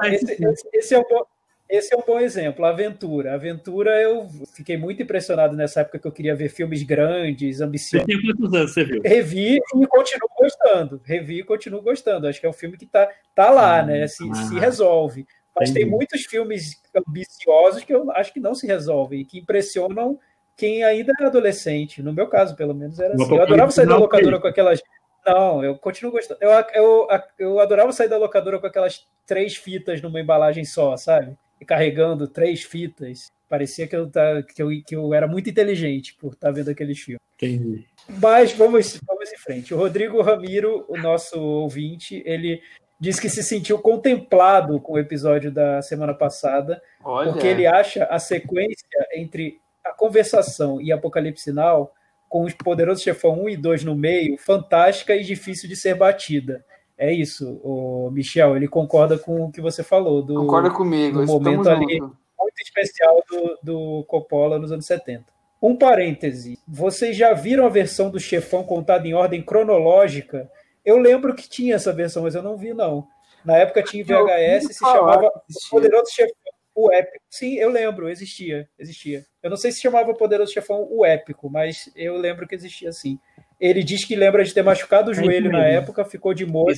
aí, 0.00 0.14
esse, 0.14 0.32
esse, 0.32 0.68
esse, 0.72 0.94
é 0.94 0.98
o, 0.98 1.26
esse 1.72 1.94
é 1.94 1.96
um 1.96 2.02
bom 2.06 2.20
exemplo, 2.20 2.66
Aventura. 2.66 3.32
Aventura, 3.32 3.98
eu 3.98 4.28
fiquei 4.54 4.76
muito 4.76 5.02
impressionado 5.02 5.56
nessa 5.56 5.80
época 5.80 5.98
que 5.98 6.06
eu 6.06 6.12
queria 6.12 6.36
ver 6.36 6.50
filmes 6.50 6.82
grandes, 6.82 7.62
ambiciosos. 7.62 8.06
Você 8.06 8.22
tem 8.22 8.36
quantos 8.36 8.54
anos 8.54 8.74
você 8.74 8.84
viu? 8.84 9.00
Revi 9.02 9.56
e 9.56 9.86
continuo 9.86 10.28
gostando. 10.38 11.00
Revi 11.02 11.40
e 11.40 11.44
continuo 11.44 11.80
gostando. 11.80 12.28
Acho 12.28 12.38
que 12.38 12.44
é 12.44 12.50
um 12.50 12.52
filme 12.52 12.76
que 12.76 12.84
tá, 12.84 13.08
tá 13.34 13.48
lá, 13.48 13.78
ah, 13.78 13.82
né? 13.86 14.06
Se, 14.06 14.22
ah, 14.30 14.34
se 14.34 14.58
resolve. 14.58 15.26
Mas 15.58 15.70
entendi. 15.70 15.86
tem 15.86 15.90
muitos 15.90 16.26
filmes 16.26 16.82
ambiciosos 16.94 17.84
que 17.84 17.94
eu 17.94 18.10
acho 18.12 18.34
que 18.34 18.40
não 18.40 18.54
se 18.54 18.66
resolvem 18.66 19.20
e 19.20 19.24
que 19.24 19.38
impressionam 19.38 20.18
quem 20.56 20.84
ainda 20.84 21.14
é 21.18 21.24
adolescente. 21.24 22.02
No 22.02 22.12
meu 22.12 22.26
caso, 22.26 22.54
pelo 22.54 22.74
menos, 22.74 23.00
era 23.00 23.14
assim. 23.14 23.34
Eu 23.34 23.42
adorava 23.42 23.70
sair 23.70 23.86
da 23.86 23.96
locadora 23.96 24.38
com 24.38 24.46
aquelas. 24.46 24.82
Não, 25.26 25.64
eu 25.64 25.78
continuo 25.78 26.12
gostando. 26.12 26.38
Eu, 26.42 26.50
eu, 26.74 27.08
eu 27.38 27.60
adorava 27.60 27.92
sair 27.92 28.08
da 28.08 28.18
locadora 28.18 28.58
com 28.58 28.66
aquelas 28.66 29.06
três 29.26 29.56
fitas 29.56 30.02
numa 30.02 30.20
embalagem 30.20 30.66
só, 30.66 30.96
sabe? 30.98 31.34
Carregando 31.66 32.28
três 32.28 32.62
fitas. 32.62 33.32
Parecia 33.48 33.86
que 33.86 33.94
eu, 33.94 34.10
tá, 34.10 34.42
que 34.42 34.62
eu, 34.62 34.68
que 34.86 34.96
eu 34.96 35.12
era 35.12 35.26
muito 35.26 35.50
inteligente 35.50 36.14
por 36.14 36.32
estar 36.32 36.48
tá 36.48 36.52
vendo 36.52 36.70
aqueles 36.70 36.98
filmes. 36.98 37.20
Entendi. 37.36 37.86
Mas 38.20 38.52
vamos, 38.52 38.98
vamos 39.06 39.32
em 39.32 39.38
frente. 39.38 39.74
O 39.74 39.76
Rodrigo 39.76 40.22
Ramiro, 40.22 40.84
o 40.88 40.96
nosso 40.96 41.40
ouvinte, 41.40 42.22
ele 42.24 42.62
diz 43.00 43.18
que 43.18 43.28
se 43.28 43.42
sentiu 43.42 43.78
contemplado 43.78 44.80
com 44.80 44.92
o 44.92 44.98
episódio 44.98 45.50
da 45.50 45.82
semana 45.82 46.14
passada, 46.14 46.80
Olha. 47.04 47.32
porque 47.32 47.46
ele 47.46 47.66
acha 47.66 48.04
a 48.04 48.18
sequência 48.18 48.86
entre 49.14 49.60
a 49.84 49.92
conversação 49.92 50.80
e 50.80 50.92
Apocalipse 50.92 51.44
Sinal, 51.44 51.92
com 52.28 52.44
os 52.44 52.54
Poderosos 52.54 53.02
Chefão 53.02 53.42
1 53.42 53.48
e 53.50 53.56
2 53.56 53.84
no 53.84 53.94
meio, 53.94 54.38
fantástica 54.38 55.14
e 55.14 55.24
difícil 55.24 55.68
de 55.68 55.76
ser 55.76 55.94
batida 55.96 56.64
é 57.02 57.12
isso, 57.12 57.60
o 57.64 58.12
Michel, 58.12 58.54
ele 58.54 58.68
concorda 58.68 59.18
com 59.18 59.44
o 59.44 59.50
que 59.50 59.60
você 59.60 59.82
falou. 59.82 60.22
Do, 60.22 60.36
concorda 60.36 60.70
comigo, 60.70 61.18
do 61.18 61.26
momento 61.26 61.68
ali 61.68 61.98
junto. 61.98 62.16
muito 62.38 62.62
especial 62.62 63.20
do, 63.28 63.58
do 63.60 64.04
Coppola 64.04 64.56
nos 64.56 64.70
anos 64.70 64.86
70. 64.86 65.24
Um 65.60 65.74
parêntese. 65.74 66.60
Vocês 66.66 67.16
já 67.16 67.32
viram 67.32 67.66
a 67.66 67.68
versão 67.68 68.08
do 68.08 68.20
chefão 68.20 68.62
contada 68.62 69.08
em 69.08 69.14
ordem 69.14 69.42
cronológica? 69.42 70.48
Eu 70.84 70.96
lembro 70.96 71.34
que 71.34 71.48
tinha 71.48 71.74
essa 71.74 71.92
versão, 71.92 72.22
mas 72.22 72.36
eu 72.36 72.42
não 72.42 72.56
vi, 72.56 72.72
não. 72.72 73.08
Na 73.44 73.56
época 73.56 73.82
tinha 73.82 74.04
VHS, 74.04 74.68
se 74.68 74.78
chamava 74.78 75.28
Poderoso 75.72 76.12
Chefão, 76.12 76.52
o 76.72 76.92
Épico. 76.92 77.24
Sim, 77.28 77.54
eu 77.54 77.68
lembro, 77.68 78.08
existia, 78.08 78.68
existia. 78.78 79.26
Eu 79.42 79.50
não 79.50 79.56
sei 79.56 79.72
se 79.72 79.80
chamava 79.80 80.14
Poderoso 80.14 80.52
Chefão 80.52 80.86
o 80.88 81.04
Épico, 81.04 81.50
mas 81.50 81.90
eu 81.96 82.16
lembro 82.16 82.46
que 82.46 82.54
existia 82.54 82.92
sim. 82.92 83.18
Ele 83.62 83.84
diz 83.84 84.04
que 84.04 84.16
lembra 84.16 84.42
de 84.42 84.52
ter 84.52 84.64
machucado 84.64 85.12
o 85.12 85.14
é 85.14 85.14
joelho 85.14 85.52
na 85.52 85.64
época, 85.64 86.04
ficou 86.04 86.34
de 86.34 86.44
molho. 86.44 86.74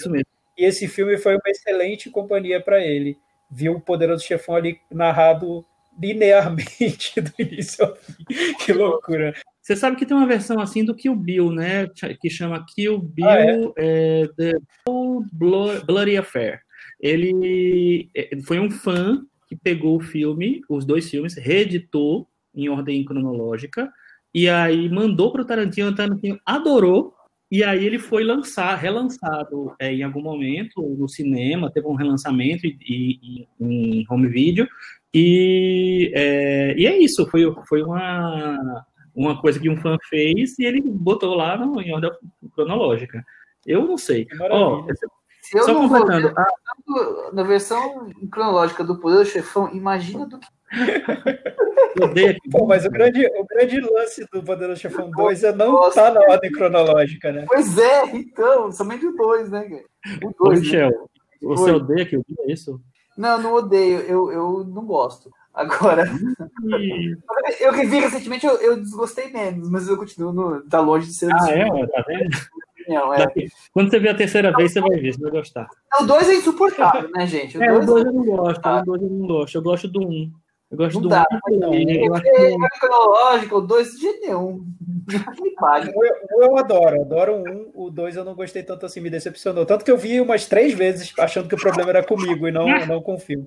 E 0.56 0.66
esse 0.66 0.86
filme 0.86 1.16
foi 1.16 1.32
uma 1.32 1.50
excelente 1.50 2.10
companhia 2.10 2.60
para 2.60 2.84
ele. 2.84 3.16
Viu 3.50 3.72
o 3.72 3.80
Poderoso 3.80 4.22
Chefão 4.22 4.54
ali 4.54 4.78
narrado 4.92 5.64
linearmente 5.98 7.18
do 7.22 7.32
início 7.38 7.86
ao 7.86 7.96
fim. 7.96 8.24
Que 8.62 8.74
loucura. 8.74 9.32
Você 9.62 9.74
sabe 9.74 9.96
que 9.96 10.04
tem 10.04 10.14
uma 10.14 10.26
versão 10.26 10.60
assim 10.60 10.84
do 10.84 10.94
Kill 10.94 11.16
Bill, 11.16 11.50
né? 11.50 11.88
Que 12.20 12.28
chama 12.28 12.66
Kill 12.74 12.98
Bill 12.98 13.28
ah, 13.28 13.40
é? 13.40 14.22
É, 14.22 14.28
The 14.36 14.52
Bloody 15.32 16.18
Affair. 16.18 16.60
Ele 17.00 18.10
é, 18.14 18.28
foi 18.44 18.60
um 18.60 18.70
fã 18.70 19.24
que 19.48 19.56
pegou 19.56 19.96
o 19.96 20.02
filme, 20.02 20.60
os 20.68 20.84
dois 20.84 21.08
filmes, 21.08 21.34
reeditou 21.34 22.28
em 22.54 22.68
ordem 22.68 23.02
cronológica 23.06 23.90
e 24.34 24.48
aí 24.48 24.88
mandou 24.88 25.30
para 25.30 25.42
o 25.42 25.44
Tarantino. 25.44 25.90
O 25.90 25.94
Tarantino 25.94 26.38
adorou 26.44 27.14
e 27.50 27.62
aí 27.62 27.84
ele 27.84 27.98
foi 27.98 28.24
lançar, 28.24 28.74
relançado 28.74 29.74
é, 29.78 29.92
em 29.92 30.02
algum 30.02 30.20
momento 30.20 30.82
no 30.98 31.08
cinema, 31.08 31.70
teve 31.70 31.86
um 31.86 31.94
relançamento 31.94 32.66
e, 32.66 33.46
em 33.60 34.04
home 34.10 34.28
video 34.28 34.66
e 35.14 36.10
é, 36.14 36.74
e 36.76 36.86
é 36.86 36.98
isso. 36.98 37.26
Foi 37.30 37.42
foi 37.68 37.82
uma 37.82 38.84
uma 39.14 39.40
coisa 39.40 39.60
que 39.60 39.70
um 39.70 39.76
fã 39.76 39.96
fez 40.08 40.58
e 40.58 40.64
ele 40.64 40.82
botou 40.82 41.34
lá 41.34 41.56
no, 41.56 41.80
em 41.80 41.92
ordem 41.92 42.10
cronológica. 42.54 43.24
Eu 43.64 43.86
não 43.86 43.96
sei. 43.96 44.26
Se 44.26 45.06
eu 45.54 45.64
só 45.64 45.72
não 45.72 45.88
completando. 45.88 46.32
Vou, 46.86 47.28
a... 47.28 47.32
Na 47.32 47.42
versão 47.42 48.10
cronológica 48.30 48.84
do 48.84 48.98
Poder 48.98 49.18
do 49.18 49.24
Chefão, 49.24 49.70
imagina 49.72 50.26
do 50.26 50.38
que. 50.38 50.46
Pô, 52.50 52.66
mas 52.66 52.84
o 52.84 52.90
grande, 52.90 53.24
o 53.26 53.46
grande 53.46 53.80
lance 53.80 54.26
do 54.32 54.42
Poderoso 54.42 54.80
Chefão 54.80 55.10
2 55.10 55.44
é 55.44 55.52
não 55.52 55.88
estar 55.88 56.10
tá 56.10 56.14
na 56.14 56.20
ordem 56.32 56.50
cronológica, 56.50 57.30
né? 57.30 57.44
Pois 57.46 57.78
é, 57.78 58.16
então, 58.16 58.72
somente 58.72 59.06
o 59.06 59.14
2, 59.14 59.50
né? 59.50 59.82
O 60.22 60.44
2. 60.46 60.60
Michel, 60.60 60.90
né? 60.90 60.96
você 61.42 61.70
odeia 61.70 62.04
que 62.04 62.16
eu 62.16 62.24
diga 62.28 62.52
isso? 62.52 62.80
Não, 63.16 63.40
não 63.40 63.54
odeio, 63.54 64.00
eu, 64.00 64.32
eu 64.32 64.64
não 64.64 64.84
gosto. 64.84 65.30
Agora, 65.54 66.04
eu 67.60 67.72
que 67.72 67.86
vi 67.86 68.00
recentemente, 68.00 68.44
eu, 68.44 68.56
eu, 68.56 68.76
desgostei 68.76 69.30
menos, 69.30 69.70
mas 69.70 69.86
eu 69.86 69.96
continuo 69.96 70.32
no, 70.32 70.68
tá 70.68 70.80
longe 70.80 71.06
de 71.06 71.14
ser. 71.14 71.32
Ah, 71.32 71.48
é? 71.48 71.86
Tá 71.86 72.04
vendo? 72.08 72.28
Não, 72.88 73.14
é. 73.14 73.26
Quando 73.72 73.90
você 73.90 73.98
ver 73.98 74.10
a 74.10 74.14
terceira 74.14 74.52
vez, 74.52 74.72
você 74.72 74.80
vai 74.80 74.98
ver, 74.98 75.12
você 75.12 75.20
vai 75.20 75.30
gostar. 75.30 75.68
O 76.00 76.04
2 76.04 76.28
é 76.28 76.34
insuportável, 76.34 77.10
né, 77.10 77.26
gente? 77.26 77.56
O 77.56 77.62
é, 77.62 77.68
dois 77.68 77.84
o 77.84 77.86
2 77.86 78.04
é... 78.04 78.08
eu 78.08 78.12
não 78.12 78.24
gosto, 78.24 78.68
o 78.68 78.82
2 78.84 79.02
eu 79.02 79.10
não 79.10 79.26
gosto. 79.26 79.54
Eu 79.56 79.62
gosto 79.62 79.88
do 79.88 80.00
1. 80.00 80.02
Um. 80.04 80.32
Eu 80.74 80.76
gosto 80.76 80.94
não 80.94 81.02
do 81.02 81.08
dá, 81.08 81.24
um. 81.50 81.58
Não, 81.58 81.74
eu 81.74 82.14
acho 82.14 82.22
que... 82.22 82.78
cronológico, 82.80 83.56
o 83.56 83.60
2 83.60 83.90
de 83.92 84.00
jeito 84.00 84.20
nenhum. 84.22 84.64
eu, 85.94 86.42
eu 86.42 86.58
adoro, 86.58 87.00
adoro 87.00 87.34
o 87.36 87.48
1. 87.48 87.52
Um, 87.52 87.70
o 87.74 87.90
2 87.90 88.16
eu 88.16 88.24
não 88.24 88.34
gostei 88.34 88.64
tanto 88.64 88.84
assim, 88.84 89.00
me 89.00 89.08
decepcionou. 89.08 89.64
Tanto 89.64 89.84
que 89.84 89.90
eu 89.90 89.96
vi 89.96 90.20
umas 90.20 90.46
três 90.46 90.74
vezes 90.74 91.12
achando 91.18 91.48
que 91.48 91.54
o 91.54 91.60
problema 91.60 91.90
era 91.90 92.02
comigo 92.02 92.48
e 92.48 92.50
não, 92.50 92.66
não 92.86 93.00
com 93.00 93.14
o 93.14 93.18
filme. 93.18 93.46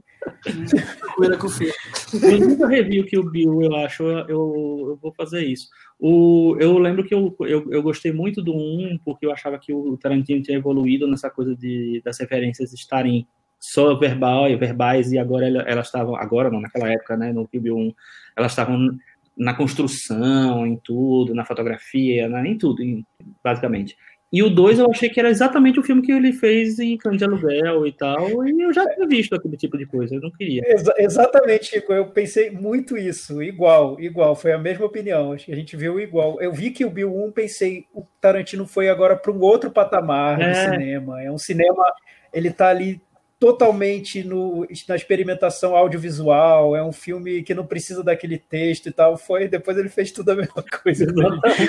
Era 1.21 1.37
com 1.37 1.47
o 1.47 1.49
filme. 1.49 1.73
Eu 2.13 2.39
nunca 2.39 2.67
revi 2.67 3.01
o 3.01 3.05
que 3.05 3.17
o 3.17 3.29
Bill, 3.29 3.61
eu 3.61 3.75
acho. 3.75 4.03
Eu, 4.03 4.27
eu, 4.27 4.99
vou 5.01 5.11
fazer 5.11 5.43
isso. 5.43 5.67
O, 5.99 6.55
eu 6.59 6.77
lembro 6.77 7.03
que 7.03 7.13
eu, 7.13 7.35
eu, 7.41 7.69
eu 7.69 7.83
gostei 7.83 8.13
muito 8.13 8.41
do 8.41 8.55
1, 8.55 8.99
porque 9.03 9.25
eu 9.25 9.31
achava 9.31 9.59
que 9.59 9.73
o 9.73 9.97
Tarantino 9.97 10.41
tinha 10.41 10.57
evoluído 10.57 11.07
nessa 11.07 11.29
coisa 11.29 11.53
de, 11.53 12.01
das 12.05 12.17
referências 12.19 12.71
estarem 12.71 13.27
só 13.59 13.95
verbal 13.95 14.49
e 14.49 14.55
verbais 14.55 15.11
e 15.11 15.17
agora 15.17 15.47
elas 15.47 15.88
estavam 15.88 16.15
agora 16.15 16.49
não 16.49 16.61
naquela 16.61 16.91
época 16.91 17.17
né 17.17 17.34
no 17.34 17.47
Kill 17.47 17.75
1 17.75 17.93
elas 18.35 18.51
estavam 18.51 18.97
na 19.35 19.53
construção 19.53 20.65
em 20.65 20.77
tudo 20.77 21.34
na 21.34 21.45
fotografia 21.45 22.27
na, 22.29 22.47
em 22.47 22.57
tudo 22.57 22.84
em, 22.84 23.05
basicamente 23.43 23.95
e 24.31 24.43
o 24.43 24.49
2 24.49 24.79
eu 24.79 24.91
achei 24.91 25.09
que 25.09 25.21
era 25.21 25.29
exatamente 25.29 25.79
o 25.79 25.84
filme 25.84 26.01
que 26.01 26.11
ele 26.11 26.34
fez 26.34 26.79
em 26.79 26.97
Cães 26.97 27.17
de 27.17 27.23
Aluguel 27.23 27.88
e 27.88 27.93
tal, 27.93 28.45
e 28.45 28.61
eu 28.61 28.73
já 28.73 28.85
tinha 28.93 29.07
visto 29.07 29.34
aquele 29.34 29.55
tipo 29.55 29.77
de 29.77 29.85
coisa, 29.85 30.15
eu 30.15 30.19
não 30.19 30.29
queria. 30.31 30.61
Exa 30.65 30.93
exatamente, 30.97 31.67
Chico, 31.67 31.93
eu 31.93 32.07
pensei 32.07 32.51
muito 32.51 32.97
isso, 32.97 33.41
igual, 33.41 33.97
igual, 34.01 34.35
foi 34.35 34.51
a 34.51 34.57
mesma 34.57 34.85
opinião, 34.85 35.31
acho 35.31 35.45
que 35.45 35.53
a 35.53 35.55
gente 35.55 35.77
viu 35.77 35.97
igual. 35.97 36.41
Eu 36.41 36.51
vi 36.51 36.71
que 36.71 36.84
o 36.84 36.89
Bill 36.89 37.15
1, 37.25 37.31
pensei, 37.31 37.85
o 37.93 38.05
Tarantino 38.19 38.67
foi 38.67 38.89
agora 38.89 39.15
para 39.15 39.31
um 39.31 39.39
outro 39.39 39.71
patamar 39.71 40.41
é. 40.41 40.51
de 40.51 40.57
cinema, 40.57 41.23
é 41.23 41.31
um 41.31 41.38
cinema, 41.38 41.85
ele 42.34 42.49
está 42.49 42.67
ali 42.67 43.01
totalmente 43.39 44.23
no, 44.23 44.68
na 44.88 44.95
experimentação 44.95 45.76
audiovisual, 45.76 46.76
é 46.76 46.84
um 46.84 46.91
filme 46.91 47.43
que 47.43 47.53
não 47.53 47.65
precisa 47.65 48.03
daquele 48.03 48.38
texto 48.38 48.88
e 48.88 48.91
tal. 48.91 49.18
Foi, 49.18 49.47
depois 49.47 49.77
ele 49.77 49.89
fez 49.89 50.11
tudo 50.11 50.31
a 50.31 50.35
mesma 50.35 50.64
coisa, 50.84 51.05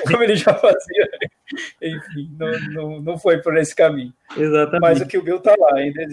como 0.07 0.23
ele 0.23 0.36
já 0.36 0.55
fazia. 0.55 1.09
Enfim, 1.82 2.31
não, 2.39 2.61
não, 2.73 3.01
não 3.01 3.19
foi 3.19 3.43
por 3.43 3.57
esse 3.57 3.74
caminho. 3.74 4.12
Exatamente. 4.36 4.81
Mas 4.81 5.01
o 5.01 5.07
que 5.07 5.19
o 5.19 5.23
Bill 5.23 5.40
tá 5.40 5.55
lá, 5.59 5.77
ainda. 5.77 6.07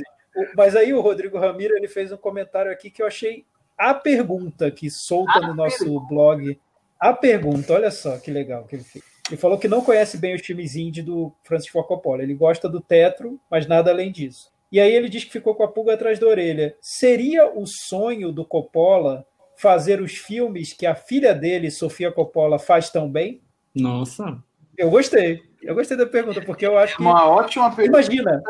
Mas 0.56 0.76
aí 0.76 0.94
o 0.94 1.02
Rodrigo 1.02 1.38
Ramiro 1.38 1.76
ele 1.76 1.88
fez 1.88 2.12
um 2.12 2.18
comentário 2.18 2.72
aqui 2.72 2.90
que 2.90 3.02
eu 3.02 3.08
achei 3.08 3.46
a 3.78 3.94
pergunta 3.94 4.70
que 4.70 4.90
solta 4.90 5.40
no 5.40 5.54
nosso 5.54 6.00
blog. 6.08 6.60
A 7.00 7.14
pergunta, 7.14 7.74
olha 7.74 7.92
só 7.92 8.18
que 8.18 8.32
legal 8.32 8.66
que 8.66 8.76
ele 8.76 8.84
fez. 8.84 9.04
Ele 9.30 9.38
falou 9.38 9.58
que 9.58 9.68
não 9.68 9.82
conhece 9.82 10.18
bem 10.18 10.36
os 10.36 10.42
filmes 10.42 10.76
indie 10.76 11.02
do 11.02 11.34
Francis 11.44 11.70
Ford 11.70 11.88
Coppola. 11.88 12.22
Ele 12.22 12.36
gosta 12.36 12.70
do 12.70 12.80
Tetro, 12.80 13.40
mas 13.50 13.66
nada 13.66 13.90
além 13.90 14.12
disso. 14.12 14.52
E 14.72 14.80
aí 14.80 14.94
ele 14.94 15.10
diz 15.10 15.24
que 15.24 15.32
ficou 15.32 15.56
com 15.56 15.64
a 15.64 15.68
pulga 15.68 15.94
atrás 15.94 16.20
da 16.20 16.28
orelha. 16.28 16.76
Seria 16.82 17.48
o 17.48 17.66
sonho 17.66 18.32
do 18.32 18.46
Coppola 18.46 19.26
fazer 19.58 20.02
os 20.02 20.14
filmes 20.14 20.74
que 20.74 20.86
a 20.86 20.96
filha 20.96 21.34
dele, 21.34 21.72
Sofia 21.72 22.12
Coppola, 22.12 22.60
faz 22.60 22.90
tão 22.90 23.10
bem? 23.10 23.42
Nossa. 23.74 24.38
Eu 24.78 24.90
gostei. 24.90 25.42
Eu 25.62 25.74
gostei 25.74 25.98
da 25.98 26.06
pergunta, 26.06 26.42
porque 26.42 26.66
eu 26.66 26.78
acho 26.78 26.96
que. 26.96 27.02
Uma 27.02 27.28
ótima 27.28 27.74
pergunta. 27.74 28.00
Imagina. 28.00 28.44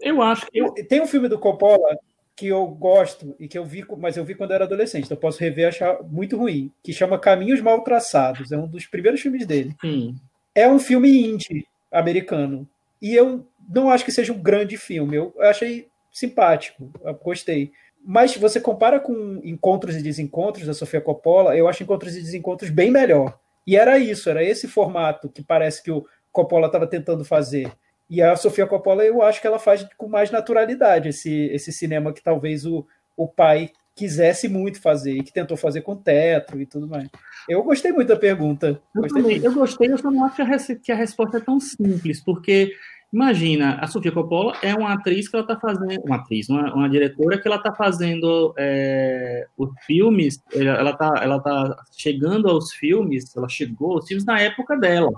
Eu 0.00 0.20
acho 0.22 0.46
que. 0.46 0.58
Eu... 0.58 0.72
Tem 0.88 1.00
um 1.00 1.06
filme 1.06 1.28
do 1.28 1.38
Coppola 1.38 1.98
que 2.36 2.46
eu 2.46 2.66
gosto 2.66 3.34
e 3.38 3.46
que 3.46 3.58
eu 3.58 3.64
vi, 3.64 3.84
mas 3.98 4.16
eu 4.16 4.24
vi 4.24 4.34
quando 4.34 4.52
era 4.52 4.64
adolescente, 4.64 5.04
então 5.04 5.16
eu 5.16 5.20
posso 5.20 5.38
rever 5.38 5.64
e 5.64 5.68
achar 5.68 6.02
muito 6.02 6.36
ruim, 6.36 6.72
que 6.82 6.92
chama 6.92 7.18
Caminhos 7.18 7.60
Mal 7.60 7.82
Traçados. 7.82 8.50
É 8.52 8.56
um 8.56 8.66
dos 8.66 8.86
primeiros 8.86 9.20
filmes 9.20 9.46
dele. 9.46 9.76
Hum. 9.84 10.14
É 10.54 10.68
um 10.68 10.78
filme 10.78 11.24
indie 11.24 11.66
americano. 11.90 12.68
E 13.00 13.14
eu 13.14 13.46
não 13.68 13.90
acho 13.90 14.04
que 14.04 14.12
seja 14.12 14.32
um 14.32 14.42
grande 14.42 14.76
filme. 14.76 15.16
Eu 15.16 15.34
achei 15.40 15.88
simpático, 16.10 16.90
eu 17.04 17.14
gostei. 17.14 17.72
Mas 18.04 18.36
você 18.36 18.60
compara 18.60 18.98
com 18.98 19.40
Encontros 19.44 19.96
e 19.96 20.02
Desencontros 20.02 20.66
da 20.66 20.74
Sofia 20.74 21.00
Coppola, 21.00 21.56
eu 21.56 21.68
acho 21.68 21.82
Encontros 21.82 22.16
e 22.16 22.20
Desencontros 22.20 22.70
bem 22.70 22.90
melhor. 22.90 23.38
E 23.66 23.76
era 23.76 23.98
isso, 23.98 24.28
era 24.28 24.42
esse 24.42 24.66
formato 24.66 25.28
que 25.28 25.42
parece 25.42 25.82
que 25.82 25.90
o 25.90 26.04
Coppola 26.32 26.66
estava 26.66 26.86
tentando 26.86 27.24
fazer. 27.24 27.70
E 28.10 28.20
a 28.20 28.34
Sofia 28.34 28.66
Coppola, 28.66 29.04
eu 29.04 29.22
acho 29.22 29.40
que 29.40 29.46
ela 29.46 29.58
faz 29.58 29.86
com 29.96 30.08
mais 30.08 30.30
naturalidade 30.30 31.08
esse, 31.08 31.46
esse 31.46 31.72
cinema 31.72 32.12
que 32.12 32.22
talvez 32.22 32.66
o, 32.66 32.84
o 33.16 33.28
pai 33.28 33.70
quisesse 33.94 34.48
muito 34.48 34.80
fazer 34.80 35.12
e 35.12 35.22
que 35.22 35.32
tentou 35.32 35.56
fazer 35.56 35.82
com 35.82 35.94
Tetro 35.94 36.60
e 36.60 36.66
tudo 36.66 36.88
mais. 36.88 37.08
Eu 37.48 37.62
gostei 37.62 37.92
muito 37.92 38.08
da 38.08 38.16
pergunta. 38.16 38.80
Eu 38.94 39.02
gostei, 39.02 39.22
também, 39.22 39.44
eu 39.44 39.54
gostei, 39.54 39.92
eu 39.92 39.98
só 39.98 40.10
não 40.10 40.24
acho 40.24 40.36
que 40.36 40.42
a, 40.42 40.76
que 40.76 40.92
a 40.92 40.96
resposta 40.96 41.38
é 41.38 41.40
tão 41.40 41.60
simples, 41.60 42.20
porque 42.20 42.72
Imagina, 43.12 43.74
a 43.74 43.86
Sofia 43.86 44.10
Coppola 44.10 44.54
é 44.62 44.74
uma 44.74 44.94
atriz 44.94 45.28
que 45.28 45.36
ela 45.36 45.44
está 45.44 45.60
fazendo, 45.60 46.02
uma 46.02 46.16
atriz, 46.16 46.48
uma, 46.48 46.74
uma, 46.74 46.88
diretora 46.88 47.38
que 47.38 47.46
ela 47.46 47.58
está 47.58 47.70
fazendo 47.74 48.54
é, 48.56 49.46
os 49.56 49.70
filmes, 49.84 50.42
ela 50.54 50.92
está 50.92 51.20
ela 51.22 51.38
tá 51.38 51.84
chegando 51.92 52.48
aos 52.48 52.72
filmes, 52.72 53.36
ela 53.36 53.50
chegou 53.50 53.96
aos 53.96 54.08
filmes 54.08 54.24
na 54.24 54.40
época 54.40 54.78
dela. 54.78 55.12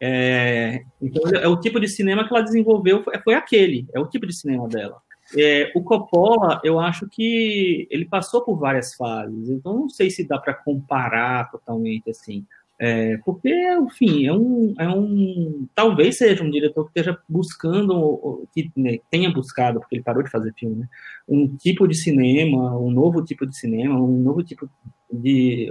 É, 0.00 0.84
então, 1.02 1.22
é 1.32 1.46
o 1.46 1.60
tipo 1.60 1.78
de 1.78 1.86
cinema 1.86 2.26
que 2.26 2.34
ela 2.34 2.42
desenvolveu, 2.42 3.04
foi, 3.04 3.18
foi 3.18 3.34
aquele, 3.34 3.86
é 3.92 4.00
o 4.00 4.06
tipo 4.06 4.26
de 4.26 4.34
cinema 4.34 4.66
dela. 4.66 4.96
É, 5.36 5.70
o 5.74 5.82
Coppola, 5.82 6.60
eu 6.64 6.80
acho 6.80 7.06
que 7.08 7.86
ele 7.90 8.06
passou 8.06 8.42
por 8.42 8.56
várias 8.56 8.94
fases, 8.94 9.50
então 9.50 9.80
não 9.80 9.88
sei 9.90 10.08
se 10.08 10.26
dá 10.26 10.38
para 10.38 10.54
comparar 10.54 11.50
totalmente 11.50 12.08
assim. 12.10 12.46
É, 12.86 13.16
porque, 13.24 13.48
enfim, 13.78 14.26
é 14.26 14.32
um, 14.34 14.74
é 14.78 14.86
um. 14.86 15.66
Talvez 15.74 16.18
seja 16.18 16.44
um 16.44 16.50
diretor 16.50 16.84
que 16.84 16.90
esteja 16.90 17.18
buscando, 17.26 18.46
que 18.52 18.70
né, 18.76 18.98
tenha 19.10 19.32
buscado, 19.32 19.80
porque 19.80 19.94
ele 19.94 20.02
parou 20.02 20.22
de 20.22 20.30
fazer 20.30 20.52
filme, 20.52 20.80
né, 20.80 20.88
um 21.26 21.56
tipo 21.56 21.88
de 21.88 21.94
cinema, 21.94 22.78
um 22.78 22.90
novo 22.90 23.24
tipo 23.24 23.46
de 23.46 23.56
cinema, 23.56 23.98
um 23.98 24.18
novo 24.18 24.44
tipo 24.44 24.68
de, 25.10 25.70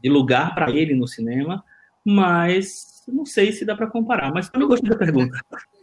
de 0.00 0.08
lugar 0.08 0.54
para 0.54 0.70
ele 0.70 0.94
no 0.94 1.08
cinema, 1.08 1.64
mas 2.04 3.02
não 3.08 3.26
sei 3.26 3.50
se 3.50 3.64
dá 3.64 3.74
para 3.74 3.88
comparar. 3.88 4.32
Mas 4.32 4.48
também 4.48 4.68
gostei 4.68 4.88
da 4.88 4.96
pergunta. 4.96 5.36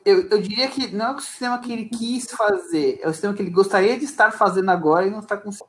Eu, 0.05 0.29
eu, 0.29 0.41
diria 0.41 0.69
que 0.69 0.95
não 0.95 1.07
é 1.07 1.15
o 1.15 1.19
cinema 1.19 1.59
que 1.59 1.73
ele 1.73 1.85
quis 1.89 2.31
fazer, 2.31 3.01
é 3.03 3.09
o 3.09 3.13
cinema 3.13 3.35
que 3.35 3.41
ele 3.43 3.51
gostaria 3.51 3.99
de 3.99 4.05
estar 4.05 4.31
fazendo 4.31 4.71
agora 4.71 5.05
e 5.05 5.11
não 5.11 5.19
está 5.19 5.35
conseguindo. 5.35 5.68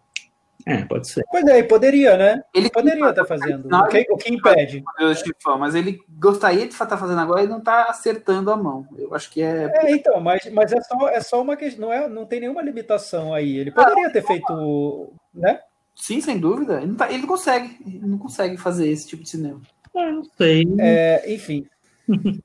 É, 0.66 0.84
pode 0.84 1.08
ser. 1.08 1.24
Pois 1.30 1.44
é, 1.46 1.58
e 1.58 1.64
poderia, 1.64 2.16
né? 2.16 2.42
Ele 2.54 2.70
poderia 2.70 3.10
estar 3.10 3.24
fazendo. 3.24 3.66
O 3.66 3.88
que, 3.88 4.06
o 4.10 4.16
que 4.16 4.32
impede? 4.32 4.82
Chifão, 5.16 5.58
mas 5.58 5.74
ele 5.74 6.00
gostaria 6.08 6.66
de 6.66 6.72
estar 6.72 6.96
fazendo 6.96 7.20
agora 7.20 7.42
e 7.42 7.48
não 7.48 7.58
está 7.58 7.84
acertando 7.84 8.50
a 8.50 8.56
mão. 8.56 8.86
Eu 8.96 9.14
acho 9.14 9.30
que 9.30 9.42
é. 9.42 9.70
É, 9.74 9.92
então, 9.92 10.20
mas, 10.20 10.50
mas 10.52 10.72
é, 10.72 10.80
só, 10.80 11.08
é 11.08 11.20
só 11.20 11.42
uma 11.42 11.56
questão, 11.56 11.88
não, 11.88 11.92
é, 11.92 12.08
não 12.08 12.26
tem 12.26 12.40
nenhuma 12.40 12.62
limitação 12.62 13.32
aí. 13.32 13.58
Ele 13.58 13.70
poderia 13.70 14.10
ter 14.10 14.26
feito, 14.26 15.12
né? 15.34 15.60
Sim, 15.94 16.20
sem 16.20 16.38
dúvida. 16.38 16.78
Ele 16.78 16.86
não, 16.86 16.96
tá, 16.96 17.08
ele 17.08 17.18
não 17.22 17.28
consegue. 17.28 17.76
Ele 17.86 18.06
não 18.06 18.18
consegue 18.18 18.56
fazer 18.56 18.88
esse 18.88 19.08
tipo 19.08 19.22
de 19.22 19.28
cinema. 19.28 19.60
É, 19.94 20.10
não 20.12 20.24
sei. 20.36 20.64
É, 20.78 21.32
enfim. 21.32 21.66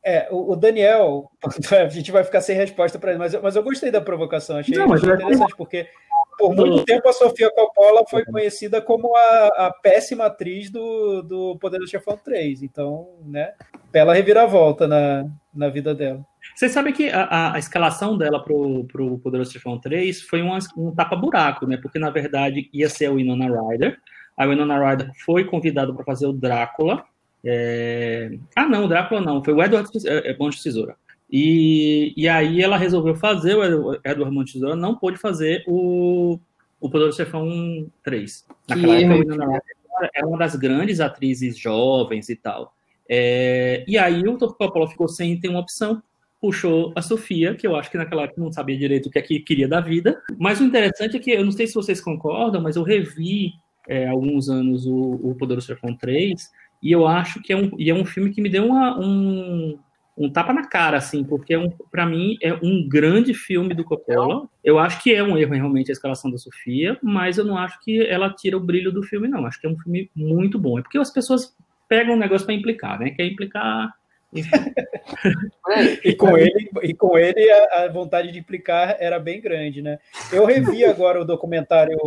É, 0.04 0.28
o, 0.32 0.56
Daniel, 0.56 1.32
a 1.72 1.90
gente 1.90 2.12
vai 2.12 2.24
ficar 2.24 2.42
sem 2.42 2.56
resposta 2.56 3.00
para 3.00 3.12
ele, 3.12 3.20
mas, 3.20 3.34
mas 3.42 3.56
eu 3.56 3.64
gostei 3.64 3.90
da 3.90 4.02
provocação, 4.02 4.58
achei, 4.58 4.78
não, 4.78 4.94
achei 4.94 5.10
interessante, 5.10 5.54
é... 5.54 5.56
porque 5.56 5.88
por 6.38 6.56
muito 6.56 6.84
tempo 6.86 7.08
a 7.08 7.14
Sofia 7.14 7.52
Coppola 7.52 8.06
foi 8.10 8.26
conhecida 8.26 8.82
como 8.82 9.16
a, 9.16 9.48
a 9.68 9.74
péssima 9.82 10.26
atriz 10.26 10.70
do, 10.70 11.22
do 11.22 11.58
Poder 11.58 11.80
do 11.80 11.88
Chefão 11.88 12.18
3. 12.18 12.64
Então, 12.64 13.10
né? 13.26 13.54
Bela 13.92 14.14
reviravolta 14.14 14.88
na, 14.88 15.26
na 15.54 15.70
vida 15.70 15.94
dela. 15.96 16.26
Você 16.54 16.70
sabe 16.70 16.92
que 16.92 17.10
a, 17.10 17.54
a 17.54 17.60
escalação 17.60 18.18
dela 18.18 18.44
pro, 18.44 18.86
pro 18.86 19.18
Poderoso 19.20 19.52
Chefão 19.52 19.80
3 19.80 20.22
foi 20.22 20.42
uma, 20.42 20.60
um 20.78 20.94
tapa-buraco, 20.94 21.66
né? 21.66 21.78
Porque, 21.78 21.98
na 21.98 22.10
verdade, 22.10 22.70
ia 22.74 22.90
ser 22.90 23.08
a 23.08 23.12
Winona 23.12 23.48
Ryder. 23.48 23.98
A 24.38 24.46
Winona 24.46 24.78
Ryder 24.78 25.12
foi 25.26 25.46
convidada 25.46 25.94
para 25.94 26.04
fazer 26.04 26.28
o 26.28 26.34
Drácula. 26.34 27.04
É... 27.44 28.32
Ah, 28.56 28.68
não, 28.68 28.86
o 28.86 28.88
Drácula 28.88 29.22
não. 29.22 29.44
Foi 29.44 29.54
o 29.54 29.64
Edward 29.64 29.90
é, 30.06 30.32
é, 30.32 30.38
Mão 30.38 30.50
de 30.50 30.62
Tesoura. 30.62 30.96
E, 31.32 32.14
e 32.16 32.28
aí 32.28 32.62
ela 32.62 32.78
resolveu 32.78 33.16
fazer, 33.16 33.56
o 33.56 33.96
Edward 34.04 34.52
Tesoura 34.52 34.76
não 34.76 34.96
pôde 34.96 35.18
fazer 35.18 35.64
o, 35.68 36.40
o 36.80 36.90
Poderoso 36.90 37.18
Chefão 37.18 37.90
3. 38.04 38.46
Naquela 38.70 38.98
que 38.98 39.04
época, 39.04 39.14
a 39.14 39.18
Winona 39.18 39.46
Ryder 39.46 39.76
era 40.14 40.28
uma 40.28 40.38
das 40.38 40.56
grandes 40.56 41.00
atrizes 41.00 41.58
jovens 41.58 42.30
e 42.30 42.36
tal. 42.36 42.74
É, 43.10 43.84
e 43.88 43.98
aí 43.98 44.24
o 44.28 44.38
Coppola 44.38 44.88
ficou 44.88 45.08
sem 45.08 45.40
ter 45.40 45.50
uma 45.50 45.60
opção, 45.60 46.02
puxou 46.42 46.92
a 46.96 47.02
Sofia, 47.02 47.56
que 47.56 47.66
eu 47.66 47.76
acho 47.76 47.90
que 47.90 47.98
naquela 47.98 48.24
época 48.24 48.42
não 48.42 48.52
sabia 48.52 48.78
direito 48.78 49.08
o 49.08 49.12
que 49.12 49.20
é 49.20 49.22
que 49.22 49.40
queria 49.40 49.68
da 49.68 49.80
vida. 49.80 50.22
Mas 50.38 50.60
o 50.60 50.64
interessante 50.64 51.18
é 51.18 51.20
que, 51.20 51.32
eu 51.32 51.46
não 51.46 51.52
sei 51.52 51.68
se 51.68 51.74
vocês 51.74 52.02
concordam, 52.02 52.62
mas 52.62 52.76
eu 52.76 52.84
revi 52.84 53.54
é, 53.88 54.08
alguns 54.08 54.50
anos 54.50 54.86
o, 54.86 55.20
o 55.24 55.36
Poderoso 55.36 55.68
Chefão 55.68 55.96
3, 55.96 56.52
e 56.82 56.92
eu 56.92 57.08
acho 57.08 57.42
que 57.42 57.54
é 57.54 57.58
um, 57.58 57.72
e 57.78 57.90
é 57.90 57.94
um 57.94 58.06
filme 58.06 58.32
que 58.32 58.42
me 58.42 58.50
deu 58.50 58.66
uma, 58.66 59.00
um, 59.00 59.78
um 60.18 60.30
tapa 60.30 60.54
na 60.54 60.66
cara, 60.66 60.98
assim, 60.98 61.24
porque 61.24 61.54
é 61.54 61.60
um, 61.60 61.70
para 61.92 62.06
mim 62.06 62.38
é 62.42 62.54
um 62.54 62.88
grande 62.88 63.34
filme 63.34 63.74
do 63.74 63.84
Coppola. 63.84 64.48
Eu 64.64 64.80
acho 64.80 65.04
que 65.04 65.14
é 65.14 65.22
um 65.22 65.38
erro 65.38 65.54
realmente 65.54 65.92
a 65.92 65.94
escalação 65.94 66.32
da 66.32 66.38
Sofia, 66.38 66.98
mas 67.04 67.38
eu 67.38 67.44
não 67.44 67.58
acho 67.58 67.80
que 67.82 68.06
ela 68.06 68.34
tira 68.34 68.56
o 68.56 68.62
brilho 68.62 68.92
do 68.92 69.04
filme, 69.04 69.28
não. 69.28 69.46
Acho 69.46 69.60
que 69.60 69.68
é 69.68 69.70
um 69.70 69.78
filme 69.78 70.10
muito 70.16 70.58
bom. 70.58 70.80
É 70.80 70.82
porque 70.82 70.98
as 70.98 71.12
pessoas 71.12 71.54
pegam 71.90 72.16
um 72.16 72.20
negócio 72.20 72.46
para 72.46 72.56
implicar, 72.56 72.98
né? 73.00 73.10
Quer 73.10 73.26
implicar 73.26 73.94
e 76.04 76.14
com 76.16 76.38
ele, 76.38 76.70
e 76.82 76.94
com 76.94 77.18
ele 77.18 77.50
a, 77.52 77.84
a, 77.84 77.88
vontade 77.90 78.32
de 78.32 78.40
implicar 78.40 78.98
era 79.00 79.20
bem 79.20 79.40
grande, 79.40 79.82
né? 79.82 79.98
Eu 80.32 80.46
revi 80.46 80.84
agora 80.84 81.22
o 81.22 81.26
documentário 81.26 81.98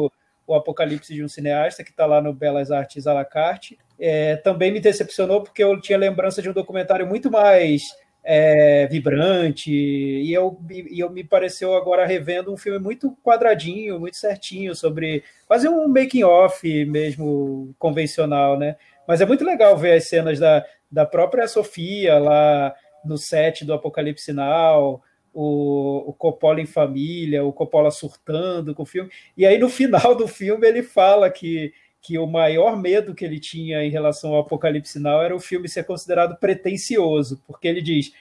O 0.47 0.55
Apocalipse 0.55 1.15
de 1.15 1.23
um 1.23 1.29
Cineasta, 1.29 1.85
que 1.85 1.91
está 1.91 2.07
lá 2.07 2.21
no 2.21 2.33
Belas 2.33 2.71
Artes 2.71 3.07
à 3.07 3.13
la 3.13 3.25
carte. 3.25 3.79
É, 3.99 4.37
também 4.37 4.71
me 4.71 4.81
decepcionou 4.81 5.43
porque 5.43 5.63
eu 5.63 5.81
tinha 5.81 5.99
lembrança 5.99 6.41
de 6.41 6.49
um 6.49 6.53
documentário 6.53 7.07
muito 7.07 7.31
mais 7.31 7.83
é, 8.31 8.87
vibrante, 8.89 9.73
e 9.73 10.33
eu, 10.33 10.61
e 10.71 11.01
eu 11.01 11.11
me 11.11 11.25
pareceu 11.25 11.75
agora 11.75 12.05
revendo 12.05 12.53
um 12.53 12.57
filme 12.57 12.79
muito 12.79 13.17
quadradinho, 13.25 13.99
muito 13.99 14.19
certinho, 14.19 14.75
sobre 14.75 15.25
quase 15.47 15.67
um 15.67 15.89
making-off 15.89 16.85
mesmo 16.85 17.75
convencional, 17.79 18.59
né? 18.59 18.77
Mas 19.07 19.23
é 19.23 19.27
muito 19.27 19.45
legal 19.45 19.77
ver 19.79 19.95
as 19.95 20.09
cenas 20.09 20.39
da, 20.39 20.63
da 20.93 21.07
própria 21.07 21.49
Sofia 21.49 22.19
lá 22.19 22.75
no 23.03 23.17
set 23.17 23.65
do 23.65 23.73
Apocalipse 23.73 24.33
Now, 24.33 25.03
o, 25.33 26.11
o 26.11 26.13
Coppola 26.13 26.61
em 26.61 26.67
família, 26.67 27.45
o 27.45 27.53
Coppola 27.53 27.91
surtando 27.91 28.75
com 28.75 28.83
o 28.83 28.87
filme. 28.87 29.11
E 29.37 29.47
aí 29.47 29.57
no 29.57 29.71
final 29.71 30.15
do 30.15 30.29
filme 30.29 30.67
ele 30.67 30.83
fala 30.83 31.31
que, 31.31 31.73
que 32.01 32.19
o 32.19 32.27
maior 32.27 32.77
medo 32.77 33.15
que 33.15 33.25
ele 33.25 33.41
tinha 33.41 33.85
em 33.85 33.91
relação 33.91 34.35
ao 34.35 34.41
Apocalipse 34.41 34.99
Now 34.99 35.23
era 35.23 35.35
o 35.35 35.41
filme 35.41 35.69
ser 35.69 35.85
considerado 35.85 36.37
pretencioso, 36.37 37.43
porque 37.47 37.67
ele 37.67 37.83
diz 37.83 38.13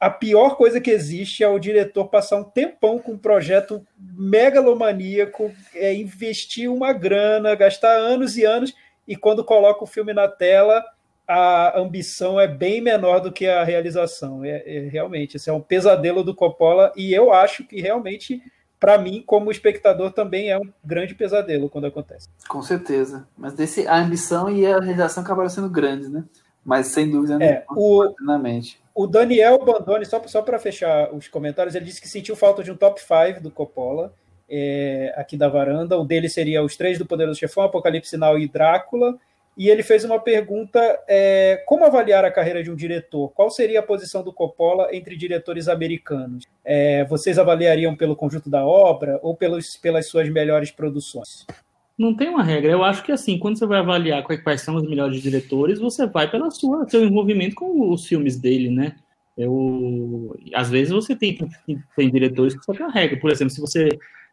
a 0.00 0.08
pior 0.08 0.56
coisa 0.56 0.80
que 0.80 0.90
existe 0.90 1.44
é 1.44 1.48
o 1.48 1.58
diretor 1.58 2.06
passar 2.08 2.36
um 2.36 2.44
tempão 2.44 2.98
com 2.98 3.12
um 3.12 3.18
projeto 3.18 3.86
megalomaníaco, 3.98 5.52
é, 5.74 5.94
investir 5.94 6.70
uma 6.70 6.92
grana, 6.92 7.54
gastar 7.54 7.92
anos 7.92 8.36
e 8.38 8.44
anos, 8.44 8.74
e 9.06 9.14
quando 9.14 9.44
coloca 9.44 9.84
o 9.84 9.86
filme 9.86 10.14
na 10.14 10.26
tela, 10.26 10.82
a 11.26 11.78
ambição 11.78 12.40
é 12.40 12.46
bem 12.46 12.80
menor 12.80 13.20
do 13.20 13.30
que 13.30 13.46
a 13.46 13.62
realização. 13.62 14.42
É, 14.42 14.62
é 14.64 14.88
realmente, 14.88 15.36
esse 15.36 15.50
é 15.50 15.52
um 15.52 15.60
pesadelo 15.60 16.24
do 16.24 16.34
Coppola 16.34 16.90
e 16.96 17.12
eu 17.12 17.30
acho 17.32 17.64
que 17.64 17.80
realmente, 17.80 18.42
para 18.78 18.98
mim, 18.98 19.22
como 19.26 19.50
espectador, 19.50 20.12
também 20.12 20.50
é 20.50 20.58
um 20.58 20.72
grande 20.84 21.14
pesadelo 21.14 21.68
quando 21.68 21.86
acontece. 21.86 22.28
Com 22.48 22.62
certeza. 22.62 23.26
Mas 23.36 23.52
desse, 23.52 23.86
a 23.86 23.96
ambição 23.96 24.50
e 24.50 24.66
a 24.66 24.78
realização 24.78 25.22
acabaram 25.22 25.48
sendo 25.48 25.68
grandes, 25.68 26.08
né? 26.08 26.24
Mas 26.64 26.88
sem 26.88 27.10
dúvida 27.10 27.42
é, 27.42 27.64
o, 27.70 28.14
o 28.94 29.06
Daniel 29.06 29.64
Bandoni, 29.64 30.04
só, 30.04 30.22
só 30.26 30.42
para 30.42 30.58
fechar 30.58 31.12
os 31.14 31.26
comentários, 31.28 31.74
ele 31.74 31.86
disse 31.86 32.00
que 32.00 32.08
sentiu 32.08 32.36
falta 32.36 32.62
de 32.62 32.70
um 32.70 32.76
top 32.76 33.00
5 33.00 33.42
do 33.42 33.50
Coppola. 33.50 34.12
É, 34.50 35.12
aqui 35.16 35.36
da 35.36 35.46
varanda. 35.46 36.00
Um 36.00 36.06
deles 36.06 36.32
seria 36.32 36.62
os 36.62 36.74
três 36.74 36.98
do 36.98 37.04
Poderoso 37.04 37.38
Chefão, 37.38 37.64
Apocalipse 37.64 38.08
Sinal 38.08 38.38
e 38.38 38.48
Drácula 38.48 39.18
e 39.58 39.68
ele 39.68 39.82
fez 39.82 40.04
uma 40.04 40.20
pergunta: 40.20 40.78
é, 41.08 41.62
como 41.66 41.84
avaliar 41.84 42.24
a 42.24 42.30
carreira 42.30 42.62
de 42.62 42.70
um 42.70 42.76
diretor? 42.76 43.30
Qual 43.30 43.50
seria 43.50 43.80
a 43.80 43.82
posição 43.82 44.22
do 44.22 44.32
Coppola 44.32 44.94
entre 44.94 45.16
diretores 45.16 45.66
americanos? 45.68 46.44
É, 46.64 47.04
vocês 47.06 47.38
avaliariam 47.38 47.96
pelo 47.96 48.14
conjunto 48.14 48.48
da 48.48 48.64
obra 48.64 49.18
ou 49.20 49.34
pelos, 49.34 49.76
pelas 49.76 50.08
suas 50.08 50.30
melhores 50.30 50.70
produções? 50.70 51.44
Não 51.98 52.14
tem 52.14 52.28
uma 52.28 52.44
regra. 52.44 52.70
Eu 52.70 52.84
acho 52.84 53.02
que 53.02 53.10
assim, 53.10 53.36
quando 53.36 53.58
você 53.58 53.66
vai 53.66 53.80
avaliar 53.80 54.22
quais 54.22 54.60
são 54.60 54.76
os 54.76 54.88
melhores 54.88 55.20
diretores, 55.20 55.80
você 55.80 56.06
vai 56.06 56.30
pelo 56.30 56.48
seu 56.52 57.04
envolvimento 57.04 57.56
com 57.56 57.90
os 57.90 58.06
filmes 58.06 58.38
dele, 58.38 58.70
né? 58.70 58.94
Eu, 59.36 60.36
às 60.54 60.70
vezes 60.70 60.92
você 60.92 61.16
tem, 61.16 61.36
tem 61.96 62.10
diretores 62.10 62.54
que 62.56 62.64
só 62.64 62.72
tem 62.72 62.86
a 62.86 62.90
regra. 62.90 63.18
Por 63.18 63.30
exemplo, 63.32 63.52
se 63.52 63.60
você 63.60 63.88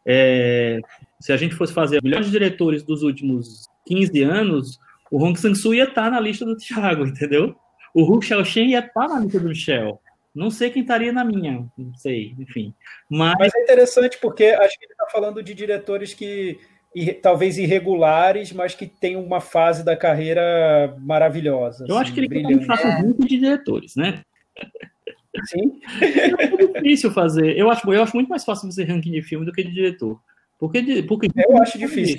é, 0.06 0.80
se 1.20 1.34
a 1.34 1.38
gente 1.38 1.56
fosse 1.56 1.74
fazer 1.74 2.00
melhores 2.04 2.30
diretores 2.30 2.84
dos 2.84 3.02
últimos 3.02 3.68
15 3.88 4.22
anos, 4.22 4.80
o 5.12 5.24
Hong 5.24 5.40
Sang-soo 5.40 5.74
ia 5.74 5.84
estar 5.84 6.04
tá 6.04 6.10
na 6.10 6.20
lista 6.20 6.46
do 6.46 6.58
Thiago, 6.58 7.06
entendeu? 7.06 7.56
O 7.94 8.04
Hu 8.04 8.22
Xiaoxian 8.22 8.66
ia 8.66 8.80
estar 8.80 9.08
tá 9.08 9.08
na 9.08 9.20
lista 9.22 9.40
do 9.40 9.48
Michel. 9.48 10.02
Não 10.34 10.52
sei 10.52 10.70
quem 10.70 10.82
estaria 10.82 11.14
na 11.14 11.24
minha, 11.24 11.66
não 11.78 11.94
sei, 11.96 12.36
enfim. 12.38 12.74
Mas, 13.10 13.36
Mas 13.40 13.56
é 13.56 13.64
interessante 13.64 14.18
porque 14.22 14.48
acho 14.48 14.78
que 14.78 14.86
ele 14.86 14.92
está 14.92 15.06
falando 15.10 15.42
de 15.42 15.54
diretores 15.54 16.14
que 16.14 16.60
talvez 17.22 17.58
irregulares, 17.58 18.52
mas 18.52 18.76
que 18.76 18.86
tem 18.86 19.16
uma 19.16 19.40
fase 19.40 19.84
da 19.84 19.96
carreira 19.96 20.96
maravilhosa. 21.00 21.86
Eu 21.88 21.96
assim, 21.96 22.04
acho 22.04 22.14
que 22.14 22.20
ele 22.20 22.28
brilhante. 22.28 22.66
faz 22.66 22.84
um 22.84 23.04
grupo 23.04 23.26
de 23.26 23.38
diretores, 23.38 23.96
né? 23.96 24.22
Sim. 25.48 25.80
É 26.78 26.82
difícil 26.82 27.12
fazer. 27.12 27.58
Eu 27.58 27.70
acho, 27.70 27.92
eu 27.92 28.04
acho 28.04 28.16
muito 28.16 28.30
mais 28.30 28.44
fácil 28.44 28.68
fazer 28.68 28.84
ranking 28.86 29.12
de 29.12 29.22
filme 29.22 29.46
do 29.46 29.52
que 29.52 29.64
de 29.64 29.72
diretor. 29.72 30.20
Porque, 30.60 31.04
porque 31.04 31.28
eu 31.36 31.62
acho 31.62 31.78
difícil. 31.78 32.18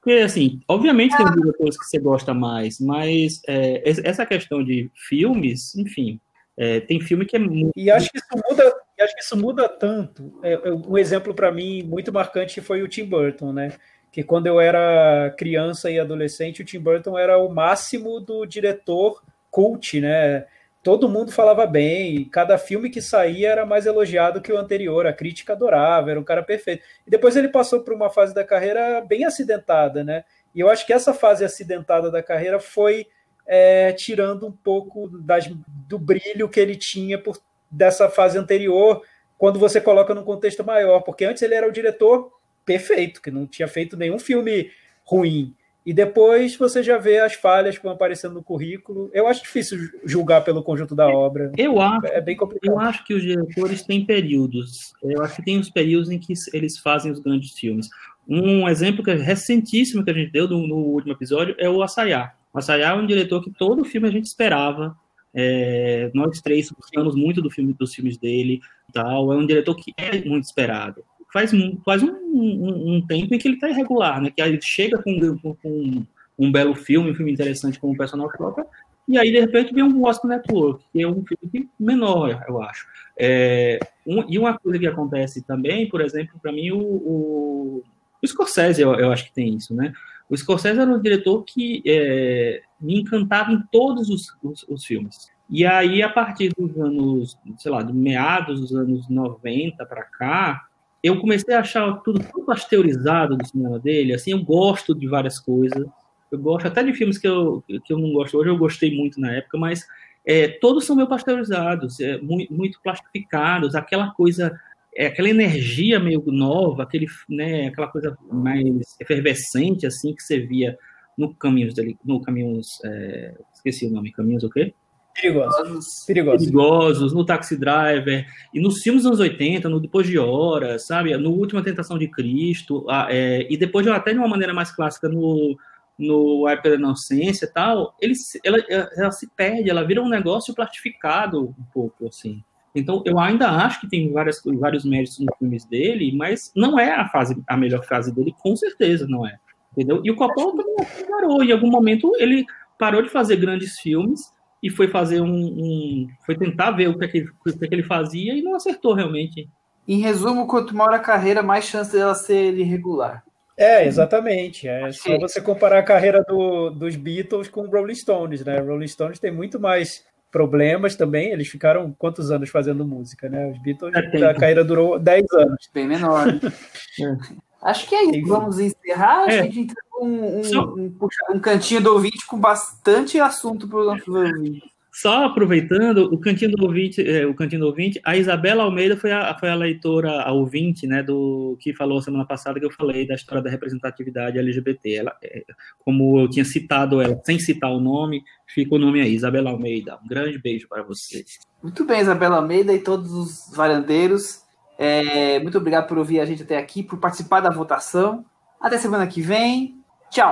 Porque, 0.00 0.18
assim, 0.20 0.60
obviamente 0.66 1.16
tem 1.16 1.30
diretores 1.30 1.78
que 1.78 1.84
você 1.84 1.98
gosta 1.98 2.32
mais, 2.32 2.80
mas 2.80 3.42
é, 3.46 3.82
essa 3.84 4.24
questão 4.24 4.64
de 4.64 4.90
filmes, 4.94 5.74
enfim, 5.74 6.18
é, 6.56 6.80
tem 6.80 7.00
filme 7.00 7.26
que 7.26 7.36
é 7.36 7.38
muito. 7.38 7.72
E 7.76 7.90
acho 7.90 8.10
que 8.10 8.18
isso 8.18 8.44
muda, 8.48 8.74
acho 9.00 9.14
que 9.14 9.22
isso 9.22 9.36
muda 9.36 9.68
tanto. 9.68 10.40
É, 10.42 10.52
é 10.52 10.72
um 10.72 10.96
exemplo 10.96 11.34
para 11.34 11.52
mim 11.52 11.82
muito 11.82 12.12
marcante 12.12 12.60
foi 12.62 12.82
o 12.82 12.88
Tim 12.88 13.04
Burton, 13.04 13.52
né? 13.52 13.74
Que 14.10 14.22
quando 14.22 14.46
eu 14.46 14.58
era 14.58 15.34
criança 15.38 15.90
e 15.90 15.98
adolescente, 15.98 16.62
o 16.62 16.64
Tim 16.64 16.80
Burton 16.80 17.18
era 17.18 17.38
o 17.38 17.48
máximo 17.48 18.20
do 18.20 18.46
diretor 18.46 19.22
cult, 19.50 20.00
né? 20.00 20.46
Todo 20.82 21.08
mundo 21.08 21.30
falava 21.30 21.66
bem, 21.66 22.24
cada 22.24 22.56
filme 22.56 22.88
que 22.88 23.02
saía 23.02 23.50
era 23.50 23.66
mais 23.66 23.86
elogiado 23.86 24.40
que 24.40 24.52
o 24.52 24.56
anterior, 24.56 25.06
a 25.06 25.12
crítica 25.12 25.52
adorava, 25.52 26.10
era 26.10 26.20
um 26.20 26.24
cara 26.24 26.42
perfeito. 26.42 26.82
E 27.06 27.10
depois 27.10 27.36
ele 27.36 27.48
passou 27.48 27.82
por 27.82 27.92
uma 27.92 28.08
fase 28.08 28.34
da 28.34 28.44
carreira 28.44 29.00
bem 29.02 29.24
acidentada, 29.24 30.02
né? 30.02 30.24
E 30.54 30.60
eu 30.60 30.70
acho 30.70 30.86
que 30.86 30.92
essa 30.92 31.12
fase 31.12 31.44
acidentada 31.44 32.10
da 32.10 32.22
carreira 32.22 32.58
foi 32.58 33.06
é, 33.46 33.92
tirando 33.92 34.46
um 34.46 34.52
pouco 34.52 35.08
das, 35.08 35.46
do 35.66 35.98
brilho 35.98 36.48
que 36.48 36.58
ele 36.58 36.76
tinha 36.76 37.18
por, 37.18 37.38
dessa 37.70 38.08
fase 38.08 38.38
anterior, 38.38 39.02
quando 39.36 39.58
você 39.58 39.80
coloca 39.80 40.14
num 40.14 40.24
contexto 40.24 40.64
maior, 40.64 41.00
porque 41.00 41.24
antes 41.24 41.42
ele 41.42 41.54
era 41.54 41.68
o 41.68 41.72
diretor 41.72 42.32
perfeito, 42.64 43.20
que 43.20 43.30
não 43.30 43.46
tinha 43.46 43.68
feito 43.68 43.96
nenhum 43.96 44.18
filme 44.18 44.70
ruim. 45.04 45.54
E 45.90 45.92
depois 45.92 46.54
você 46.54 46.84
já 46.84 46.98
vê 46.98 47.18
as 47.18 47.34
falhas 47.34 47.76
que 47.76 47.82
vão 47.82 47.94
aparecendo 47.94 48.34
no 48.34 48.44
currículo. 48.44 49.10
Eu 49.12 49.26
acho 49.26 49.42
difícil 49.42 49.76
julgar 50.04 50.40
pelo 50.42 50.62
conjunto 50.62 50.94
da 50.94 51.08
obra. 51.08 51.50
Eu 51.58 51.80
acho, 51.80 52.06
é 52.06 52.20
bem 52.20 52.36
complicado. 52.36 52.70
Eu 52.70 52.78
acho 52.78 53.04
que 53.04 53.12
os 53.12 53.20
diretores 53.20 53.82
têm 53.82 54.06
períodos. 54.06 54.92
Eu 55.02 55.20
acho 55.20 55.34
que 55.34 55.44
tem 55.44 55.58
os 55.58 55.68
períodos 55.68 56.08
em 56.08 56.16
que 56.16 56.32
eles 56.52 56.78
fazem 56.78 57.10
os 57.10 57.18
grandes 57.18 57.58
filmes. 57.58 57.88
Um 58.28 58.68
exemplo 58.68 59.02
que 59.02 59.10
é 59.10 59.14
recentíssimo 59.14 60.04
que 60.04 60.10
a 60.12 60.14
gente 60.14 60.30
deu 60.30 60.46
no, 60.46 60.64
no 60.64 60.76
último 60.76 61.12
episódio 61.12 61.56
é 61.58 61.68
o 61.68 61.82
Asayá. 61.82 62.34
O 62.54 62.58
Asayá 62.60 62.90
é 62.90 62.94
um 62.94 63.04
diretor 63.04 63.42
que 63.42 63.50
todo 63.50 63.84
filme 63.84 64.06
a 64.06 64.12
gente 64.12 64.26
esperava. 64.26 64.96
É, 65.34 66.08
nós 66.14 66.40
três 66.40 66.70
gostamos 66.70 67.16
muito 67.16 67.42
do 67.42 67.50
filme, 67.50 67.72
dos 67.72 67.92
filmes 67.92 68.16
dele. 68.16 68.60
Tal. 68.92 69.32
É 69.32 69.36
um 69.36 69.44
diretor 69.44 69.74
que 69.74 69.92
é 69.96 70.24
muito 70.24 70.44
esperado. 70.44 71.02
Faz, 71.32 71.52
faz 71.84 72.02
um, 72.02 72.10
um, 72.12 72.96
um 72.96 73.06
tempo 73.06 73.34
em 73.34 73.38
que 73.38 73.46
ele 73.46 73.54
está 73.54 73.68
irregular, 73.68 74.20
né? 74.20 74.30
Que 74.30 74.42
ele 74.42 74.58
chega 74.62 75.02
com, 75.02 75.38
com, 75.38 75.54
com, 75.54 76.06
um 76.38 76.50
belo 76.50 76.74
filme, 76.74 77.10
um 77.10 77.14
filme 77.14 77.32
interessante 77.32 77.78
como 77.78 77.96
Personal 77.96 78.30
Shopper, 78.36 78.64
e 79.10 79.18
aí, 79.18 79.32
de 79.32 79.40
repente, 79.40 79.74
vem 79.74 79.82
um 79.82 80.00
Gospel 80.00 80.30
Network, 80.30 80.84
que 80.92 81.02
é 81.02 81.08
um 81.08 81.24
filme 81.24 81.68
menor, 81.80 82.44
eu 82.46 82.62
acho. 82.62 82.86
É, 83.18 83.80
um, 84.06 84.24
e 84.28 84.38
uma 84.38 84.56
coisa 84.56 84.78
que 84.78 84.86
acontece 84.86 85.42
também, 85.42 85.88
por 85.88 86.00
exemplo, 86.00 86.38
para 86.40 86.52
mim, 86.52 86.70
o, 86.70 86.78
o, 86.78 87.82
o 88.22 88.26
Scorsese, 88.26 88.80
eu, 88.80 88.94
eu, 88.94 89.10
acho 89.10 89.24
que 89.24 89.32
tem 89.32 89.56
isso, 89.56 89.74
né? 89.74 89.92
O 90.28 90.36
Scorsese 90.36 90.78
era 90.78 90.88
um 90.88 91.02
diretor 91.02 91.42
que 91.42 91.82
é, 91.84 92.62
me 92.80 93.00
encantava 93.00 93.50
em 93.50 93.60
todos 93.72 94.08
os, 94.08 94.28
os, 94.40 94.64
os, 94.68 94.84
filmes. 94.84 95.28
E 95.50 95.66
aí, 95.66 96.04
a 96.04 96.08
partir 96.08 96.52
dos 96.56 96.78
anos, 96.78 97.36
sei 97.58 97.72
lá, 97.72 97.82
de 97.82 97.92
meados 97.92 98.60
dos 98.60 98.72
anos 98.72 99.08
90 99.08 99.84
para 99.86 100.04
cá, 100.04 100.68
eu 101.02 101.20
comecei 101.20 101.54
a 101.54 101.60
achar 101.60 101.92
tudo 102.02 102.20
tão 102.20 102.44
pasteurizado 102.44 103.36
do 103.36 103.46
cinema 103.46 103.78
dele, 103.78 104.12
assim, 104.12 104.32
eu 104.32 104.42
gosto 104.42 104.94
de 104.94 105.06
várias 105.06 105.38
coisas, 105.38 105.86
eu 106.30 106.38
gosto 106.38 106.66
até 106.66 106.82
de 106.82 106.92
filmes 106.92 107.18
que 107.18 107.26
eu, 107.26 107.64
que 107.84 107.92
eu 107.92 107.98
não 107.98 108.12
gosto 108.12 108.36
hoje, 108.36 108.50
eu 108.50 108.58
gostei 108.58 108.94
muito 108.94 109.20
na 109.20 109.32
época, 109.32 109.58
mas 109.58 109.84
é, 110.24 110.48
todos 110.48 110.84
são 110.84 110.94
meio 110.94 111.08
pasteurizados, 111.08 111.98
é, 112.00 112.18
muito, 112.18 112.52
muito 112.52 112.80
plastificados, 112.82 113.74
aquela 113.74 114.10
coisa 114.12 114.52
é 114.94 115.06
aquela 115.06 115.28
energia 115.28 116.00
meio 116.00 116.22
nova, 116.26 116.82
aquele, 116.82 117.06
né, 117.28 117.68
aquela 117.68 117.88
coisa 117.88 118.16
mais 118.30 118.96
efervescente 119.00 119.86
assim 119.86 120.14
que 120.14 120.22
você 120.22 120.40
via 120.40 120.76
no 121.16 121.34
caminhos 121.34 121.74
dele, 121.74 121.96
no 122.04 122.20
caminhos, 122.20 122.66
é, 122.84 123.34
esqueci 123.54 123.86
o 123.86 123.90
nome, 123.90 124.10
caminhos 124.10 124.42
o 124.42 124.50
quê? 124.50 124.74
Perigosos. 125.14 126.04
Perigosos. 126.06 126.46
Perigosos, 126.46 127.12
no 127.12 127.24
Taxi 127.24 127.56
Driver, 127.56 128.26
e 128.54 128.60
nos 128.60 128.82
filmes 128.82 129.02
dos 129.02 129.10
anos 129.10 129.20
80, 129.20 129.68
no 129.68 129.80
Depois 129.80 130.06
de 130.06 130.18
Horas, 130.18 130.86
sabe? 130.86 131.16
No 131.16 131.30
Última 131.30 131.62
Tentação 131.62 131.98
de 131.98 132.08
Cristo, 132.08 132.86
a, 132.88 133.08
é, 133.10 133.46
e 133.50 133.56
depois 133.56 133.84
de, 133.84 133.92
até 133.92 134.12
de 134.12 134.18
uma 134.18 134.28
maneira 134.28 134.54
mais 134.54 134.70
clássica 134.70 135.08
no, 135.08 135.56
no 135.98 136.48
Época 136.48 136.70
da 136.70 136.76
Inocência 136.76 137.44
e 137.44 137.52
tal, 137.52 137.94
ele, 138.00 138.14
ela, 138.44 138.58
ela 138.96 139.10
se 139.10 139.28
perde, 139.34 139.68
ela 139.68 139.84
vira 139.84 140.02
um 140.02 140.08
negócio 140.08 140.54
plastificado 140.54 141.54
um 141.58 141.64
pouco, 141.72 142.06
assim. 142.06 142.42
Então, 142.74 143.02
eu 143.04 143.18
ainda 143.18 143.50
acho 143.50 143.80
que 143.80 143.88
tem 143.88 144.12
várias, 144.12 144.40
vários 144.44 144.84
méritos 144.84 145.18
nos 145.18 145.36
filmes 145.38 145.64
dele, 145.64 146.12
mas 146.16 146.52
não 146.54 146.78
é 146.78 146.94
a 146.94 147.08
fase 147.08 147.36
a 147.46 147.56
melhor 147.56 147.84
fase 147.84 148.14
dele, 148.14 148.34
com 148.40 148.54
certeza 148.54 149.06
não 149.08 149.26
é. 149.26 149.36
Entendeu? 149.72 150.00
E 150.04 150.10
o 150.10 150.16
Coppola 150.16 150.56
também 150.56 150.76
parou. 151.08 151.42
Em 151.42 151.52
algum 151.52 151.70
momento 151.70 152.12
ele 152.18 152.44
parou 152.78 153.02
de 153.02 153.08
fazer 153.08 153.36
grandes 153.36 153.78
filmes 153.78 154.32
e 154.62 154.68
foi 154.68 154.88
fazer 154.88 155.20
um, 155.20 155.26
um 155.26 156.08
foi 156.24 156.36
tentar 156.36 156.72
ver 156.72 156.88
o 156.88 156.98
que, 156.98 157.04
é 157.04 157.08
que, 157.08 157.22
o 157.22 157.58
que, 157.58 157.64
é 157.64 157.68
que 157.68 157.74
ele 157.74 157.82
fazia 157.82 158.34
e 158.34 158.42
não 158.42 158.54
acertou 158.54 158.94
realmente. 158.94 159.48
Em 159.88 160.00
resumo, 160.00 160.46
quanto 160.46 160.76
maior 160.76 160.94
a 160.94 160.98
carreira, 160.98 161.42
mais 161.42 161.64
chance 161.64 161.92
dela 161.92 162.14
ser 162.14 162.54
irregular. 162.54 163.24
É, 163.56 163.86
exatamente. 163.86 164.68
É 164.68 164.92
só 164.92 165.18
você 165.18 165.40
comparar 165.40 165.80
a 165.80 165.82
carreira 165.82 166.22
do, 166.26 166.70
dos 166.70 166.96
Beatles 166.96 167.48
com 167.48 167.62
o 167.62 167.70
Rolling 167.70 167.94
Stones, 167.94 168.44
né? 168.44 168.58
Rolling 168.58 168.86
Stones 168.86 169.18
tem 169.18 169.30
muito 169.30 169.58
mais 169.58 170.04
problemas 170.30 170.96
também. 170.96 171.30
Eles 171.32 171.48
ficaram 171.48 171.94
quantos 171.98 172.30
anos 172.30 172.48
fazendo 172.48 172.86
música, 172.86 173.28
né? 173.28 173.50
Os 173.50 173.58
Beatles, 173.62 173.92
é 173.94 174.24
a 174.24 174.34
carreira 174.34 174.64
durou 174.64 174.98
10 174.98 175.24
anos. 175.32 175.68
Bem 175.74 175.86
menor. 175.86 176.26
Acho 177.62 177.88
que 177.88 177.94
é 177.94 178.04
isso. 178.04 178.28
Vamos 178.28 178.58
encerrar. 178.58 179.28
É. 179.28 179.40
A 179.40 179.42
gente 179.42 179.74
um, 180.00 180.06
um, 180.06 180.40
um, 180.40 180.96
um, 181.34 181.38
cantinho 181.38 181.82
do 181.82 181.92
ouvinte 181.92 182.26
com 182.26 182.38
bastante 182.38 183.20
assunto 183.20 183.68
para 183.68 183.78
os 183.80 183.86
nossos 183.86 184.08
ouvintes. 184.08 184.70
Só 184.92 185.24
aproveitando, 185.24 186.12
o 186.12 186.18
Cantinho 186.18 186.50
do 186.50 186.64
Ouvinte, 186.64 187.00
é, 187.00 187.24
o 187.24 187.32
Cantinho 187.32 187.60
do 187.60 187.68
Ouvinte, 187.68 188.00
a 188.04 188.16
Isabela 188.16 188.64
Almeida 188.64 188.96
foi 188.96 189.12
a, 189.12 189.36
foi 189.38 189.48
a 189.48 189.54
leitora, 189.54 190.22
a 190.22 190.32
ouvinte, 190.32 190.84
né, 190.84 191.00
do 191.00 191.56
que 191.60 191.72
falou 191.72 192.02
semana 192.02 192.26
passada 192.26 192.58
que 192.58 192.66
eu 192.66 192.72
falei 192.72 193.06
da 193.06 193.14
história 193.14 193.42
da 193.42 193.48
representatividade 193.48 194.38
LGBT. 194.38 194.94
Ela, 194.94 195.16
é, 195.22 195.44
como 195.78 196.18
eu 196.18 196.28
tinha 196.28 196.44
citado 196.44 197.00
ela, 197.00 197.20
sem 197.24 197.38
citar 197.38 197.70
o 197.70 197.78
nome, 197.78 198.22
fica 198.48 198.74
o 198.74 198.78
nome 198.78 199.00
aí, 199.00 199.14
Isabela 199.14 199.50
Almeida. 199.50 199.96
Um 200.04 200.08
grande 200.08 200.38
beijo 200.38 200.68
para 200.68 200.82
você. 200.82 201.24
Muito 201.62 201.84
bem, 201.84 202.00
Isabela 202.00 202.36
Almeida 202.36 202.72
e 202.72 202.80
todos 202.80 203.12
os 203.12 203.56
varandeiros. 203.56 204.42
É, 204.82 205.38
muito 205.40 205.58
obrigado 205.58 205.86
por 205.86 205.98
ouvir 205.98 206.20
a 206.20 206.24
gente 206.24 206.42
até 206.42 206.56
aqui, 206.56 206.82
por 206.82 206.98
participar 206.98 207.40
da 207.40 207.50
votação. 207.50 208.24
Até 208.58 208.78
semana 208.78 209.06
que 209.06 209.20
vem. 209.20 209.78
Tchau. 210.10 210.28